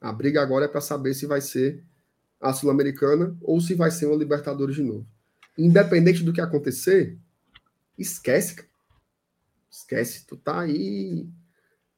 A 0.00 0.12
briga 0.12 0.42
agora 0.42 0.64
é 0.64 0.68
para 0.68 0.80
saber 0.80 1.14
se 1.14 1.26
vai 1.26 1.40
ser 1.40 1.84
a 2.40 2.52
Sul-Americana 2.52 3.36
ou 3.40 3.60
se 3.60 3.74
vai 3.74 3.92
ser 3.92 4.06
uma 4.06 4.16
Libertadores 4.16 4.74
de 4.74 4.82
novo. 4.82 5.06
Independente 5.56 6.24
do 6.24 6.32
que 6.32 6.40
acontecer, 6.40 7.16
esquece, 7.96 8.56
cara. 8.56 8.68
Esquece. 9.70 10.26
Tu 10.26 10.36
tá 10.36 10.62
aí. 10.62 11.28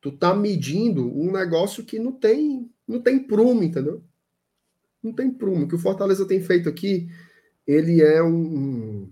Tu 0.02 0.12
tá 0.12 0.34
medindo 0.34 1.08
um 1.18 1.32
negócio 1.32 1.82
que 1.84 1.98
não 1.98 2.12
tem, 2.12 2.70
não 2.86 3.00
tem 3.00 3.18
prumo, 3.18 3.62
entendeu? 3.62 4.04
Não 5.04 5.12
tem 5.12 5.30
prumo. 5.30 5.64
O 5.64 5.68
que 5.68 5.74
o 5.74 5.78
Fortaleza 5.78 6.26
tem 6.26 6.40
feito 6.40 6.68
aqui, 6.68 7.10
ele 7.66 8.00
é 8.00 8.22
um. 8.22 9.08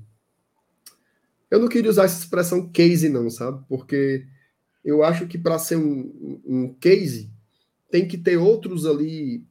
Eu 1.51 1.61
não 1.61 1.69
queria 1.69 1.91
usar 1.91 2.05
essa 2.05 2.19
expressão 2.19 2.71
case, 2.71 3.11
não, 3.11 3.29
sabe? 3.29 3.63
Porque 3.69 4.27
eu 4.83 5.05
acho 5.05 5.27
que 5.27 5.37
para 5.37 5.59
ser 5.59 5.77
um, 5.77 6.41
um 6.47 6.75
case, 6.75 7.31
tem 7.91 8.09
que 8.09 8.17
ter 8.17 8.39
outros 8.39 8.87
ali 8.87 9.45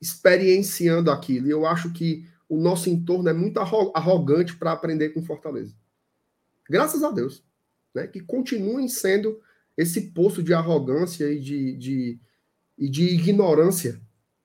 experienciando 0.00 1.10
aquilo. 1.10 1.46
E 1.46 1.50
eu 1.50 1.66
acho 1.66 1.92
que 1.92 2.26
o 2.48 2.58
nosso 2.58 2.88
entorno 2.88 3.28
é 3.28 3.34
muito 3.34 3.60
arro- 3.60 3.92
arrogante 3.94 4.56
para 4.56 4.72
aprender 4.72 5.10
com 5.10 5.22
Fortaleza. 5.22 5.74
Graças 6.70 7.02
a 7.02 7.10
Deus. 7.10 7.44
Né? 7.94 8.06
Que 8.06 8.20
continuem 8.20 8.88
sendo 8.88 9.40
esse 9.76 10.10
poço 10.12 10.42
de 10.42 10.54
arrogância 10.54 11.30
e 11.30 11.38
de, 11.38 11.76
de, 11.76 12.18
e 12.78 12.88
de 12.88 13.04
ignorância. 13.14 14.00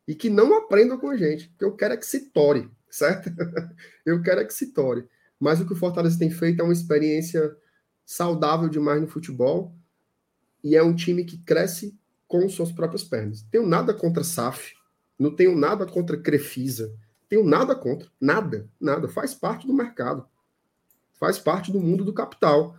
E 0.08 0.14
que 0.14 0.30
não 0.30 0.58
aprendam 0.58 0.98
com 0.98 1.10
a 1.10 1.18
gente. 1.18 1.50
Porque 1.50 1.66
eu 1.66 1.76
quero 1.76 1.94
é 1.94 1.98
que 1.98 2.06
se 2.06 2.32
tore, 2.32 2.70
certo? 2.90 3.30
eu 4.06 4.22
quero 4.22 4.42
é 4.42 4.46
que 4.46 4.54
se 4.54 4.74
tore. 4.74 5.08
Mas 5.40 5.60
o 5.60 5.66
que 5.66 5.74
o 5.74 5.78
Fortaleza 5.78 6.20
tem 6.20 6.30
feito 6.30 6.62
é 6.62 6.64
uma 6.64 6.74
experiência 6.74 7.56
saudável 8.06 8.70
demais 8.70 9.02
no 9.02 9.08
futebol. 9.08 9.76
E 10.64 10.76
é 10.76 10.84
um 10.84 10.96
time 10.96 11.26
que 11.26 11.38
cresce 11.38 11.98
com 12.28 12.48
suas 12.50 12.72
próprias 12.72 13.04
pernas. 13.04 13.44
Tenho 13.52 13.66
nada 13.66 13.94
contra 13.94 14.24
SAF, 14.24 14.74
não 15.20 15.36
tenho 15.36 15.56
nada 15.56 15.86
contra 15.86 16.18
Crefisa, 16.18 16.94
tenho 17.30 17.44
nada 17.44 17.76
contra, 17.76 18.10
nada, 18.20 18.70
nada. 18.80 19.08
Faz 19.08 19.34
parte 19.34 19.68
do 19.68 19.74
mercado, 19.74 20.26
faz 21.20 21.38
parte 21.38 21.72
do 21.72 21.80
mundo 21.80 22.04
do 22.04 22.14
capital. 22.14 22.76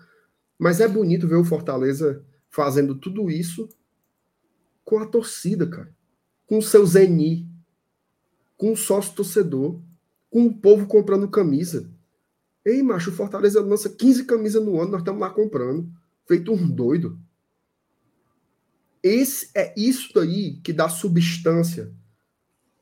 Mas 0.58 0.80
é 0.80 0.88
bonito 0.88 1.28
ver 1.28 1.36
o 1.36 1.44
Fortaleza 1.44 2.24
fazendo 2.48 2.94
tudo 2.94 3.30
isso 3.30 3.68
com 4.84 4.98
a 4.98 5.06
torcida, 5.06 5.66
cara, 5.68 5.94
com 6.46 6.60
seu 6.60 6.84
Zeni, 6.84 7.48
com 8.56 8.72
o 8.72 8.76
sócio 8.76 9.14
torcedor, 9.14 9.80
com 10.30 10.46
o 10.46 10.54
povo 10.54 10.86
comprando 10.86 11.28
camisa. 11.28 11.90
Ei, 12.64 12.82
macho, 12.82 13.10
o 13.10 13.14
Fortaleza 13.14 13.60
lança 13.60 13.90
15 13.90 14.24
camisas 14.24 14.62
no 14.62 14.80
ano, 14.80 14.92
nós 14.92 15.00
estamos 15.00 15.20
lá 15.20 15.30
comprando, 15.30 15.90
feito 16.26 16.52
um 16.52 16.68
doido. 16.68 17.18
Esse 19.02 19.50
é 19.54 19.74
isso 19.76 20.12
daí 20.14 20.60
que 20.62 20.72
dá 20.72 20.88
substância 20.88 21.94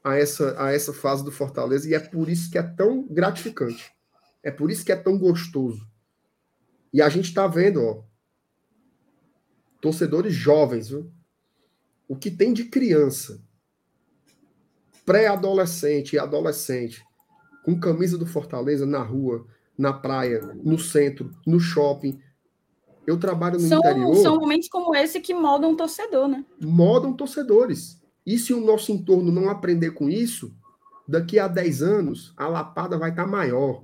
a 0.05 0.17
essa, 0.17 0.63
a 0.63 0.73
essa 0.73 0.93
fase 0.93 1.25
do 1.25 1.33
Fortaleza 1.33 1.89
e 1.89 1.95
é 1.95 2.01
por 2.01 2.29
isso 2.29 2.51
que 2.51 2.59
é 2.59 2.63
tão 2.63 3.07
gratificante. 3.09 3.93
É 4.43 4.51
por 4.51 4.71
isso 4.71 4.85
que 4.85 4.93
é 4.93 4.97
tão 4.97 5.19
gostoso. 5.19 5.87
E 6.93 7.01
a 7.01 7.09
gente 7.09 7.27
está 7.27 7.47
vendo, 7.47 7.83
ó, 7.83 8.05
torcedores 9.81 10.35
jovens, 10.35 10.91
viu? 10.91 11.13
O 12.07 12.17
que 12.17 12.31
tem 12.31 12.53
de 12.53 12.65
criança, 12.65 13.43
pré-adolescente 15.05 16.15
e 16.15 16.19
adolescente, 16.19 17.05
com 17.65 17.79
camisa 17.79 18.17
do 18.19 18.27
Fortaleza 18.27 18.87
na 18.87 19.03
rua, 19.03 19.47
na 19.77 19.93
praia, 19.93 20.41
no 20.63 20.79
centro, 20.79 21.31
no 21.47 21.59
shopping. 21.59 22.21
Eu 23.07 23.19
trabalho 23.19 23.59
no 23.59 23.69
São, 23.69 23.79
interior 23.79 24.15
são 24.17 24.39
momentos 24.39 24.69
como 24.69 24.95
esse 24.95 25.21
que 25.21 25.35
moldam 25.35 25.73
o 25.73 25.77
torcedor, 25.77 26.29
né? 26.29 26.45
modam 26.61 27.13
torcedores. 27.13 28.01
E 28.25 28.39
se 28.39 28.55
o 28.55 28.61
nosso 28.61 28.93
entorno 28.93 29.33
não 29.33 29.51
aprender 29.51 29.91
com 29.91 30.09
isso, 30.09 30.55
daqui 31.09 31.39
a 31.39 31.49
10 31.49 31.83
anos, 31.83 32.33
a 32.37 32.47
lapada 32.47 32.97
vai 32.97 33.11
estar 33.11 33.27
maior. 33.27 33.83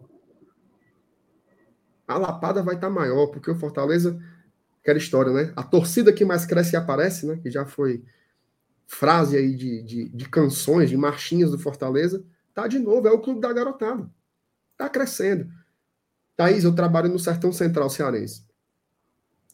A 2.06 2.16
lapada 2.16 2.62
vai 2.62 2.76
estar 2.76 2.88
maior, 2.88 3.26
porque 3.26 3.50
o 3.50 3.58
Fortaleza. 3.58 4.18
aquela 4.80 4.98
história, 4.98 5.32
né? 5.32 5.52
A 5.56 5.62
torcida 5.62 6.12
que 6.12 6.24
mais 6.24 6.46
cresce 6.46 6.74
e 6.74 6.76
aparece, 6.76 7.26
né? 7.26 7.38
Que 7.42 7.50
já 7.50 7.66
foi 7.66 8.02
frase 8.88 9.36
aí 9.36 9.54
de, 9.54 9.82
de, 9.82 10.08
de 10.08 10.28
canções, 10.28 10.88
de 10.88 10.96
marchinhas 10.96 11.50
do 11.50 11.58
Fortaleza. 11.58 12.24
Tá 12.54 12.66
de 12.66 12.78
novo, 12.78 13.06
é 13.06 13.12
o 13.12 13.20
clube 13.20 13.40
da 13.40 13.52
garotada. 13.52 14.10
Tá 14.76 14.88
crescendo. 14.88 15.48
Thaís, 16.34 16.64
eu 16.64 16.74
trabalho 16.74 17.10
no 17.10 17.18
Sertão 17.18 17.52
Central 17.52 17.90
Cearense, 17.90 18.44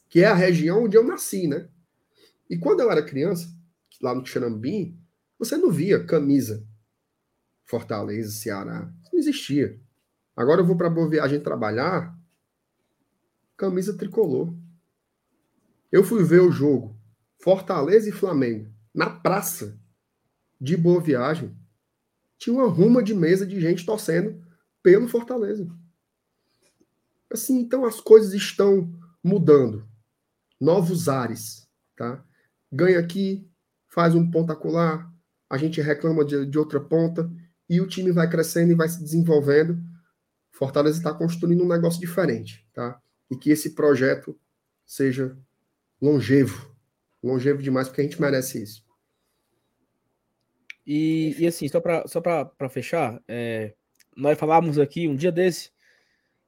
que 0.07 0.21
é 0.21 0.27
a 0.27 0.33
região 0.33 0.85
onde 0.85 0.95
eu 0.97 1.03
nasci, 1.03 1.47
né? 1.47 1.67
E 2.49 2.57
quando 2.57 2.79
eu 2.79 2.89
era 2.89 3.03
criança, 3.03 3.53
lá 4.01 4.15
no 4.15 4.25
Xerambim, 4.25 4.97
você 5.37 5.57
não 5.57 5.69
via 5.69 6.03
camisa 6.03 6.65
Fortaleza, 7.65 8.31
Ceará. 8.31 8.91
Não 9.11 9.19
existia. 9.19 9.79
Agora 10.35 10.61
eu 10.61 10.65
vou 10.65 10.77
para 10.77 10.89
Boa 10.89 11.09
Viagem 11.09 11.39
trabalhar, 11.41 12.15
camisa 13.57 13.97
tricolor. 13.97 14.53
Eu 15.91 16.03
fui 16.03 16.23
ver 16.23 16.41
o 16.41 16.51
jogo 16.51 16.95
Fortaleza 17.39 18.07
e 18.07 18.11
Flamengo 18.11 18.74
na 18.95 19.09
praça 19.09 19.77
de 20.59 20.77
Boa 20.77 21.01
Viagem. 21.01 21.53
Tinha 22.37 22.55
uma 22.55 22.69
ruma 22.69 23.03
de 23.03 23.13
mesa 23.13 23.45
de 23.45 23.59
gente 23.59 23.85
torcendo 23.85 24.41
pelo 24.81 25.09
Fortaleza. 25.09 25.67
Assim, 27.29 27.59
então 27.59 27.83
as 27.83 27.99
coisas 27.99 28.33
estão 28.33 28.89
mudando. 29.21 29.85
Novos 30.59 31.09
ares, 31.09 31.67
tá? 31.97 32.23
Ganha 32.71 32.99
aqui, 32.99 33.45
faz 33.89 34.15
um 34.15 34.31
ponto 34.31 34.53
acular, 34.53 35.13
a 35.49 35.57
gente 35.57 35.81
reclama 35.81 36.23
de, 36.23 36.45
de 36.45 36.57
outra 36.57 36.79
ponta 36.79 37.29
e 37.69 37.81
o 37.81 37.87
time 37.87 38.11
vai 38.11 38.29
crescendo 38.29 38.71
e 38.71 38.75
vai 38.75 38.87
se 38.87 39.03
desenvolvendo. 39.03 39.77
Fortaleza 40.51 40.97
está 40.97 41.13
construindo 41.13 41.63
um 41.63 41.67
negócio 41.67 41.99
diferente, 41.99 42.65
tá? 42.73 43.01
E 43.29 43.35
que 43.35 43.49
esse 43.49 43.71
projeto 43.71 44.39
seja 44.85 45.37
longevo, 46.01 46.73
longevo 47.21 47.61
demais, 47.61 47.89
porque 47.89 47.99
a 47.99 48.03
gente 48.05 48.21
merece 48.21 48.63
isso. 48.63 48.84
E, 50.85 51.35
e 51.39 51.47
assim, 51.47 51.67
só 51.67 51.79
para 51.79 52.07
só 52.07 52.21
fechar, 52.69 53.21
é, 53.27 53.73
nós 54.15 54.37
falávamos 54.37 54.77
aqui 54.77 55.07
um 55.07 55.15
dia 55.15 55.31
desse 55.31 55.71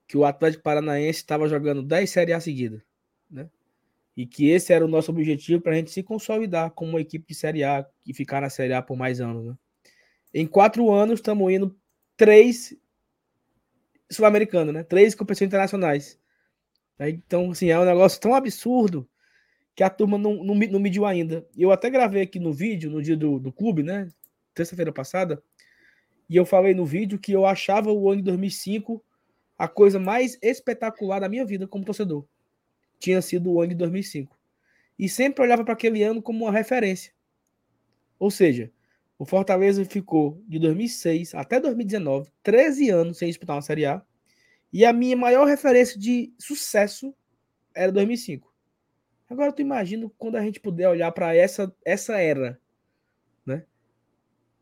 que 0.08 0.18
o 0.18 0.24
Atlético 0.24 0.64
Paranaense 0.64 1.20
estava 1.20 1.48
jogando 1.48 1.84
10 1.84 2.10
Série 2.10 2.34
A 2.34 2.40
seguida, 2.40 2.84
né? 3.30 3.50
E 4.16 4.26
que 4.26 4.50
esse 4.50 4.74
era 4.74 4.86
o 4.86 4.88
nosso 4.88 5.12
objetivo 5.12 5.62
para 5.62 5.74
a 5.74 5.76
gente 5.76 5.92
se 5.92 6.02
consolidar 6.02 6.72
como 6.72 6.92
uma 6.92 7.02
equipe 7.02 7.28
de 7.28 7.36
Série 7.36 7.64
A 7.64 7.86
e 8.06 8.14
ficar 8.14 8.42
na 8.42 8.50
Série 8.50 8.74
A 8.74 8.82
por 8.82 8.96
mais 8.96 9.20
anos, 9.20 9.46
né? 9.46 9.58
Em 10.34 10.48
quatro 10.48 10.92
anos, 10.92 11.20
estamos 11.20 11.52
indo 11.52 11.76
três 12.16 12.76
sul-americanos, 14.10 14.74
né? 14.74 14.84
Três 14.84 15.14
competições 15.14 15.48
internacionais. 15.48 16.20
Então, 17.00 17.52
assim, 17.52 17.70
é 17.70 17.80
um 17.80 17.86
negócio 17.86 18.20
tão 18.20 18.34
absurdo 18.34 19.08
que 19.76 19.84
a 19.84 19.90
turma 19.90 20.18
não, 20.18 20.44
não, 20.44 20.56
não 20.56 20.80
mediu 20.80 21.06
ainda. 21.06 21.48
Eu 21.56 21.72
até 21.72 21.90
gravei 21.90 22.24
aqui 22.24 22.40
no 22.40 22.52
vídeo, 22.52 22.90
no 22.90 23.02
dia 23.02 23.16
do, 23.16 23.38
do 23.40 23.52
clube, 23.52 23.84
né? 23.84 24.10
Terça-feira 24.58 24.92
passada. 24.92 25.42
E 26.28 26.36
eu 26.36 26.46
falei 26.46 26.74
no 26.74 26.84
vídeo 26.84 27.20
que 27.20 27.32
eu 27.32 27.46
achava 27.46 27.92
o 27.92 28.10
ano 28.10 28.18
de 28.18 28.24
2005 28.24 29.04
a 29.56 29.68
coisa 29.68 30.00
mais 30.00 30.38
espetacular 30.42 31.20
da 31.20 31.30
minha 31.30 31.46
vida 31.46 31.68
como 31.68 31.86
torcedor. 31.86 32.26
Tinha 33.00 33.22
sido 33.22 33.52
o 33.52 33.62
ano 33.62 33.70
de 33.70 33.76
2005. 33.76 34.36
E 34.98 35.08
sempre 35.08 35.44
olhava 35.44 35.64
para 35.64 35.74
aquele 35.74 36.02
ano 36.02 36.22
como 36.24 36.46
uma 36.46 36.52
referência. 36.52 37.14
Ou 38.18 38.32
seja, 38.32 38.72
o 39.20 39.26
Fortaleza 39.26 39.86
ficou 39.86 40.42
de 40.48 40.58
2006 40.58 41.36
até 41.36 41.60
2019, 41.60 42.32
13 42.42 42.90
anos 42.90 43.18
sem 43.20 43.28
disputar 43.28 43.56
uma 43.56 43.62
Série 43.62 43.86
A. 43.86 44.02
E 44.74 44.84
a 44.84 44.92
minha 44.92 45.16
maior 45.16 45.46
referência 45.46 46.00
de 46.00 46.34
sucesso 46.40 47.14
era 47.76 47.92
2005. 47.92 48.52
Agora 49.30 49.52
tu 49.52 49.62
imagina 49.62 50.10
quando 50.18 50.36
a 50.36 50.42
gente 50.42 50.60
puder 50.60 50.90
olhar 50.90 51.12
para 51.12 51.36
essa 51.36 51.72
essa 51.86 52.18
era? 52.18 52.60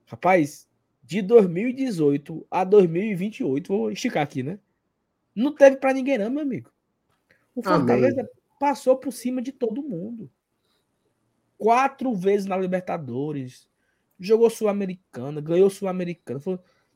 Rapaz, 0.06 0.68
de 1.03 1.22
2018 1.22 2.45
a 2.49 2.64
2028, 2.64 3.68
vou 3.68 3.91
esticar 3.91 4.23
aqui, 4.23 4.44
né? 4.44 4.60
Não 5.36 5.53
teve 5.53 5.77
para 5.77 5.94
ninguém 5.94 6.18
não, 6.18 6.30
meu 6.30 6.41
amigo. 6.41 6.72
O 7.53 7.61
Fortaleza 7.61 8.22
Amém. 8.22 8.32
passou 8.60 8.98
por 8.98 9.11
cima 9.11 9.41
de 9.41 9.52
todo 9.52 9.84
mundo. 9.84 10.30
Quatro 11.57 12.14
vezes 12.14 12.45
na 12.45 12.57
Libertadores, 12.57 13.68
jogou 14.19 14.49
Sul-Americana, 14.49 15.41
ganhou 15.41 15.69
Sul-Americana. 15.69 16.40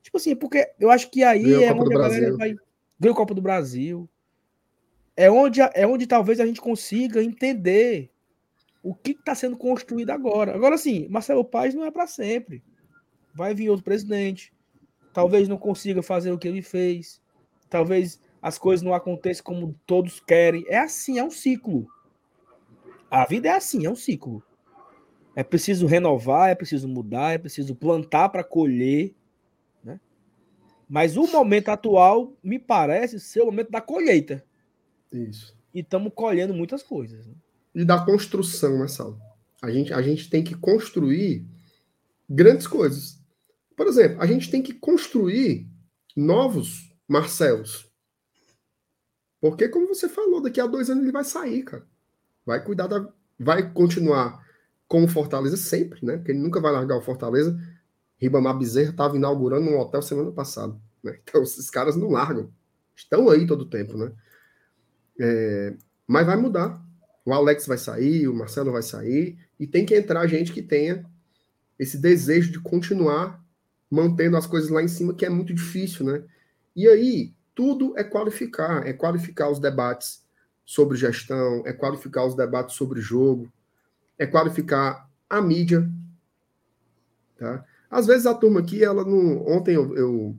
Tipo 0.01 0.17
assim, 0.17 0.35
porque 0.35 0.71
eu 0.79 0.89
acho 0.89 1.09
que 1.09 1.23
aí 1.23 1.43
ganhou 1.43 1.63
é 1.63 1.73
onde 1.73 1.95
a 1.95 1.97
galera 1.97 2.19
Brasil. 2.21 2.37
vai. 2.37 2.55
Ganhou 2.99 3.15
Copa 3.15 3.33
do 3.33 3.41
Brasil. 3.41 4.09
É 5.15 5.29
onde, 5.29 5.59
é 5.61 5.85
onde 5.85 6.07
talvez 6.07 6.39
a 6.39 6.45
gente 6.45 6.61
consiga 6.61 7.21
entender 7.21 8.09
o 8.81 8.95
que 8.95 9.11
está 9.11 9.35
sendo 9.35 9.57
construído 9.57 10.09
agora. 10.11 10.55
Agora 10.55 10.77
sim, 10.77 11.07
Marcelo 11.09 11.43
Paes 11.43 11.75
não 11.75 11.85
é 11.85 11.91
para 11.91 12.07
sempre. 12.07 12.63
Vai 13.33 13.53
vir 13.53 13.69
outro 13.69 13.83
presidente. 13.83 14.53
Talvez 15.13 15.47
não 15.47 15.57
consiga 15.57 16.01
fazer 16.01 16.31
o 16.31 16.37
que 16.37 16.47
ele 16.47 16.61
fez. 16.61 17.21
Talvez 17.69 18.19
as 18.41 18.57
coisas 18.57 18.83
não 18.83 18.93
aconteçam 18.93 19.43
como 19.43 19.75
todos 19.85 20.19
querem. 20.19 20.65
É 20.67 20.79
assim, 20.79 21.19
é 21.19 21.23
um 21.23 21.31
ciclo. 21.31 21.87
A 23.09 23.25
vida 23.25 23.49
é 23.49 23.51
assim, 23.51 23.85
é 23.85 23.89
um 23.89 23.95
ciclo. 23.95 24.43
É 25.35 25.43
preciso 25.43 25.87
renovar, 25.87 26.49
é 26.49 26.55
preciso 26.55 26.87
mudar, 26.87 27.33
é 27.33 27.37
preciso 27.37 27.75
plantar 27.75 28.29
para 28.29 28.43
colher. 28.43 29.13
Né? 29.83 29.99
Mas 30.87 31.17
o 31.17 31.27
momento 31.27 31.69
atual 31.69 32.33
me 32.43 32.59
parece 32.59 33.19
ser 33.19 33.41
o 33.41 33.45
momento 33.45 33.71
da 33.71 33.81
colheita. 33.81 34.43
Isso. 35.11 35.57
E 35.73 35.79
estamos 35.79 36.11
colhendo 36.13 36.53
muitas 36.53 36.83
coisas. 36.83 37.27
Né? 37.27 37.33
E 37.75 37.85
da 37.85 38.03
construção, 38.03 38.79
né, 38.79 38.87
Sal? 38.87 39.17
A 39.61 39.69
gente, 39.69 39.93
a 39.93 40.01
gente 40.01 40.29
tem 40.29 40.43
que 40.43 40.55
construir 40.55 41.45
grandes 42.29 42.67
coisas. 42.67 43.18
Por 43.79 43.87
exemplo, 43.87 44.21
a 44.21 44.25
gente 44.25 44.51
tem 44.51 44.61
que 44.61 44.73
construir 44.73 45.65
novos 46.13 46.93
Marcelos. 47.07 47.89
Porque, 49.39 49.69
como 49.69 49.87
você 49.87 50.09
falou, 50.09 50.41
daqui 50.41 50.59
a 50.59 50.67
dois 50.67 50.89
anos 50.89 51.03
ele 51.03 51.13
vai 51.13 51.23
sair, 51.23 51.63
cara. 51.63 51.87
Vai 52.45 52.61
cuidar 52.61 52.87
da. 52.87 53.07
Vai 53.39 53.71
continuar 53.71 54.45
com 54.85 55.05
o 55.05 55.07
Fortaleza 55.07 55.55
sempre, 55.55 56.05
né? 56.05 56.17
Porque 56.17 56.33
ele 56.33 56.41
nunca 56.41 56.59
vai 56.59 56.73
largar 56.73 56.97
o 56.97 57.01
Fortaleza. 57.01 57.57
Ribamar 58.17 58.57
Bezerra 58.57 58.89
estava 58.89 59.15
inaugurando 59.15 59.69
um 59.69 59.79
hotel 59.79 60.01
semana 60.01 60.33
passada. 60.33 60.77
Né? 61.01 61.17
Então, 61.23 61.41
esses 61.41 61.69
caras 61.69 61.95
não 61.95 62.09
largam. 62.09 62.51
Estão 62.93 63.29
aí 63.29 63.47
todo 63.47 63.61
o 63.61 63.69
tempo, 63.69 63.97
né? 63.97 64.11
É, 65.17 65.73
mas 66.05 66.25
vai 66.25 66.35
mudar. 66.35 66.85
O 67.25 67.31
Alex 67.31 67.65
vai 67.65 67.77
sair, 67.77 68.27
o 68.27 68.35
Marcelo 68.35 68.73
vai 68.73 68.83
sair, 68.83 69.39
e 69.57 69.65
tem 69.65 69.85
que 69.85 69.95
entrar 69.95 70.27
gente 70.27 70.51
que 70.51 70.61
tenha 70.61 71.09
esse 71.79 71.97
desejo 71.97 72.51
de 72.51 72.59
continuar 72.59 73.41
mantendo 73.89 74.37
as 74.37 74.45
coisas 74.45 74.69
lá 74.69 74.81
em 74.83 74.87
cima, 74.87 75.13
que 75.13 75.25
é 75.25 75.29
muito 75.29 75.53
difícil, 75.53 76.05
né? 76.05 76.23
E 76.75 76.87
aí, 76.87 77.33
tudo 77.55 77.93
é 77.97 78.03
qualificar, 78.03 78.85
é 78.87 78.93
qualificar 78.93 79.49
os 79.49 79.59
debates 79.59 80.23
sobre 80.63 80.97
gestão, 80.97 81.63
é 81.65 81.73
qualificar 81.73 82.25
os 82.25 82.35
debates 82.35 82.75
sobre 82.75 83.01
jogo, 83.01 83.51
é 84.17 84.25
qualificar 84.27 85.09
a 85.29 85.41
mídia. 85.41 85.89
Tá? 87.37 87.65
Às 87.89 88.05
vezes 88.05 88.27
a 88.27 88.35
turma 88.35 88.59
aqui, 88.59 88.83
ela 88.83 89.03
não. 89.03 89.47
Ontem 89.47 89.75
eu, 89.75 89.95
eu 89.95 90.37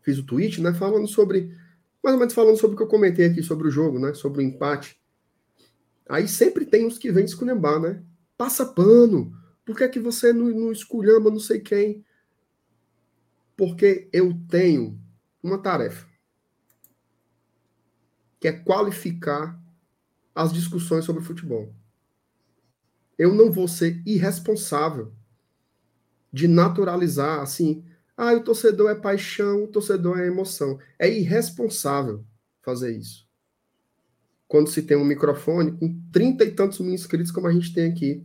fiz 0.00 0.18
o 0.18 0.24
tweet, 0.24 0.62
né? 0.62 0.72
Falando 0.72 1.06
sobre. 1.06 1.54
Mais 2.02 2.14
ou 2.14 2.20
menos 2.20 2.34
falando 2.34 2.56
sobre 2.56 2.74
o 2.74 2.76
que 2.78 2.84
eu 2.84 2.88
comentei 2.88 3.26
aqui 3.26 3.42
sobre 3.42 3.68
o 3.68 3.70
jogo, 3.70 3.98
né? 3.98 4.14
Sobre 4.14 4.38
o 4.38 4.42
empate. 4.42 4.98
Aí 6.08 6.28
sempre 6.28 6.64
tem 6.64 6.86
os 6.86 6.98
que 6.98 7.10
vêm 7.10 7.24
esculhambar, 7.24 7.80
né? 7.80 8.02
Passa 8.38 8.64
pano. 8.64 9.32
Por 9.64 9.76
que, 9.76 9.82
é 9.82 9.88
que 9.88 9.98
você 9.98 10.32
não, 10.32 10.46
não 10.46 10.70
esculhamba 10.70 11.30
não 11.30 11.40
sei 11.40 11.58
quem? 11.58 12.05
Porque 13.56 14.08
eu 14.12 14.38
tenho 14.48 15.00
uma 15.42 15.58
tarefa. 15.58 16.06
Que 18.38 18.48
é 18.48 18.52
qualificar 18.52 19.60
as 20.34 20.52
discussões 20.52 21.04
sobre 21.04 21.22
futebol 21.22 21.72
eu 23.18 23.34
não 23.34 23.50
vou 23.50 23.66
ser 23.66 24.02
irresponsável 24.04 25.12
de 26.32 26.46
naturalizar 26.46 27.40
assim, 27.40 27.84
ah, 28.16 28.32
o 28.32 28.42
torcedor 28.42 28.90
é 28.90 28.94
paixão, 28.94 29.64
o 29.64 29.68
torcedor 29.68 30.18
é 30.18 30.26
emoção. 30.26 30.78
É 30.98 31.08
irresponsável 31.08 32.24
fazer 32.62 32.96
isso. 32.96 33.26
Quando 34.48 34.68
se 34.68 34.82
tem 34.82 34.96
um 34.96 35.04
microfone 35.04 35.72
com 35.72 36.00
trinta 36.12 36.44
e 36.44 36.50
tantos 36.50 36.78
mil 36.80 36.94
inscritos 36.94 37.32
como 37.32 37.46
a 37.46 37.52
gente 37.52 37.72
tem 37.72 37.90
aqui, 37.90 38.24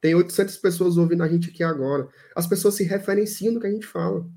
tem 0.00 0.14
800 0.14 0.56
pessoas 0.56 0.96
ouvindo 0.96 1.22
a 1.22 1.28
gente 1.28 1.50
aqui 1.50 1.62
agora. 1.62 2.08
As 2.34 2.46
pessoas 2.46 2.74
se 2.74 2.84
referenciam 2.84 3.54
no 3.54 3.60
que 3.60 3.66
a 3.66 3.70
gente 3.70 3.86
fala. 3.86 4.28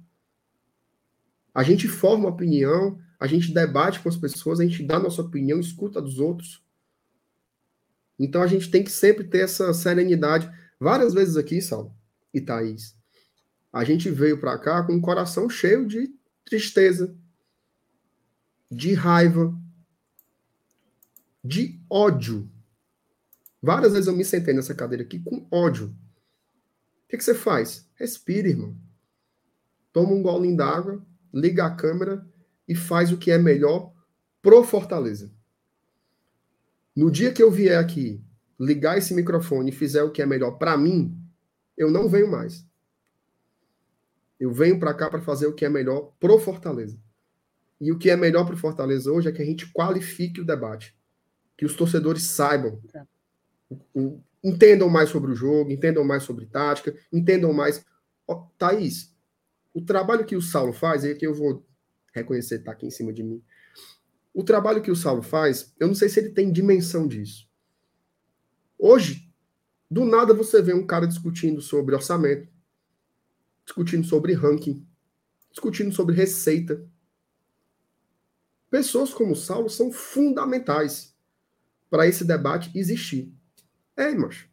A 1.55 1.63
gente 1.63 1.87
forma 1.87 2.27
opinião, 2.27 2.99
a 3.17 3.25
gente 3.27 3.53
debate 3.53 4.01
com 4.01 4.09
as 4.09 4.17
pessoas, 4.17 4.59
a 4.59 4.65
gente 4.65 4.83
dá 4.83 4.99
nossa 4.99 5.21
opinião, 5.21 5.57
escuta 5.57 6.01
dos 6.01 6.19
outros. 6.19 6.61
Então 8.19 8.41
a 8.41 8.47
gente 8.47 8.69
tem 8.69 8.83
que 8.83 8.91
sempre 8.91 9.23
ter 9.23 9.39
essa 9.39 9.73
serenidade. 9.73 10.51
Várias 10.77 11.13
vezes 11.13 11.37
aqui, 11.37 11.61
Sal 11.61 11.95
e 12.33 12.41
Thaís, 12.41 12.93
a 13.71 13.85
gente 13.85 14.09
veio 14.09 14.37
para 14.37 14.59
cá 14.59 14.83
com 14.83 14.97
o 14.97 15.01
coração 15.01 15.49
cheio 15.49 15.87
de 15.87 16.13
tristeza, 16.43 17.15
de 18.69 18.93
raiva, 18.93 19.57
de 21.41 21.81
ódio. 21.89 22.51
Várias 23.61 23.93
vezes 23.93 24.07
eu 24.07 24.15
me 24.15 24.25
sentei 24.25 24.53
nessa 24.53 24.75
cadeira 24.75 25.03
aqui 25.03 25.19
com 25.19 25.47
ódio. 25.49 25.87
O 25.87 27.07
que, 27.07 27.17
que 27.17 27.23
você 27.23 27.33
faz? 27.33 27.89
Respira, 27.95 28.49
irmão. 28.49 28.75
Toma 29.93 30.11
um 30.11 30.21
golinho 30.21 30.57
d'água, 30.57 31.01
liga 31.35 31.65
a 31.65 31.75
câmera 31.75 32.25
e 32.65 32.73
faz 32.73 33.11
o 33.11 33.17
que 33.17 33.29
é 33.29 33.37
melhor 33.37 33.91
pro 34.41 34.63
Fortaleza. 34.63 35.29
No 36.95 37.11
dia 37.11 37.33
que 37.33 37.43
eu 37.43 37.51
vier 37.51 37.77
aqui, 37.77 38.23
ligar 38.57 38.97
esse 38.97 39.13
microfone 39.13 39.69
e 39.69 39.75
fizer 39.75 40.01
o 40.01 40.11
que 40.11 40.21
é 40.21 40.25
melhor 40.25 40.51
para 40.51 40.77
mim, 40.77 41.13
eu 41.77 41.91
não 41.91 42.07
venho 42.07 42.31
mais. 42.31 42.65
Eu 44.39 44.51
venho 44.51 44.79
para 44.79 44.93
cá 44.93 45.09
para 45.09 45.21
fazer 45.21 45.47
o 45.47 45.53
que 45.53 45.65
é 45.65 45.69
melhor 45.69 46.13
pro 46.19 46.39
Fortaleza. 46.39 46.97
E 47.81 47.91
o 47.91 47.97
que 47.97 48.09
é 48.09 48.15
melhor 48.15 48.45
pro 48.45 48.55
Fortaleza 48.55 49.11
hoje 49.11 49.27
é 49.27 49.31
que 49.31 49.41
a 49.41 49.45
gente 49.45 49.71
qualifique 49.73 50.39
o 50.39 50.45
debate. 50.45 50.95
Que 51.57 51.65
os 51.65 51.75
torcedores 51.75 52.23
saibam. 52.23 52.79
Tá. 52.91 53.05
Entendam 54.43 54.89
mais 54.89 55.09
sobre 55.09 55.31
o 55.31 55.35
jogo, 55.35 55.71
entendam 55.71 56.03
mais 56.05 56.23
sobre 56.23 56.45
tática, 56.45 56.95
entendam 57.11 57.51
mais. 57.51 57.83
Ó, 58.27 58.47
Thaís, 58.57 59.14
o 59.75 59.81
trabalho 59.81 60.25
que 60.25 60.37
o 60.37 60.41
Saulo 60.41 60.71
faz, 60.71 61.03
é 61.03 61.13
que 61.13 61.27
eu 61.27 61.33
vou 61.33 61.67
reconhecer, 62.13 62.59
tá 62.59 62.71
aqui 62.71 62.85
em 62.85 62.89
cima 62.89 63.11
de 63.11 63.21
mim. 63.21 63.43
O 64.33 64.41
trabalho 64.41 64.81
que 64.81 64.89
o 64.89 64.95
Saulo 64.95 65.21
faz, 65.21 65.75
eu 65.77 65.85
não 65.85 65.93
sei 65.93 66.07
se 66.07 66.17
ele 66.17 66.29
tem 66.29 66.49
dimensão 66.49 67.05
disso. 67.05 67.45
Hoje, 68.79 69.29
do 69.91 70.05
nada 70.05 70.33
você 70.33 70.61
vê 70.61 70.73
um 70.73 70.87
cara 70.87 71.05
discutindo 71.05 71.59
sobre 71.59 71.93
orçamento, 71.93 72.47
discutindo 73.65 74.07
sobre 74.07 74.31
ranking, 74.31 74.87
discutindo 75.51 75.93
sobre 75.93 76.15
receita. 76.15 76.89
Pessoas 78.69 79.13
como 79.13 79.33
o 79.33 79.35
Saulo 79.35 79.69
são 79.69 79.91
fundamentais 79.91 81.13
para 81.89 82.07
esse 82.07 82.23
debate 82.23 82.71
existir. 82.73 83.35
É, 83.97 84.15
mas 84.15 84.45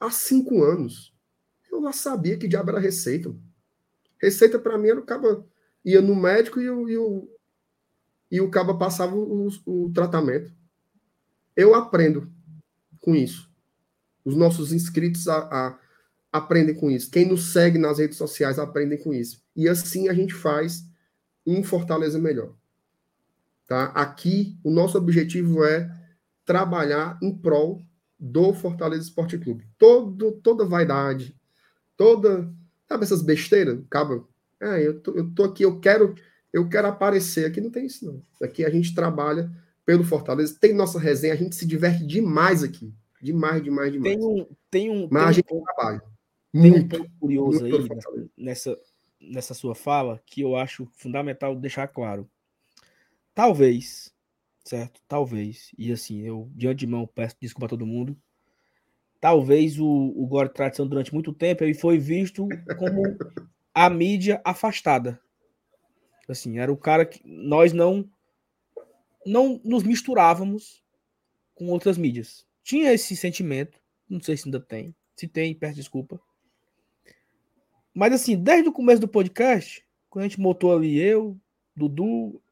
há 0.00 0.10
cinco 0.10 0.64
anos 0.64 1.14
eu 1.70 1.82
já 1.82 1.92
sabia 1.92 2.38
que 2.38 2.48
diabo 2.48 2.70
era 2.70 2.80
receita. 2.80 3.34
Receita 4.24 4.58
para 4.58 4.78
mim 4.78 4.88
era 4.88 5.00
o 5.00 5.04
cabo 5.04 5.46
ia 5.84 6.00
no 6.00 6.16
médico 6.16 6.60
e 6.60 6.70
o, 6.70 6.88
e 6.88 6.96
o, 6.96 7.28
e 8.30 8.40
o 8.40 8.50
cabo 8.50 8.78
passava 8.78 9.14
o, 9.14 9.48
o 9.66 9.92
tratamento. 9.92 10.50
Eu 11.54 11.74
aprendo 11.74 12.32
com 13.00 13.14
isso. 13.14 13.50
Os 14.24 14.34
nossos 14.34 14.72
inscritos 14.72 15.28
a, 15.28 15.38
a, 15.40 15.78
aprendem 16.32 16.74
com 16.74 16.90
isso. 16.90 17.10
Quem 17.10 17.28
nos 17.28 17.52
segue 17.52 17.78
nas 17.78 17.98
redes 17.98 18.16
sociais 18.16 18.58
aprendem 18.58 18.98
com 18.98 19.12
isso. 19.12 19.42
E 19.54 19.68
assim 19.68 20.08
a 20.08 20.14
gente 20.14 20.32
faz 20.32 20.84
um 21.46 21.62
Fortaleza 21.62 22.18
melhor. 22.18 22.54
Tá? 23.66 23.86
Aqui, 23.88 24.58
o 24.64 24.70
nosso 24.70 24.96
objetivo 24.96 25.64
é 25.64 25.90
trabalhar 26.44 27.18
em 27.22 27.36
prol 27.36 27.82
do 28.18 28.54
Fortaleza 28.54 29.02
Esporte 29.02 29.36
Clube. 29.36 29.66
Todo, 29.78 30.32
toda 30.32 30.64
vaidade, 30.64 31.38
toda. 31.94 32.50
Sabe 32.94 33.04
essas 33.06 33.22
besteiras? 33.22 33.80
Acaba. 33.80 34.24
Ah, 34.60 34.80
eu 34.80 35.00
tô, 35.00 35.16
eu 35.16 35.28
tô 35.34 35.42
aqui, 35.42 35.64
eu 35.64 35.80
quero, 35.80 36.14
eu 36.52 36.68
quero 36.68 36.86
aparecer. 36.86 37.44
Aqui 37.44 37.60
não 37.60 37.68
tem 37.68 37.86
isso, 37.86 38.06
não. 38.06 38.22
Aqui 38.40 38.64
a 38.64 38.70
gente 38.70 38.94
trabalha 38.94 39.50
pelo 39.84 40.04
Fortaleza, 40.04 40.56
tem 40.60 40.72
nossa 40.72 40.96
resenha, 40.96 41.34
a 41.34 41.36
gente 41.36 41.56
se 41.56 41.66
diverte 41.66 42.06
demais 42.06 42.62
aqui. 42.62 42.94
Demais, 43.20 43.60
demais, 43.64 43.92
demais. 43.92 44.14
Tem 44.16 44.24
um. 44.24 44.46
Tem 44.70 44.90
um 44.90 45.08
Mas 45.10 45.22
tem 45.22 45.28
a 45.28 45.32
gente 45.32 45.54
um, 45.54 45.62
trabalha. 45.64 46.02
Tem 46.52 46.70
muito, 46.70 46.96
um 46.96 46.98
ponto 47.00 47.10
curioso 47.18 47.64
aí 47.64 48.30
nessa, 48.38 48.78
nessa 49.20 49.54
sua 49.54 49.74
fala 49.74 50.22
que 50.24 50.42
eu 50.42 50.54
acho 50.54 50.88
fundamental 50.92 51.56
deixar 51.56 51.88
claro. 51.88 52.30
Talvez, 53.34 54.14
certo? 54.64 55.00
Talvez, 55.08 55.72
e 55.76 55.90
assim, 55.90 56.20
eu 56.20 56.48
de 56.54 56.68
antemão 56.68 57.08
peço 57.08 57.34
desculpa 57.40 57.66
a 57.66 57.70
todo 57.70 57.84
mundo. 57.84 58.16
Talvez 59.24 59.80
o, 59.80 59.86
o 59.86 60.26
Gore 60.26 60.50
Tradição 60.50 60.86
durante 60.86 61.14
muito 61.14 61.32
tempo 61.32 61.64
ele 61.64 61.72
foi 61.72 61.96
visto 61.96 62.46
como 62.76 63.02
a 63.72 63.88
mídia 63.88 64.38
afastada. 64.44 65.18
Assim, 66.28 66.58
era 66.58 66.70
o 66.70 66.76
cara 66.76 67.06
que 67.06 67.22
nós 67.24 67.72
não 67.72 68.06
não 69.24 69.58
nos 69.64 69.82
misturávamos 69.82 70.84
com 71.54 71.68
outras 71.68 71.96
mídias. 71.96 72.46
Tinha 72.62 72.92
esse 72.92 73.16
sentimento, 73.16 73.80
não 74.06 74.20
sei 74.20 74.36
se 74.36 74.46
ainda 74.46 74.60
tem. 74.60 74.94
Se 75.16 75.26
tem, 75.26 75.54
peço 75.54 75.76
desculpa. 75.76 76.20
Mas 77.94 78.12
assim, 78.12 78.36
desde 78.36 78.68
o 78.68 78.72
começo 78.74 79.00
do 79.00 79.08
podcast, 79.08 79.82
quando 80.10 80.26
a 80.26 80.28
gente 80.28 80.38
montou 80.38 80.76
ali 80.76 81.00
eu, 81.00 81.34
Dudu, 81.74 82.42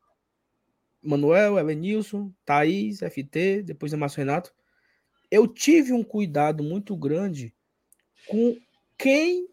Manuel, 1.03 1.59
Elenilson, 1.59 2.32
Thaís, 2.47 3.01
FT, 3.01 3.62
depois 3.62 3.93
Márcio 3.93 4.20
Renato, 4.20 4.55
eu 5.32 5.48
tive 5.48 5.94
um 5.94 6.04
cuidado 6.04 6.62
muito 6.62 6.94
grande 6.94 7.54
com 8.28 8.54
quem 8.98 9.48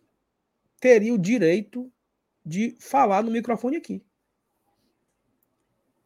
teria 0.78 1.14
o 1.14 1.18
direito 1.18 1.90
de 2.46 2.76
falar 2.82 3.24
no 3.24 3.32
microfone 3.32 3.78
aqui. 3.78 4.04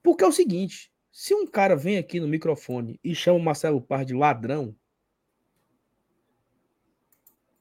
Porque 0.04 0.24
é 0.24 0.28
o 0.28 0.32
seguinte, 0.32 0.94
se 1.12 1.34
um 1.34 1.48
cara 1.48 1.76
vem 1.76 1.98
aqui 1.98 2.20
no 2.20 2.28
microfone 2.28 3.00
e 3.04 3.16
chama 3.16 3.40
o 3.40 3.42
Marcelo 3.42 3.82
Par 3.82 4.06
de 4.06 4.14
ladrão, 4.14 4.76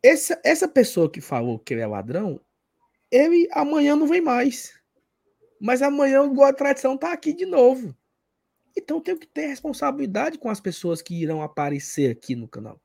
essa, 0.03 0.39
essa 0.45 0.69
pessoa 0.69 1.11
que 1.11 1.23
falou 1.23 1.59
que 1.59 1.73
ele 1.73 1.81
é 1.81 1.87
ladrão, 1.87 2.39
ele 3.11 3.49
amanhã 3.53 3.97
não 3.97 4.07
vem 4.07 4.21
mais. 4.21 4.79
Mas 5.59 5.81
amanhã 5.81 6.21
o 6.25 6.35
Boa 6.35 6.53
Tradição 6.53 6.99
tá 6.99 7.11
aqui 7.11 7.33
de 7.33 7.47
novo. 7.47 7.97
Então 8.77 8.99
eu 8.99 9.03
tenho 9.03 9.19
que 9.19 9.27
ter 9.27 9.47
responsabilidade 9.47 10.39
com 10.39 10.49
as 10.49 10.61
pessoas 10.61 11.03
que 11.03 11.15
irão 11.15 11.43
aparecer 11.43 12.11
aqui 12.11 12.35
no 12.35 12.49
canal. 12.49 12.81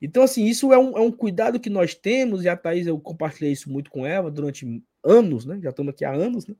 Então, 0.00 0.24
assim, 0.24 0.46
isso 0.46 0.72
é 0.72 0.78
um, 0.78 0.98
é 0.98 1.00
um 1.00 1.12
cuidado 1.12 1.60
que 1.60 1.70
nós 1.70 1.94
temos, 1.94 2.44
e 2.44 2.48
a 2.48 2.56
Thaís, 2.56 2.88
eu 2.88 2.98
compartilhei 2.98 3.52
isso 3.52 3.70
muito 3.70 3.88
com 3.88 4.04
ela 4.04 4.32
durante 4.32 4.82
anos, 5.02 5.46
né? 5.46 5.60
Já 5.62 5.70
estamos 5.70 5.92
aqui 5.92 6.04
há 6.04 6.12
anos, 6.12 6.44
né? 6.44 6.56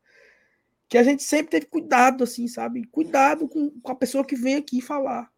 Que 0.89 0.97
a 0.97 1.03
gente 1.03 1.25
sempre 1.25 1.51
teve 1.51 1.67
cuidado, 1.67 2.23
assim, 2.23 2.47
sabe? 2.47 2.87
Cuidado 2.87 3.49
com, 3.49 3.71
com 3.71 3.93
a 3.93 3.97
pessoa 3.97 4.25
que 4.25 4.37
vem 4.37 4.55
aqui 4.55 4.81
falar. 4.81 5.33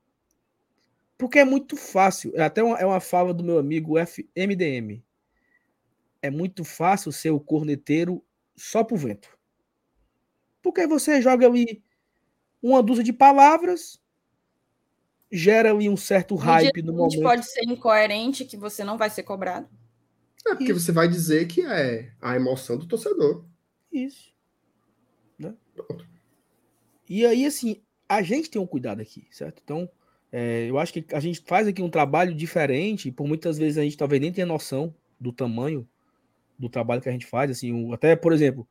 Porque 1.16 1.38
é 1.38 1.44
muito 1.44 1.76
fácil. 1.76 2.32
É 2.34 2.42
até 2.42 2.62
uma, 2.62 2.78
é 2.78 2.84
uma 2.84 3.00
fala 3.00 3.32
do 3.32 3.44
meu 3.44 3.58
amigo 3.58 3.94
FMDM. 3.98 5.02
É 6.20 6.30
muito 6.30 6.64
fácil 6.64 7.12
ser 7.12 7.30
o 7.30 7.40
corneteiro 7.40 8.22
só 8.56 8.82
pro 8.82 8.96
vento. 8.96 9.28
Porque 10.60 10.86
você 10.86 11.20
joga 11.20 11.46
ali 11.46 11.83
uma 12.64 12.82
dúzia 12.82 13.04
de 13.04 13.12
palavras, 13.12 14.00
gera 15.30 15.70
ali 15.70 15.86
um 15.86 15.98
certo 15.98 16.34
hype 16.34 16.82
no 16.82 16.94
momento. 16.94 17.20
pode 17.20 17.44
ser 17.44 17.64
incoerente 17.64 18.46
que 18.46 18.56
você 18.56 18.82
não 18.82 18.96
vai 18.96 19.10
ser 19.10 19.22
cobrado. 19.22 19.68
É 20.46 20.54
porque 20.54 20.72
Isso. 20.72 20.80
você 20.80 20.92
vai 20.92 21.06
dizer 21.06 21.46
que 21.46 21.60
é 21.60 22.12
a 22.20 22.36
emoção 22.36 22.78
do 22.78 22.86
torcedor. 22.86 23.44
Isso. 23.92 24.32
Né? 25.38 25.54
E 27.08 27.26
aí, 27.26 27.44
assim, 27.44 27.82
a 28.08 28.22
gente 28.22 28.48
tem 28.48 28.60
um 28.60 28.66
cuidado 28.66 29.00
aqui, 29.00 29.26
certo? 29.30 29.60
Então, 29.62 29.88
é, 30.32 30.68
eu 30.68 30.78
acho 30.78 30.92
que 30.92 31.04
a 31.14 31.20
gente 31.20 31.42
faz 31.46 31.66
aqui 31.66 31.82
um 31.82 31.90
trabalho 31.90 32.34
diferente, 32.34 33.10
por 33.10 33.26
muitas 33.26 33.58
vezes 33.58 33.76
a 33.76 33.82
gente 33.82 33.96
talvez 33.96 34.22
nem 34.22 34.32
tenha 34.32 34.46
noção 34.46 34.94
do 35.20 35.32
tamanho 35.32 35.86
do 36.58 36.70
trabalho 36.70 37.02
que 37.02 37.08
a 37.10 37.12
gente 37.12 37.26
faz. 37.26 37.50
Assim, 37.50 37.92
até, 37.92 38.16
por 38.16 38.32
exemplo, 38.32 38.66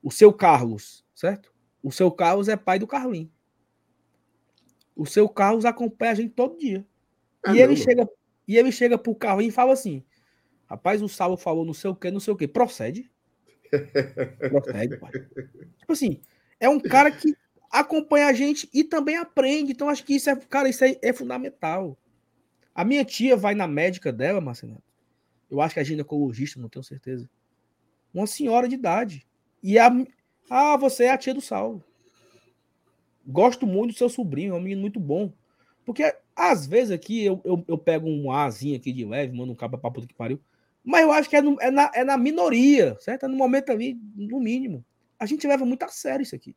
o 0.00 0.12
seu 0.12 0.32
Carlos, 0.32 1.04
certo? 1.12 1.51
O 1.82 1.90
seu 1.90 2.10
Carlos 2.10 2.48
é 2.48 2.56
pai 2.56 2.78
do 2.78 2.86
Carlinho. 2.86 3.30
O 4.94 5.06
seu 5.06 5.28
Carlos 5.28 5.64
acompanha 5.64 6.12
a 6.12 6.14
gente 6.14 6.34
todo 6.34 6.58
dia. 6.58 6.86
É 7.46 7.52
e 7.52 7.60
ele 7.60 7.76
chega 7.76 8.08
e 8.46 8.56
ele 8.56 8.70
chega 8.70 8.98
pro 8.98 9.14
Carlinho 9.14 9.48
e 9.48 9.52
fala 9.52 9.72
assim: 9.72 10.04
Rapaz, 10.66 11.02
o 11.02 11.08
Saulo 11.08 11.36
falou 11.36 11.64
não 11.64 11.74
sei 11.74 11.90
o 11.90 11.94
que, 11.94 12.10
não 12.10 12.20
sei 12.20 12.32
o 12.32 12.36
que. 12.36 12.48
Procede. 12.48 13.10
Procede, 14.50 14.96
pai. 14.96 15.12
Tipo 15.78 15.92
assim, 15.92 16.20
é 16.60 16.68
um 16.68 16.80
cara 16.80 17.10
que 17.10 17.36
acompanha 17.70 18.26
a 18.26 18.32
gente 18.32 18.68
e 18.72 18.84
também 18.84 19.16
aprende. 19.16 19.72
Então, 19.72 19.88
acho 19.88 20.04
que 20.04 20.14
isso 20.14 20.30
é, 20.30 20.36
cara, 20.36 20.68
isso 20.68 20.84
é, 20.84 20.96
é 21.02 21.12
fundamental. 21.12 21.98
A 22.74 22.84
minha 22.84 23.04
tia 23.04 23.36
vai 23.36 23.54
na 23.54 23.66
médica 23.66 24.12
dela, 24.12 24.40
Marcelo. 24.40 24.82
Eu 25.50 25.60
acho 25.60 25.74
que 25.74 25.80
é 25.80 25.84
ginecologista, 25.84 26.60
não 26.60 26.68
tenho 26.68 26.82
certeza. 26.82 27.28
Uma 28.12 28.26
senhora 28.26 28.68
de 28.68 28.74
idade. 28.74 29.26
E 29.62 29.78
a. 29.78 29.90
Ah, 30.50 30.76
você 30.76 31.04
é 31.04 31.10
a 31.10 31.18
tia 31.18 31.34
do 31.34 31.40
Saulo. 31.40 31.82
Gosto 33.26 33.66
muito 33.66 33.92
do 33.92 33.98
seu 33.98 34.08
sobrinho, 34.08 34.54
é 34.54 34.56
um 34.56 34.60
menino 34.60 34.80
muito 34.80 34.98
bom. 34.98 35.32
Porque 35.84 36.14
às 36.34 36.66
vezes 36.66 36.90
aqui 36.90 37.24
eu, 37.24 37.40
eu, 37.44 37.64
eu 37.66 37.78
pego 37.78 38.08
um 38.08 38.30
azinho 38.30 38.76
aqui 38.76 38.92
de 38.92 39.04
leve, 39.04 39.36
mando 39.36 39.52
um 39.52 39.56
cabo 39.56 39.78
pra 39.78 39.90
puta 39.90 40.06
que 40.06 40.14
pariu. 40.14 40.40
Mas 40.84 41.02
eu 41.02 41.12
acho 41.12 41.28
que 41.30 41.36
é, 41.36 41.42
no, 41.42 41.60
é, 41.60 41.70
na, 41.70 41.90
é 41.94 42.04
na 42.04 42.16
minoria, 42.16 42.96
certo? 43.00 43.26
É 43.26 43.28
no 43.28 43.36
momento 43.36 43.70
ali, 43.70 43.98
no 44.16 44.40
mínimo. 44.40 44.84
A 45.18 45.26
gente 45.26 45.46
leva 45.46 45.64
muito 45.64 45.84
a 45.84 45.88
sério 45.88 46.22
isso 46.22 46.34
aqui. 46.34 46.56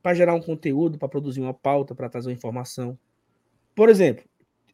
Para 0.00 0.14
gerar 0.14 0.34
um 0.34 0.40
conteúdo, 0.40 0.98
para 0.98 1.08
produzir 1.08 1.40
uma 1.40 1.54
pauta, 1.54 1.94
para 1.94 2.08
trazer 2.08 2.28
uma 2.28 2.34
informação. 2.34 2.96
Por 3.74 3.88
exemplo, 3.88 4.24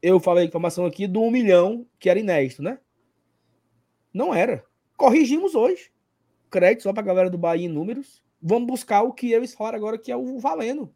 eu 0.01 0.19
falei 0.19 0.45
informação 0.45 0.85
aqui 0.85 1.07
do 1.07 1.21
um 1.21 1.31
milhão 1.31 1.87
que 1.99 2.09
era 2.09 2.19
inédito, 2.19 2.61
né? 2.61 2.79
Não 4.13 4.33
era. 4.33 4.63
Corrigimos 4.95 5.55
hoje. 5.55 5.90
Crédito 6.51 6.83
só 6.83 6.93
para 6.93 7.01
a 7.01 7.05
galera 7.05 7.29
do 7.29 7.37
Bahia 7.37 7.65
em 7.65 7.69
números. 7.69 8.21
Vamos 8.41 8.67
buscar 8.67 9.01
o 9.01 9.13
que 9.13 9.31
eles 9.31 9.53
falaram 9.53 9.77
agora, 9.77 9.97
que 9.97 10.11
é 10.11 10.17
o 10.17 10.37
valendo. 10.37 10.93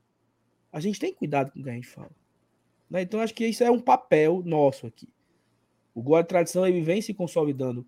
A 0.72 0.80
gente 0.80 0.99
tem 0.99 1.14
cuidado 1.14 1.52
com 1.52 1.60
o 1.60 1.64
que 1.64 1.69
a 1.69 1.73
gente 1.73 1.88
fala. 1.88 2.11
Né? 2.90 3.02
Então, 3.02 3.22
acho 3.22 3.34
que 3.34 3.48
isso 3.48 3.64
é 3.64 3.72
um 3.72 3.80
papel 3.80 4.44
nosso 4.45 4.86
aqui. 4.86 5.07
O 5.94 6.02
Glória 6.03 6.27
Tradição 6.27 6.68
ele 6.68 6.82
vem 6.82 7.02
se 7.02 7.14
consolidando 7.14 7.88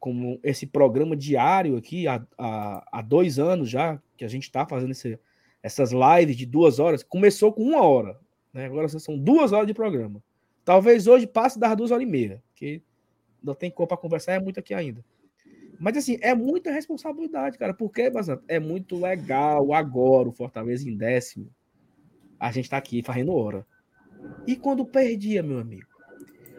como 0.00 0.38
esse 0.42 0.66
programa 0.66 1.16
diário 1.16 1.76
aqui 1.76 2.06
há, 2.06 2.26
há, 2.36 2.98
há 2.98 3.00
dois 3.00 3.38
anos 3.38 3.70
já, 3.70 4.02
que 4.16 4.24
a 4.24 4.28
gente 4.28 4.42
está 4.42 4.66
fazendo 4.66 4.90
esse, 4.90 5.18
essas 5.62 5.92
lives 5.92 6.36
de 6.36 6.44
duas 6.44 6.78
horas. 6.78 7.02
Começou 7.02 7.52
com 7.52 7.62
uma 7.62 7.82
hora, 7.82 8.18
né? 8.52 8.66
agora 8.66 8.88
são 8.88 9.16
duas 9.16 9.52
horas 9.52 9.66
de 9.66 9.72
programa. 9.72 10.22
Talvez 10.64 11.06
hoje 11.06 11.26
passe 11.26 11.58
das 11.58 11.76
duas 11.76 11.90
horas 11.90 12.02
e 12.02 12.06
meia, 12.06 12.42
porque 12.50 12.82
não 13.42 13.54
tem 13.54 13.70
como 13.70 13.86
para 13.86 13.96
conversar, 13.96 14.32
é 14.32 14.40
muito 14.40 14.58
aqui 14.58 14.74
ainda. 14.74 15.04
Mas 15.78 15.96
assim, 15.96 16.18
é 16.20 16.34
muita 16.34 16.70
responsabilidade, 16.70 17.58
cara. 17.58 17.74
Porque, 17.74 18.08
Bazanto, 18.10 18.44
é 18.48 18.58
muito 18.58 18.98
legal 18.98 19.72
agora 19.72 20.28
o 20.28 20.32
Fortaleza 20.32 20.88
em 20.88 20.96
décimo. 20.96 21.50
A 22.38 22.50
gente 22.52 22.70
tá 22.70 22.76
aqui 22.76 23.02
fazendo 23.02 23.34
hora. 23.34 23.66
E 24.46 24.56
quando 24.56 24.84
perdia, 24.84 25.42
meu 25.42 25.58
amigo? 25.58 25.86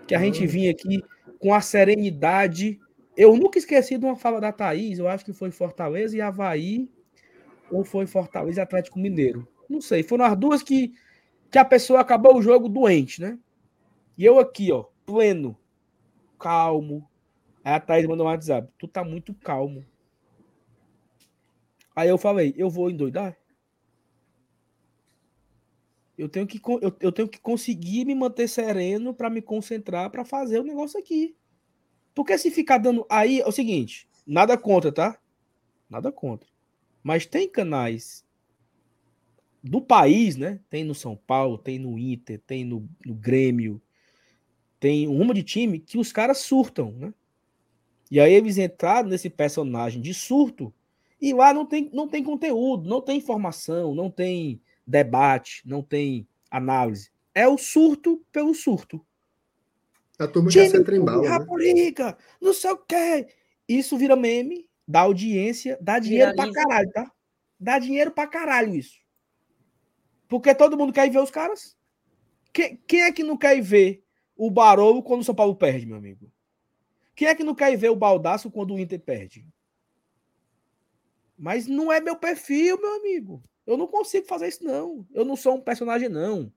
Que 0.08 0.16
a 0.16 0.20
gente 0.20 0.46
vinha 0.46 0.72
aqui 0.72 1.04
com 1.40 1.54
a 1.54 1.62
serenidade. 1.62 2.80
Eu 3.16 3.36
nunca 3.36 3.58
esqueci 3.58 3.98
de 3.98 4.06
uma 4.06 4.16
fala 4.16 4.42
da 4.42 4.52
Thaís, 4.52 5.00
eu 5.00 5.08
acho 5.08 5.24
que 5.24 5.34
foi 5.34 5.52
Fortaleza 5.52 6.16
e 6.16 6.22
Havaí, 6.22 6.90
ou 7.72 7.84
foi 7.84 8.06
Fortaleza 8.06 8.60
e 8.60 8.64
Atlético 8.64 9.00
Mineiro. 9.00 9.48
Não 9.70 9.82
sei, 9.82 10.04
foram 10.04 10.26
as 10.26 10.38
duas 10.38 10.62
que, 10.62 10.94
que 11.50 11.58
a 11.58 11.66
pessoa 11.66 12.02
acabou 12.02 12.38
o 12.38 12.42
jogo 12.42 12.68
doente, 12.68 13.22
né? 13.22 13.40
E 14.18 14.24
eu 14.24 14.40
aqui, 14.40 14.72
ó, 14.72 14.86
pleno, 15.06 15.58
calmo, 16.40 17.10
Aí 17.66 17.74
a 17.74 17.80
Thaís 17.80 18.06
mandou 18.06 18.28
um 18.28 18.30
WhatsApp. 18.30 18.72
Tu 18.78 18.88
tá 18.88 19.04
muito 19.04 19.34
calmo. 19.34 19.84
Aí 21.96 22.08
eu 22.08 22.18
falei, 22.18 22.54
eu 22.56 22.70
vou 22.70 22.92
endoidar? 22.92 23.36
Eu 26.16 26.30
tenho 26.30 26.46
que, 26.46 26.62
eu, 26.64 26.96
eu 27.00 27.12
tenho 27.12 27.28
que 27.28 27.40
conseguir 27.40 28.06
me 28.06 28.14
manter 28.14 28.48
sereno 28.48 29.16
para 29.16 29.32
me 29.32 29.42
concentrar 29.42 30.12
para 30.12 30.24
fazer 30.24 30.60
o 30.60 30.64
negócio 30.64 31.00
aqui. 31.00 31.36
Porque 32.14 32.38
se 32.38 32.52
ficar 32.52 32.78
dando. 32.78 33.04
Aí 33.10 33.42
é 33.42 33.48
o 33.48 33.52
seguinte: 33.52 34.08
nada 34.28 34.56
contra, 34.58 34.92
tá? 34.92 35.20
Nada 35.90 36.12
contra. 36.12 36.48
Mas 37.04 37.26
tem 37.26 37.50
canais 37.50 38.24
do 39.64 39.82
país, 39.82 40.38
né? 40.38 40.60
Tem 40.70 40.84
no 40.84 40.94
São 40.94 41.16
Paulo, 41.16 41.58
tem 41.58 41.80
no 41.80 41.98
Inter, 41.98 42.40
tem 42.46 42.64
no, 42.64 42.88
no 43.04 43.16
Grêmio, 43.16 43.82
tem 44.80 45.08
um 45.08 45.18
rumo 45.18 45.34
de 45.34 45.44
time 45.44 45.80
que 45.80 45.98
os 45.98 46.12
caras 46.12 46.38
surtam, 46.38 46.92
né? 46.92 47.14
E 48.10 48.20
aí 48.20 48.34
eles 48.34 48.58
entraram 48.58 49.10
nesse 49.10 49.30
personagem 49.30 50.02
de 50.02 50.14
surto 50.14 50.74
e 51.22 51.34
lá 51.34 51.54
não 51.54 51.66
tem, 51.66 51.90
não 51.94 52.08
tem 52.08 52.24
conteúdo, 52.24 52.90
não 52.90 53.02
tem 53.02 53.18
informação, 53.18 53.96
não 53.96 54.10
tem 54.10 54.62
debate, 54.86 55.62
não 55.66 55.82
tem 55.82 56.28
análise. 56.52 57.10
É 57.34 57.48
o 57.48 57.58
surto 57.58 58.24
pelo 58.32 58.54
surto. 58.54 59.04
A 60.18 60.28
turma 60.28 60.50
Time, 60.50 60.66
quer 60.66 60.72
ser 60.72 60.84
trembala, 60.84 61.22
né? 61.22 62.16
Não 62.40 62.54
sei 62.54 62.72
o 62.72 62.78
quê. 62.78 63.28
Isso 63.68 63.98
vira 63.98 64.16
meme, 64.16 64.70
dá 64.88 65.02
audiência, 65.02 65.78
dá 65.82 66.00
dinheiro 66.00 66.32
Viraliza. 66.32 66.54
pra 66.54 66.64
caralho, 66.64 66.92
tá? 66.92 67.12
Dá 67.60 67.80
dinheiro 67.80 68.12
pra 68.12 68.28
caralho 68.28 68.76
isso. 68.76 69.00
Porque 70.28 70.54
todo 70.54 70.78
mundo 70.78 70.94
quer 70.94 71.08
ir 71.08 71.12
ver 71.12 71.22
os 71.22 71.32
caras. 71.32 71.76
Quem, 72.54 72.78
quem 72.88 73.02
é 73.02 73.12
que 73.12 73.24
não 73.24 73.38
quer 73.38 73.58
ir 73.58 73.62
ver 73.62 74.04
o 74.38 74.50
Barolo 74.50 75.04
quando 75.04 75.22
o 75.22 75.24
São 75.24 75.36
Paulo 75.36 75.56
perde, 75.56 75.86
meu 75.86 75.98
amigo? 75.98 76.32
Quem 77.16 77.28
é 77.28 77.36
que 77.36 77.44
não 77.44 77.56
quer 77.56 77.76
ver 77.78 77.90
o 77.90 77.96
baldaço 77.96 78.52
quando 78.52 78.74
o 78.74 78.80
Inter 78.80 79.00
perde? 79.00 79.48
Mas 81.38 81.68
não 81.68 81.92
é 81.92 82.00
meu 82.00 82.16
perfil, 82.16 82.80
meu 82.80 82.96
amigo. 82.96 83.44
Eu 83.66 83.78
não 83.78 83.88
consigo 83.88 84.28
fazer 84.28 84.48
isso, 84.48 84.64
não. 84.64 85.06
Eu 85.14 85.26
não 85.26 85.36
sou 85.36 85.56
um 85.56 85.62
personagem, 85.62 86.10
não. 86.10 86.52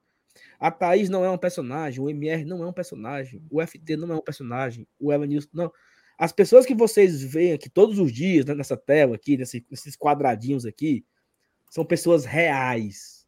A 0.58 0.70
Thaís 0.70 1.08
não 1.08 1.24
é 1.24 1.30
um 1.30 1.38
personagem, 1.38 2.00
o 2.00 2.10
MR 2.10 2.44
não 2.44 2.62
é 2.62 2.66
um 2.66 2.72
personagem, 2.72 3.42
o 3.50 3.60
FT 3.64 3.96
não 3.96 4.12
é 4.12 4.16
um 4.16 4.22
personagem, 4.22 4.86
o 4.98 5.12
Evanilson 5.12 5.48
não. 5.52 5.72
As 6.16 6.32
pessoas 6.32 6.66
que 6.66 6.74
vocês 6.74 7.22
veem 7.22 7.52
aqui 7.52 7.68
todos 7.68 7.98
os 7.98 8.12
dias 8.12 8.44
né, 8.44 8.54
nessa 8.54 8.76
tela 8.76 9.14
aqui, 9.14 9.36
nesses 9.36 9.96
quadradinhos 9.96 10.66
aqui, 10.66 11.04
são 11.70 11.84
pessoas 11.84 12.24
reais. 12.24 13.26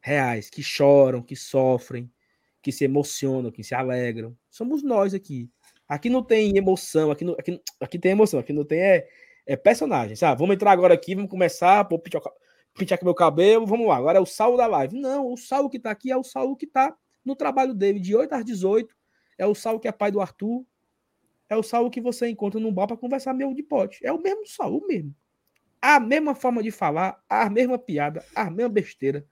Reais, 0.00 0.50
que 0.50 0.62
choram, 0.62 1.22
que 1.22 1.34
sofrem, 1.34 2.10
que 2.62 2.70
se 2.70 2.84
emocionam, 2.84 3.50
que 3.50 3.64
se 3.64 3.74
alegram. 3.74 4.36
Somos 4.50 4.82
nós 4.82 5.14
aqui. 5.14 5.50
Aqui 5.88 6.10
não 6.10 6.22
tem 6.22 6.56
emoção, 6.56 7.10
aqui, 7.10 7.24
não, 7.24 7.34
aqui, 7.34 7.62
aqui 7.80 7.98
tem 7.98 8.12
emoção, 8.12 8.40
aqui 8.40 8.52
não 8.52 8.64
tem 8.64 8.80
é, 8.80 9.08
é 9.46 9.56
personagem, 9.56 10.16
sabe? 10.16 10.38
Vamos 10.40 10.54
entrar 10.54 10.72
agora 10.72 10.94
aqui, 10.94 11.14
vamos 11.14 11.30
começar, 11.30 11.84
pô, 11.84 11.98
pintar, 11.98 12.22
pintar 12.76 12.98
meu 13.02 13.14
cabelo, 13.14 13.66
vamos 13.66 13.86
lá. 13.86 13.96
Agora 13.96 14.18
é 14.18 14.20
o 14.20 14.26
Saulo 14.26 14.56
da 14.56 14.66
live. 14.66 14.98
Não, 14.98 15.32
o 15.32 15.36
Saulo 15.36 15.70
que 15.70 15.78
tá 15.78 15.90
aqui 15.90 16.10
é 16.10 16.16
o 16.16 16.24
Saulo 16.24 16.56
que 16.56 16.66
tá 16.66 16.96
no 17.24 17.36
trabalho 17.36 17.72
dele, 17.72 18.00
de 18.00 18.16
8 18.16 18.32
às 18.32 18.44
18. 18.44 18.94
É 19.38 19.46
o 19.46 19.54
Saulo 19.54 19.78
que 19.78 19.88
é 19.88 19.92
pai 19.92 20.10
do 20.10 20.20
Arthur. 20.20 20.64
É 21.48 21.56
o 21.56 21.62
Saulo 21.62 21.90
que 21.90 22.00
você 22.00 22.28
encontra 22.28 22.58
num 22.58 22.72
bar 22.72 22.86
para 22.86 22.96
conversar 22.96 23.32
meio 23.32 23.54
de 23.54 23.62
pote. 23.62 24.04
É 24.04 24.12
o 24.12 24.20
mesmo 24.20 24.46
Saulo, 24.46 24.84
mesmo. 24.86 25.14
A 25.80 26.00
mesma 26.00 26.34
forma 26.34 26.62
de 26.62 26.70
falar, 26.70 27.22
a 27.28 27.48
mesma 27.48 27.78
piada, 27.78 28.24
a 28.34 28.50
mesma 28.50 28.68
besteira, 28.68 29.24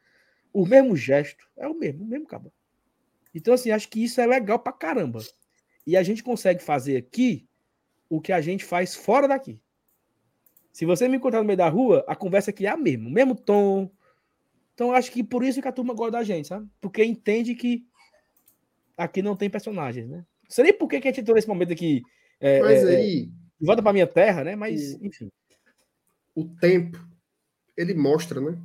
o 0.53 0.65
mesmo 0.65 0.95
gesto. 0.95 1.45
É 1.57 1.67
o 1.67 1.75
mesmo, 1.75 2.05
o 2.05 2.07
mesmo 2.07 2.27
cabo. 2.27 2.53
Então, 3.35 3.55
assim, 3.55 3.73
acho 3.73 3.89
que 3.89 4.05
isso 4.05 4.21
é 4.21 4.27
legal 4.27 4.59
pra 4.61 4.73
caramba. 4.73 5.19
E 5.87 5.97
a 5.97 6.03
gente 6.03 6.23
consegue 6.23 6.63
fazer 6.63 6.97
aqui 6.97 7.47
o 8.09 8.21
que 8.21 8.33
a 8.33 8.41
gente 8.41 8.65
faz 8.65 8.95
fora 8.95 9.29
daqui. 9.29 9.61
Se 10.73 10.85
você 10.85 11.07
me 11.07 11.17
encontrar 11.17 11.41
no 11.41 11.47
meio 11.47 11.57
da 11.57 11.69
rua, 11.69 12.05
a 12.09 12.17
conversa 12.17 12.51
aqui 12.51 12.67
é 12.67 12.71
a 12.71 12.77
mesma, 12.77 13.09
o 13.09 13.13
mesmo 13.13 13.35
tom. 13.35 13.91
Então, 14.75 14.93
acho 14.93 15.13
que 15.13 15.23
por 15.23 15.45
isso 15.45 15.63
que 15.63 15.69
a 15.69 15.73
turma 15.73 15.95
gosta 15.95 16.13
da 16.13 16.25
gente, 16.25 16.49
sabe? 16.49 16.69
Porque 16.81 17.05
entende 17.05 17.55
que 17.55 17.87
aqui 18.97 19.23
não 19.23 19.37
tem 19.37 19.49
personagens, 19.49 20.09
né? 20.09 20.19
Não 20.43 20.51
sei 20.51 20.65
nem 20.65 20.73
por 20.73 20.89
que, 20.89 20.97
a 20.97 21.01
gente 21.01 21.21
entrou 21.21 21.37
nesse 21.37 21.49
momento 21.49 21.73
aqui. 21.73 22.03
É, 22.41 22.61
Mas 22.61 22.85
é, 22.85 22.97
aí. 22.97 23.31
É, 23.61 23.65
volta 23.65 23.83
para 23.83 23.93
minha 23.93 24.07
terra, 24.07 24.43
né? 24.43 24.57
Mas, 24.57 24.95
o, 24.95 25.07
enfim. 25.07 25.31
O 26.35 26.45
tempo, 26.45 26.99
ele 27.77 27.95
mostra, 27.95 28.41
né? 28.41 28.61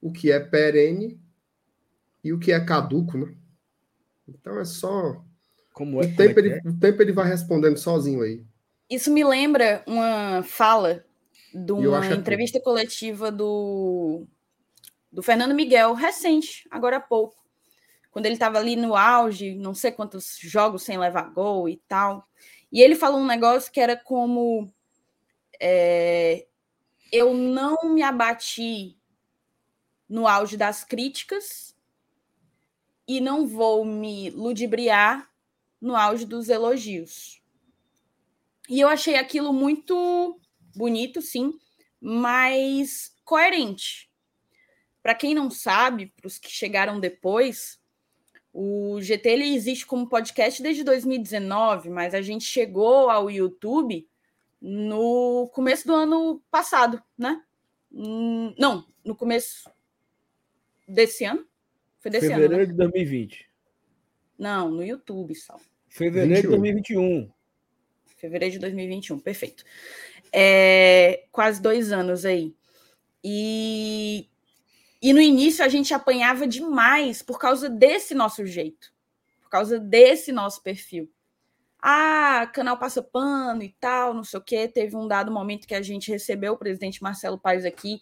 O 0.00 0.10
que 0.10 0.32
é 0.32 0.40
perene 0.40 1.20
e 2.24 2.32
o 2.32 2.38
que 2.38 2.52
é 2.52 2.64
caduco, 2.64 3.18
né? 3.18 3.34
Então 4.26 4.58
é 4.58 4.64
só 4.64 5.22
como 5.72 6.02
é, 6.02 6.06
o, 6.06 6.16
tempo 6.16 6.38
é 6.38 6.42
ele, 6.42 6.52
é? 6.52 6.60
o 6.64 6.78
tempo 6.78 7.02
ele 7.02 7.12
vai 7.12 7.28
respondendo 7.28 7.76
sozinho 7.78 8.22
aí. 8.22 8.44
Isso 8.88 9.10
me 9.10 9.24
lembra 9.24 9.82
uma 9.86 10.42
fala 10.42 11.04
de 11.54 11.72
uma 11.72 12.06
entrevista 12.06 12.58
que... 12.58 12.64
coletiva 12.64 13.30
do, 13.30 14.26
do 15.10 15.22
Fernando 15.22 15.54
Miguel, 15.54 15.94
recente, 15.94 16.66
agora 16.70 16.96
há 16.96 17.00
pouco. 17.00 17.42
Quando 18.10 18.26
ele 18.26 18.34
estava 18.34 18.58
ali 18.58 18.76
no 18.76 18.94
auge, 18.94 19.54
não 19.54 19.74
sei 19.74 19.90
quantos 19.90 20.36
jogos 20.38 20.82
sem 20.82 20.98
levar 20.98 21.30
gol 21.30 21.66
e 21.68 21.78
tal. 21.88 22.28
E 22.70 22.82
ele 22.82 22.94
falou 22.94 23.18
um 23.18 23.26
negócio 23.26 23.72
que 23.72 23.80
era 23.80 23.96
como: 23.96 24.70
é, 25.58 26.46
eu 27.10 27.32
não 27.32 27.78
me 27.84 28.02
abati 28.02 28.98
no 30.06 30.28
auge 30.28 30.58
das 30.58 30.84
críticas 30.84 31.74
e 33.08 33.18
não 33.18 33.46
vou 33.46 33.82
me 33.82 34.28
ludibriar 34.28 35.31
no 35.82 35.96
auge 35.96 36.24
dos 36.24 36.48
elogios. 36.48 37.42
E 38.68 38.80
eu 38.80 38.88
achei 38.88 39.16
aquilo 39.16 39.52
muito 39.52 40.40
bonito, 40.76 41.20
sim, 41.20 41.52
mas 42.00 43.12
coerente. 43.24 44.08
Para 45.02 45.16
quem 45.16 45.34
não 45.34 45.50
sabe, 45.50 46.06
para 46.16 46.28
os 46.28 46.38
que 46.38 46.48
chegaram 46.48 47.00
depois, 47.00 47.80
o 48.52 49.00
GT 49.00 49.28
ele 49.28 49.54
existe 49.54 49.84
como 49.84 50.08
podcast 50.08 50.62
desde 50.62 50.84
2019, 50.84 51.90
mas 51.90 52.14
a 52.14 52.22
gente 52.22 52.44
chegou 52.44 53.10
ao 53.10 53.28
YouTube 53.28 54.08
no 54.60 55.50
começo 55.52 55.84
do 55.84 55.94
ano 55.94 56.40
passado, 56.48 57.02
né? 57.18 57.42
Hum, 57.90 58.54
não, 58.56 58.86
no 59.04 59.16
começo 59.16 59.68
desse 60.86 61.24
ano. 61.24 61.44
Foi 61.98 62.10
desse 62.10 62.28
Fevereiro 62.28 62.54
ano. 62.54 62.66
Fevereiro 62.66 62.88
né? 62.88 62.90
de 62.90 62.94
2020. 62.94 63.50
Não, 64.38 64.70
no 64.70 64.84
YouTube 64.84 65.34
só. 65.34 65.58
Fevereiro 65.92 66.34
21. 66.34 66.40
de 66.40 66.48
2021. 66.48 67.32
Fevereiro 68.16 68.52
de 68.54 68.58
2021, 68.60 69.18
perfeito. 69.18 69.62
É, 70.32 71.24
quase 71.30 71.60
dois 71.60 71.92
anos 71.92 72.24
aí. 72.24 72.54
E, 73.22 74.26
e 75.02 75.12
no 75.12 75.20
início 75.20 75.62
a 75.62 75.68
gente 75.68 75.92
apanhava 75.92 76.46
demais 76.46 77.20
por 77.22 77.38
causa 77.38 77.68
desse 77.68 78.14
nosso 78.14 78.46
jeito, 78.46 78.90
por 79.42 79.50
causa 79.50 79.78
desse 79.78 80.32
nosso 80.32 80.62
perfil. 80.62 81.10
Ah, 81.78 82.50
canal 82.54 82.78
passa 82.78 83.02
pano 83.02 83.62
e 83.62 83.76
tal, 83.78 84.14
não 84.14 84.24
sei 84.24 84.40
o 84.40 84.42
quê. 84.42 84.66
Teve 84.68 84.96
um 84.96 85.06
dado 85.06 85.30
momento 85.30 85.66
que 85.66 85.74
a 85.74 85.82
gente 85.82 86.10
recebeu 86.10 86.54
o 86.54 86.58
presidente 86.58 87.02
Marcelo 87.02 87.38
Paes 87.38 87.66
aqui 87.66 88.00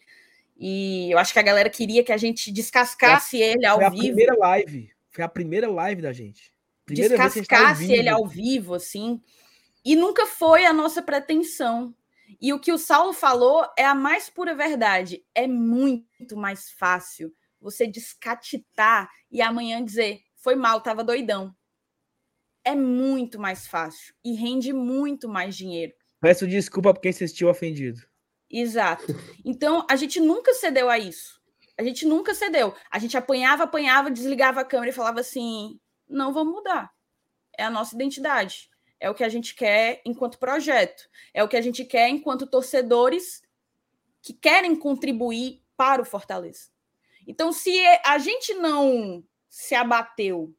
e 0.57 1.11
eu 1.11 1.19
acho 1.19 1.33
que 1.33 1.39
a 1.41 1.43
galera 1.43 1.69
queria 1.69 2.05
que 2.05 2.13
a 2.13 2.17
gente 2.17 2.53
descascasse 2.53 3.39
foi, 3.39 3.41
ele 3.41 3.67
ao 3.67 3.81
foi 3.81 3.91
vivo. 3.91 3.97
Foi 3.97 4.07
a 4.07 4.15
primeira 4.15 4.37
live. 4.37 4.91
Foi 5.11 5.25
a 5.25 5.29
primeira 5.29 5.69
live 5.69 6.03
da 6.03 6.13
gente. 6.13 6.53
Primeira 6.95 7.17
descascasse 7.17 7.87
tá 7.87 7.93
ele 7.93 8.09
ao 8.09 8.27
vivo, 8.27 8.75
assim. 8.75 9.21
E 9.85 9.97
nunca 9.97 10.27
foi 10.27 10.65
a 10.67 10.73
nossa 10.73 11.03
pretensão. 11.03 11.95
E 12.41 12.53
o 12.53 12.61
que 12.61 12.73
o 12.73 12.79
Saulo 12.79 13.13
falou 13.13 13.67
é 13.77 13.85
a 13.85 13.95
mais 13.95 14.29
pura 14.29 14.55
verdade. 14.55 15.25
É 15.35 15.47
muito 15.47 16.37
mais 16.37 16.71
fácil 16.71 17.35
você 17.61 17.87
descatitar 17.87 19.11
e 19.31 19.43
amanhã 19.43 19.85
dizer 19.85 20.21
foi 20.37 20.55
mal, 20.55 20.81
tava 20.81 21.05
doidão. 21.05 21.55
É 22.65 22.75
muito 22.75 23.39
mais 23.39 23.67
fácil 23.67 24.15
e 24.25 24.35
rende 24.35 24.73
muito 24.73 25.29
mais 25.29 25.57
dinheiro. 25.57 25.93
Peço 26.21 26.47
desculpa 26.47 26.93
por 26.93 27.01
quem 27.01 27.13
se 27.13 27.27
sentiu 27.27 27.49
ofendido. 27.49 28.01
Exato. 28.51 29.07
Então, 29.45 29.87
a 29.89 29.97
gente 29.97 30.21
nunca 30.21 30.53
cedeu 30.55 30.91
a 30.91 30.99
isso. 30.99 31.41
A 31.79 31.83
gente 31.83 32.05
nunca 32.05 32.35
cedeu. 32.35 32.75
A 32.91 32.99
gente 32.99 33.17
apanhava, 33.17 33.65
apanhava, 33.65 34.11
desligava 34.11 34.61
a 34.61 34.65
câmera 34.65 34.91
e 34.91 34.95
falava 34.95 35.21
assim: 35.21 35.81
não 36.11 36.33
vamos 36.33 36.55
mudar. 36.55 36.93
É 37.57 37.65
a 37.65 37.71
nossa 37.71 37.95
identidade. 37.95 38.71
É 38.99 39.09
o 39.09 39.15
que 39.15 39.25
a 39.25 39.29
gente 39.29 39.55
quer 39.55 40.03
enquanto 40.05 40.39
projeto. 40.39 41.09
É 41.33 41.43
o 41.43 41.49
que 41.49 41.57
a 41.57 41.63
gente 41.63 41.85
quer 41.85 42.09
enquanto 42.09 42.47
torcedores 42.47 43.43
que 44.21 44.35
querem 44.35 44.77
contribuir 44.77 45.63
para 45.77 46.03
o 46.03 46.05
Fortaleza. 46.05 46.69
Então, 47.27 47.53
se 47.53 47.81
a 48.05 48.19
gente 48.19 48.53
não 48.55 49.25
se 49.49 49.75
abateu 49.75 50.55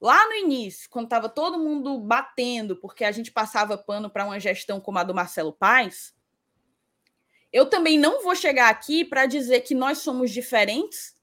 lá 0.00 0.28
no 0.28 0.34
início, 0.34 0.90
quando 0.90 1.06
estava 1.06 1.28
todo 1.28 1.58
mundo 1.58 1.98
batendo, 1.98 2.76
porque 2.76 3.04
a 3.04 3.12
gente 3.12 3.32
passava 3.32 3.78
pano 3.78 4.10
para 4.10 4.26
uma 4.26 4.38
gestão 4.38 4.80
como 4.80 4.98
a 4.98 5.04
do 5.04 5.14
Marcelo 5.14 5.52
Paes, 5.52 6.14
eu 7.50 7.66
também 7.66 7.98
não 7.98 8.22
vou 8.22 8.34
chegar 8.34 8.68
aqui 8.68 9.04
para 9.04 9.26
dizer 9.26 9.60
que 9.60 9.74
nós 9.74 9.98
somos 9.98 10.30
diferentes, 10.30 11.13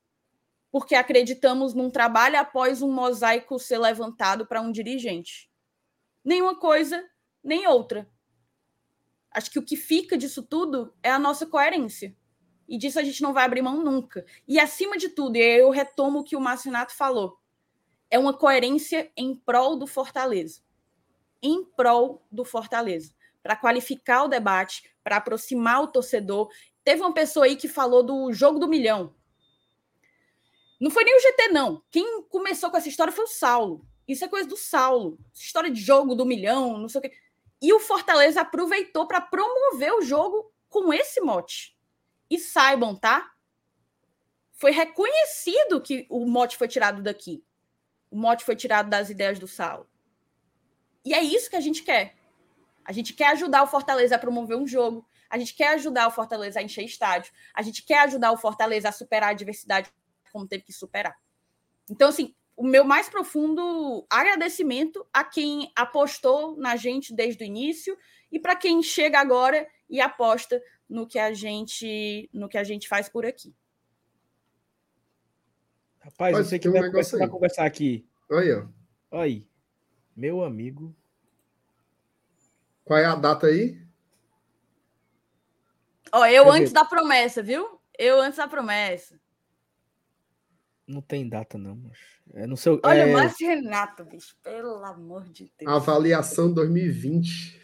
porque 0.72 0.96
acreditamos 0.96 1.74
num 1.74 1.90
trabalho 1.90 2.40
após 2.40 2.82
um 2.82 2.92
mosaico 2.92 3.60
ser 3.60 3.78
levantado 3.78 4.46
para 4.48 4.62
um 4.62 4.72
dirigente. 4.72 5.52
Nenhuma 6.24 6.56
coisa, 6.56 7.04
nem 7.44 7.68
outra. 7.68 8.10
Acho 9.32 9.52
que 9.52 9.60
o 9.60 9.66
que 9.66 9.76
fica 9.76 10.18
disso 10.18 10.42
tudo 10.44 10.94
é 11.04 11.10
a 11.12 11.20
nossa 11.20 11.46
coerência. 11.46 12.16
E 12.68 12.78
disso 12.78 13.00
a 13.00 13.04
gente 13.04 13.22
não 13.22 13.34
vai 13.34 13.44
abrir 13.44 13.62
mão 13.62 13.84
nunca. 13.84 14.26
E 14.48 14.60
acima 14.60 14.98
de 14.98 15.10
tudo, 15.10 15.36
eu 15.36 15.70
retomo 15.70 16.20
o 16.20 16.24
que 16.24 16.38
o 16.38 16.42
Marcinato 16.42 16.96
falou, 16.96 17.38
é 18.10 18.20
uma 18.20 18.34
coerência 18.34 19.10
em 19.16 19.34
prol 19.34 19.78
do 19.78 19.88
Fortaleza. 19.88 20.62
Em 21.42 21.64
prol 21.64 22.26
do 22.30 22.44
Fortaleza. 22.44 23.14
Para 23.42 23.56
qualificar 23.56 24.24
o 24.24 24.28
debate, 24.28 24.84
para 25.04 25.18
aproximar 25.18 25.82
o 25.82 25.88
torcedor. 25.88 26.50
Teve 26.84 27.02
uma 27.02 27.14
pessoa 27.14 27.46
aí 27.46 27.56
que 27.56 27.70
falou 27.70 28.04
do 28.04 28.32
jogo 28.34 28.60
do 28.60 28.68
milhão. 28.68 29.16
Não 30.82 30.90
foi 30.90 31.04
nem 31.04 31.16
o 31.16 31.22
GT, 31.22 31.50
não. 31.50 31.84
Quem 31.92 32.24
começou 32.24 32.72
com 32.72 32.78
essa 32.78 32.90
história 32.90 33.14
foi 33.14 33.26
o 33.26 33.28
Saulo. 33.28 33.86
Isso 34.08 34.26
é 34.26 34.28
coisa 34.28 34.50
do 34.50 34.58
Saulo. 34.58 35.20
História 35.32 35.70
de 35.70 35.80
jogo 35.80 36.16
do 36.16 36.26
milhão, 36.26 36.76
não 36.80 36.90
sei 36.90 36.98
o 36.98 37.02
quê. 37.04 37.14
E 37.62 37.72
o 37.72 37.80
Fortaleza 37.80 38.42
aproveitou 38.42 39.06
para 39.06 39.22
promover 39.22 39.94
o 39.94 40.02
jogo 40.02 40.52
com 40.68 40.92
esse 40.92 41.22
mote. 41.22 41.78
E 42.28 42.40
saibam, 42.40 42.96
tá? 42.96 43.32
Foi 44.54 44.72
reconhecido 44.72 45.80
que 45.80 46.08
o 46.10 46.26
mote 46.26 46.58
foi 46.58 46.68
tirado 46.68 47.04
daqui. 47.04 47.46
O 48.10 48.18
mote 48.18 48.44
foi 48.44 48.56
tirado 48.56 48.90
das 48.90 49.12
ideias 49.12 49.38
do 49.38 49.48
Saulo. 49.48 49.88
E 51.06 51.14
é 51.14 51.22
isso 51.22 51.48
que 51.48 51.56
a 51.56 51.62
gente 51.62 51.84
quer. 51.84 52.16
A 52.84 52.92
gente 52.92 53.14
quer 53.14 53.28
ajudar 53.28 53.62
o 53.62 53.68
Fortaleza 53.68 54.16
a 54.16 54.20
promover 54.20 54.58
um 54.58 54.66
jogo. 54.66 55.08
A 55.30 55.38
gente 55.38 55.54
quer 55.54 55.76
ajudar 55.76 56.08
o 56.08 56.12
Fortaleza 56.12 56.60
a 56.60 56.64
encher 56.64 56.84
estádio. 56.84 57.32
A 57.54 57.62
gente 57.62 57.84
quer 57.84 58.00
ajudar 58.00 58.32
o 58.32 58.38
Fortaleza 58.38 58.90
a 58.90 58.92
superar 58.92 59.30
a 59.30 59.32
adversidade 59.34 59.92
como 60.32 60.48
teve 60.48 60.64
que 60.64 60.74
superar. 60.74 61.16
Então, 61.90 62.10
assim, 62.10 62.34
o 62.56 62.64
meu 62.64 62.84
mais 62.84 63.10
profundo 63.10 64.06
agradecimento 64.10 65.06
a 65.14 65.24
quem 65.24 65.72
apostou 65.76 66.56
na 66.58 66.76
gente 66.76 67.14
desde 67.14 67.44
o 67.44 67.48
início 67.48 67.98
e 68.32 68.40
para 68.40 68.56
quem 68.56 68.82
chega 68.82 69.20
agora 69.20 69.68
e 69.90 70.00
aposta 70.00 70.62
no 70.88 71.08
que 71.08 71.20
a 71.20 71.34
gente 71.34 72.30
no 72.34 72.48
que 72.50 72.58
a 72.58 72.64
gente 72.64 72.88
faz 72.88 73.10
por 73.10 73.26
aqui. 73.26 73.56
Rapaz, 76.00 76.36
Mas, 76.36 76.48
você 76.48 76.58
que 76.58 76.70
vai 76.70 76.90
começar 76.90 77.24
a 77.24 77.30
conversar 77.30 77.66
aqui. 77.66 78.08
Oi, 78.30 78.54
ó. 78.54 78.68
Oi. 79.20 79.46
Meu 80.16 80.44
amigo. 80.44 80.96
Qual 82.84 82.98
é 82.98 83.06
a 83.06 83.16
data 83.16 83.48
aí? 83.48 83.80
Ó, 86.12 86.26
eu 86.26 86.46
Quer 86.46 86.52
antes 86.52 86.70
ver? 86.70 86.74
da 86.74 86.86
promessa, 86.86 87.44
viu? 87.44 87.80
Eu 87.98 88.20
antes 88.20 88.38
da 88.38 88.48
promessa. 88.48 89.21
Não 90.92 91.02
tem 91.02 91.28
data, 91.28 91.58
não, 91.58 91.76
mas. 91.76 91.98
É 92.34 92.48
no 92.48 92.56
seu, 92.56 92.80
Olha, 92.84 93.02
é... 93.02 93.14
mas 93.14 93.36
Renato, 93.40 94.06
bicho, 94.06 94.36
pelo 94.44 94.84
amor 94.84 95.28
de 95.30 95.52
Deus. 95.58 95.72
Avaliação 95.72 96.54
2020. 96.54 97.60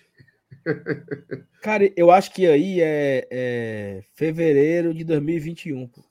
Cara, 1.61 1.91
eu 1.95 2.11
acho 2.11 2.33
que 2.33 2.45
aí 2.45 2.81
é, 2.81 3.27
é 3.31 4.03
fevereiro 4.13 4.93
de 4.93 5.03
2021. 5.03 5.87
Pô. 5.87 6.03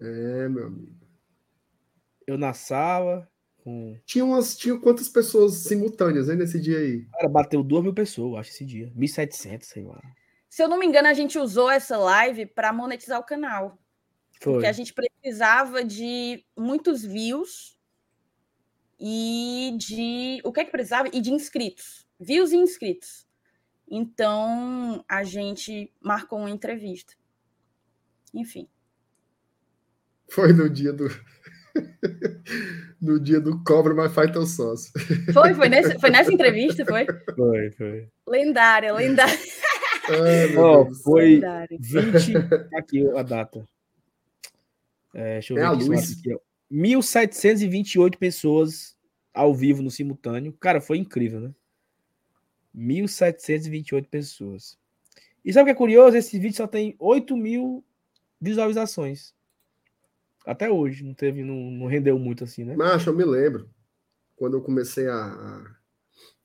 É, 0.00 0.48
meu 0.48 0.66
amigo. 0.66 0.98
Eu 2.26 2.38
na 2.38 2.52
sala. 2.52 3.28
Com... 3.64 3.98
Tinha, 4.04 4.24
umas, 4.24 4.56
tinha 4.56 4.78
quantas 4.78 5.08
pessoas 5.08 5.54
simultâneas 5.54 6.28
aí 6.28 6.36
nesse 6.36 6.60
dia 6.60 6.78
aí? 6.78 7.04
Cara, 7.12 7.28
bateu 7.28 7.62
2 7.62 7.82
mil 7.82 7.94
pessoas, 7.94 8.40
acho, 8.40 8.50
esse 8.50 8.64
dia. 8.64 8.92
1.700, 8.96 9.62
sei 9.62 9.82
lá. 9.82 10.00
Se 10.48 10.62
eu 10.62 10.68
não 10.68 10.78
me 10.78 10.86
engano, 10.86 11.08
a 11.08 11.14
gente 11.14 11.38
usou 11.38 11.70
essa 11.70 11.96
live 11.96 12.46
para 12.46 12.72
monetizar 12.72 13.18
o 13.18 13.24
canal. 13.24 13.76
Foi. 14.40 14.54
Porque 14.54 14.66
a 14.66 14.72
gente 14.72 14.94
precisava 14.94 15.84
de 15.84 16.44
muitos 16.56 17.04
views 17.04 17.78
e 18.98 19.74
de. 19.76 20.40
O 20.44 20.52
que 20.52 20.60
é 20.60 20.64
que 20.64 20.70
precisava? 20.70 21.08
E 21.12 21.20
de 21.20 21.32
inscritos. 21.32 22.06
Views 22.18 22.52
e 22.52 22.56
inscritos. 22.56 23.26
Então, 23.90 25.04
a 25.08 25.24
gente 25.24 25.92
marcou 26.00 26.40
uma 26.40 26.50
entrevista. 26.50 27.14
Enfim. 28.34 28.68
Foi 30.30 30.52
no 30.52 30.68
dia 30.68 30.92
do. 30.92 31.08
no 33.00 33.18
dia 33.18 33.40
do 33.40 33.62
Cobra, 33.64 33.94
mas 33.94 34.12
faz 34.12 34.30
teu 34.30 34.44
sócio. 34.44 34.92
Foi, 35.32 35.54
foi, 35.54 35.68
nesse, 35.68 35.98
foi 35.98 36.10
nessa 36.10 36.32
entrevista, 36.32 36.84
foi? 36.84 37.06
Foi, 37.34 37.70
foi. 37.72 38.08
Lendária, 38.26 38.92
lendária. 38.92 39.38
Ai, 40.08 40.56
oh, 40.56 40.92
foi 41.02 41.34
lendária. 41.34 41.78
20. 41.80 42.32
Aqui 42.74 43.08
a 43.16 43.22
data. 43.22 43.64
É, 45.18 45.32
deixa 45.34 45.52
eu 45.52 45.58
é 45.58 45.60
ver 45.60 45.66
a 45.66 45.70
luz. 45.72 46.18
Aqui, 46.20 46.36
1.728 46.70 48.16
pessoas 48.16 48.96
ao 49.34 49.52
vivo 49.52 49.82
no 49.82 49.90
simultâneo. 49.90 50.52
Cara, 50.52 50.80
foi 50.80 50.98
incrível, 50.98 51.40
né? 51.40 51.54
1.728 52.76 54.06
pessoas. 54.08 54.78
E 55.44 55.52
sabe 55.52 55.62
o 55.62 55.66
que 55.66 55.72
é 55.72 55.74
curioso? 55.74 56.16
Esse 56.16 56.38
vídeo 56.38 56.56
só 56.56 56.68
tem 56.68 56.94
8 57.00 57.36
mil 57.36 57.84
visualizações. 58.40 59.34
Até 60.46 60.70
hoje, 60.70 61.02
não 61.02 61.14
teve, 61.14 61.42
não, 61.42 61.70
não 61.70 61.86
rendeu 61.86 62.16
muito 62.16 62.44
assim, 62.44 62.64
né? 62.64 62.76
Mas 62.76 63.04
eu 63.04 63.12
me 63.12 63.24
lembro. 63.24 63.68
Quando 64.36 64.56
eu 64.56 64.62
comecei 64.62 65.08
a, 65.08 65.64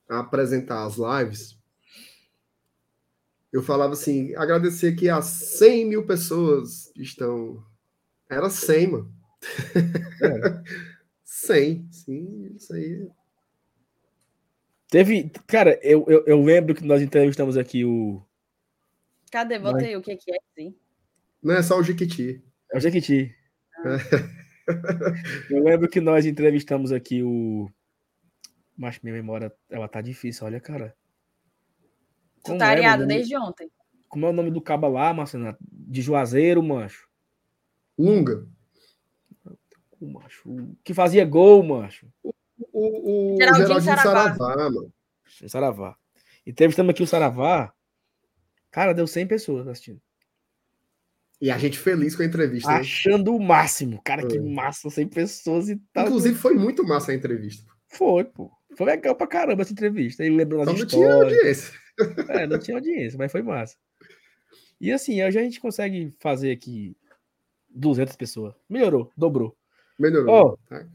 a 0.08 0.18
apresentar 0.18 0.84
as 0.84 0.96
lives, 0.96 1.56
eu 3.52 3.62
falava 3.62 3.92
assim: 3.92 4.34
agradecer 4.34 4.96
que 4.96 5.08
as 5.08 5.26
100 5.26 5.86
mil 5.86 6.06
pessoas 6.06 6.92
estão 6.96 7.64
era 8.34 8.50
100, 8.50 8.86
mano. 8.86 9.12
É. 10.22 10.84
100, 11.24 11.88
sim, 11.90 12.52
isso 12.54 12.72
aí. 12.72 13.08
Teve, 14.88 15.30
cara, 15.46 15.78
eu, 15.82 16.04
eu, 16.08 16.24
eu 16.26 16.42
lembro 16.42 16.74
que 16.74 16.84
nós 16.84 17.02
entrevistamos 17.02 17.56
aqui 17.56 17.84
o. 17.84 18.22
Cadê? 19.30 19.58
Bota 19.58 19.78
Mas... 19.78 19.84
aí 19.84 19.96
o 19.96 20.02
que, 20.02 20.16
que 20.16 20.32
é, 20.32 20.38
sim. 20.54 20.74
Não 21.42 21.54
é 21.54 21.62
só 21.62 21.78
o 21.78 21.82
Jiquiti. 21.82 22.42
É 22.72 22.78
o 22.78 22.80
Jiquiti. 22.80 23.34
Ah. 23.78 23.98
eu 25.50 25.62
lembro 25.62 25.88
que 25.88 26.00
nós 26.00 26.24
entrevistamos 26.24 26.92
aqui 26.92 27.22
o. 27.22 27.68
Mas 28.76 28.98
minha 29.00 29.14
memória, 29.14 29.52
ela 29.68 29.88
tá 29.88 30.00
difícil, 30.00 30.46
olha, 30.46 30.60
cara. 30.60 30.94
Tu 32.44 32.56
tá 32.56 32.68
areado 32.68 33.06
desde 33.06 33.36
ontem. 33.36 33.70
Como 34.08 34.26
é 34.26 34.28
o 34.28 34.32
nome 34.32 34.50
do 34.50 34.60
caba 34.60 34.86
lá, 34.86 35.12
Marcelo? 35.12 35.56
De 35.60 36.00
Juazeiro, 36.00 36.62
mancho. 36.62 37.08
Lunga. 37.98 38.46
O 40.00 40.06
macho. 40.06 40.76
Que 40.82 40.92
fazia 40.92 41.24
gol, 41.24 41.62
macho. 41.62 42.06
O, 42.22 42.32
o, 42.72 43.34
o 43.34 43.36
Geraldinho, 43.36 43.66
Geraldinho 43.66 43.96
Saravá. 43.96 44.34
Saravá, 44.36 44.70
mano. 44.70 44.92
Saravá. 45.46 45.96
Entrevistamos 46.46 46.90
aqui 46.90 47.02
o 47.02 47.06
Saravá. 47.06 47.72
Cara, 48.70 48.92
deu 48.92 49.06
100 49.06 49.26
pessoas 49.26 49.68
assistindo. 49.68 50.00
E 51.40 51.50
a 51.50 51.58
gente 51.58 51.78
feliz 51.78 52.14
com 52.14 52.22
a 52.22 52.26
entrevista. 52.26 52.70
Achando 52.70 53.32
né? 53.32 53.38
o 53.38 53.40
máximo. 53.40 54.00
Cara, 54.02 54.26
que 54.26 54.38
massa, 54.38 54.90
100 54.90 55.08
pessoas 55.08 55.68
e 55.68 55.76
tal. 55.92 56.06
Inclusive, 56.06 56.34
foi 56.34 56.54
muito 56.54 56.84
massa 56.84 57.12
a 57.12 57.14
entrevista. 57.14 57.64
Foi, 57.88 58.24
pô. 58.24 58.50
Foi 58.76 58.86
legal 58.86 59.14
pra 59.14 59.26
caramba 59.26 59.62
essa 59.62 59.72
entrevista. 59.72 60.24
Ele 60.24 60.36
lembrou 60.36 60.64
das 60.64 60.76
Só 60.76 60.84
histórias. 60.84 61.12
não 61.12 61.28
tinha 61.28 61.38
audiência. 61.38 61.84
É, 62.28 62.46
não 62.46 62.58
tinha 62.58 62.76
audiência, 62.76 63.18
mas 63.18 63.30
foi 63.30 63.42
massa. 63.42 63.76
E 64.80 64.90
assim, 64.90 65.22
hoje 65.22 65.38
a 65.38 65.42
gente 65.42 65.60
consegue 65.60 66.12
fazer 66.18 66.50
aqui 66.50 66.96
200 67.74 68.16
pessoas. 68.16 68.54
Melhorou, 68.68 69.10
dobrou. 69.16 69.56
Melhorou. 69.98 70.52
Oh, 70.52 70.56
tá, 70.68 70.86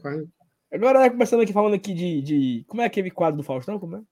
agora, 0.72 1.10
começando 1.10 1.40
aqui, 1.42 1.52
falando 1.52 1.74
aqui 1.74 1.94
de, 1.94 2.22
de, 2.22 2.64
Como 2.66 2.82
é 2.82 2.86
aquele 2.86 3.10
quadro 3.10 3.36
do 3.38 3.42
Faustão? 3.42 3.78
Como 3.78 3.96
é? 3.96 4.02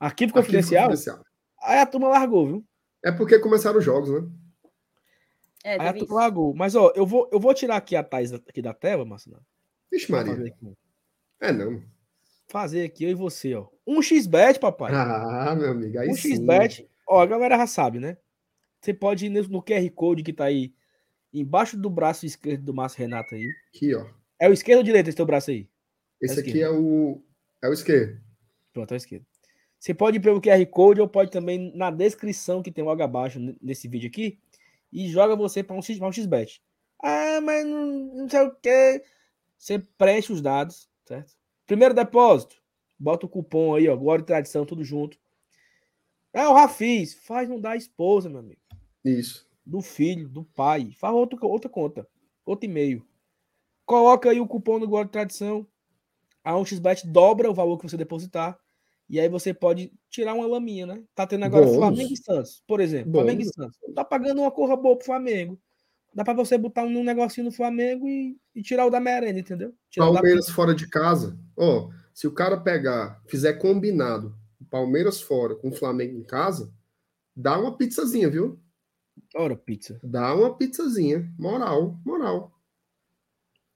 Arquivo 0.00 0.32
confidencial? 0.32 0.90
Arquivo 0.90 0.98
confidencial. 0.98 1.28
Aí 1.62 1.78
a 1.78 1.86
turma 1.86 2.08
largou, 2.08 2.46
viu? 2.46 2.64
É 3.04 3.12
porque 3.12 3.38
começaram 3.38 3.78
os 3.78 3.84
jogos, 3.84 4.10
né? 4.10 4.28
É, 5.64 5.72
Aí 5.72 5.88
a 5.88 5.92
turma 5.92 6.04
isso. 6.04 6.14
largou. 6.14 6.54
Mas, 6.54 6.74
ó, 6.74 6.92
eu 6.94 7.06
vou, 7.06 7.28
eu 7.32 7.40
vou 7.40 7.52
tirar 7.52 7.76
aqui 7.76 7.96
a 7.96 8.02
Thais 8.02 8.30
da- 8.30 8.36
aqui 8.36 8.62
da 8.62 8.72
tela, 8.72 9.04
Marcelo. 9.04 9.42
Vixe, 9.90 10.10
Maria. 10.10 10.54
É 11.40 11.52
não. 11.52 11.82
fazer 12.48 12.84
aqui, 12.84 13.04
eu 13.04 13.10
e 13.10 13.14
você, 13.14 13.54
ó. 13.54 13.66
Um 13.86 14.00
xbet, 14.02 14.58
papai. 14.58 14.92
Ah, 14.94 15.54
meu 15.54 15.70
amigo. 15.70 15.98
Aí 15.98 16.08
um 16.08 16.14
sim. 16.14 16.36
xbet. 16.36 16.88
Ó, 17.08 17.20
a 17.20 17.26
galera 17.26 17.56
já 17.56 17.66
sabe, 17.66 17.98
né? 17.98 18.16
Você 18.80 18.94
pode 18.94 19.26
ir 19.26 19.28
no 19.30 19.42
no 19.48 19.62
QR 19.62 19.88
Code 19.90 20.22
que 20.22 20.32
tá 20.32 20.44
aí 20.44 20.72
embaixo 21.32 21.76
do 21.76 21.90
braço 21.90 22.24
esquerdo 22.26 22.62
do 22.64 22.74
Márcio 22.74 22.98
Renato 23.00 23.34
aí. 23.34 23.46
Aqui, 23.74 23.94
ó. 23.94 24.06
É 24.40 24.48
o 24.48 24.52
esquerdo 24.52 24.78
ou 24.78 24.84
direito 24.84 25.08
esse 25.08 25.16
teu 25.16 25.26
braço 25.26 25.50
aí? 25.50 25.68
Esse 26.20 26.38
É 26.38 26.42
aqui 26.42 26.62
é 26.62 26.70
o. 26.70 27.22
É 27.62 27.68
o 27.68 27.72
esquerdo. 27.72 28.20
Pronto, 28.72 28.92
é 28.92 28.94
o 28.94 28.96
esquerdo. 28.96 29.26
Você 29.78 29.94
pode 29.94 30.16
ir 30.16 30.20
pelo 30.20 30.40
QR 30.40 30.64
Code 30.66 31.00
ou 31.00 31.08
pode 31.08 31.30
também 31.30 31.72
na 31.76 31.90
descrição 31.90 32.62
que 32.62 32.70
tem 32.72 32.82
logo 32.84 33.02
abaixo 33.02 33.38
nesse 33.62 33.86
vídeo 33.88 34.08
aqui 34.08 34.38
e 34.92 35.08
joga 35.08 35.36
você 35.36 35.62
para 35.62 35.76
um, 35.76 35.82
X- 35.82 36.00
um 36.00 36.10
XBET. 36.12 36.60
Ah, 37.02 37.40
mas 37.40 37.64
não, 37.64 37.86
não 37.86 38.28
sei 38.28 38.40
o 38.40 38.54
que. 38.56 39.02
Você 39.56 39.78
preenche 39.96 40.32
os 40.32 40.40
dados, 40.42 40.88
certo? 41.04 41.32
Primeiro 41.66 41.94
depósito, 41.94 42.56
bota 42.98 43.26
o 43.26 43.28
cupom 43.28 43.74
aí, 43.74 43.88
ó, 43.88 43.96
Glória 43.96 44.22
e 44.22 44.26
Tradição, 44.26 44.64
tudo 44.66 44.82
junto. 44.82 45.18
É 46.32 46.46
o 46.46 46.52
Rafis, 46.54 47.14
faz 47.14 47.48
não 47.48 47.60
da 47.60 47.76
esposa, 47.76 48.28
meu 48.28 48.38
amigo. 48.40 48.60
Isso. 49.04 49.47
Do 49.68 49.82
filho, 49.82 50.26
do 50.30 50.44
pai. 50.44 50.92
Faz 50.98 51.14
outra, 51.14 51.38
outra 51.46 51.68
conta, 51.68 52.08
outro 52.46 52.64
e-mail. 52.64 53.06
Coloca 53.84 54.30
aí 54.30 54.40
o 54.40 54.46
cupom 54.46 54.80
do 54.80 54.88
Glória 54.88 55.06
e 55.06 55.12
Tradição. 55.12 55.66
A 56.42 56.52
1xBet 56.54 57.06
dobra 57.06 57.50
o 57.50 57.54
valor 57.54 57.76
que 57.76 57.86
você 57.86 57.96
depositar. 57.96 58.58
E 59.10 59.20
aí 59.20 59.28
você 59.28 59.52
pode 59.52 59.92
tirar 60.08 60.32
uma 60.32 60.46
laminha, 60.46 60.86
né? 60.86 61.02
Tá 61.14 61.26
tendo 61.26 61.44
agora 61.44 61.66
Bônus. 61.66 61.78
Flamengo 61.78 62.12
e 62.12 62.16
Santos, 62.16 62.62
por 62.66 62.80
exemplo. 62.80 63.12
Flamengo 63.12 63.42
e. 63.42 63.44
Santos. 63.44 63.78
Tá 63.94 64.02
pagando 64.02 64.40
uma 64.40 64.50
corra 64.50 64.74
boa 64.74 64.96
pro 64.96 65.04
Flamengo. 65.04 65.60
Dá 66.14 66.24
pra 66.24 66.32
você 66.32 66.56
botar 66.56 66.84
um 66.84 67.04
negocinho 67.04 67.44
no 67.44 67.52
Flamengo 67.52 68.08
e, 68.08 68.38
e 68.54 68.62
tirar 68.62 68.86
o 68.86 68.90
da 68.90 68.98
merenda, 68.98 69.38
entendeu? 69.38 69.74
Tirar 69.90 70.06
o 70.06 70.12
da 70.12 70.20
Palmeiras 70.20 70.48
fora 70.48 70.74
de 70.74 70.88
casa. 70.88 71.38
Ó, 71.54 71.90
se 72.14 72.26
o 72.26 72.32
cara 72.32 72.56
pegar, 72.56 73.22
fizer 73.26 73.54
combinado, 73.54 74.34
Palmeiras 74.70 75.20
fora 75.20 75.54
com 75.54 75.68
o 75.68 75.74
Flamengo 75.74 76.16
em 76.16 76.24
casa, 76.24 76.72
dá 77.34 77.58
uma 77.58 77.76
pizzazinha, 77.76 78.28
viu? 78.28 78.58
Ora, 79.34 79.56
pizza. 79.56 80.00
Dá 80.02 80.34
uma 80.34 80.56
pizzazinha. 80.56 81.30
Moral, 81.38 81.98
moral. 82.04 82.52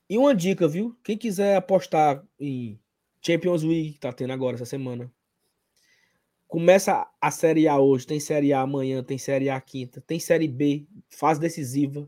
E 0.08 0.16
uma 0.18 0.34
dica, 0.34 0.66
viu? 0.66 0.96
Quem 1.02 1.16
quiser 1.16 1.56
apostar 1.56 2.22
em 2.38 2.78
Champions 3.20 3.62
League, 3.62 3.92
que 3.94 4.00
tá 4.00 4.12
tendo 4.12 4.32
agora 4.32 4.56
essa 4.56 4.64
semana. 4.66 5.10
Começa 6.46 7.06
a 7.20 7.30
Série 7.30 7.66
A 7.66 7.78
hoje, 7.78 8.06
tem 8.06 8.20
Série 8.20 8.52
A 8.52 8.60
amanhã, 8.60 9.02
tem 9.02 9.16
Série 9.16 9.48
A 9.48 9.58
quinta, 9.60 10.02
tem 10.02 10.20
Série 10.20 10.48
B, 10.48 10.86
fase 11.08 11.40
decisiva. 11.40 12.06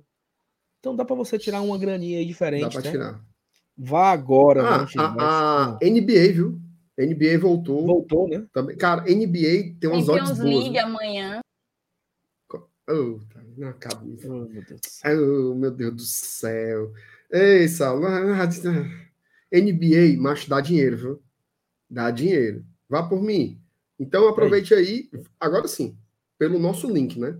Então 0.80 0.94
dá 0.94 1.02
pra 1.04 1.16
você 1.16 1.38
tirar 1.38 1.62
uma 1.62 1.78
graninha 1.78 2.18
aí 2.18 2.24
Dá 2.24 2.28
diferente, 2.28 2.72
pra 2.72 2.82
né? 2.82 2.90
tirar. 2.90 3.24
Vá 3.76 4.10
agora, 4.12 4.62
Ah, 4.62 4.78
né, 4.84 4.86
a, 4.98 5.64
a 5.76 5.78
NBA, 5.82 6.32
viu? 6.34 6.60
NBA 6.98 7.38
voltou. 7.40 7.86
Voltou, 7.86 8.28
né? 8.28 8.46
Também. 8.52 8.76
Cara, 8.76 9.02
NBA 9.02 9.76
tem 9.80 9.88
umas 9.90 10.08
odds 10.08 10.28
Champions 10.28 10.38
boas. 10.38 10.64
League 10.64 10.78
amanhã. 10.78 11.40
Oh, 12.86 13.18
tá, 13.32 13.33
não 13.56 13.68
acaba. 13.68 14.04
Oh, 14.04 14.46
meu 14.46 14.62
Deus 14.62 14.80
do 14.80 14.88
céu. 14.88 15.50
Oh, 15.50 15.54
meu 15.54 15.70
Deus 15.70 15.94
do 15.94 16.02
céu. 16.02 16.92
Ei, 17.30 17.68
Saulo. 17.68 18.06
ah, 18.06 18.46
NBA, 19.52 20.20
macho, 20.20 20.48
dá 20.48 20.60
dinheiro, 20.60 20.96
viu? 20.96 21.22
Dá 21.88 22.10
dinheiro. 22.10 22.64
Vá 22.88 23.02
por 23.02 23.22
mim. 23.22 23.60
Então 23.98 24.28
aproveite 24.28 24.74
aí, 24.74 25.08
agora 25.38 25.68
sim, 25.68 25.96
pelo 26.38 26.58
nosso 26.58 26.90
link, 26.90 27.18
né? 27.18 27.38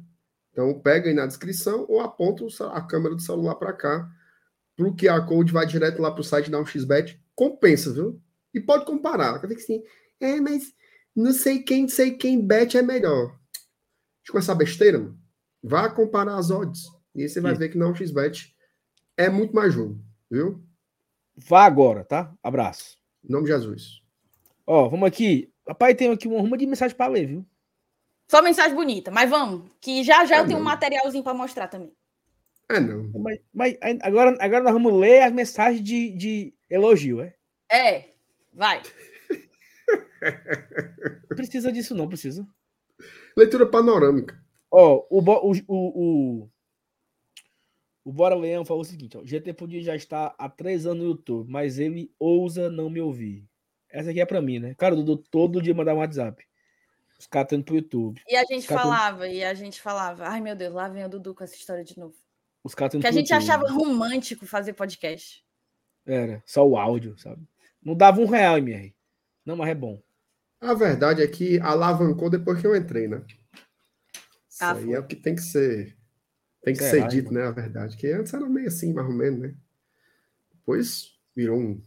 Então 0.53 0.79
pega 0.81 1.09
aí 1.09 1.15
na 1.15 1.27
descrição 1.27 1.85
ou 1.89 2.01
aponta 2.01 2.45
a 2.69 2.81
câmera 2.81 3.15
do 3.15 3.21
celular 3.21 3.57
para 3.57 3.73
cá. 3.73 4.09
Pro 4.77 4.95
QR 4.95 5.27
Code 5.27 5.53
vai 5.53 5.67
direto 5.67 6.01
lá 6.01 6.11
pro 6.13 6.23
site 6.23 6.51
da 6.51 6.59
1xBet. 6.59 7.19
Compensa, 7.35 7.93
viu? 7.93 8.21
E 8.53 8.61
pode 8.61 8.85
comparar. 8.85 9.41
Quer 9.41 9.49
dizer 9.49 9.57
que 9.57 9.63
assim, 9.63 9.85
é, 10.21 10.41
mas 10.41 10.73
não 11.15 11.33
sei 11.33 11.61
quem, 11.61 11.83
não 11.83 11.89
sei 11.89 12.13
quem 12.13 12.45
bet 12.45 12.77
é 12.77 12.83
melhor. 12.83 13.29
Deixa 14.23 14.33
com 14.33 14.39
essa 14.39 14.55
besteira, 14.55 14.99
mano. 14.99 15.24
Vá 15.67 15.89
comparar 15.89 16.37
as 16.37 16.51
odds. 16.51 16.93
E 17.15 17.23
aí 17.23 17.29
você 17.29 17.41
vai 17.41 17.53
Isso. 17.53 17.59
ver 17.59 17.71
que 17.71 17.79
na 17.79 17.87
1xBet 17.87 18.53
é 19.17 19.31
muito 19.31 19.55
mais 19.55 19.73
jogo, 19.73 19.99
viu? 20.31 20.63
Vá 21.35 21.65
agora, 21.65 22.05
tá? 22.05 22.31
Abraço. 22.43 22.99
Em 23.25 23.33
nome 23.33 23.47
de 23.47 23.53
Jesus. 23.53 24.03
Ó, 24.67 24.91
vamos 24.91 25.09
aqui. 25.09 25.51
Papai, 25.65 25.95
tem 25.95 26.11
aqui 26.11 26.29
uma 26.29 26.39
ruma 26.39 26.59
de 26.59 26.67
mensagem 26.67 26.95
pra 26.95 27.07
ler, 27.07 27.29
viu? 27.29 27.47
Só 28.31 28.43
mensagem 28.43 28.75
bonita, 28.75 29.11
mas 29.11 29.31
vamos, 29.31 29.71
que 29.81 30.05
já 30.05 30.27
já 30.27 30.37
É 30.37 30.41
eu 30.41 30.47
tenho 30.47 30.59
um 30.59 30.63
materialzinho 30.63 31.25
para 31.25 31.33
mostrar 31.33 31.69
também. 31.69 31.95
É 32.69 32.79
não. 32.79 33.11
Mas, 33.19 33.39
mas 33.53 33.77
agora, 34.03 34.37
agora 34.39 34.65
nós 34.65 34.73
vamos 34.75 34.93
ler 34.93 35.23
as 35.23 35.33
mensagens 35.33 35.83
de, 35.83 36.11
de 36.11 36.55
elogio, 36.69 37.23
é? 37.23 37.35
É, 37.73 38.11
vai. 38.53 38.83
Não 41.31 41.37
precisa 41.37 41.73
disso, 41.73 41.95
não, 41.95 42.07
precisa. 42.07 42.47
Leitura 43.35 43.67
panorâmica. 43.67 44.44
Ó, 44.77 45.07
o, 45.09 45.23
Bo- 45.23 45.41
o, 45.45 45.53
o, 45.69 45.77
o, 46.43 46.51
o 48.05 48.13
Bora 48.13 48.35
Leão 48.35 48.65
falou 48.65 48.83
o 48.83 48.85
seguinte: 48.85 49.17
ó, 49.17 49.21
o 49.21 49.27
GT 49.27 49.53
podia 49.53 49.81
já 49.81 49.95
estar 49.95 50.35
há 50.37 50.49
três 50.49 50.85
anos 50.87 51.03
no 51.05 51.11
YouTube, 51.11 51.49
mas 51.51 51.79
ele 51.79 52.13
ousa 52.19 52.69
não 52.71 52.91
me 52.91 53.01
ouvir. 53.01 53.47
Essa 53.89 54.11
aqui 54.11 54.21
é 54.21 54.27
pra 54.27 54.43
mim, 54.43 54.59
né? 54.59 54.75
Cara, 54.75 54.95
o 54.95 54.97
Dudu 54.97 55.17
todo 55.31 55.63
dia 55.63 55.73
mandar 55.75 55.95
um 55.95 55.99
WhatsApp. 55.99 56.45
Os 57.17 57.29
caras 57.29 57.47
estão 57.47 57.59
indo 57.59 57.65
pro 57.65 57.77
YouTube. 57.77 58.21
E 58.29 58.35
a 58.35 58.45
gente 58.45 58.67
falava, 58.67 59.29
e 59.29 59.45
a 59.45 59.55
gente 59.55 59.81
falava, 59.81 60.27
ai 60.27 60.41
meu 60.41 60.57
Deus, 60.57 60.75
lá 60.75 60.89
vem 60.89 61.05
o 61.05 61.09
Dudu 61.09 61.33
com 61.35 61.45
essa 61.45 61.55
história 61.55 61.85
de 61.85 61.97
novo. 61.97 62.17
Os 62.65 62.75
caras 62.75 63.01
Que 63.01 63.07
a 63.07 63.13
gente 63.13 63.31
YouTube. 63.31 63.45
achava 63.45 63.71
romântico 63.71 64.45
fazer 64.47 64.73
podcast. 64.73 65.45
Era, 66.05 66.43
só 66.45 66.67
o 66.67 66.77
áudio, 66.77 67.17
sabe? 67.17 67.47
Não 67.81 67.95
dava 67.95 68.21
um 68.21 68.27
real, 68.27 68.59
MR. 68.59 68.93
Não, 69.47 69.55
mas 69.55 69.69
é 69.71 69.75
bom. 69.75 70.03
A 70.61 70.75
verdade 70.75 71.23
é 71.23 71.29
que 71.29 71.61
alavancou 71.61 72.29
depois 72.29 72.61
que 72.61 72.67
eu 72.67 72.75
entrei, 72.75 73.07
né? 73.07 73.23
Isso 74.55 74.65
Ah, 74.65 74.73
aí 74.73 74.85
foi. 74.85 74.95
é 74.95 75.01
o 75.01 75.07
que 75.07 75.17
tem 75.17 75.35
que 75.35 75.43
ser. 75.43 75.97
Tem 76.63 76.75
que 76.75 76.81
Será, 76.83 77.11
ser 77.11 77.17
dito, 77.17 77.33
né? 77.33 77.43
A 77.45 77.51
verdade. 77.51 77.97
Que 77.97 78.09
antes 78.09 78.33
era 78.33 78.49
meio 78.49 78.69
assim, 78.69 78.93
mais 78.93 79.07
ou 79.07 79.13
menos, 79.13 79.41
né? 79.41 79.55
Depois 80.53 81.19
virou 81.37 81.59
um 81.59 81.83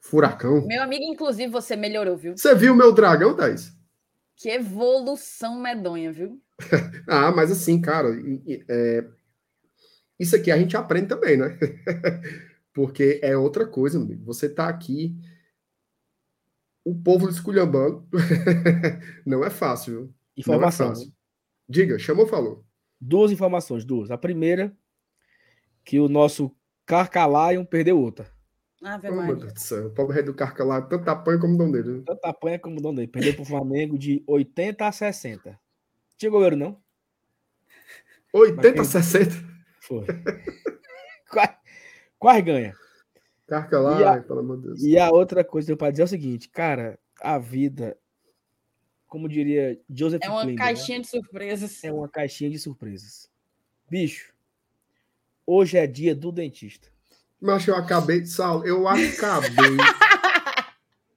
furacão. 0.00 0.66
Meu 0.66 0.82
amigo, 0.82 1.04
inclusive, 1.04 1.50
você 1.50 1.76
melhorou, 1.76 2.16
viu? 2.16 2.36
Você 2.36 2.54
viu 2.54 2.72
o 2.72 2.76
meu 2.76 2.92
dragão, 2.92 3.34
Thaís? 3.34 3.72
Que 4.36 4.50
evolução 4.50 5.58
medonha, 5.60 6.12
viu? 6.12 6.40
Ah, 7.08 7.30
mas 7.32 7.50
assim, 7.50 7.80
cara, 7.80 8.08
é, 8.68 9.04
isso 10.18 10.34
aqui 10.36 10.50
a 10.50 10.58
gente 10.58 10.76
aprende 10.76 11.08
também, 11.08 11.36
né? 11.36 11.58
Porque 12.74 13.20
é 13.22 13.36
outra 13.36 13.66
coisa, 13.66 13.98
amigo. 13.98 14.24
Você 14.26 14.48
tá 14.48 14.68
aqui, 14.68 15.16
o 16.84 16.94
povo 16.94 17.28
esculhambando. 17.28 18.06
Não 19.24 19.44
é 19.44 19.50
fácil, 19.50 19.92
viu? 19.92 20.14
Não 20.46 20.62
é 20.64 20.68
Informação. 20.68 20.88
fácil. 20.88 21.12
Diga, 21.68 21.98
chamou, 21.98 22.26
falou. 22.26 22.64
Duas 23.00 23.30
informações, 23.32 23.84
duas. 23.84 24.10
A 24.10 24.16
primeira, 24.18 24.76
que 25.84 25.98
o 26.00 26.08
nosso 26.08 26.54
Carcalion 26.86 27.64
perdeu 27.64 27.98
outra. 28.00 28.26
Ave 28.82 29.08
Oh, 29.10 29.14
meu. 29.22 29.36
Deus 29.36 29.52
do 29.52 29.58
céu. 29.60 29.86
O 29.86 29.90
pobre 29.90 30.14
rei 30.14 30.22
do 30.22 30.34
Carca 30.34 30.62
lá, 30.64 30.80
tanto 30.82 31.08
apanha 31.08 31.40
como 31.40 31.56
dom 31.58 31.70
dele. 31.72 31.98
né? 31.98 32.02
Tanto 32.06 32.24
apanha 32.24 32.58
como 32.58 32.78
o 32.78 32.80
dono 32.82 32.96
dele. 32.96 33.08
Perdeu 33.08 33.34
pro 33.34 33.44
Flamengo 33.44 33.98
de 33.98 34.22
80 34.26 34.86
a 34.86 34.92
60. 34.92 35.58
Tinha 36.16 36.30
goleiro, 36.30 36.56
não? 36.56 36.80
80, 38.32 38.72
quem- 38.74 38.84
60. 38.84 39.34
Foi. 39.80 40.04
quase, 41.30 41.52
quase 42.18 42.42
ganha. 42.42 42.74
Carca 43.46 43.78
lá, 43.80 43.98
a- 43.98 44.12
ai, 44.14 44.20
pelo 44.22 44.40
amor 44.40 44.56
de 44.58 44.62
Deus. 44.64 44.82
E 44.82 44.98
a 44.98 45.10
outra 45.10 45.42
coisa 45.44 45.66
que 45.66 45.72
eu 45.72 45.76
para 45.76 45.90
dizer 45.90 46.02
é 46.02 46.04
o 46.04 46.08
seguinte, 46.08 46.48
cara, 46.48 46.98
a 47.20 47.38
vida, 47.38 47.96
como 49.16 49.30
diria 49.30 49.80
Joseph 49.88 50.22
É 50.22 50.28
uma 50.28 50.42
Klinger, 50.42 50.58
né? 50.58 50.64
caixinha 50.66 51.00
de 51.00 51.06
surpresas. 51.06 51.82
é 51.84 51.90
uma 51.90 52.06
caixinha 52.06 52.50
de 52.50 52.58
surpresas. 52.58 53.30
Bicho, 53.88 54.34
hoje 55.46 55.78
é 55.78 55.86
dia 55.86 56.14
do 56.14 56.30
dentista. 56.30 56.88
Mas 57.40 57.66
eu 57.66 57.74
acabei, 57.74 58.26
Saulo, 58.26 58.66
eu 58.66 58.86
acabei 58.86 59.78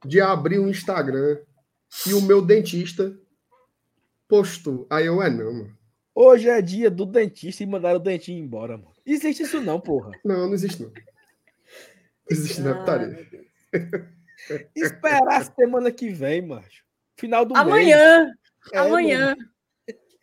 de 0.05 0.21
abrir 0.21 0.59
o 0.59 0.69
Instagram 0.69 1.39
e 2.07 2.13
o 2.13 2.21
meu 2.21 2.41
dentista 2.41 3.13
postou. 4.29 4.87
Aí 4.89 5.05
eu, 5.07 5.21
é 5.21 5.29
não, 5.29 5.51
mano. 5.51 5.77
Hoje 6.15 6.47
é 6.47 6.61
dia 6.61 6.89
do 6.89 7.05
dentista 7.05 7.63
e 7.63 7.65
mandaram 7.65 7.99
o 7.99 8.03
dentinho 8.03 8.41
embora, 8.41 8.77
mano. 8.77 8.95
Existe 9.05 9.43
isso 9.43 9.59
não, 9.59 9.77
porra. 9.77 10.11
Não, 10.23 10.47
não 10.47 10.53
existe 10.53 10.81
não. 10.81 10.89
Não 10.89 11.01
existe 12.31 12.61
não, 12.61 12.71
Ah, 12.71 12.75
putaria. 12.75 13.27
Esperar 14.73 15.41
a 15.41 15.43
semana 15.43 15.91
que 15.91 16.09
vem, 16.09 16.41
macho. 16.41 16.87
Final 17.19 17.45
do 17.45 17.53
mês. 17.53 17.67
Amanhã, 17.67 18.33
É, 18.73 18.77
amanhã. 18.77 19.35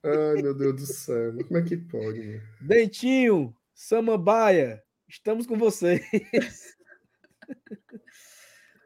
Ai, 0.03 0.43
meu 0.43 0.55
Deus 0.55 0.75
do 0.77 0.87
céu. 0.87 1.33
Como 1.47 1.59
é 1.59 1.63
que 1.63 1.77
pode, 1.77 2.21
mano? 2.21 2.43
Dentinho, 2.61 3.55
Samambaia, 3.75 4.83
estamos 5.09 5.47
com 5.47 5.57
você. 5.59 6.01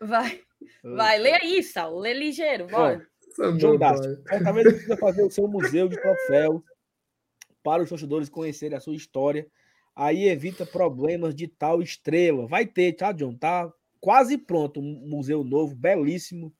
Vai, 0.01 0.41
vai. 0.83 1.19
Lê 1.19 1.33
aí, 1.35 1.63
Sal. 1.63 1.99
Lê 1.99 2.15
ligeiro, 2.15 2.67
bora. 2.67 3.07
João 3.59 3.79
Fortaleza 3.79 4.71
precisa 4.71 4.97
fazer 4.97 5.23
o 5.23 5.31
seu 5.31 5.47
museu 5.47 5.89
de 5.89 6.01
troféu 6.01 6.65
para 7.63 7.83
os 7.83 7.89
torcedores 7.89 8.29
conhecerem 8.29 8.77
a 8.77 8.81
sua 8.81 8.97
história. 8.97 9.47
Aí 9.95 10.29
evita 10.29 10.65
problemas 10.65 11.35
de 11.35 11.47
tal 11.47 11.83
estrela. 11.83 12.47
Vai 12.47 12.67
ter, 12.67 12.95
tá, 12.95 13.13
John? 13.13 13.37
Tá 13.37 13.73
quase 14.01 14.39
pronto 14.39 14.81
um 14.81 15.07
museu 15.07 15.45
novo, 15.45 15.77
belíssimo. 15.77 16.53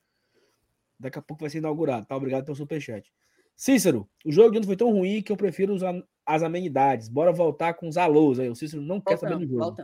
Daqui 1.01 1.19
a 1.19 1.23
pouco 1.23 1.43
vai 1.43 1.51
ser 1.51 1.59
inaugurado. 1.59 2.07
Tá? 2.07 2.15
Obrigado 2.15 2.45
pelo 2.45 2.57
superchat. 2.57 3.11
Cícero, 3.57 4.09
o 4.25 4.31
jogo 4.31 4.51
de 4.51 4.59
ontem 4.59 4.67
foi 4.67 4.77
tão 4.77 4.91
ruim 4.91 5.23
que 5.23 5.33
eu 5.33 5.37
prefiro 5.37 5.75
os, 5.75 5.83
as 6.25 6.43
amenidades. 6.43 7.09
Bora 7.09 7.33
voltar 7.33 7.75
com 7.75 7.89
os 7.89 7.97
alôs 7.97 8.39
aí. 8.39 8.49
O 8.49 8.55
Cícero 8.55 8.83
não 8.83 9.01
quer 9.01 9.19
saber 9.19 9.39
do 9.39 9.47
jogo. 9.47 9.77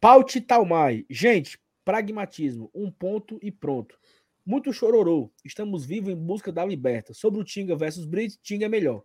Paute 0.00 0.40
Talmai. 0.40 1.06
Gente, 1.08 1.58
pragmatismo. 1.84 2.70
Um 2.74 2.90
ponto 2.90 3.38
e 3.42 3.50
pronto. 3.50 3.98
Muito 4.44 4.72
chororô. 4.72 5.32
Estamos 5.44 5.84
vivos 5.84 6.12
em 6.12 6.16
busca 6.16 6.52
da 6.52 6.64
liberta. 6.64 7.14
Sobre 7.14 7.40
o 7.40 7.44
Tinga 7.44 7.76
versus 7.76 8.04
Brits, 8.04 8.38
Tinga 8.42 8.66
é 8.66 8.68
melhor. 8.68 9.04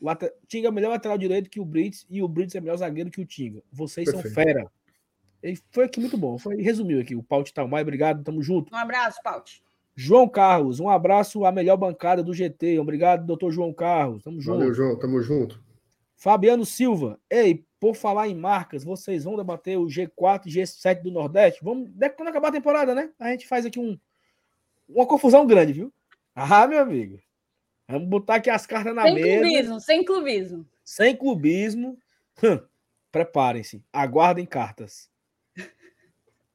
Lata... 0.00 0.32
Tinga 0.46 0.68
é 0.68 0.70
melhor 0.70 0.90
lateral 0.90 1.18
direito 1.18 1.50
que 1.50 1.60
o 1.60 1.64
Brits 1.64 2.06
e 2.08 2.22
o 2.22 2.28
Brits 2.28 2.54
é 2.54 2.60
melhor 2.60 2.76
zagueiro 2.76 3.10
que 3.10 3.20
o 3.20 3.26
Tinga. 3.26 3.62
Vocês 3.70 4.10
Perfeito. 4.10 4.34
são 4.34 4.44
fera. 4.44 4.72
Ele 5.42 5.58
foi 5.70 5.84
aqui 5.84 6.00
muito 6.00 6.16
bom. 6.16 6.38
Foi, 6.38 6.56
resumiu 6.56 7.00
aqui 7.00 7.14
o 7.14 7.22
Paute 7.22 7.52
Talmai. 7.52 7.82
Obrigado, 7.82 8.24
tamo 8.24 8.42
junto. 8.42 8.74
Um 8.74 8.78
abraço, 8.78 9.20
Paute. 9.22 9.62
João 10.00 10.28
Carlos, 10.28 10.78
um 10.78 10.88
abraço 10.88 11.44
à 11.44 11.50
melhor 11.50 11.76
bancada 11.76 12.22
do 12.22 12.32
GT. 12.32 12.78
Obrigado, 12.78 13.26
doutor 13.26 13.50
João 13.50 13.72
Carlos. 13.72 14.22
Tamo 14.22 14.40
junto. 14.40 14.58
Valeu, 14.60 14.72
João. 14.72 14.96
Tamo 14.96 15.20
junto. 15.20 15.60
Fabiano 16.14 16.64
Silva. 16.64 17.18
Ei, 17.28 17.66
por 17.80 17.96
falar 17.96 18.28
em 18.28 18.34
marcas, 18.36 18.84
vocês 18.84 19.24
vão 19.24 19.36
debater 19.36 19.76
o 19.76 19.86
G4 19.86 20.46
e 20.46 20.50
G7 20.50 21.02
do 21.02 21.10
Nordeste? 21.10 21.64
Vamos, 21.64 21.90
quando 22.16 22.28
acabar 22.28 22.50
a 22.50 22.52
temporada, 22.52 22.94
né? 22.94 23.10
A 23.18 23.32
gente 23.32 23.48
faz 23.48 23.66
aqui 23.66 23.80
um, 23.80 23.98
uma 24.88 25.04
confusão 25.04 25.44
grande, 25.44 25.72
viu? 25.72 25.92
Ah, 26.32 26.68
meu 26.68 26.78
amigo. 26.78 27.18
Vamos 27.88 28.08
botar 28.08 28.36
aqui 28.36 28.50
as 28.50 28.66
cartas 28.66 28.94
na 28.94 29.02
sem 29.02 29.14
mesa. 29.14 29.26
Sem 29.26 29.40
clubismo, 29.40 29.80
sem 29.80 30.04
clubismo. 30.04 30.66
Sem 30.84 31.16
clubismo. 31.16 31.98
Hum, 32.44 32.60
Preparem-se. 33.10 33.82
Aguardem 33.92 34.46
cartas. 34.46 35.10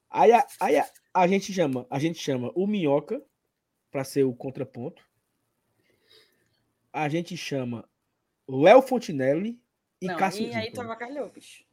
Aí, 0.10 0.32
a, 0.32 0.48
aí 0.62 0.78
a, 0.78 0.90
a, 1.14 1.28
gente 1.28 1.52
chama, 1.52 1.86
a 1.90 2.00
gente 2.00 2.20
chama 2.20 2.50
o 2.56 2.66
Minhoca 2.66 3.22
para 3.94 4.04
ser 4.04 4.24
o 4.24 4.34
contraponto. 4.34 5.04
A 6.92 7.08
gente 7.08 7.38
chama 7.38 7.88
Léo 8.50 8.82
Fontinelli 8.82 9.62
e 10.02 10.08
Não, 10.08 10.18
Cássio. 10.18 10.48
E 10.48 10.56
aí 10.56 10.72
tu 10.72 10.82
avacalhou, 10.82 11.30
bicho. 11.30 11.64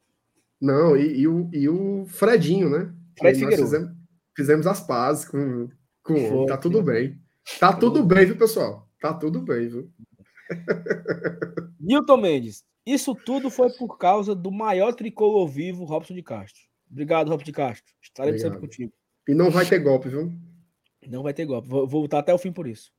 Não, 0.60 0.94
e, 0.94 1.20
e, 1.20 1.26
o, 1.26 1.50
e 1.50 1.68
o 1.68 2.04
Fredinho, 2.06 2.68
né? 2.68 2.94
Fred 3.18 3.38
Figueiredo. 3.38 3.62
Fizemos, 3.62 3.96
fizemos, 4.36 4.66
as 4.66 4.86
pazes 4.86 5.24
com, 5.24 5.70
com 6.02 6.14
Foi, 6.14 6.46
Tá 6.46 6.58
tudo 6.58 6.82
bem. 6.82 7.18
Tá 7.58 7.72
tudo 7.72 8.04
bem, 8.04 8.26
viu, 8.26 8.36
pessoal? 8.36 8.86
Tá 9.00 9.14
tudo 9.14 9.40
bem, 9.40 9.68
viu? 9.68 9.90
Nilton 11.80 12.18
Mendes. 12.18 12.64
Isso 12.84 13.14
tudo 13.14 13.48
foi 13.48 13.70
por 13.72 13.96
causa 13.96 14.34
do 14.34 14.50
maior 14.50 14.92
tricolor 14.92 15.48
vivo, 15.48 15.84
Robson 15.84 16.14
de 16.14 16.22
Castro. 16.22 16.62
Obrigado, 16.90 17.28
Robson 17.28 17.46
de 17.46 17.52
Castro. 17.52 17.94
Estaremos 18.02 18.42
sempre 18.42 18.60
contigo. 18.60 18.92
E 19.26 19.34
não 19.34 19.50
vai 19.50 19.64
ter 19.64 19.78
golpe, 19.78 20.10
viu? 20.10 20.30
Não 21.06 21.22
vai 21.22 21.32
ter 21.32 21.46
golpe. 21.46 21.68
Vou, 21.68 21.86
vou 21.86 22.02
lutar 22.02 22.20
até 22.20 22.32
o 22.32 22.38
fim 22.38 22.52
por 22.52 22.66
isso. 22.66 22.92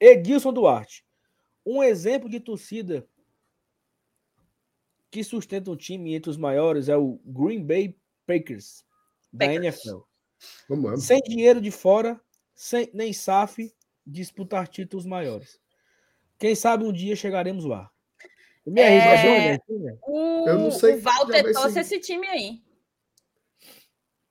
Edilson 0.00 0.52
Duarte. 0.52 1.04
Um 1.64 1.82
exemplo 1.82 2.28
de 2.28 2.40
torcida 2.40 3.06
que 5.10 5.24
sustenta 5.24 5.70
um 5.70 5.76
time 5.76 6.14
entre 6.14 6.30
os 6.30 6.36
maiores 6.36 6.88
é 6.88 6.96
o 6.96 7.20
Green 7.24 7.64
Bay 7.64 7.96
Packers, 8.26 8.84
da 9.32 9.46
Packers. 9.46 9.84
NFL. 9.84 9.98
Vamos, 10.68 11.04
Sem 11.04 11.20
dinheiro 11.22 11.60
de 11.60 11.70
fora, 11.70 12.20
sem, 12.54 12.90
nem 12.92 13.12
SAF, 13.12 13.74
disputar 14.06 14.68
títulos 14.68 15.06
maiores. 15.06 15.58
Quem 16.38 16.54
sabe 16.54 16.84
um 16.84 16.92
dia 16.92 17.16
chegaremos 17.16 17.64
lá. 17.64 17.90
Minha 18.64 18.86
é... 18.86 19.52
Né? 19.52 19.98
o... 20.06 20.46
Eu 20.46 20.58
não 20.58 20.70
sei 20.70 20.96
o 20.96 21.00
Walter 21.00 21.52
torce 21.52 21.80
esse 21.80 21.98
time 22.00 22.26
aí. 22.26 22.62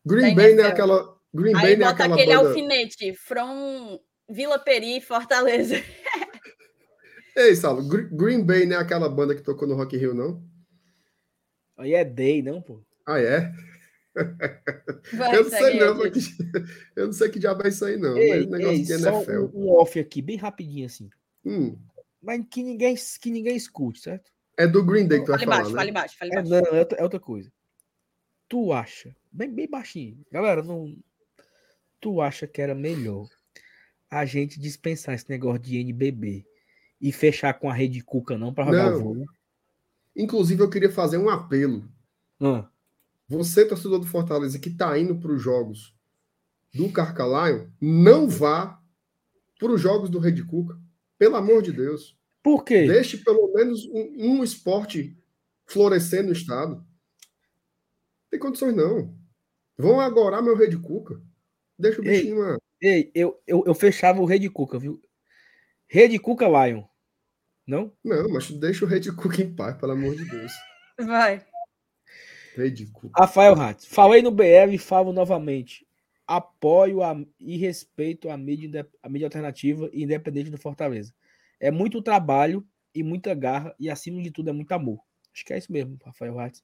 Green 0.06 0.36
Bay 0.36 0.54
não 0.54 0.64
é 0.64 0.68
aquela. 0.68 1.17
Green 1.38 1.54
Bay 1.54 1.76
não 1.76 1.88
é 1.88 1.90
aquela 1.92 2.16
aquele 2.16 2.36
banda... 2.36 2.50
alfinete, 2.50 3.14
from 3.14 4.00
Vila 4.28 4.58
Peri, 4.58 5.00
Fortaleza. 5.00 5.76
Ei, 7.38 7.56
Saulo, 7.56 7.88
Green 8.12 8.44
Bay 8.44 8.66
não 8.66 8.78
é 8.78 8.80
aquela 8.80 9.08
banda 9.08 9.36
que 9.36 9.44
tocou 9.44 9.68
no 9.68 9.76
Rock 9.76 9.96
Hill, 9.96 10.16
não? 10.16 10.44
Aí 11.78 11.94
é 11.94 12.04
Day, 12.04 12.42
não, 12.42 12.60
pô? 12.60 12.82
Ah, 13.06 13.20
é? 13.20 13.54
Vai, 15.14 15.36
eu 15.36 15.44
não 15.44 15.50
sei 15.52 15.80
não, 15.80 15.96
porque... 15.96 16.20
eu 16.96 17.06
não 17.06 17.14
sei 17.14 17.30
que 17.30 17.38
diabo 17.38 17.64
é 17.64 17.70
isso 17.70 17.86
aí, 17.86 17.98
não. 17.98 18.18
Ei, 18.18 18.48
negócio 18.48 18.72
ei, 18.72 18.82
de 18.82 18.94
NFL. 18.94 19.32
Um, 19.54 19.66
um, 19.66 19.70
off 19.70 20.00
aqui, 20.00 20.24
bem 20.24 20.38
rapidinho 20.38 20.88
assim. 20.88 21.08
Hum. 21.46 21.78
Mas 22.20 22.44
que 22.50 22.64
ninguém, 22.64 22.96
que 23.22 23.30
ninguém 23.30 23.56
escute, 23.56 24.00
certo? 24.00 24.32
É 24.58 24.66
do 24.66 24.84
Green 24.84 25.08
Day 25.08 25.20
que 25.20 25.26
tu 25.26 25.32
vai 25.34 25.40
falar, 25.40 25.58
baixo, 25.58 25.70
né? 25.70 25.76
Fale 25.76 25.92
baixo, 25.92 26.18
fale 26.18 26.32
baixo. 26.32 26.48
É, 26.48 26.62
não, 26.62 26.76
é 26.76 26.80
outra, 26.80 26.98
é 26.98 27.04
outra 27.04 27.20
coisa. 27.20 27.54
Tu 28.50 28.74
acha, 28.74 29.16
bem, 29.32 29.54
bem 29.54 29.70
baixinho, 29.70 30.26
galera, 30.32 30.64
não... 30.64 30.98
Tu 32.08 32.22
acha 32.22 32.48
que 32.48 32.62
era 32.62 32.74
melhor 32.74 33.28
a 34.10 34.24
gente 34.24 34.62
dispensar 34.62 35.14
esse 35.14 35.30
negócio 35.30 35.60
de 35.60 35.76
NBB 35.76 36.46
e 37.02 37.12
fechar 37.12 37.54
com 37.60 37.70
a 37.70 37.74
rede 37.74 38.02
Cuca 38.02 38.38
não 38.38 38.54
para 38.54 38.68
jogar 38.68 38.92
não. 38.92 38.98
o 38.98 39.04
voo? 39.04 39.26
Inclusive, 40.16 40.64
eu 40.64 40.70
queria 40.70 40.90
fazer 40.90 41.18
um 41.18 41.28
apelo. 41.28 41.86
Hum. 42.40 42.64
Você, 43.28 43.66
torcedor 43.66 44.00
do 44.00 44.08
Fortaleza, 44.08 44.58
que 44.58 44.70
está 44.70 44.98
indo 44.98 45.20
para 45.20 45.34
os 45.34 45.42
jogos 45.42 45.94
do 46.74 46.90
Carcalaio, 46.90 47.70
não 47.82 48.30
vá 48.30 48.82
para 49.60 49.74
os 49.74 49.82
jogos 49.82 50.10
do 50.10 50.20
Rede 50.20 50.46
Cuca. 50.46 50.80
Pelo 51.18 51.36
amor 51.36 51.62
de 51.62 51.74
Deus. 51.74 52.18
Por 52.42 52.64
quê? 52.64 52.88
Deixe 52.88 53.18
pelo 53.18 53.52
menos 53.52 53.86
um, 53.88 54.38
um 54.38 54.44
esporte 54.46 55.22
florescer 55.66 56.24
no 56.24 56.32
estado. 56.32 56.76
Não 56.76 56.86
tem 58.32 58.40
condições, 58.40 58.74
não. 58.74 59.14
Vão 59.78 60.00
agora 60.00 60.42
meu 60.42 60.56
Rede 60.56 60.78
Cuca. 60.78 61.22
Deixa 61.78 62.02
o 62.02 62.04
bichinho 62.04 62.40
lá. 62.40 62.58
Ei, 62.82 63.12
eu, 63.14 63.42
eu, 63.48 63.64
eu 63.66 63.76
fechava 63.76 64.22
o 64.22 64.26
Rede 64.26 64.50
Cuca, 64.50 64.78
viu? 64.78 65.02
Rede 65.88 66.20
Cuca 66.20 66.48
Lion. 66.48 66.84
Não? 67.66 67.92
Não, 68.04 68.30
mas 68.30 68.50
deixa 68.52 68.86
o 68.86 68.88
Rede 68.88 69.12
Cuca 69.12 69.42
em 69.42 69.54
paz, 69.54 69.78
pelo 69.78 69.92
amor 69.92 70.16
de 70.16 70.26
Deus. 70.30 70.52
Vai. 71.00 71.46
Rede 72.56 72.88
Cuca. 72.88 73.20
Rafael 73.20 73.54
Ratz. 73.54 73.86
Falei 73.86 74.22
no 74.22 74.32
BR 74.32 74.74
e 74.74 74.78
falo 74.78 75.12
novamente. 75.12 75.86
Apoio 76.26 77.04
a, 77.04 77.16
e 77.40 77.58
respeito 77.58 78.30
a 78.30 78.38
mídia, 78.38 78.88
a 79.02 79.10
mídia 79.10 79.28
alternativa 79.28 79.90
e 79.94 80.04
independente 80.04 80.50
do 80.50 80.58
Fortaleza. 80.58 81.14
É 81.60 81.72
muito 81.72 82.02
trabalho 82.02 82.66
e 82.94 83.04
muita 83.04 83.34
garra 83.34 83.76
e, 83.80 83.90
acima 83.90 84.22
de 84.22 84.32
tudo, 84.32 84.50
é 84.50 84.54
muito 84.54 84.72
amor. 84.72 85.00
Acho 85.34 85.46
que 85.46 85.54
é 85.54 85.58
isso 85.58 85.72
mesmo, 85.72 85.98
Rafael 86.04 86.36
Ratz. 86.36 86.64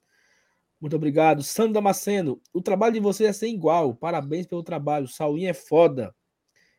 Muito 0.80 0.96
obrigado. 0.96 1.42
Sandro 1.42 1.74
Damasceno, 1.74 2.40
o 2.52 2.60
trabalho 2.60 2.94
de 2.94 3.00
vocês 3.00 3.30
é 3.30 3.32
sem 3.32 3.54
igual. 3.54 3.94
Parabéns 3.94 4.46
pelo 4.46 4.62
trabalho. 4.62 5.08
Saulinho 5.08 5.48
é 5.48 5.54
foda. 5.54 6.14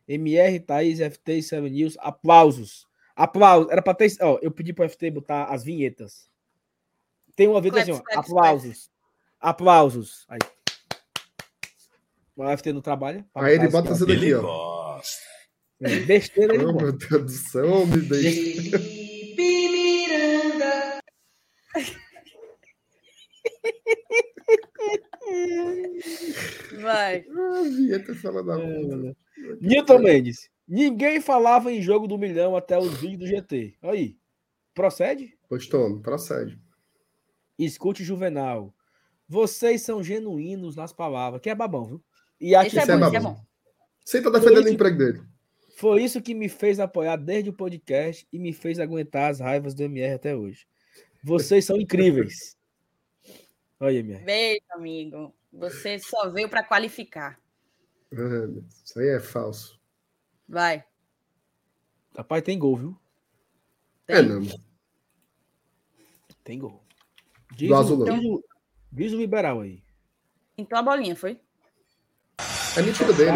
MR, 0.07 0.59
Thaís, 0.59 0.99
FT, 0.99 1.41
7 1.41 1.69
News, 1.69 1.97
aplausos. 1.99 2.85
Aplausos. 3.15 3.71
Era 3.71 3.81
para 3.81 3.95
ter. 3.95 4.11
Ó, 4.21 4.37
eu 4.41 4.51
pedi 4.51 4.73
para 4.73 4.85
o 4.85 4.89
FT 4.89 5.09
botar 5.09 5.45
as 5.45 5.63
vinhetas. 5.63 6.29
Tem 7.35 7.47
uma 7.47 7.59
vinheta 7.59 7.81
assim, 7.81 7.91
ó. 7.91 7.99
Claps, 7.99 8.29
aplausos. 8.29 8.91
Aplausos. 9.39 10.25
Aí. 10.29 10.39
O 12.35 12.57
FT 12.57 12.73
não 12.73 12.81
trabalha. 12.81 13.25
Aí 13.33 13.55
ele 13.55 13.69
bota 13.69 13.93
isso 13.93 14.05
daqui, 14.05 14.33
ó. 14.35 15.01
É, 15.81 15.99
besteira 15.99 16.55
ele 16.55 16.65
oh, 16.65 16.73
meu 16.73 16.91
Deus 16.91 17.23
do 17.23 17.29
céu, 17.29 17.85
me 17.85 17.97
deixa. 17.97 18.77
Miranda. 19.35 20.99
Vai. 26.81 27.25
Ah, 27.35 27.61
vinheta 27.63 28.13
fala 28.15 28.43
da 28.43 28.59
é, 28.59 29.15
Newton 29.59 29.99
Mendes. 29.99 30.49
Ninguém 30.67 31.21
falava 31.21 31.71
em 31.71 31.81
jogo 31.81 32.07
do 32.07 32.17
milhão 32.17 32.55
até 32.55 32.77
os 32.77 32.93
vídeos 32.99 33.29
do 33.29 33.35
GT. 33.35 33.75
Aí. 33.81 34.17
Procede? 34.73 35.37
Pois 35.47 35.67
tome, 35.67 36.01
procede. 36.01 36.59
Escute 37.57 38.03
Juvenal. 38.03 38.73
Vocês 39.27 39.81
são 39.81 40.03
genuínos 40.03 40.75
nas 40.75 40.91
palavras, 40.91 41.41
que 41.41 41.49
é 41.49 41.55
babão, 41.55 41.85
viu? 41.85 42.03
E 42.39 42.53
aqui 42.53 42.77
esse 42.77 42.91
é, 42.91 42.97
bom, 42.97 43.15
é 43.15 43.19
bom. 43.19 43.37
Você 44.03 44.21
tá 44.21 44.29
defendendo 44.29 44.65
o 44.65 44.69
emprego 44.69 44.97
dele. 44.97 45.21
Foi 45.77 46.03
isso 46.03 46.21
que 46.21 46.33
me 46.33 46.47
fez 46.47 46.79
apoiar 46.79 47.17
desde 47.17 47.49
o 47.49 47.53
podcast 47.53 48.27
e 48.31 48.37
me 48.37 48.53
fez 48.53 48.79
aguentar 48.79 49.31
as 49.31 49.39
raivas 49.39 49.73
do 49.73 49.83
MR 49.83 50.13
até 50.13 50.35
hoje. 50.35 50.65
Vocês 51.23 51.65
são 51.65 51.77
incríveis. 51.77 52.55
Olha, 53.79 53.99
MR. 53.99 54.23
Beijo, 54.23 54.61
amigo. 54.71 55.35
Você 55.51 55.99
só 55.99 56.29
veio 56.29 56.49
para 56.49 56.63
qualificar. 56.63 57.39
Ah, 58.13 58.61
isso 58.83 58.99
aí 58.99 59.09
é 59.09 59.19
falso. 59.19 59.79
Vai. 60.47 60.83
Rapaz, 62.15 62.43
tem 62.43 62.57
gol, 62.57 62.77
viu? 62.77 62.97
Tem. 64.05 64.17
É, 64.17 64.21
não. 64.21 64.41
Tem 66.43 66.59
gol. 66.59 66.83
Diz, 67.55 67.69
Do 67.69 68.01
o, 68.01 68.05
diz, 68.05 68.23
o, 68.23 68.43
diz 68.91 69.13
o 69.13 69.17
liberal 69.17 69.61
aí. 69.61 69.83
Então 70.57 70.77
a 70.77 70.81
bolinha, 70.81 71.15
foi? 71.15 71.39
É 72.77 72.81
mentira 72.81 73.11
dele. 73.13 73.31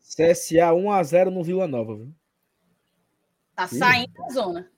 CSA 0.00 0.72
1x0 0.72 1.30
no 1.30 1.44
Vila 1.44 1.66
Nova, 1.66 1.96
viu? 1.96 2.14
Tá 3.54 3.68
saindo 3.68 4.12
da 4.12 4.28
zona. 4.30 4.72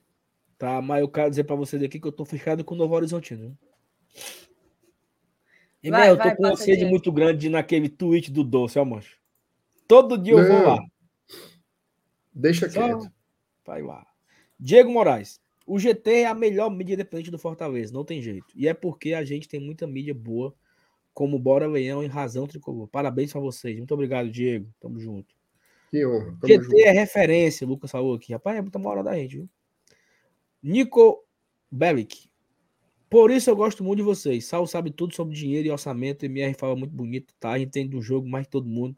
Tá, 0.57 0.81
mas 0.81 1.01
eu 1.01 1.09
quero 1.09 1.29
dizer 1.29 1.43
para 1.45 1.55
vocês 1.55 1.81
aqui 1.81 1.99
que 1.99 2.07
eu 2.07 2.11
tô 2.11 2.23
fechado 2.23 2.63
com 2.63 2.75
o 2.75 2.77
Novo 2.77 2.93
Horizontino. 2.93 3.57
E 5.83 5.89
vai, 5.89 6.09
eu 6.09 6.17
tô 6.17 6.23
vai, 6.23 6.35
com 6.35 6.43
uma 6.43 6.55
sede 6.55 6.85
muito 6.85 7.11
grande 7.11 7.49
naquele 7.49 7.89
tweet 7.89 8.31
do 8.31 8.43
Doce, 8.43 8.79
ó, 8.79 8.85
mancho. 8.85 9.17
Todo 9.87 10.17
dia 10.17 10.33
eu 10.33 10.47
vou 10.47 10.65
lá. 10.65 10.79
Deixa 12.33 12.69
Só... 12.69 12.87
quieto. 12.87 13.11
Vai 13.65 13.81
lá. 13.81 14.05
Diego 14.59 14.91
Moraes. 14.91 15.41
O 15.65 15.79
GT 15.79 16.11
é 16.11 16.25
a 16.25 16.33
melhor 16.33 16.69
mídia 16.69 16.93
independente 16.93 17.31
do 17.31 17.39
Fortaleza, 17.39 17.93
não 17.93 18.03
tem 18.03 18.21
jeito. 18.21 18.47
E 18.55 18.67
é 18.67 18.73
porque 18.73 19.13
a 19.13 19.23
gente 19.23 19.47
tem 19.47 19.59
muita 19.59 19.87
mídia 19.87 20.13
boa, 20.13 20.53
como 21.13 21.39
Bora 21.39 21.67
Leão 21.67 22.03
e 22.03 22.07
Razão 22.07 22.47
Tricolor. 22.47 22.87
Parabéns 22.87 23.31
para 23.31 23.39
vocês. 23.39 23.77
Muito 23.77 23.93
obrigado, 23.93 24.29
Diego. 24.29 24.73
Tamo 24.79 24.99
junto. 24.99 25.33
Que 25.89 26.05
honra. 26.05 26.37
Tamo 26.39 26.47
GT 26.47 26.63
junto. 26.63 26.79
é 26.79 26.91
referência, 26.91 27.65
o 27.65 27.69
Lucas 27.69 27.91
falou 27.91 28.15
aqui. 28.15 28.33
Rapaz, 28.33 28.57
é 28.57 28.61
muita 28.61 28.79
moral 28.79 29.03
da 29.03 29.15
gente, 29.15 29.37
viu? 29.37 29.49
Nico 30.61 31.25
Bellic. 31.71 32.29
Por 33.13 33.29
isso 33.29 33.47
eu 33.47 33.55
gosto 33.55 33.83
muito 33.83 33.97
de 33.97 34.03
vocês. 34.03 34.45
Sal 34.45 34.65
sabe 34.65 34.89
tudo 34.89 35.13
sobre 35.13 35.35
dinheiro 35.35 35.67
e 35.67 35.71
orçamento. 35.71 36.25
MR 36.25 36.55
fala 36.55 36.75
muito 36.75 36.95
bonito, 36.95 37.31
tá? 37.39 37.59
Entende 37.59 37.89
do 37.89 38.01
jogo 38.01 38.27
mais 38.27 38.47
que 38.47 38.51
todo 38.51 38.67
mundo. 38.67 38.97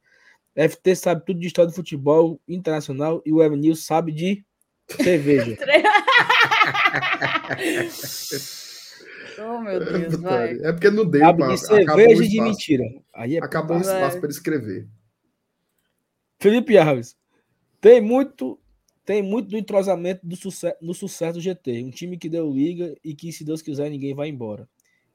FT 0.56 0.96
sabe 0.96 1.26
tudo 1.26 1.42
de 1.42 1.48
história 1.48 1.70
do 1.70 1.76
futebol 1.76 2.40
internacional 2.48 3.22
e 3.26 3.34
o 3.34 3.44
Evan 3.44 3.60
sabe 3.76 4.14
de 4.14 4.46
cerveja. 4.88 5.58
oh, 9.38 9.60
meu 9.60 9.84
Deus, 9.84 10.16
vai. 10.16 10.60
É 10.64 10.72
porque 10.72 10.90
não 10.90 11.04
deu. 11.04 11.20
Sabe 11.20 11.48
de 11.50 11.58
cerveja 11.58 12.24
e 12.24 12.30
de 12.30 12.40
mentira. 12.40 12.86
Aí 13.14 13.36
é 13.36 13.40
acabou 13.44 13.76
o 13.76 13.82
espaço 13.82 14.16
para 14.16 14.28
ele 14.28 14.34
escrever. 14.34 14.88
Felipe 16.40 16.78
Alves. 16.78 17.18
Tem 17.82 18.00
muito 18.00 18.58
tem 19.06 19.22
muito 19.22 19.50
do 19.50 19.58
entrosamento 19.58 20.26
do 20.26 20.36
sucesso, 20.36 20.76
no 20.82 20.94
sucesso 20.94 21.34
do 21.34 21.42
GT. 21.42 21.84
Um 21.84 21.92
time 21.92 22.18
que 22.18 22.28
deu 22.28 22.52
liga 22.52 22.96
e 23.04 23.14
que, 23.14 23.32
se 23.32 23.44
Deus 23.44 23.62
quiser, 23.62 23.90
ninguém 23.90 24.16
vai 24.16 24.30
embora. 24.30 24.68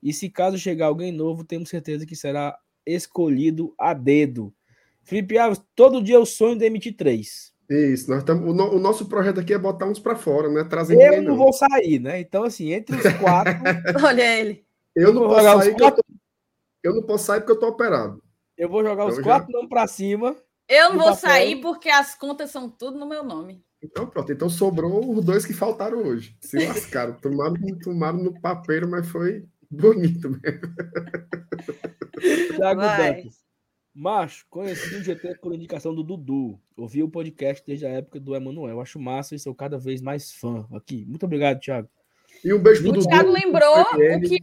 E 0.02 0.12
se 0.12 0.30
caso 0.30 0.56
chegar 0.56 0.86
alguém 0.86 1.12
novo, 1.12 1.44
temos 1.44 1.68
certeza 1.68 2.06
que 2.06 2.14
será 2.14 2.56
escolhido 2.86 3.74
a 3.76 3.92
dedo. 3.92 4.54
Felipe 5.02 5.36
Alves, 5.36 5.60
todo 5.74 6.02
dia 6.02 6.16
é 6.16 6.18
o 6.18 6.24
sonho 6.24 6.56
de 6.56 6.64
emitir 6.64 6.96
três. 6.96 7.52
Isso, 7.68 8.10
nós 8.10 8.24
tamo, 8.24 8.50
o, 8.50 8.54
no, 8.54 8.74
o, 8.74 8.78
nosso 8.78 9.06
projeto 9.06 9.40
aqui 9.40 9.54
é 9.54 9.58
botar 9.58 9.86
uns 9.86 9.98
para 9.98 10.16
fora, 10.16 10.48
né? 10.48 10.64
Trazer 10.64 10.94
eu 10.94 10.98
ninguém, 10.98 11.20
não, 11.20 11.30
não 11.30 11.36
vou 11.36 11.52
sair, 11.52 12.00
né? 12.00 12.20
Então, 12.20 12.42
assim, 12.44 12.72
entre 12.72 12.96
os 12.96 13.12
quatro. 13.14 13.52
Olha 14.04 14.40
ele. 14.40 14.64
Eu 14.94 15.12
não 15.12 15.28
posso 15.28 15.44
sair, 15.44 15.76
quatro... 15.76 15.84
eu, 15.84 15.90
tô, 15.90 16.04
eu, 16.82 16.94
não 16.94 17.02
posso 17.02 17.24
sair 17.24 17.40
porque 17.40 17.52
eu 17.52 17.60
tô 17.60 17.68
operado. 17.68 18.22
Eu 18.56 18.68
vou 18.68 18.82
jogar 18.82 19.04
então, 19.04 19.16
os 19.16 19.22
quatro 19.22 19.52
já... 19.52 19.58
não 19.58 19.68
para 19.68 19.86
cima. 19.86 20.36
Eu 20.68 20.90
não 20.90 20.96
vou 20.96 21.06
papel. 21.06 21.20
sair 21.20 21.60
porque 21.60 21.88
as 21.88 22.14
contas 22.16 22.50
são 22.50 22.68
tudo 22.68 22.98
no 22.98 23.06
meu 23.06 23.22
nome. 23.22 23.64
Então 23.82 24.06
pronto, 24.06 24.30
então 24.30 24.50
sobrou 24.50 25.16
os 25.16 25.24
dois 25.24 25.46
que 25.46 25.52
faltaram 25.52 26.02
hoje. 26.02 26.36
Se 26.40 26.58
lascaram, 26.66 27.14
tomaram, 27.20 27.56
tomaram 27.82 28.18
no 28.22 28.40
papeiro, 28.40 28.88
mas 28.88 29.08
foi 29.08 29.46
bonito 29.70 30.30
mesmo. 30.30 30.74
Thiago 32.56 32.80
Dantas. 32.80 33.50
Macho, 33.94 34.46
conheci 34.48 34.94
o 34.94 35.02
GT 35.02 35.38
por 35.40 35.54
indicação 35.54 35.94
do 35.94 36.02
Dudu. 36.02 36.60
Ouvi 36.76 37.02
o 37.02 37.08
podcast 37.08 37.64
desde 37.66 37.86
a 37.86 37.90
época 37.90 38.20
do 38.20 38.36
Emanuel. 38.36 38.80
Acho 38.80 39.00
massa 39.00 39.34
e 39.34 39.38
sou 39.38 39.54
cada 39.54 39.78
vez 39.78 40.00
mais 40.00 40.32
fã. 40.32 40.66
Aqui. 40.72 41.04
Muito 41.06 41.26
obrigado, 41.26 41.58
Thiago. 41.58 41.88
E 42.44 42.52
um 42.52 42.62
beijo 42.62 42.82
pro 42.82 42.90
o 42.90 42.92
Dudu. 42.94 43.06
O 43.06 43.08
Thiago 43.08 43.30
lembrou 43.30 43.80
o 43.80 44.20
que 44.20 44.38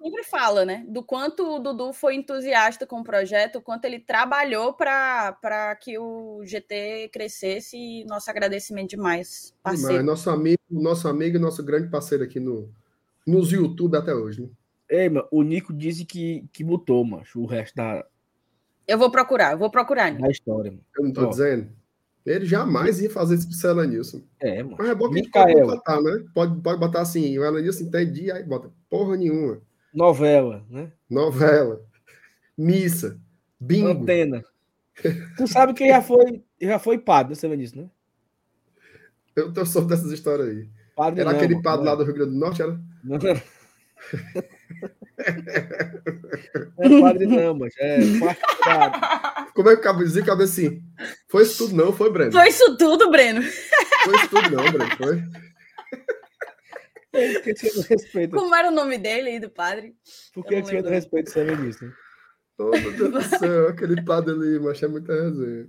sempre 0.00 0.24
fala, 0.24 0.64
né? 0.64 0.84
Do 0.88 1.02
quanto 1.02 1.56
o 1.56 1.58
Dudu 1.58 1.92
foi 1.92 2.14
entusiasta 2.14 2.86
com 2.86 3.00
o 3.00 3.04
projeto, 3.04 3.56
o 3.56 3.62
quanto 3.62 3.84
ele 3.84 3.98
trabalhou 3.98 4.72
para 4.72 5.76
que 5.80 5.98
o 5.98 6.42
GT 6.44 7.10
crescesse 7.12 7.76
e 7.76 8.04
nosso 8.04 8.30
agradecimento 8.30 8.90
demais. 8.90 9.54
Parceiro. 9.62 10.02
nosso 10.02 10.30
amigo, 10.30 10.60
nosso 10.70 11.08
amigo 11.08 11.36
e 11.36 11.40
nosso 11.40 11.62
grande 11.62 11.88
parceiro 11.88 12.24
aqui 12.24 12.38
no, 12.38 12.70
nos 13.26 13.52
YouTube 13.52 13.96
até 13.96 14.14
hoje. 14.14 14.42
Né? 14.42 14.48
Ei, 14.88 15.08
mano, 15.08 15.26
o 15.30 15.42
Nico 15.42 15.72
disse 15.72 16.04
que, 16.04 16.44
que 16.52 16.64
botou, 16.64 17.04
macho, 17.04 17.40
o 17.40 17.46
resto 17.46 17.74
da. 17.76 18.04
Eu 18.86 18.96
vou 18.96 19.10
procurar, 19.10 19.52
eu 19.52 19.58
vou 19.58 19.70
procurar. 19.70 20.12
Na 20.18 20.30
história, 20.30 20.70
mano. 20.70 20.84
Eu 20.96 21.04
não 21.04 21.12
tô 21.12 21.26
Ó. 21.26 21.26
dizendo. 21.26 21.68
Ele 22.24 22.44
jamais 22.44 23.00
ia 23.00 23.08
fazer 23.08 23.36
isso 23.36 23.48
pro 23.48 23.56
Celanilson. 23.56 24.20
É, 24.38 24.62
mano. 24.62 24.76
Mas 24.78 24.88
é 24.90 24.94
bom 24.94 25.08
que 25.08 25.14
Micael. 25.14 25.46
pode 25.46 25.76
botar, 25.76 26.00
né? 26.02 26.24
Pode, 26.34 26.60
pode 26.60 26.80
botar 26.80 27.00
assim, 27.00 27.38
o 27.38 27.44
Elanilson 27.44 27.84
entendi, 27.84 28.30
aí 28.30 28.44
bota 28.44 28.70
porra 28.90 29.16
nenhuma. 29.16 29.62
Novela, 29.98 30.64
né? 30.70 30.92
Novela. 31.10 31.84
Missa. 32.56 33.20
Bingo. 33.58 33.88
Antena. 33.88 34.44
Tu 35.36 35.48
sabe 35.48 35.74
que 35.74 35.88
já 35.88 36.00
foi, 36.00 36.40
já 36.60 36.78
foi 36.78 36.98
padre, 36.98 37.34
você 37.34 37.48
vê 37.48 37.56
disso, 37.56 37.76
né? 37.76 37.90
Eu 39.34 39.52
tô 39.52 39.66
só 39.66 39.80
dessas 39.80 40.12
histórias 40.12 40.48
aí. 40.50 40.68
Padre 40.94 41.22
era 41.22 41.32
não, 41.32 41.36
aquele 41.36 41.60
padre 41.60 41.84
não. 41.84 41.90
lá 41.90 41.96
do 41.96 42.04
Rio 42.04 42.14
Grande 42.14 42.30
do 42.30 42.38
Norte, 42.38 42.62
era? 42.62 42.80
Não, 43.02 43.18
não. 43.18 43.40
Não 46.78 46.98
é 46.98 47.00
padre 47.00 47.26
não, 47.26 47.54
mas 47.58 47.74
é 47.78 47.98
Como 49.52 49.68
é 49.68 49.74
que 49.74 49.80
acaba 49.80 50.04
de 50.04 50.22
cabe 50.22 50.44
assim? 50.44 50.80
Foi 51.26 51.42
isso 51.42 51.66
tudo 51.66 51.76
não, 51.76 51.92
foi, 51.92 52.12
Breno? 52.12 52.30
Foi 52.30 52.48
isso 52.48 52.76
tudo, 52.76 53.10
Breno. 53.10 53.42
Foi 53.42 54.14
isso 54.14 54.28
tudo 54.28 54.50
não, 54.50 54.70
Breno, 54.70 54.96
foi? 54.96 55.24
Respeito. 57.88 58.36
Como 58.36 58.54
era 58.54 58.68
o 58.68 58.74
nome 58.74 58.98
dele 58.98 59.30
aí 59.30 59.40
do 59.40 59.50
padre? 59.50 59.94
Por 60.32 60.44
que 60.44 60.62
tinha 60.62 60.82
do 60.82 60.88
respeito 60.88 61.30
sabe 61.30 61.56
disso? 61.56 61.84
Né? 61.84 61.92
Oh, 62.58 62.70
meu 62.70 62.92
Deus 62.92 63.12
do 63.12 63.22
céu, 63.22 63.68
aquele 63.68 64.02
padre 64.02 64.34
ali, 64.34 64.58
mas 64.58 64.82
é 64.82 64.88
muita 64.88 65.12
resenha. 65.12 65.68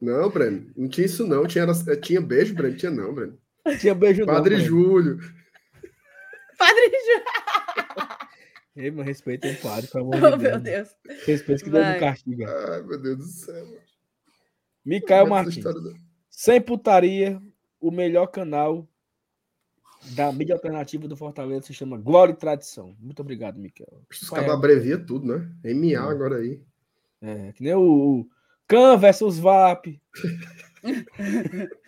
Não, 0.00 0.30
Breno, 0.30 0.70
não 0.76 0.88
tinha 0.88 1.06
isso 1.06 1.26
não. 1.26 1.46
Tinha, 1.46 1.66
tinha 2.00 2.20
beijo, 2.20 2.54
Breno? 2.54 2.76
Tinha 2.76 2.90
não, 2.90 3.14
Breno. 3.14 3.38
Tinha 3.80 3.94
beijo 3.94 4.26
Padre 4.26 4.58
não, 4.58 4.64
Júlio. 4.64 5.18
Padre 6.58 6.90
Júlio. 6.90 7.24
Ei, 8.76 8.90
meu 8.90 9.04
respeito 9.04 9.46
é 9.46 9.54
padre, 9.54 9.86
pelo 9.86 10.12
amor 10.12 10.32
oh, 10.34 10.36
de 10.36 10.42
Deus. 10.42 10.52
meu 10.52 10.60
Deus. 10.60 10.88
Respeito 11.24 11.64
que 11.64 11.70
Deus 11.70 11.86
não 11.86 11.98
castiga. 12.00 12.46
Ai, 12.48 12.82
meu 12.82 13.00
Deus 13.00 13.18
do 13.18 13.24
céu. 13.24 13.78
Micael 14.84 15.26
Martins. 15.26 15.64
Sem 16.28 16.60
putaria, 16.60 17.40
o 17.80 17.90
melhor 17.90 18.26
canal 18.26 18.88
da 20.12 20.32
mídia 20.32 20.54
alternativa 20.54 21.08
do 21.08 21.16
Fortaleza 21.16 21.66
se 21.66 21.74
chama 21.74 21.96
Glória 21.96 22.32
e 22.32 22.36
Tradição. 22.36 22.94
Muito 23.00 23.20
obrigado, 23.20 23.58
Miquel. 23.58 24.02
Os 24.10 24.28
caras 24.28 24.50
abrevia 24.50 24.98
tudo, 24.98 25.26
né? 25.26 25.50
MA 25.74 25.92
é. 25.92 25.96
agora 25.96 26.36
aí. 26.36 26.60
É, 27.20 27.52
que 27.52 27.62
nem 27.62 27.74
o, 27.74 28.20
o 28.20 28.28
Can 28.68 28.96
versus 28.98 29.38
VAP. 29.38 30.00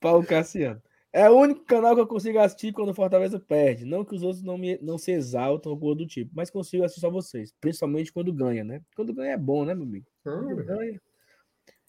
Paulo 0.00 0.26
Cassiano. 0.26 0.82
É 1.12 1.30
o 1.30 1.38
único 1.38 1.64
canal 1.64 1.94
que 1.94 2.00
eu 2.00 2.06
consigo 2.06 2.40
assistir 2.40 2.72
quando 2.72 2.88
o 2.88 2.94
Fortaleza 2.94 3.38
perde. 3.38 3.84
Não 3.84 4.04
que 4.04 4.14
os 4.14 4.22
outros 4.22 4.42
não, 4.42 4.58
me, 4.58 4.76
não 4.82 4.98
se 4.98 5.12
exaltam 5.12 5.70
ou 5.70 5.78
coisa 5.78 5.96
do 5.96 6.06
tipo, 6.06 6.32
mas 6.34 6.50
consigo 6.50 6.82
assistir 6.82 7.00
só 7.00 7.08
vocês. 7.08 7.54
Principalmente 7.60 8.12
quando 8.12 8.32
ganha, 8.32 8.64
né? 8.64 8.82
Quando 8.96 9.14
ganha 9.14 9.32
é 9.32 9.38
bom, 9.38 9.64
né, 9.64 9.74
meu 9.74 9.84
amigo? 9.84 10.06
Quando 10.24 10.56
ganha. 10.64 11.00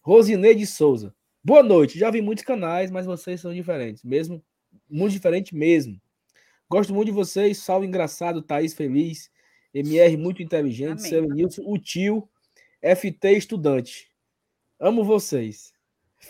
Rosineide 0.04 0.68
Souza. 0.68 1.14
Boa 1.46 1.62
noite. 1.62 2.00
Já 2.00 2.10
vi 2.10 2.24
muitos 2.24 2.44
canais, 2.44 2.90
mas 2.90 3.06
vocês 3.06 3.40
são 3.40 3.54
diferentes. 3.54 4.04
Mesmo, 4.04 4.44
muito 4.90 5.12
diferente 5.12 5.54
mesmo. 5.54 6.02
Gosto 6.68 6.92
muito 6.92 7.10
de 7.10 7.12
vocês. 7.12 7.60
Salve 7.60 7.86
engraçado, 7.86 8.42
Thaís 8.42 8.74
feliz. 8.74 9.30
MR 9.72 10.18
muito 10.18 10.42
inteligente. 10.42 11.04
Seu 11.04 11.22
Nilson, 11.22 11.62
o 11.64 11.78
tio. 11.78 12.28
FT 12.82 13.38
estudante. 13.38 14.10
Amo 14.80 15.04
vocês. 15.04 15.72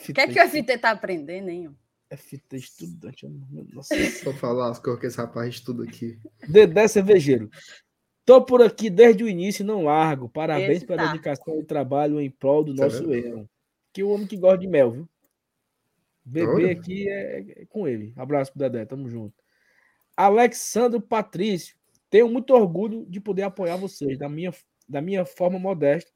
O 0.10 0.14
que 0.14 0.20
é 0.20 0.28
que 0.28 0.38
o 0.38 0.50
FT 0.50 0.80
tá 0.80 0.92
aprendendo, 0.92 1.48
hein? 1.48 1.74
FT 2.14 2.58
estudante. 2.58 3.26
Nossa. 3.72 3.96
Vou 4.22 4.34
falar 4.34 4.72
as 4.72 4.80
coisas 4.80 5.00
que 5.00 5.08
esse 5.08 5.18
rapaz 5.18 5.48
estuda 5.48 5.86
aqui. 5.86 6.20
Dedé 6.46 6.90
Cervejeiro. 6.90 7.50
Tô 8.26 8.44
por 8.44 8.62
aqui 8.62 8.90
desde 8.90 9.24
o 9.24 9.30
início 9.30 9.64
e 9.64 9.66
não 9.66 9.86
largo. 9.86 10.28
Parabéns 10.28 10.80
esse 10.80 10.86
pela 10.86 11.04
tá. 11.04 11.12
dedicação 11.14 11.62
e 11.62 11.64
trabalho 11.64 12.20
em 12.20 12.30
prol 12.30 12.66
do 12.66 12.74
nosso 12.74 13.14
erro 13.14 13.50
que 13.96 14.04
o 14.04 14.10
homem 14.10 14.28
que 14.28 14.36
gosta 14.36 14.58
de 14.58 14.68
mel, 14.68 14.92
viu? 14.92 15.10
Bebê 16.26 16.72
aqui 16.72 17.08
é, 17.08 17.62
é, 17.62 17.66
com 17.68 17.88
ele. 17.88 18.12
Abraço 18.18 18.52
pro 18.52 18.60
Dedé, 18.60 18.84
tamo 18.84 19.08
junto. 19.08 19.42
Alexandro 20.18 21.00
Patrício, 21.00 21.78
tenho 22.10 22.28
muito 22.28 22.54
orgulho 22.54 23.06
de 23.06 23.22
poder 23.22 23.44
apoiar 23.44 23.78
vocês 23.78 24.18
da 24.18 24.28
minha, 24.28 24.54
da 24.90 25.00
minha 25.00 25.26
forma 25.26 25.58
modesta, 25.58 26.12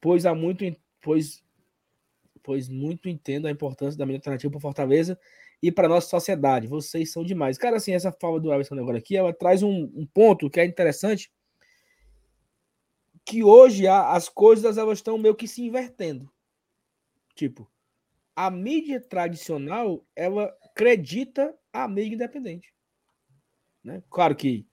pois 0.00 0.24
há 0.24 0.36
muito, 0.36 0.64
pois, 1.00 1.42
pois 2.44 2.68
muito 2.68 3.08
entendo 3.08 3.48
a 3.48 3.50
importância 3.50 3.98
da 3.98 4.06
minha 4.06 4.18
alternativa 4.18 4.52
para 4.52 4.60
Fortaleza 4.60 5.18
e 5.60 5.72
para 5.72 5.88
nossa 5.88 6.08
sociedade. 6.08 6.68
Vocês 6.68 7.10
são 7.10 7.24
demais. 7.24 7.58
Cara, 7.58 7.78
assim, 7.78 7.92
essa 7.92 8.12
fala 8.12 8.38
do 8.38 8.52
Alexandre 8.52 8.84
agora 8.84 8.98
aqui, 8.98 9.16
ela 9.16 9.32
traz 9.32 9.64
um, 9.64 9.90
um 9.96 10.06
ponto 10.06 10.48
que 10.48 10.60
é 10.60 10.64
interessante, 10.64 11.32
que 13.24 13.42
hoje 13.42 13.88
as 13.88 14.28
coisas 14.28 14.78
elas 14.78 14.98
estão 14.98 15.18
meio 15.18 15.34
que 15.34 15.48
se 15.48 15.60
invertendo. 15.60 16.32
Tipo, 17.34 17.70
a 18.34 18.50
mídia 18.50 19.00
tradicional, 19.00 20.04
ela 20.14 20.54
acredita 20.62 21.56
a 21.72 21.86
mídia 21.88 22.14
independente. 22.14 22.72
Né? 23.82 24.02
Claro 24.10 24.34
que 24.34 24.66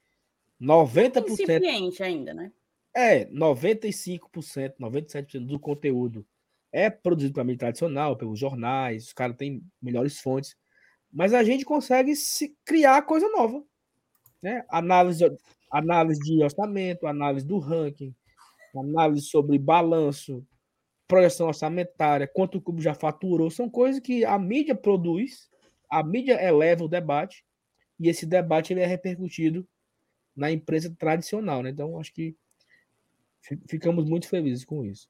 90%. 0.59 1.29
Incipiente 1.29 2.03
ainda, 2.03 2.33
né? 2.33 2.51
É, 2.95 3.25
95%, 3.25 4.75
97% 4.79 5.45
do 5.45 5.59
conteúdo 5.59 6.25
é 6.71 6.89
produzido 6.89 7.33
pela 7.33 7.43
mídia 7.43 7.59
tradicional, 7.59 8.17
pelos 8.17 8.39
jornais, 8.39 9.07
os 9.07 9.13
caras 9.13 9.35
têm 9.35 9.61
melhores 9.81 10.19
fontes, 10.19 10.55
mas 11.11 11.33
a 11.33 11.43
gente 11.43 11.65
consegue 11.65 12.15
se 12.15 12.55
criar 12.63 13.01
coisa 13.03 13.27
nova. 13.29 13.63
Né? 14.41 14.63
Análise, 14.69 15.25
análise 15.71 16.19
de 16.21 16.43
orçamento, 16.43 17.07
análise 17.07 17.45
do 17.45 17.59
ranking, 17.59 18.15
análise 18.75 19.25
sobre 19.27 19.57
balanço, 19.57 20.45
projeção 21.11 21.47
orçamentária, 21.47 22.25
quanto 22.25 22.57
o 22.57 22.61
clube 22.61 22.81
já 22.81 22.93
faturou, 22.93 23.51
são 23.51 23.69
coisas 23.69 23.99
que 23.99 24.23
a 24.23 24.39
mídia 24.39 24.73
produz, 24.73 25.49
a 25.89 26.01
mídia 26.01 26.41
eleva 26.41 26.85
o 26.85 26.87
debate, 26.87 27.43
e 27.99 28.07
esse 28.07 28.25
debate 28.25 28.71
ele 28.71 28.79
é 28.79 28.85
repercutido 28.85 29.67
na 30.33 30.49
empresa 30.49 30.89
tradicional. 30.97 31.61
Né? 31.61 31.69
Então, 31.71 31.99
acho 31.99 32.13
que 32.13 32.33
ficamos 33.67 34.05
muito 34.05 34.29
felizes 34.29 34.63
com 34.63 34.85
isso. 34.85 35.09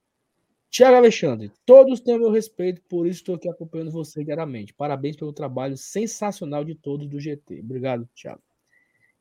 Tiago 0.71 0.95
Alexandre, 0.95 1.51
todos 1.67 1.99
têm 1.99 2.15
o 2.15 2.19
meu 2.19 2.31
respeito, 2.31 2.81
por 2.89 3.05
isso 3.05 3.19
estou 3.19 3.35
aqui 3.35 3.47
acompanhando 3.47 3.91
você 3.91 4.23
diariamente. 4.23 4.73
Parabéns 4.73 5.15
pelo 5.15 5.31
trabalho 5.31 5.77
sensacional 5.77 6.65
de 6.65 6.73
todos 6.73 7.07
do 7.07 7.19
GT. 7.19 7.59
Obrigado, 7.59 8.09
Tiago. 8.15 8.41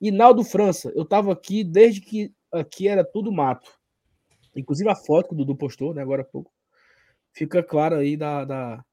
Inaldo 0.00 0.42
França, 0.44 0.90
eu 0.94 1.02
estava 1.02 1.30
aqui 1.30 1.62
desde 1.62 2.00
que 2.00 2.32
aqui 2.50 2.88
era 2.88 3.04
tudo 3.04 3.30
mato. 3.30 3.70
Inclusive 4.56 4.88
a 4.88 4.96
foto 4.96 5.28
que 5.28 5.34
o 5.34 5.36
Dudu 5.36 5.54
postou, 5.54 5.92
né, 5.92 6.00
agora 6.00 6.22
há 6.22 6.24
pouco. 6.24 6.50
Fica 7.32 7.62
claro 7.62 7.96
aí 7.96 8.16
da. 8.16 8.44
da... 8.44 8.84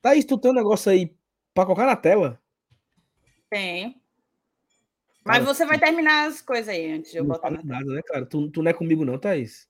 Tá 0.00 0.12
tem 0.12 0.50
um 0.50 0.54
negócio 0.54 0.90
aí 0.90 1.14
para 1.52 1.66
colocar 1.66 1.86
na 1.86 1.96
tela? 1.96 2.40
Tem. 3.50 4.00
Mas 5.24 5.44
você 5.44 5.66
vai 5.66 5.78
terminar 5.78 6.28
as 6.28 6.40
coisas 6.40 6.68
aí 6.68 6.90
antes 6.90 7.10
de 7.10 7.18
eu 7.18 7.24
não 7.24 7.34
botar 7.34 7.50
na 7.50 7.62
nada, 7.62 7.92
né, 7.92 8.00
cara? 8.02 8.24
Tu, 8.24 8.50
tu 8.50 8.62
não 8.62 8.70
é 8.70 8.74
comigo, 8.74 9.04
não, 9.04 9.18
Thaís? 9.18 9.68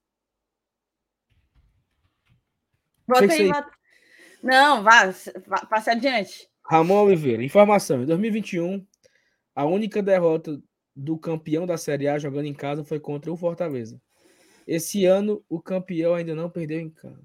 Bota 3.07 3.33
aí, 3.33 3.49
bota... 3.49 3.71
Não, 4.43 4.83
vá, 4.85 5.13
vá, 5.47 5.67
passe 5.67 5.91
adiante. 5.91 6.49
Ramon 6.65 7.07
Oliveira, 7.07 7.43
informação. 7.43 8.03
Em 8.03 8.07
2021, 8.07 8.87
a 9.55 9.65
única 9.65 10.03
derrota 10.03 10.63
do 10.95 11.19
campeão 11.19 11.67
da 11.67 11.77
Série 11.77 12.07
A 12.07 12.19
jogando 12.19 12.47
em 12.47 12.55
casa 12.55 12.85
foi 12.85 13.01
contra 13.01 13.33
o 13.33 13.37
Fortaleza. 13.37 14.01
Esse 14.67 15.07
ano, 15.07 15.45
o 15.49 15.61
campeão 15.61 16.15
ainda 16.15 16.35
não 16.35 16.51
perdeu 16.51 16.79
em 16.79 16.91
casa. 16.91 17.25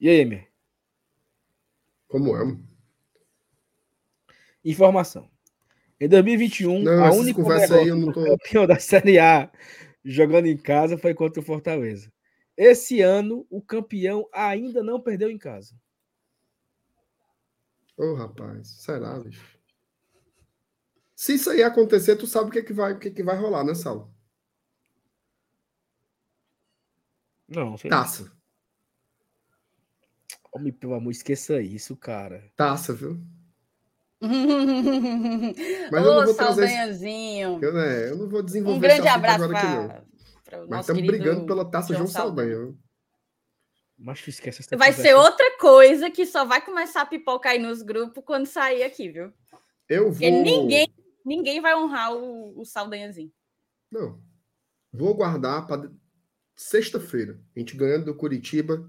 E 0.00 0.08
aí, 0.08 0.20
Emer? 0.20 0.48
Como 2.06 2.36
é? 2.36 2.56
Informação. 4.64 5.30
Em 6.00 6.08
2021, 6.08 6.82
não, 6.82 7.04
a 7.04 7.12
única 7.12 7.42
derrota 7.42 7.76
aí, 7.76 7.90
do 7.90 8.12
tô... 8.12 8.24
campeão 8.24 8.66
da 8.66 8.78
Série 8.78 9.18
A 9.18 9.50
jogando 10.04 10.46
em 10.46 10.56
casa 10.56 10.96
foi 10.96 11.12
contra 11.12 11.40
o 11.40 11.44
Fortaleza. 11.44 12.12
Esse 12.56 13.00
ano, 13.00 13.46
o 13.50 13.60
campeão 13.60 14.28
ainda 14.32 14.82
não 14.82 15.00
perdeu 15.00 15.30
em 15.30 15.38
casa. 15.38 15.74
Ô, 17.96 18.04
oh, 18.04 18.14
rapaz, 18.14 18.68
será, 18.68 19.18
bicho? 19.18 19.58
Se 21.16 21.34
isso 21.34 21.50
aí 21.50 21.64
acontecer, 21.64 22.14
tu 22.14 22.28
sabe 22.28 22.48
o 22.48 22.52
que, 22.52 22.60
é 22.60 22.62
que, 22.62 22.72
vai, 22.72 22.92
o 22.92 22.98
que, 22.98 23.08
é 23.08 23.10
que 23.10 23.24
vai 23.24 23.36
rolar, 23.36 23.64
né, 23.64 23.74
Saulo? 23.74 24.14
Não, 27.48 27.76
sei 27.76 27.90
Taça. 27.90 28.37
Homem, 30.58 30.72
pelo 30.72 30.94
amor, 30.94 31.10
esqueça 31.10 31.60
isso, 31.60 31.96
cara. 31.96 32.44
Taça, 32.56 32.92
viu? 32.92 33.18
Mas 34.20 36.04
Ô, 36.04 36.08
eu 36.08 36.14
não 36.14 36.24
vou 36.24 36.34
trazer. 36.34 36.68
Eu, 37.62 37.72
né, 37.72 38.10
eu 38.10 38.16
não 38.16 38.28
vou 38.28 38.42
desenvolver 38.42 38.76
Um 38.76 38.80
grande 38.80 39.06
abraço 39.06 39.48
para 39.48 40.02
Mas 40.68 40.80
estamos 40.80 41.06
brigando 41.06 41.46
pela 41.46 41.64
taça 41.64 41.88
João, 41.88 41.98
João 41.98 42.08
Saldanha. 42.08 42.56
Saldanha. 42.56 42.78
Mas 43.96 44.26
esquece 44.26 44.60
essa 44.60 44.76
Vai 44.76 44.92
ser 44.92 45.14
outra 45.14 45.56
coisa 45.58 46.10
que 46.10 46.26
só 46.26 46.44
vai 46.44 46.64
começar 46.64 47.02
a 47.02 47.06
pipocar 47.06 47.52
aí 47.52 47.58
nos 47.58 47.82
grupos 47.82 48.22
quando 48.24 48.46
sair 48.46 48.82
aqui, 48.82 49.08
viu? 49.08 49.32
Eu 49.88 50.04
vou. 50.04 50.12
Porque 50.12 50.30
ninguém, 50.30 50.88
ninguém 51.24 51.60
vai 51.60 51.74
honrar 51.76 52.14
o, 52.14 52.60
o 52.60 52.64
Saldanhazinho. 52.64 53.32
Não. 53.90 54.20
Vou 54.92 55.14
guardar 55.14 55.66
para 55.66 55.90
sexta-feira. 56.54 57.40
A 57.54 57.58
gente 57.58 57.76
ganhando 57.76 58.06
do 58.06 58.14
Curitiba. 58.14 58.88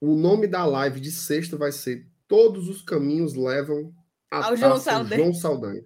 O 0.00 0.14
nome 0.14 0.46
da 0.46 0.64
live 0.64 1.00
de 1.00 1.10
sexta 1.10 1.56
vai 1.56 1.72
ser 1.72 2.06
todos 2.28 2.68
os 2.68 2.82
caminhos 2.82 3.34
levam 3.34 3.94
ao 4.30 4.56
João 4.56 4.78
Saldanha. 4.78 5.22
João 5.22 5.34
Saldanha. 5.34 5.84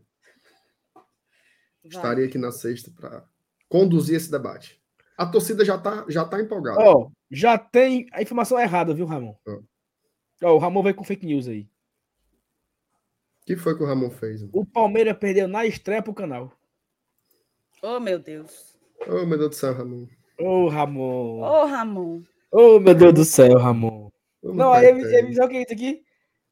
Estaria 1.84 2.26
aqui 2.26 2.38
na 2.38 2.52
sexta 2.52 2.90
para 2.90 3.24
conduzir 3.68 4.16
esse 4.16 4.30
debate. 4.30 4.80
A 5.16 5.26
torcida 5.26 5.64
já 5.64 5.76
está 5.76 6.04
já 6.08 6.24
tá 6.24 6.40
empolgada. 6.40 6.80
Oh, 6.80 7.10
já 7.30 7.56
tem 7.58 8.06
a 8.12 8.22
informação 8.22 8.58
errada, 8.58 8.94
viu, 8.94 9.06
Ramon? 9.06 9.36
Oh. 9.46 9.62
Oh, 10.42 10.54
o 10.54 10.58
Ramon 10.58 10.82
veio 10.82 10.94
com 10.94 11.04
fake 11.04 11.26
news 11.26 11.46
aí. 11.46 11.68
O 13.42 13.46
que 13.46 13.56
foi 13.56 13.76
que 13.76 13.82
o 13.82 13.86
Ramon 13.86 14.10
fez? 14.10 14.42
O 14.52 14.64
Palmeiras 14.64 15.16
perdeu 15.18 15.46
na 15.46 15.66
estreia 15.66 16.02
pro 16.02 16.14
canal. 16.14 16.52
Oh, 17.82 18.00
meu 18.00 18.18
Deus. 18.18 18.78
Oh, 19.06 19.26
meu 19.26 19.38
Deus 19.38 19.50
do 19.50 19.56
céu, 19.56 19.74
Ramon. 19.74 20.06
Ô, 20.38 20.64
oh, 20.64 20.68
Ramon. 20.68 21.40
Ô, 21.40 21.62
oh, 21.62 21.66
Ramon. 21.66 22.22
Ô, 22.52 22.76
oh, 22.76 22.80
meu 22.80 22.94
Deus 22.94 23.14
do 23.14 23.24
céu, 23.24 23.58
Ramon. 23.58 24.10
Não, 24.42 24.72
aí 24.72 24.86
ele, 24.86 25.02
ele 25.16 25.32
joga 25.32 25.54
isso 25.54 25.72
aqui 25.72 26.02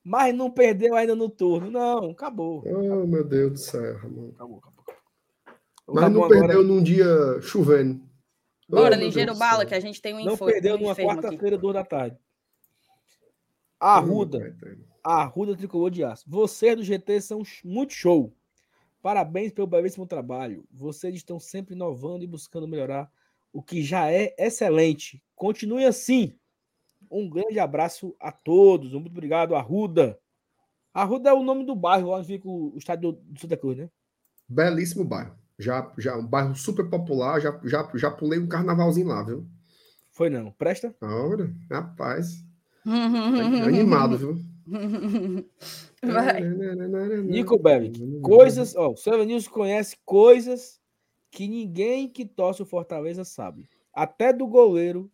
mas 0.09 0.35
não 0.35 0.51
perdeu 0.51 0.97
ainda 0.97 1.15
no 1.15 1.29
turno. 1.29 1.71
Não, 1.71 2.13
acabou. 2.13 2.65
Oh, 2.67 3.07
meu 3.07 3.23
Deus 3.23 3.53
do 3.53 3.59
céu, 3.59 3.99
Ramon. 3.99 4.31
Acabou, 4.31 4.59
acabou. 4.59 4.85
Mas 5.87 6.11
não 6.11 6.27
perdeu 6.27 6.61
agora... 6.61 6.63
num 6.63 6.83
dia 6.83 7.07
chovendo. 7.43 8.01
Bora, 8.67 8.97
oh, 8.97 8.99
ligeiro 8.99 9.37
bala, 9.37 9.67
que 9.67 9.75
a 9.75 9.81
gente 9.81 10.01
tem 10.01 10.15
um 10.15 10.25
Não 10.25 10.37
perdeu 10.39 10.79
numa 10.79 10.97
quarta-feira, 10.97 11.59
duas 11.59 11.75
da 11.75 11.85
tarde. 11.85 12.17
Arruda. 13.79 14.57
Arruda 15.05 15.55
tricolor 15.55 15.91
de 15.91 16.03
aço. 16.03 16.25
Vocês 16.27 16.75
do 16.75 16.83
GT 16.83 17.21
são 17.21 17.43
muito 17.63 17.93
show. 17.93 18.35
Parabéns 19.03 19.53
pelo 19.53 19.67
belíssimo 19.67 20.07
trabalho. 20.07 20.65
Vocês 20.73 21.15
estão 21.15 21.39
sempre 21.39 21.75
inovando 21.75 22.25
e 22.25 22.27
buscando 22.27 22.67
melhorar 22.67 23.11
o 23.53 23.63
que 23.63 23.83
já 23.83 24.11
é 24.11 24.35
excelente. 24.39 25.23
Continue 25.39 25.85
assim. 25.85 26.37
Um 27.11 27.31
grande 27.31 27.59
abraço 27.59 28.15
a 28.21 28.31
todos. 28.33 28.93
Muito 28.93 29.09
obrigado, 29.09 29.55
Arruda. 29.55 30.19
Arruda 30.93 31.31
é 31.31 31.33
o 31.33 31.45
nome 31.45 31.65
do 31.65 31.77
bairro 31.77 32.11
onde 32.11 32.27
fica 32.27 32.49
o 32.49 32.75
estádio 32.77 33.13
do 33.13 33.41
Santa 33.41 33.57
Cruz, 33.57 33.79
né? 33.79 33.89
Belíssimo 34.49 35.05
bairro. 35.05 35.33
Já, 35.59 35.93
já 35.97 36.17
um 36.17 36.27
bairro 36.27 36.55
super 36.57 36.89
popular. 36.91 37.41
Já, 37.41 37.59
já, 37.65 37.89
já 37.95 38.11
pulei 38.11 38.39
um 38.39 38.49
carnavalzinho 38.49 39.07
lá, 39.07 39.23
viu? 39.23 39.47
Foi 40.11 40.29
não. 40.29 40.51
Presta? 40.51 40.95
Ora, 41.01 41.55
rapaz. 41.71 42.45
Animado, 42.85 44.19
viu? 44.19 44.45
Vai. 46.03 46.41
Nico 47.23 47.59
Bellic. 47.59 48.21
Coisas. 48.21 48.75
Ó, 48.75 48.91
o 48.91 48.97
Silvio 48.97 49.25
Nilson 49.25 49.51
conhece 49.51 49.97
coisas 50.05 50.81
que 51.31 51.47
ninguém 51.47 52.09
que 52.09 52.25
torce 52.25 52.63
o 52.63 52.67
Fortaleza 52.67 53.25
sabe. 53.25 53.69
Até 53.93 54.33
do 54.33 54.47
goleiro 54.47 55.11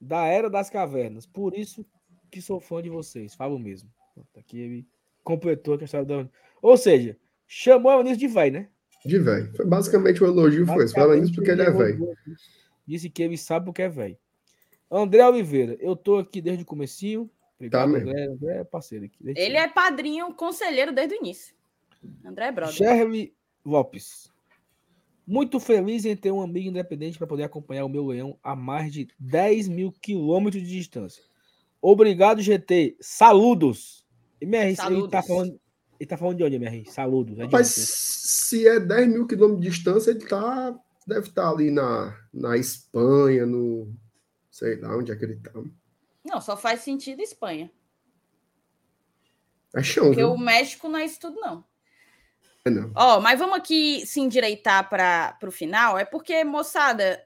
da 0.00 0.24
Era 0.26 0.48
das 0.48 0.70
Cavernas. 0.70 1.26
Por 1.26 1.56
isso 1.56 1.84
que 2.30 2.40
sou 2.40 2.60
fã 2.60 2.80
de 2.82 2.88
vocês. 2.88 3.34
Falo 3.34 3.58
mesmo. 3.58 3.90
Aqui 4.36 4.58
ele 4.58 4.86
completou 5.22 5.78
a 5.78 5.84
história 5.84 6.06
da. 6.06 6.28
Ou 6.62 6.76
seja, 6.76 7.16
chamou 7.46 7.92
o 7.92 7.94
Elenilson 7.96 8.18
de 8.18 8.28
velho, 8.28 8.52
né? 8.52 8.68
De 9.04 9.18
velho. 9.18 9.54
Foi 9.54 9.66
basicamente 9.66 10.22
o 10.22 10.26
elogio 10.26 10.66
foi 10.66 10.84
esse. 10.84 10.94
Fala 10.94 11.16
isso 11.16 11.34
porque 11.34 11.50
ele 11.50 11.62
é 11.62 11.70
velho. 11.70 12.16
Disse 12.86 13.08
que 13.08 13.22
ele 13.22 13.36
sabe 13.36 13.66
porque 13.66 13.82
é 13.82 13.88
velho. 13.88 14.18
André 14.90 15.26
Oliveira, 15.26 15.76
eu 15.80 15.94
tô 15.94 16.18
aqui 16.18 16.40
desde 16.40 16.64
o 16.64 16.66
comecinho. 16.66 17.30
Obrigado, 17.56 17.92
tá 17.92 17.98
André. 17.98 18.26
André 18.26 18.58
é 18.58 18.64
parceiro 18.64 19.04
aqui. 19.04 19.18
Ele 19.22 19.56
é 19.56 19.68
padrinho, 19.68 20.34
conselheiro 20.34 20.92
desde 20.92 21.14
o 21.14 21.18
início. 21.18 21.54
André 22.24 22.46
é 22.46 22.52
brother. 22.52 22.74
Sherry 22.74 23.34
Lopes. 23.64 24.32
Muito 25.26 25.60
feliz 25.60 26.04
em 26.04 26.16
ter 26.16 26.30
um 26.32 26.42
amigo 26.42 26.68
independente 26.68 27.18
para 27.18 27.26
poder 27.26 27.44
acompanhar 27.44 27.84
o 27.84 27.88
meu 27.88 28.06
leão 28.06 28.38
a 28.42 28.56
mais 28.56 28.92
de 28.92 29.08
10 29.18 29.68
mil 29.68 29.92
quilômetros 29.92 30.62
de 30.62 30.68
distância. 30.68 31.22
Obrigado, 31.80 32.42
GT. 32.42 32.96
Saludos. 33.00 34.06
MR, 34.40 34.74
Saludos. 34.76 35.04
ele 35.04 35.10
tá 35.10 35.22
falando. 35.22 35.60
Ele 35.98 36.08
tá 36.08 36.16
falando 36.16 36.36
de 36.36 36.44
onde, 36.44 36.56
MR? 36.56 36.90
Saludos. 36.90 37.38
É 37.38 37.46
Mas 37.46 37.68
se 37.68 38.66
é 38.66 38.80
10 38.80 39.08
mil 39.08 39.26
quilômetros 39.26 39.62
de 39.62 39.70
distância, 39.70 40.10
ele 40.10 40.26
tá. 40.26 40.78
Deve 41.06 41.28
estar 41.28 41.42
tá 41.42 41.50
ali 41.50 41.70
na, 41.70 42.16
na 42.32 42.56
Espanha, 42.56 43.46
no. 43.46 43.92
Sei 44.50 44.76
lá 44.80 44.96
onde 44.96 45.12
é 45.12 45.16
que 45.16 45.24
ele 45.24 45.36
tá. 45.36 45.52
Não, 46.24 46.40
só 46.40 46.56
faz 46.56 46.80
sentido 46.80 47.20
Espanha. 47.20 47.70
É 49.74 49.82
chão. 49.82 50.06
Porque 50.06 50.20
viu? 50.20 50.32
o 50.32 50.38
México 50.38 50.88
não 50.88 50.98
é 50.98 51.04
isso 51.04 51.20
tudo, 51.20 51.40
não. 51.40 51.64
Ó, 52.94 53.16
oh, 53.16 53.20
mas 53.20 53.38
vamos 53.38 53.56
aqui 53.56 54.04
se 54.04 54.20
endireitar 54.20 54.88
para 54.88 55.38
o 55.42 55.50
final. 55.50 55.98
É 55.98 56.04
porque, 56.04 56.44
moçada, 56.44 57.24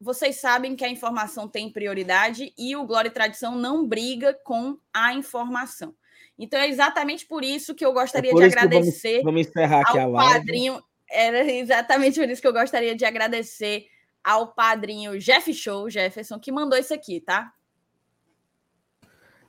vocês 0.00 0.36
sabem 0.36 0.74
que 0.74 0.84
a 0.84 0.88
informação 0.88 1.46
tem 1.46 1.70
prioridade 1.70 2.52
e 2.56 2.74
o 2.74 2.84
Glória 2.84 3.08
e 3.08 3.12
Tradição 3.12 3.54
não 3.54 3.86
briga 3.86 4.34
com 4.44 4.78
a 4.92 5.14
informação. 5.14 5.94
Então 6.38 6.58
é 6.58 6.68
exatamente 6.68 7.26
por 7.26 7.44
isso 7.44 7.74
que 7.74 7.84
eu 7.84 7.92
gostaria 7.92 8.32
é 8.32 8.34
de 8.34 8.42
agradecer 8.42 9.22
vamos, 9.22 9.24
vamos 9.24 9.40
encerrar 9.42 9.82
aqui 9.82 9.98
ao 9.98 10.16
a 10.16 10.22
live. 10.22 10.34
padrinho. 10.34 10.82
era 11.08 11.44
exatamente 11.52 12.18
por 12.18 12.28
isso 12.28 12.40
que 12.40 12.48
eu 12.48 12.52
gostaria 12.52 12.96
de 12.96 13.04
agradecer 13.04 13.86
ao 14.24 14.48
padrinho 14.54 15.18
Jeff 15.18 15.52
Show, 15.52 15.90
Jefferson, 15.90 16.38
que 16.38 16.50
mandou 16.50 16.78
isso 16.78 16.94
aqui, 16.94 17.20
tá? 17.20 17.52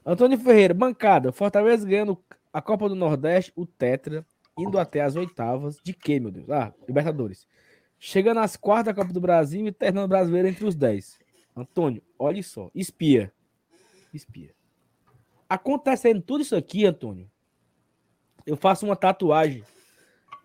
Antônio 0.06 0.38
Ferreira, 0.38 0.74
bancada. 0.74 1.32
Fortaleza 1.32 1.88
ganhando 1.88 2.22
a 2.52 2.62
Copa 2.62 2.90
do 2.90 2.95
Nordeste, 2.95 3.54
o 3.56 3.66
Tetra, 3.66 4.26
indo 4.57 4.77
até 4.77 5.01
as 5.01 5.15
oitavas. 5.15 5.80
De 5.84 5.93
quê, 5.93 6.19
meu 6.19 6.31
Deus? 6.31 6.49
Ah, 6.49 6.73
Libertadores. 6.88 7.47
Chegando 7.99 8.39
às 8.39 8.55
quartas 8.55 8.93
da 8.93 9.01
Copa 9.01 9.13
do 9.13 9.21
Brasil 9.21 9.65
e 9.67 9.71
terminando 9.71 10.09
brasileiro 10.09 10.47
entre 10.47 10.65
os 10.65 10.75
dez. 10.75 11.17
Antônio, 11.55 12.01
olhe 12.17 12.43
só. 12.43 12.69
Espia. 12.73 13.31
Espia. 14.13 14.53
Acontecendo 15.47 16.21
tudo 16.21 16.41
isso 16.41 16.55
aqui, 16.55 16.85
Antônio, 16.85 17.30
eu 18.45 18.57
faço 18.57 18.85
uma 18.85 18.95
tatuagem 18.95 19.63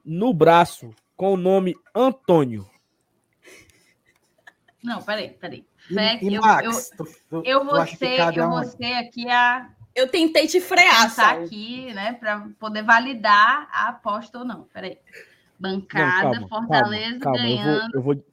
no 0.04 0.32
braço 0.32 0.94
com 1.16 1.32
o 1.32 1.36
nome 1.36 1.74
Antônio. 1.94 2.68
Não, 4.82 5.02
peraí, 5.02 5.30
peraí. 5.30 5.66
Fé, 5.92 6.18
eu, 6.22 6.40
Max, 6.40 6.90
eu, 6.98 7.06
eu, 7.30 7.42
eu 7.44 7.64
vou 7.64 7.86
ser, 7.86 8.36
eu 8.36 8.50
vou 8.50 8.64
ser 8.64 8.92
aqui 8.94 9.28
a. 9.28 9.70
Eu 9.94 10.08
tentei 10.08 10.46
te 10.46 10.60
frear, 10.60 11.10
sabe? 11.10 11.44
aqui, 11.44 11.92
né, 11.92 12.12
para 12.12 12.48
poder 12.58 12.82
validar 12.82 13.68
a 13.72 13.88
aposta 13.88 14.38
ou 14.38 14.44
não. 14.44 14.64
Peraí. 14.72 14.98
Bancada, 15.58 16.40
não, 16.40 16.48
calma, 16.48 16.48
Fortaleza 16.48 17.18
calma, 17.18 17.38
calma, 17.38 17.38
ganhando. 17.38 17.94
Eu 17.94 18.02
vou, 18.02 18.14
eu 18.14 18.22
vou... 18.22 18.26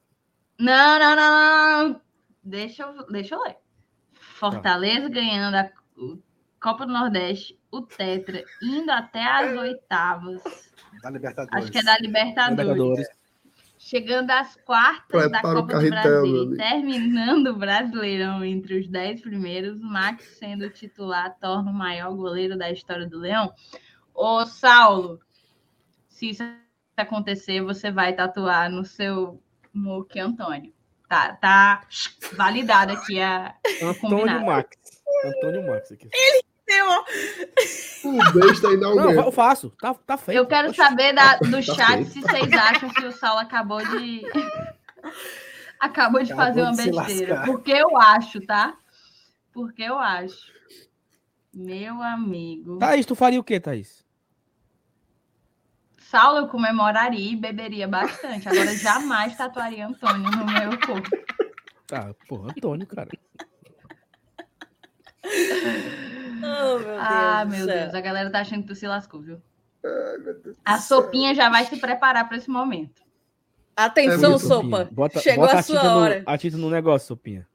Não, 0.60 1.00
não, 1.00 1.16
não, 1.16 1.90
não. 1.90 2.02
Deixa 2.44 2.84
eu, 2.84 3.08
deixa 3.08 3.36
eu 3.36 3.42
ler. 3.42 3.58
Fortaleza 4.14 5.10
tá. 5.10 5.16
ganhando 5.16 5.56
a 5.56 5.70
Copa 6.62 6.86
do 6.86 6.94
Nordeste, 6.94 7.60
o 7.72 7.82
Tetra, 7.82 8.44
indo 8.62 8.92
até 8.92 9.24
as 9.24 9.58
oitavas. 9.58 10.42
Da 11.02 11.10
Libertadores. 11.10 11.64
Acho 11.64 11.72
que 11.72 11.78
é 11.78 11.84
da 11.84 11.98
Libertadores. 11.98 12.60
Libertadores. 12.60 13.08
Chegando 13.86 14.32
às 14.32 14.56
quartas 14.56 15.30
da 15.30 15.44
Copa 15.44 15.80
do 15.80 15.90
Brasil 15.92 16.54
e 16.54 16.58
terminando 16.58 17.50
o 17.50 17.56
Brasileirão 17.56 18.44
entre 18.44 18.80
os 18.80 18.88
dez 18.88 19.22
primeiros, 19.22 19.80
Max 19.80 20.26
sendo 20.40 20.68
titular 20.72 21.38
torna 21.40 21.70
o 21.70 21.74
maior 21.74 22.12
goleiro 22.16 22.58
da 22.58 22.72
história 22.72 23.08
do 23.08 23.20
Leão. 23.20 23.54
Ô, 24.12 24.44
Saulo, 24.48 25.20
se 26.10 26.32
isso 26.32 26.42
acontecer, 26.98 27.62
você 27.62 27.92
vai 27.92 28.14
tatuar 28.14 28.72
no 28.72 28.84
seu 28.84 29.40
muque 29.72 30.20
Antônio. 30.20 30.74
Tá, 31.08 31.36
tá 31.36 31.88
validado 32.34 32.94
aqui 32.94 33.22
a. 33.22 33.54
Antônio 33.84 34.46
Max. 34.48 34.70
Antônio 35.26 35.68
Max 35.68 35.92
aqui. 35.92 36.10
Ele. 36.12 36.44
O 38.04 38.32
besta 38.34 38.70
aí 38.70 38.78
não, 38.78 38.96
não 38.96 39.12
eu 39.12 39.32
faço. 39.32 39.70
Tá, 39.80 39.94
tá 39.94 40.18
feio. 40.18 40.38
Eu 40.38 40.48
quero 40.48 40.74
saber 40.74 41.14
da, 41.14 41.38
do 41.38 41.52
tá 41.52 41.62
chat 41.62 42.06
feio. 42.06 42.06
se 42.06 42.22
vocês 42.22 42.54
acham 42.54 42.90
que 42.90 43.06
o 43.06 43.12
Saulo 43.12 43.40
acabou 43.40 43.80
de. 43.86 44.24
acabou 45.80 46.24
de 46.24 46.34
acabou 46.34 46.48
fazer 46.48 46.62
uma 46.62 46.72
de 46.72 46.92
besteira. 46.92 47.44
Porque 47.46 47.72
eu 47.72 47.98
acho, 47.98 48.42
tá? 48.42 48.76
Porque 49.54 49.84
eu 49.84 49.98
acho. 49.98 50.54
Meu 51.54 52.02
amigo. 52.02 52.80
Thaís, 52.80 53.06
tu 53.06 53.16
faria 53.16 53.40
o 53.40 53.44
quê, 53.44 53.60
Thaís? 53.60 54.04
Saulo 55.98 56.40
eu 56.40 56.48
comemoraria 56.48 57.32
e 57.32 57.36
beberia 57.36 57.88
bastante. 57.88 58.48
Agora 58.50 58.76
jamais 58.76 59.36
tatuaria 59.38 59.88
Antônio 59.88 60.30
no 60.32 60.46
meu 60.46 60.80
corpo. 60.80 61.10
Tá, 61.88 62.14
porra, 62.28 62.52
Antônio, 62.52 62.88
cara. 62.88 63.10
Oh, 66.46 66.80
meu 66.80 67.00
ah, 67.00 67.46
meu 67.46 67.66
Deus. 67.66 67.94
A 67.94 68.02
galera 68.02 68.30
tá 68.30 68.42
achando 68.42 68.62
que 68.62 68.68
tu 68.68 68.76
se 68.76 68.88
lascou, 68.88 69.22
viu? 69.22 69.42
Ai, 69.84 70.54
a 70.64 70.78
sopinha 70.80 71.34
já 71.34 71.50
vai 71.50 71.66
se 71.66 71.78
preparar 71.78 72.28
para 72.28 72.38
esse 72.38 72.50
momento. 72.50 73.04
Atenção, 73.76 74.36
é 74.36 74.40
sopa. 74.40 74.90
Bota, 74.92 75.20
Chegou 75.20 75.46
bota 75.46 75.60
a, 75.60 75.64
sua 75.64 75.82
a 75.82 75.98
hora. 75.98 76.20
No, 76.20 76.30
a 76.30 76.38
tinta 76.38 76.58
no 76.58 76.70
negócio, 76.70 77.08
sopinha. 77.08 77.48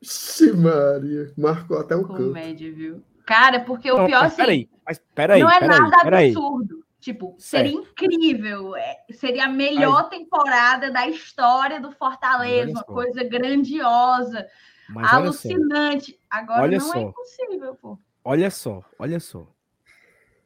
Ixi, 0.00 0.52
Maria. 0.52 1.32
Marcou 1.36 1.78
até 1.78 1.94
o 1.94 2.06
Comédia, 2.06 2.68
canto. 2.68 2.78
viu? 2.78 3.04
Cara, 3.26 3.60
porque 3.60 3.92
o 3.92 4.06
pior, 4.06 4.24
assim, 4.24 4.36
peraí, 4.36 4.68
mas 4.84 5.00
peraí, 5.14 5.40
não 5.40 5.50
é 5.50 5.60
peraí, 5.60 5.78
nada 5.78 6.02
peraí. 6.02 6.30
absurdo. 6.30 6.80
Tipo, 6.98 7.34
seria 7.38 7.72
certo. 7.72 7.88
incrível. 7.88 8.76
É, 8.76 9.04
seria 9.12 9.44
a 9.44 9.48
melhor 9.48 10.04
Aí. 10.04 10.18
temporada 10.18 10.90
da 10.90 11.06
história 11.06 11.80
do 11.80 11.92
Fortaleza, 11.92 12.72
uma 12.72 12.82
coisa 12.82 13.24
grandiosa, 13.24 14.46
Mas 14.88 15.12
alucinante. 15.12 16.18
Agora 16.28 16.62
olha 16.62 16.78
não 16.78 16.88
é 16.88 16.92
só. 16.92 16.98
é 16.98 17.02
impossível, 17.02 17.74
pô. 17.76 17.98
Olha 18.24 18.50
só, 18.50 18.84
olha 18.98 19.18
só. 19.18 19.46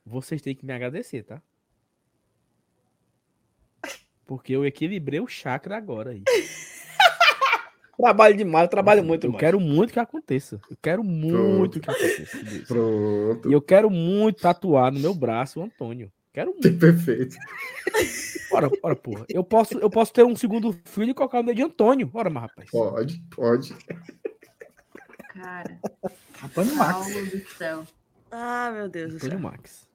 Vocês 0.06 0.40
têm 0.42 0.54
que 0.54 0.64
me 0.64 0.72
agradecer, 0.72 1.22
tá? 1.22 1.42
Porque 4.26 4.52
eu 4.52 4.64
equilibrei 4.64 5.20
o 5.20 5.26
chakra 5.26 5.76
agora 5.76 6.10
aí. 6.10 6.22
trabalho 7.96 8.36
demais, 8.36 8.64
eu 8.64 8.70
trabalho 8.70 9.04
muito. 9.04 9.26
Eu 9.26 9.30
mais. 9.30 9.40
quero 9.40 9.60
muito 9.60 9.92
que 9.92 9.98
aconteça. 9.98 10.60
Eu 10.70 10.76
quero 10.80 11.04
muito 11.04 11.78
Pronto. 11.78 11.80
que 11.80 11.90
aconteça. 11.90 12.38
Pronto. 12.66 13.50
E 13.50 13.52
eu 13.52 13.62
quero 13.62 13.90
muito 13.90 14.40
tatuar 14.40 14.92
no 14.92 15.00
meu 15.00 15.14
braço 15.14 15.60
o 15.60 15.64
Antônio. 15.64 16.12
Quero 16.32 16.52
muito. 16.52 16.78
Perfeito. 16.78 17.36
Ora, 18.50 18.70
ora, 18.82 18.96
porra. 18.96 19.24
Eu 19.28 19.44
posso, 19.44 19.78
eu 19.78 19.90
posso 19.90 20.12
ter 20.12 20.24
um 20.24 20.34
segundo 20.34 20.76
filho 20.84 21.10
e 21.10 21.14
colocar 21.14 21.40
o 21.40 21.42
nome 21.42 21.54
de 21.54 21.62
Antônio. 21.62 22.10
Ora, 22.12 22.30
mas 22.30 22.42
rapaz. 22.42 22.70
Pode, 22.70 23.22
pode. 23.30 23.74
Cara. 25.34 25.80
Antônio 26.42 26.76
Max. 26.76 27.06
do 27.30 27.48
céu. 27.56 27.84
Ah, 28.30 28.70
meu 28.72 28.88
Deus 28.88 29.14
Antônio 29.14 29.40
Max. 29.40 29.88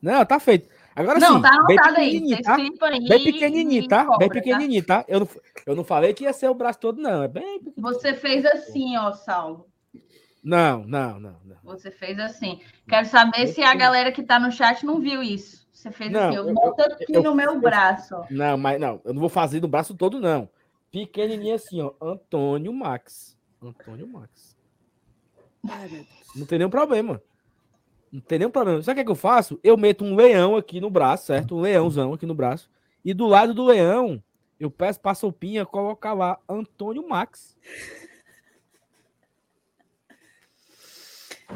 Não, 0.00 0.24
tá 0.24 0.40
feito. 0.40 0.68
Agora 0.96 1.18
não, 1.18 1.36
sim. 1.36 1.42
Tá 1.42 1.64
bem 1.66 1.76
pequenininho, 1.78 2.42
tá? 2.42 2.56
aí. 2.56 3.08
Bem 3.08 3.24
pequenininho, 3.24 3.88
tá? 3.88 4.04
Cobra, 4.04 4.18
bem 4.18 4.28
tá? 4.28 4.34
pequenininho, 4.34 4.84
tá? 4.84 5.04
Eu, 5.06 5.20
não, 5.20 5.28
eu 5.66 5.76
não 5.76 5.84
falei 5.84 6.12
que 6.12 6.24
ia 6.24 6.32
ser 6.32 6.48
o 6.48 6.54
braço 6.54 6.80
todo, 6.80 7.00
não. 7.00 7.22
É 7.22 7.28
bem 7.28 7.60
Você 7.76 8.14
fez 8.14 8.44
assim, 8.44 8.96
ó, 8.96 9.12
Saulo. 9.12 9.68
Não, 10.42 10.84
não, 10.84 11.20
não, 11.20 11.36
não. 11.44 11.56
Você 11.62 11.90
fez 11.90 12.18
assim. 12.18 12.60
Quero 12.88 13.06
saber 13.06 13.46
se 13.46 13.62
a 13.62 13.74
galera 13.74 14.10
que 14.10 14.22
tá 14.22 14.40
no 14.40 14.50
chat 14.50 14.84
não 14.84 15.00
viu 15.00 15.22
isso. 15.22 15.66
Você 15.72 15.90
fez 15.90 16.10
não, 16.10 16.28
assim, 16.28 16.36
eu, 16.36 16.52
boto 16.52 16.82
aqui 16.82 17.06
eu, 17.08 17.22
no 17.22 17.34
meu 17.34 17.60
braço. 17.60 18.16
Não, 18.30 18.56
mas 18.56 18.80
não, 18.80 19.00
eu 19.04 19.14
não 19.14 19.20
vou 19.20 19.28
fazer 19.28 19.60
no 19.60 19.68
braço 19.68 19.94
todo, 19.94 20.20
não. 20.20 20.48
Pequenininho 20.90 21.54
assim, 21.54 21.80
ó. 21.80 21.92
Antônio 22.00 22.72
Max. 22.72 23.38
Antônio 23.62 24.06
Max. 24.06 24.51
Não 26.34 26.46
tem 26.46 26.58
nenhum 26.58 26.70
problema. 26.70 27.22
Não 28.12 28.20
tem 28.20 28.38
nenhum 28.38 28.50
problema. 28.50 28.82
Sabe 28.82 28.92
o 28.92 28.94
que, 28.96 29.00
é 29.00 29.04
que 29.04 29.10
eu 29.10 29.16
faço? 29.16 29.58
Eu 29.62 29.76
meto 29.76 30.04
um 30.04 30.14
leão 30.14 30.56
aqui 30.56 30.80
no 30.80 30.90
braço, 30.90 31.26
certo? 31.26 31.56
Um 31.56 31.60
leãozão 31.60 32.12
aqui 32.12 32.26
no 32.26 32.34
braço. 32.34 32.70
E 33.04 33.14
do 33.14 33.26
lado 33.26 33.54
do 33.54 33.64
leão, 33.64 34.22
eu 34.60 34.70
peço 34.70 35.00
pra 35.00 35.14
Sopinha 35.14 35.64
colocar 35.64 36.12
lá 36.12 36.38
Antônio 36.48 37.08
Max. 37.08 37.56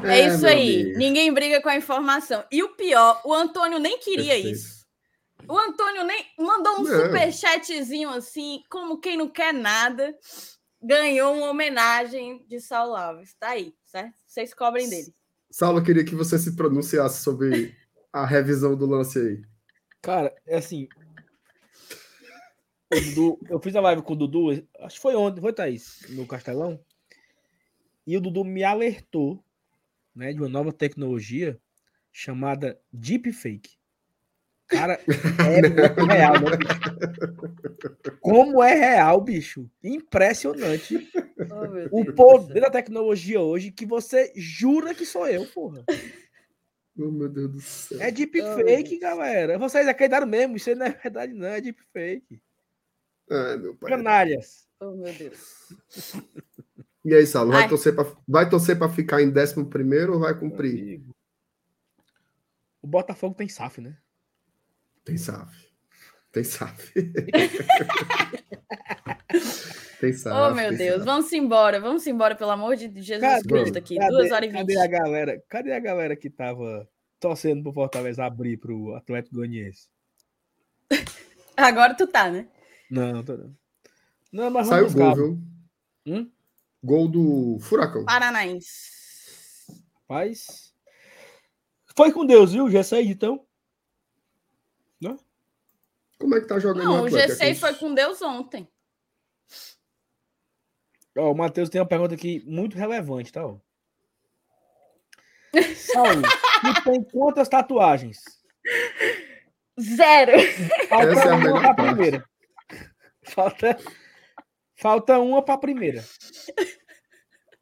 É, 0.03 0.19
é 0.19 0.27
isso 0.27 0.45
aí. 0.45 0.81
Amigo. 0.81 0.97
Ninguém 0.97 1.33
briga 1.33 1.61
com 1.61 1.69
a 1.69 1.75
informação. 1.75 2.43
E 2.51 2.63
o 2.63 2.69
pior, 2.69 3.21
o 3.23 3.33
Antônio 3.33 3.79
nem 3.79 3.99
queria 3.99 4.33
Perfeito. 4.33 4.49
isso. 4.49 4.85
O 5.47 5.57
Antônio 5.57 6.03
nem 6.03 6.25
mandou 6.37 6.79
um 6.79 6.83
não. 6.83 7.05
superchatzinho 7.05 8.09
assim, 8.09 8.63
como 8.69 8.99
quem 8.99 9.15
não 9.15 9.29
quer 9.29 9.53
nada. 9.53 10.15
Ganhou 10.81 11.35
uma 11.35 11.49
homenagem 11.49 12.45
de 12.47 12.59
Saulo 12.59 12.95
Alves. 12.95 13.33
Tá 13.33 13.49
aí, 13.49 13.73
certo? 13.85 14.15
Vocês 14.25 14.53
cobrem 14.53 14.89
dele. 14.89 15.13
Saulo, 15.49 15.83
queria 15.83 16.05
que 16.05 16.15
você 16.15 16.37
se 16.37 16.55
pronunciasse 16.55 17.23
sobre 17.23 17.75
a 18.11 18.25
revisão 18.25 18.75
do 18.75 18.85
lance 18.85 19.19
aí. 19.19 19.41
Cara, 20.01 20.33
é 20.45 20.57
assim. 20.57 20.87
Dudu, 22.89 23.39
eu 23.49 23.59
fiz 23.59 23.75
a 23.75 23.81
live 23.81 24.01
com 24.01 24.13
o 24.13 24.15
Dudu, 24.15 24.51
acho 24.79 24.95
que 24.95 25.01
foi 25.01 25.15
ontem, 25.15 25.41
foi 25.41 25.51
Thaís, 25.51 26.05
no 26.09 26.25
Castelão. 26.25 26.79
E 28.05 28.15
o 28.15 28.21
Dudu 28.21 28.45
me 28.45 28.63
alertou 28.63 29.43
né, 30.15 30.31
de 30.31 30.39
uma 30.39 30.47
nova 30.47 30.71
tecnologia 30.71 31.59
chamada 32.11 32.79
Deepfake. 32.91 33.76
Cara, 34.67 34.99
é 35.03 35.61
muito 35.61 36.05
real, 36.05 36.33
né, 36.41 36.57
bicho? 36.57 38.17
Como 38.19 38.61
é 38.61 38.73
real, 38.73 39.21
bicho? 39.21 39.69
Impressionante. 39.81 41.09
Oh, 41.91 42.01
o 42.01 42.13
poder 42.13 42.61
da 42.61 42.69
tecnologia 42.69 43.39
hoje 43.39 43.71
que 43.71 43.85
você 43.85 44.33
jura 44.35 44.93
que 44.93 45.05
sou 45.05 45.27
eu, 45.27 45.45
porra. 45.47 45.83
Oh, 46.99 47.11
meu 47.11 47.29
Deus 47.29 47.51
do 47.51 47.61
céu. 47.61 48.01
É 48.01 48.09
deepfake, 48.09 48.95
oh, 48.95 48.99
galera. 48.99 49.59
Vocês 49.59 49.87
acreditaram 49.87 50.25
mesmo. 50.25 50.57
Isso 50.57 50.71
aí 50.71 50.75
não 50.75 50.87
é 50.87 50.89
verdade, 50.89 51.31
não. 51.31 51.45
É 51.45 51.61
deepfake. 51.61 52.41
Ai, 53.29 53.57
meu 53.57 53.75
pai. 53.75 53.91
Canalhas. 53.91 54.67
Oh, 54.79 54.95
meu 54.95 55.13
Deus. 55.13 55.71
E 57.05 57.13
aí, 57.13 57.23
Saulo, 57.27 57.51
vai 57.51 57.69
torcer, 57.69 57.93
pra, 57.93 58.05
vai 58.27 58.49
torcer 58.49 58.79
para 58.79 58.89
ficar 58.89 59.21
em 59.21 59.29
11 59.29 60.09
ou 60.09 60.19
vai 60.19 60.37
cumprir? 60.37 61.03
O 62.81 62.87
Botafogo 62.87 63.35
tem 63.35 63.47
SAF, 63.47 63.79
né? 63.79 63.95
Tem 65.07 65.17
SAF. 65.17 65.55
Tem 66.33 66.43
SAF. 66.43 66.91
tem 70.01 70.11
SAF. 70.11 70.35
Oh, 70.35 70.53
meu 70.53 70.75
Deus. 70.75 70.97
SAF. 70.97 71.05
Vamos 71.05 71.31
embora. 71.31 71.79
Vamos 71.79 72.05
embora, 72.05 72.35
pelo 72.35 72.51
amor 72.51 72.75
de 72.75 72.91
Jesus 73.01 73.21
cadê, 73.21 73.47
Cristo 73.47 73.77
aqui. 73.77 73.95
Cadê, 73.95 74.09
Duas 74.09 74.29
horas 74.33 74.49
e 74.49 74.51
vinte. 74.51 74.73
Cadê 74.73 74.77
a 74.77 74.87
galera? 74.87 75.41
Cadê 75.47 75.71
a 75.71 75.79
galera 75.79 76.13
que 76.13 76.29
tava 76.29 76.85
torcendo 77.21 77.63
pro 77.63 77.71
Fortaleza 77.71 78.25
abrir 78.25 78.57
pro 78.57 78.95
Atlético 78.95 79.35
Goianiense? 79.35 79.87
Agora 81.55 81.95
tu 81.95 82.05
tá, 82.05 82.29
né? 82.29 82.49
Não, 82.91 83.23
tô 83.23 83.37
não. 83.37 83.55
Não, 84.33 84.51
mas 84.51 84.67
Saiu 84.67 84.89
vamos 84.89 84.93
gol, 84.93 85.15
viu? 85.15 85.41
Hum? 86.05 86.29
Gol 86.83 87.07
do 87.07 87.59
Furacão. 87.61 88.03
Paranaense. 88.03 88.91
Rapaz. 90.01 90.73
Foi 91.95 92.11
com 92.11 92.25
Deus, 92.25 92.51
viu? 92.51 92.69
Já 92.69 92.83
saí 92.83 93.07
então. 93.07 93.46
Como 96.19 96.35
é 96.35 96.41
que 96.41 96.47
tá 96.47 96.59
jogando 96.59 96.83
Não, 96.83 97.03
o 97.03 97.05
Atlético? 97.05 97.43
G6 97.43 97.55
foi 97.55 97.73
com 97.75 97.93
Deus 97.93 98.21
ontem. 98.21 98.67
Ó, 101.17 101.31
o 101.31 101.35
Matheus 101.35 101.69
tem 101.69 101.81
uma 101.81 101.87
pergunta 101.87 102.15
aqui 102.15 102.43
muito 102.45 102.77
relevante, 102.77 103.31
tá? 103.31 103.45
ó? 103.45 103.57
Tu 106.75 106.83
tem 106.83 107.03
quantas 107.03 107.47
tatuagens? 107.47 108.17
Zero. 109.79 110.33
Falta 110.89 111.11
Essa 111.11 111.21
é 111.21 111.31
a 111.31 111.35
uma 111.35 111.37
melhor 111.37 111.61
pra 111.61 111.73
parte. 111.73 111.93
primeira. 111.93 112.29
Falta, 113.23 113.77
falta 114.75 115.19
uma 115.19 115.43
pra 115.43 115.57
primeira. 115.57 116.03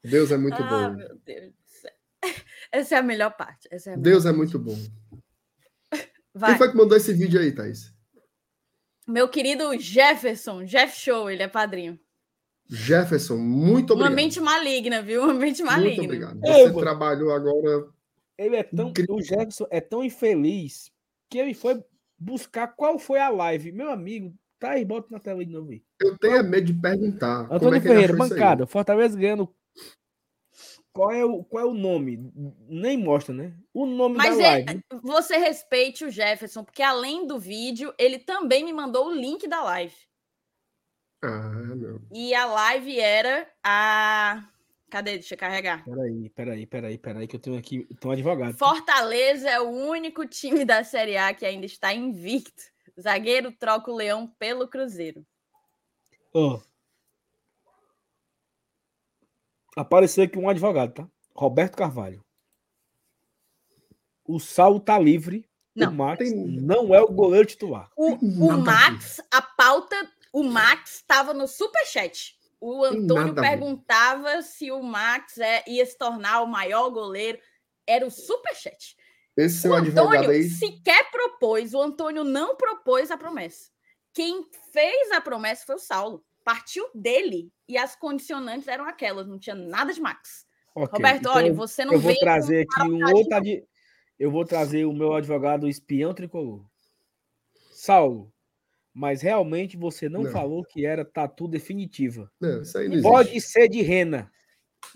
Deus 0.02 0.30
é 0.30 0.38
muito 0.38 0.62
ah, 0.62 0.68
bom. 0.68 0.94
meu 0.94 1.16
Deus. 1.24 1.52
Essa 2.72 2.96
é 2.96 2.98
a 2.98 3.02
melhor 3.02 3.36
parte. 3.36 3.68
Essa 3.70 3.90
é 3.90 3.94
a 3.94 3.96
melhor 3.96 4.10
Deus 4.10 4.24
é 4.24 4.28
parte. 4.28 4.36
muito 4.38 4.58
bom. 4.58 4.76
Vai. 6.36 6.50
Quem 6.50 6.58
foi 6.58 6.70
que 6.70 6.76
mandou 6.76 6.96
esse 6.96 7.12
vídeo 7.14 7.40
aí, 7.40 7.50
Thaís? 7.50 7.90
Meu 9.08 9.26
querido 9.28 9.78
Jefferson, 9.78 10.64
Jeff 10.64 10.94
Show, 11.00 11.30
ele 11.30 11.42
é 11.42 11.48
padrinho. 11.48 11.98
Jefferson, 12.68 13.36
muito 13.36 13.94
Uma 13.94 14.06
obrigado. 14.06 14.16
mente 14.16 14.40
maligna, 14.40 15.00
viu? 15.02 15.22
Uma 15.22 15.32
mente 15.34 15.62
muito 15.62 15.72
maligna. 15.72 16.04
obrigado. 16.04 16.40
Ei, 16.44 16.68
Você 16.68 16.80
trabalhou 16.80 17.32
agora. 17.32 17.86
Ele 18.36 18.56
é 18.56 18.62
tão, 18.64 18.88
Incrível. 18.90 19.14
o 19.14 19.22
Jefferson 19.22 19.66
é 19.70 19.80
tão 19.80 20.04
infeliz 20.04 20.90
que 21.30 21.38
ele 21.38 21.54
foi 21.54 21.82
buscar 22.18 22.66
qual 22.68 22.98
foi 22.98 23.18
a 23.20 23.28
live. 23.30 23.72
Meu 23.72 23.90
amigo, 23.90 24.34
tá 24.58 24.72
aí, 24.72 24.84
bota 24.84 25.06
na 25.10 25.18
tela 25.20 25.44
de 25.44 25.52
novo 25.52 25.70
aí. 25.70 25.82
Eu 26.02 26.18
tenho 26.18 26.42
medo 26.44 26.66
de 26.66 26.74
perguntar. 26.74 27.44
como 27.44 27.54
Antônio 27.54 27.78
é 27.78 27.80
Ferreira, 27.80 28.16
bancada, 28.16 28.66
Fortaleza 28.66 29.16
ganhando. 29.16 29.48
Qual 30.96 31.12
é, 31.12 31.24
o, 31.24 31.44
qual 31.44 31.64
é 31.64 31.66
o 31.68 31.74
nome? 31.74 32.32
Nem 32.68 32.96
mostra, 32.96 33.34
né? 33.34 33.52
O 33.72 33.86
nome 33.86 34.16
Mas 34.16 34.36
da 34.36 34.58
ele- 34.58 34.64
live. 34.64 34.84
você 35.02 35.36
respeite 35.36 36.04
o 36.04 36.10
Jefferson, 36.10 36.64
porque 36.64 36.82
além 36.82 37.26
do 37.26 37.38
vídeo, 37.38 37.94
ele 37.98 38.18
também 38.18 38.64
me 38.64 38.72
mandou 38.72 39.06
o 39.08 39.14
link 39.14 39.46
da 39.46 39.62
live. 39.62 39.94
Ah, 41.22 41.50
meu. 41.76 42.00
E 42.12 42.34
a 42.34 42.46
live 42.46 42.98
era 43.00 43.48
a. 43.64 44.48
Cadê? 44.90 45.12
Deixa 45.14 45.34
eu 45.34 45.38
carregar. 45.38 45.84
Peraí, 45.84 46.30
peraí, 46.30 46.66
peraí, 46.66 46.98
peraí, 46.98 47.26
que 47.26 47.36
eu 47.36 47.40
tenho 47.40 47.58
aqui. 47.58 47.86
Um 48.04 48.10
advogado. 48.10 48.56
Fortaleza 48.56 49.48
é 49.50 49.60
o 49.60 49.68
único 49.68 50.26
time 50.26 50.64
da 50.64 50.84
Série 50.84 51.16
A 51.16 51.34
que 51.34 51.44
ainda 51.44 51.66
está 51.66 51.92
invicto. 51.92 52.62
Zagueiro 53.00 53.50
troca 53.52 53.90
o 53.90 53.94
Leão 53.96 54.26
pelo 54.38 54.68
Cruzeiro. 54.68 55.26
Ó. 56.32 56.60
Apareceu 59.76 60.24
aqui 60.24 60.38
um 60.38 60.48
advogado, 60.48 60.94
tá? 60.94 61.08
Roberto 61.34 61.76
Carvalho. 61.76 62.24
O 64.24 64.40
Saulo 64.40 64.80
tá 64.80 64.98
livre. 64.98 65.46
Não. 65.74 65.92
O 65.92 65.94
Max 65.94 66.18
Tem- 66.18 66.34
não 66.34 66.94
é 66.94 67.02
o 67.02 67.12
goleiro 67.12 67.46
titular. 67.46 67.90
O, 67.94 68.14
o 68.14 68.58
Max, 68.58 69.20
a 69.30 69.42
pauta, 69.42 69.94
o 70.32 70.42
Max 70.42 70.96
estava 70.96 71.34
no 71.34 71.46
superchat. 71.46 72.34
O 72.58 72.82
Antônio 72.82 73.34
perguntava 73.34 74.40
se 74.40 74.72
o 74.72 74.82
Max 74.82 75.36
é, 75.36 75.62
ia 75.66 75.84
se 75.84 75.98
tornar 75.98 76.40
o 76.40 76.46
maior 76.46 76.88
goleiro. 76.88 77.38
Era 77.86 78.06
o 78.06 78.10
superchat. 78.10 78.96
Esse 79.36 79.60
seu 79.60 79.72
o 79.72 79.74
advogado 79.74 80.14
Antônio 80.14 80.30
aí. 80.30 80.48
sequer 80.48 81.10
propôs, 81.10 81.74
o 81.74 81.82
Antônio 81.82 82.24
não 82.24 82.56
propôs 82.56 83.10
a 83.10 83.18
promessa. 83.18 83.70
Quem 84.14 84.48
fez 84.72 85.12
a 85.12 85.20
promessa 85.20 85.66
foi 85.66 85.74
o 85.74 85.78
Saulo. 85.78 86.24
Partiu 86.46 86.88
dele 86.94 87.50
e 87.68 87.76
as 87.76 87.96
condicionantes 87.96 88.68
eram 88.68 88.84
aquelas, 88.86 89.26
não 89.26 89.36
tinha 89.36 89.56
nada 89.56 89.92
de 89.92 90.00
Max. 90.00 90.46
Ok, 90.76 90.92
Roberto, 90.92 91.18
então 91.18 91.34
olha, 91.34 91.52
você 91.52 91.84
não 91.84 91.94
eu 91.94 91.98
vou 91.98 92.16
trazer 92.20 92.60
aqui 92.70 92.88
um 92.88 93.04
outro. 93.12 93.34
adi- 93.34 93.64
Eu 94.16 94.30
vou 94.30 94.44
trazer 94.44 94.84
o 94.84 94.92
meu 94.92 95.12
advogado 95.12 95.66
espião 95.68 96.14
tricolor. 96.14 96.64
Saulo, 97.72 98.32
mas 98.94 99.22
realmente 99.22 99.76
você 99.76 100.08
não, 100.08 100.22
Não. 100.22 100.30
falou 100.30 100.62
que 100.64 100.86
era 100.86 101.04
tatu 101.04 101.48
definitiva. 101.48 102.30
Não, 102.40 102.62
isso 102.62 102.78
aí 102.78 102.86
não 102.86 102.94
existe. 102.94 103.10
Pode 103.10 103.40
ser 103.40 103.68
de 103.68 103.82
rena. 103.82 104.30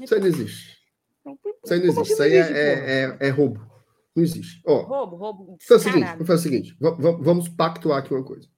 Isso 0.01 0.15
aí 0.15 0.20
não 0.20 0.27
existe. 0.29 0.79
Não, 1.25 1.37
Isso 1.65 1.75
aí 1.75 1.81
não 1.81 1.87
existe. 1.89 2.12
Isso 2.12 2.23
aí 2.23 2.33
existe, 2.33 2.55
é, 2.55 2.73
é, 2.73 3.03
é- 3.03 3.27
é 3.27 3.31
roubo. 3.31 3.61
Não 4.15 4.23
existe. 4.23 4.62
Ó, 4.65 4.83
Roubo, 4.83 5.17
roubo. 5.17 5.45
Vamos 5.47 5.65
fazer 5.65 5.89
o 5.89 5.93
seguinte, 5.93 6.19
fazer 6.25 6.33
o 6.33 6.39
seguinte. 6.39 6.77
va- 6.81 6.91
va- 6.93 7.19
Vamos 7.20 7.49
pactuar 7.49 7.99
aqui 7.99 8.15
uma 8.15 8.25
coisa. 8.25 8.49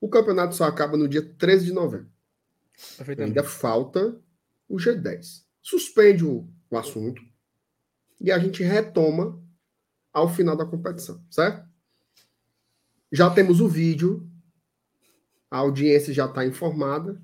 O 0.00 0.08
campeonato 0.08 0.54
só 0.54 0.64
acaba 0.64 0.96
no 0.96 1.08
dia 1.08 1.22
13 1.22 1.66
de 1.66 1.72
novembro. 1.72 2.10
Ainda 3.18 3.42
falta 3.42 4.20
o 4.68 4.76
G10. 4.76 5.42
Suspende 5.60 6.24
o, 6.24 6.48
o 6.70 6.78
assunto 6.78 7.20
e 8.20 8.30
a 8.30 8.38
gente 8.38 8.62
retoma 8.62 9.40
ao 10.12 10.28
final 10.28 10.56
da 10.56 10.66
competição, 10.66 11.24
certo? 11.30 11.66
Já 13.10 13.30
temos 13.30 13.60
o 13.60 13.68
vídeo, 13.68 14.28
a 15.50 15.58
audiência 15.58 16.12
já 16.12 16.26
está 16.26 16.44
informada 16.44 17.20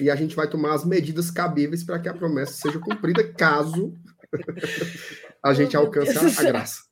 e 0.00 0.10
a 0.10 0.16
gente 0.16 0.34
vai 0.34 0.48
tomar 0.48 0.74
as 0.74 0.84
medidas 0.84 1.30
cabíveis 1.30 1.84
para 1.84 1.98
que 1.98 2.08
a 2.08 2.14
promessa 2.14 2.54
seja 2.54 2.78
cumprida, 2.78 3.32
caso 3.32 3.94
a 5.42 5.52
gente 5.52 5.76
alcance 5.76 6.16
a, 6.40 6.42
graça. 6.44 6.82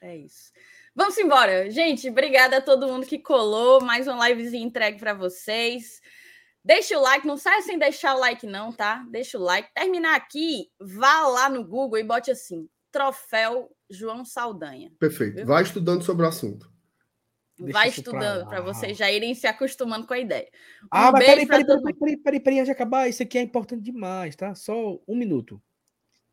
É 0.00 0.16
isso. 0.16 0.52
Vamos 0.96 1.18
embora. 1.18 1.70
Gente, 1.70 2.08
obrigada 2.08 2.56
a 2.56 2.60
todo 2.62 2.88
mundo 2.88 3.04
que 3.04 3.18
colou. 3.18 3.82
Mais 3.82 4.08
uma 4.08 4.26
livezinha 4.26 4.64
entregue 4.64 4.98
para 4.98 5.12
vocês. 5.12 6.00
Deixa 6.64 6.98
o 6.98 7.02
like, 7.02 7.26
não 7.26 7.36
sai 7.36 7.60
sem 7.60 7.78
deixar 7.78 8.16
o 8.16 8.18
like, 8.18 8.46
não, 8.46 8.72
tá? 8.72 9.06
Deixa 9.10 9.36
o 9.36 9.42
like. 9.42 9.68
Terminar 9.74 10.16
aqui, 10.16 10.70
vá 10.80 11.26
lá 11.26 11.50
no 11.50 11.62
Google 11.62 11.98
e 11.98 12.02
bote 12.02 12.30
assim: 12.30 12.66
Troféu 12.90 13.70
João 13.90 14.24
Saldanha. 14.24 14.90
Perfeito. 14.98 15.44
Vai 15.44 15.64
estudando 15.64 16.02
sobre 16.02 16.24
o 16.24 16.28
assunto. 16.28 16.72
Deixa 17.58 17.72
Vai 17.72 17.88
estudando 17.88 18.48
para 18.48 18.62
vocês 18.62 18.96
já 18.96 19.12
irem 19.12 19.34
se 19.34 19.46
acostumando 19.46 20.06
com 20.06 20.14
a 20.14 20.18
ideia. 20.18 20.48
Um 20.82 20.88
Ah, 20.90 21.12
mas 21.12 21.26
peraí, 21.26 21.46
peraí, 21.46 21.64
peraí, 21.64 21.82
peraí, 21.82 22.16
peraí, 22.16 22.40
peraí, 22.40 22.58
antes 22.58 22.68
de 22.68 22.72
acabar. 22.72 23.06
Isso 23.06 23.22
aqui 23.22 23.36
é 23.36 23.42
importante 23.42 23.82
demais, 23.82 24.34
tá? 24.34 24.54
Só 24.54 24.98
um 25.06 25.14
minuto. 25.14 25.62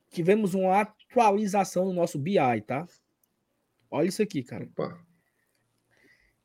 Tivemos 0.09 0.53
uma 0.53 0.79
atualização 0.79 1.85
no 1.85 1.93
nosso 1.93 2.17
BI, 2.17 2.61
tá? 2.65 2.87
Olha 3.93 4.07
isso 4.07 4.23
aqui, 4.23 4.41
cara. 4.41 4.63
Opa. 4.63 4.99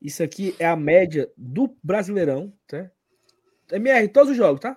Isso 0.03 0.23
aqui 0.23 0.55
é 0.59 0.67
a 0.67 0.77
média 0.77 1.33
do 1.35 1.75
Brasileirão, 1.83 2.53
tá? 2.67 2.91
MR, 3.73 4.07
todos 4.09 4.33
os 4.33 4.37
jogos, 4.37 4.61
tá? 4.61 4.77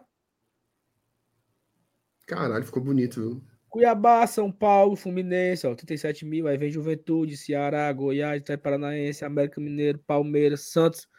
Caralho, 2.25 2.63
ficou 2.63 2.81
bonito, 2.81 3.19
viu? 3.19 3.43
Cuiabá, 3.67 4.25
São 4.25 4.49
Paulo, 4.49 4.95
Fluminense, 4.95 5.67
ó, 5.67 5.75
37 5.75 6.23
mil. 6.23 6.47
Aí 6.47 6.57
vem 6.57 6.71
Juventude, 6.71 7.35
Ceará, 7.35 7.91
Goiás, 7.91 8.41
Itaí 8.41 8.55
Paranaense, 8.55 9.25
América 9.25 9.59
Mineiro, 9.59 9.99
Palmeiras, 9.99 10.69
Santos, 10.71 11.09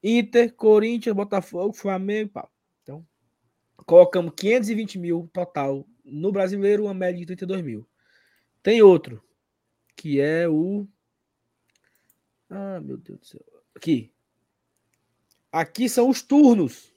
Inter, 0.00 0.54
Corinthians, 0.54 1.16
Botafogo, 1.16 1.72
Flamengo, 1.72 2.30
pau. 2.30 2.48
Então, 2.84 3.04
colocamos 3.84 4.32
520 4.36 4.96
mil 4.96 5.28
total 5.32 5.84
no 6.04 6.30
brasileiro, 6.30 6.84
uma 6.84 6.94
média 6.94 7.18
de 7.18 7.26
32 7.26 7.62
mil. 7.62 7.88
Tem 8.62 8.80
outro, 8.80 9.20
que 9.96 10.20
é 10.20 10.48
o. 10.48 10.88
Ah, 12.50 12.80
meu 12.80 12.96
Deus 12.96 13.20
do 13.20 13.26
céu. 13.26 13.40
Aqui. 13.74 14.12
Aqui 15.52 15.88
são 15.88 16.08
os 16.08 16.20
turnos. 16.20 16.92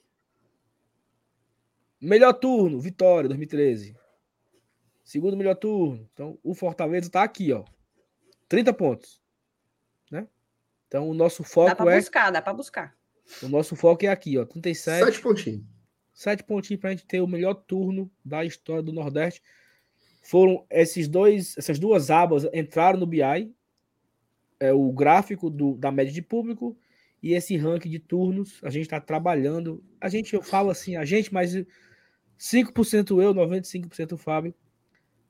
Melhor 2.00 2.34
turno, 2.34 2.80
Vitória, 2.80 3.28
2013. 3.28 3.96
Segundo 5.02 5.36
melhor 5.36 5.54
turno. 5.54 6.08
Então, 6.12 6.38
o 6.42 6.54
Fortaleza 6.54 7.10
tá 7.10 7.22
aqui, 7.22 7.52
ó. 7.52 7.64
30 8.48 8.72
pontos. 8.74 9.22
Né? 10.10 10.26
Então, 10.88 11.08
o 11.08 11.14
nosso 11.14 11.42
Dá 11.42 11.48
foco 11.48 11.76
para 11.76 11.94
é. 11.94 11.98
buscar, 11.98 12.30
dá 12.30 12.42
para 12.42 12.52
buscar. 12.52 12.96
O 13.42 13.48
nosso 13.48 13.74
foco 13.74 14.04
é 14.04 14.08
aqui, 14.08 14.36
ó. 14.38 14.44
37. 14.44 15.04
Sete 15.04 15.20
pontinhos. 15.22 15.64
Sete 16.12 16.44
pontinhos 16.44 16.80
para 16.80 16.90
a 16.90 16.92
gente 16.92 17.06
ter 17.06 17.20
o 17.20 17.26
melhor 17.26 17.54
turno 17.54 18.10
da 18.24 18.44
história 18.44 18.82
do 18.82 18.92
Nordeste. 18.92 19.42
Foram 20.22 20.64
esses 20.70 21.08
dois, 21.08 21.56
essas 21.58 21.78
duas 21.78 22.10
abas 22.10 22.44
entraram 22.52 22.98
no 22.98 23.06
BI, 23.06 23.54
é 24.66 24.72
o 24.72 24.92
gráfico 24.92 25.50
do, 25.50 25.76
da 25.76 25.90
média 25.90 26.12
de 26.12 26.22
público 26.22 26.76
e 27.22 27.32
esse 27.32 27.56
ranking 27.56 27.90
de 27.90 27.98
turnos. 27.98 28.60
A 28.62 28.70
gente 28.70 28.82
está 28.82 29.00
trabalhando. 29.00 29.82
A 30.00 30.08
gente, 30.08 30.34
eu 30.34 30.42
falo 30.42 30.70
assim, 30.70 30.96
a 30.96 31.04
gente, 31.04 31.32
mas 31.32 31.54
5% 32.38 33.22
eu, 33.22 33.34
95% 33.34 34.12
o 34.12 34.16
Fábio, 34.16 34.54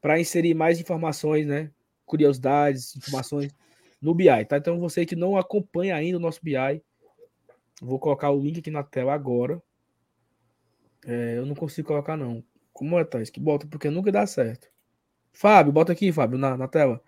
para 0.00 0.20
inserir 0.20 0.54
mais 0.54 0.80
informações, 0.80 1.46
né? 1.46 1.70
Curiosidades, 2.04 2.96
informações 2.96 3.54
no 4.00 4.14
BI, 4.14 4.44
tá? 4.48 4.58
Então 4.58 4.78
você 4.78 5.06
que 5.06 5.16
não 5.16 5.36
acompanha 5.36 5.96
ainda 5.96 6.18
o 6.18 6.20
nosso 6.20 6.40
BI, 6.42 6.82
vou 7.80 7.98
colocar 7.98 8.30
o 8.30 8.40
link 8.40 8.58
aqui 8.58 8.70
na 8.70 8.82
tela 8.82 9.14
agora. 9.14 9.62
É, 11.06 11.38
eu 11.38 11.46
não 11.46 11.54
consigo 11.54 11.88
colocar, 11.88 12.16
não. 12.16 12.44
Como 12.72 12.98
é, 12.98 13.04
Thais? 13.04 13.30
Que 13.30 13.40
bota, 13.40 13.66
porque 13.66 13.88
nunca 13.88 14.10
dá 14.10 14.26
certo. 14.26 14.68
Fábio, 15.32 15.72
bota 15.72 15.92
aqui, 15.92 16.12
Fábio, 16.12 16.38
na, 16.38 16.56
na 16.56 16.68
tela. 16.68 17.02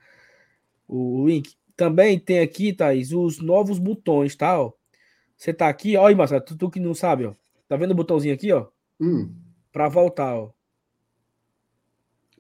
O, 0.88 1.22
o 1.22 1.28
link. 1.28 1.56
Também 1.76 2.18
tem 2.18 2.40
aqui, 2.40 2.72
Thaís, 2.72 3.12
os 3.12 3.38
novos 3.38 3.78
botões, 3.78 4.34
tá? 4.34 4.60
Ó. 4.60 4.72
Você 5.36 5.52
tá 5.52 5.68
aqui, 5.68 5.96
ó, 5.96 6.06
aí, 6.06 6.14
Marcelo, 6.14 6.40
tu, 6.40 6.56
tu, 6.56 6.70
que 6.70 6.80
não 6.80 6.94
sabe, 6.94 7.26
ó. 7.26 7.34
Tá 7.68 7.76
vendo 7.76 7.90
o 7.90 7.94
botãozinho 7.94 8.34
aqui, 8.34 8.52
ó? 8.52 8.68
Hum. 8.98 9.34
Pra 9.70 9.88
voltar, 9.88 10.34
ó. 10.34 10.52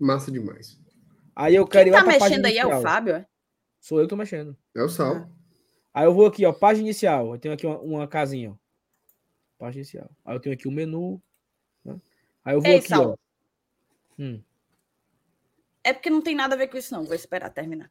Massa 0.00 0.32
demais. 0.32 0.80
Aí 1.34 1.54
eu 1.54 1.66
quero 1.66 1.90
Quem 1.90 2.00
tá 2.00 2.06
mexendo 2.06 2.46
aí 2.46 2.56
é 2.56 2.66
o 2.66 2.80
Fábio, 2.80 3.14
é? 3.14 3.26
Sou 3.78 3.98
eu 3.98 4.06
que 4.06 4.10
tô 4.10 4.16
mexendo. 4.16 4.56
É 4.74 4.82
o 4.82 4.88
Sal. 4.88 5.16
Ah. 5.16 5.28
Aí 5.92 6.06
eu 6.06 6.14
vou 6.14 6.26
aqui, 6.26 6.46
ó, 6.46 6.52
página 6.52 6.86
inicial. 6.86 7.34
Eu 7.34 7.38
tenho 7.38 7.54
aqui 7.54 7.66
uma, 7.66 7.78
uma 7.78 8.08
casinha, 8.08 8.52
ó. 8.52 8.56
Página 9.58 9.80
inicial. 9.80 10.10
Aí 10.24 10.34
eu 10.34 10.40
tenho 10.40 10.54
aqui 10.54 10.66
o 10.66 10.72
menu. 10.72 11.20
Né? 11.84 12.00
Aí 12.42 12.54
eu 12.54 12.60
vou 12.60 12.70
Ei, 12.70 12.78
aqui, 12.78 12.88
Sal. 12.88 13.10
ó. 13.10 13.16
Hum. 14.18 14.42
É 15.84 15.92
porque 15.92 16.10
não 16.10 16.20
tem 16.20 16.34
nada 16.34 16.54
a 16.54 16.58
ver 16.58 16.68
com 16.68 16.76
isso, 16.76 16.92
não. 16.92 17.04
Vou 17.04 17.14
esperar 17.14 17.50
terminar. 17.50 17.90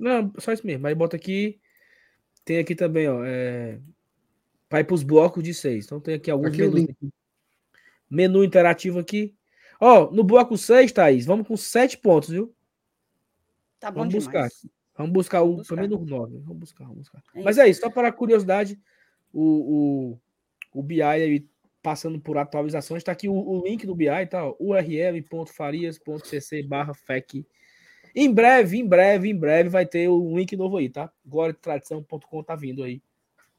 Não, 0.00 0.32
só 0.38 0.52
isso 0.52 0.66
mesmo. 0.66 0.86
Aí 0.86 0.94
bota 0.94 1.16
aqui. 1.16 1.60
Tem 2.44 2.58
aqui 2.58 2.74
também, 2.74 3.08
ó. 3.08 3.22
É... 3.24 3.78
Vai 4.68 4.82
para 4.82 4.94
os 4.94 5.02
blocos 5.02 5.44
de 5.44 5.52
seis. 5.52 5.84
Então 5.84 6.00
tem 6.00 6.14
aqui 6.14 6.30
alguns 6.30 6.48
Aqui 6.48 6.62
o 6.62 6.72
menus. 6.72 6.90
Aqui. 6.90 7.10
Menu 8.08 8.42
interativo 8.42 8.98
aqui. 8.98 9.36
Ó, 9.80 10.10
no 10.10 10.22
bloco 10.22 10.58
6, 10.58 10.92
Thaís, 10.92 11.24
vamos 11.24 11.48
com 11.48 11.56
sete 11.56 11.96
pontos, 11.96 12.28
viu? 12.28 12.54
Tá 13.78 13.90
bom 13.90 14.00
Vamos 14.00 14.14
buscar. 14.14 14.48
demais. 14.48 14.66
Vamos 14.94 15.12
buscar 15.12 15.40
o 15.42 15.56
buscar. 15.56 15.76
primeiro 15.76 16.04
nove. 16.04 16.38
Vamos 16.40 16.58
buscar, 16.58 16.84
vamos 16.84 16.98
buscar. 16.98 17.22
É 17.34 17.42
Mas 17.42 17.56
é 17.56 17.66
isso, 17.66 17.80
só 17.80 17.88
para 17.88 18.12
curiosidade, 18.12 18.78
o, 19.32 20.12
o, 20.12 20.20
o 20.80 20.82
BI 20.82 21.00
aí 21.00 21.48
passando 21.82 22.20
por 22.20 22.36
atualizações, 22.36 23.00
está 23.00 23.12
aqui 23.12 23.26
o, 23.26 23.32
o 23.32 23.64
link 23.64 23.86
do 23.86 23.94
BI, 23.94 24.26
tá? 24.28 24.44
url.farias.cc 24.58 26.62
barra 26.64 26.92
FEC. 26.92 27.46
Em 28.14 28.32
breve, 28.32 28.78
em 28.78 28.86
breve, 28.86 29.28
em 29.30 29.36
breve 29.36 29.68
vai 29.68 29.86
ter 29.86 30.08
o 30.08 30.36
link 30.36 30.56
novo 30.56 30.76
aí, 30.76 30.88
tá? 30.88 31.10
gloriatradição.com 31.26 32.42
tá 32.42 32.54
vindo 32.54 32.82
aí 32.82 33.02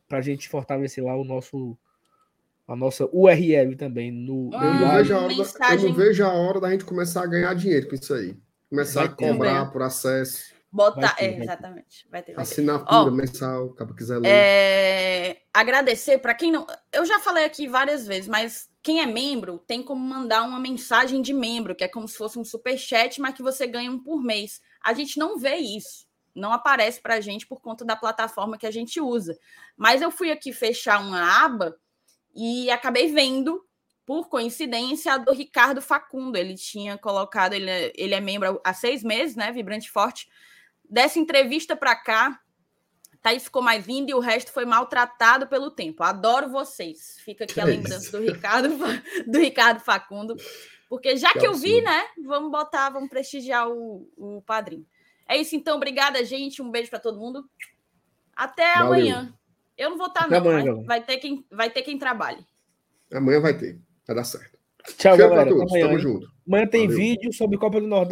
pra 0.08 0.22
gente 0.22 0.50
fortalecer 0.50 1.04
lá 1.04 1.16
o 1.16 1.24
nosso 1.24 1.78
a 2.68 2.76
nossa 2.76 3.10
URL 3.12 3.76
também 3.76 4.12
no 4.12 4.50
Ah, 4.54 4.66
Eu, 4.66 4.74
não 4.74 4.92
vejo 4.98 5.14
a 5.14 5.22
hora 5.22 5.36
da, 5.36 5.74
eu 5.74 5.82
não 5.82 5.94
vejo 5.94 6.24
a 6.26 6.34
hora 6.34 6.60
da 6.62 6.72
gente 6.72 6.86
começar 6.86 7.24
a 7.24 7.28
ganhar 7.28 7.54
dinheiro 7.54 7.90
com 7.90 7.96
isso 7.96 8.14
aí. 8.14 8.38
Começar 8.70 9.02
Vai 9.02 9.10
a 9.10 9.12
ter. 9.14 9.28
cobrar 9.28 9.60
Também. 9.60 9.72
por 9.74 9.82
acesso, 9.82 10.54
Botar. 10.72 11.02
Vai 11.02 11.16
ter, 11.16 11.26
é, 11.26 11.34
ter. 11.34 11.42
exatamente. 11.44 12.08
Vai 12.10 12.24
ter. 12.24 12.34
Vai 12.34 12.46
ter. 12.46 12.52
assinatura 12.52 13.12
Ó, 13.12 13.12
mensal, 13.12 13.66
acaba 13.72 13.94
quiser 13.94 14.20
ler. 14.20 14.30
É, 14.30 15.42
agradecer 15.54 16.18
para 16.20 16.34
quem 16.34 16.50
não. 16.50 16.66
Eu 16.94 17.06
já 17.06 17.20
falei 17.20 17.44
aqui 17.44 17.68
várias 17.68 18.08
vezes, 18.08 18.30
mas 18.30 18.70
quem 18.84 19.00
é 19.00 19.06
membro 19.06 19.60
tem 19.60 19.84
como 19.84 20.04
mandar 20.04 20.44
uma 20.44 20.60
mensagem 20.60 21.22
de 21.22 21.34
membro, 21.34 21.76
que 21.76 21.84
é 21.84 21.88
como 21.88 22.08
se 22.08 22.18
fosse 22.18 22.40
um 22.40 22.44
superchat, 22.44 23.22
mas 23.22 23.36
que 23.36 23.44
você 23.44 23.68
ganha 23.68 23.92
um 23.92 24.00
por 24.00 24.22
mês. 24.22 24.62
A 24.82 24.94
gente 24.94 25.20
não 25.20 25.38
vê 25.38 25.58
isso. 25.58 26.08
Não 26.34 26.52
aparece 26.52 27.02
para 27.02 27.16
a 27.16 27.22
gente 27.22 27.46
por 27.46 27.62
conta 27.62 27.84
da 27.86 27.96
plataforma 27.96 28.58
que 28.58 28.66
a 28.66 28.72
gente 28.72 29.00
usa. 29.00 29.38
Mas 29.76 30.02
eu 30.02 30.10
fui 30.10 30.32
aqui 30.32 30.52
fechar 30.52 31.00
uma 31.00 31.44
aba 31.44 31.78
e 32.34 32.72
acabei 32.72 33.12
vendo, 33.12 33.64
por 34.06 34.30
coincidência, 34.30 35.14
a 35.14 35.18
do 35.18 35.32
Ricardo 35.32 35.82
Facundo. 35.82 36.38
Ele 36.38 36.56
tinha 36.56 36.98
colocado, 36.98 37.54
ele 37.54 37.70
é, 37.70 37.94
ele 37.96 38.16
é 38.16 38.20
membro 38.20 38.60
há 38.64 38.74
seis 38.74 39.04
meses, 39.04 39.36
né? 39.36 39.52
Vibrante 39.52 39.92
Forte. 39.92 40.30
Dessa 40.90 41.20
entrevista 41.20 41.76
para 41.76 41.96
cá, 41.96 42.40
Thaís 43.22 43.44
ficou 43.44 43.62
mais 43.62 43.86
linda 43.86 44.12
e 44.12 44.14
o 44.16 44.20
resto 44.20 44.52
foi 44.52 44.66
maltratado 44.66 45.48
pelo 45.48 45.70
tempo. 45.70 46.02
Adoro 46.04 46.50
vocês. 46.50 47.18
Fica 47.24 47.44
aqui 47.44 47.60
a 47.60 47.64
Que 47.66 47.70
lembrança 47.70 47.98
isso? 48.08 48.12
do 48.12 48.20
Ricardo, 48.24 48.70
do 49.28 49.38
Ricardo 49.40 49.80
Facundo. 49.80 50.36
Porque 50.90 51.16
já 51.16 51.32
Que 51.34 51.40
que 51.40 51.48
eu 51.48 51.54
vi, 51.54 51.82
né? 51.82 52.04
Vamos 52.26 52.52
botar, 52.52 52.90
vamos 52.90 53.10
prestigiar 53.10 53.70
o, 53.70 54.10
o 54.18 54.42
padrinho. 54.42 54.86
É 55.28 55.38
isso, 55.38 55.56
então. 55.56 55.78
Obrigada, 55.78 56.24
gente. 56.26 56.62
Um 56.62 56.70
beijo 56.72 56.90
para 56.90 57.00
todo 57.00 57.20
mundo. 57.20 57.46
Até 58.36 58.74
Valeu. 58.74 58.86
amanhã. 58.88 59.34
Eu 59.78 59.92
não 59.92 59.98
vou 59.98 60.08
estar, 60.08 60.26
Até 60.26 60.32
não. 60.40 60.50
amanhã, 60.50 60.66
galera. 60.66 60.86
vai 60.86 61.02
ter, 61.04 61.18
quem, 61.18 61.46
vai 61.50 61.70
ter 61.70 61.82
quem 61.84 61.98
trabalhe. 61.98 62.46
Amanhã 63.14 63.40
vai 63.40 63.58
ter. 63.58 63.80
Vai 64.06 64.16
dar 64.16 64.24
certo. 64.24 64.60
Tchau, 64.98 65.16
Cheiro 65.16 65.18
pra 65.18 65.28
galera. 65.30 65.50
Todos. 65.50 65.70
amanhã, 65.72 65.86
Tamo 65.86 65.98
hein? 65.98 66.02
junto. 66.04 66.28
Amanhã 66.48 66.68
tem 66.68 66.82
Valeu. 66.88 66.98
vídeo 66.98 67.34
sobre 67.34 67.58
Copa 67.58 67.80
do 67.80 67.88
Nordeste. 67.88 68.10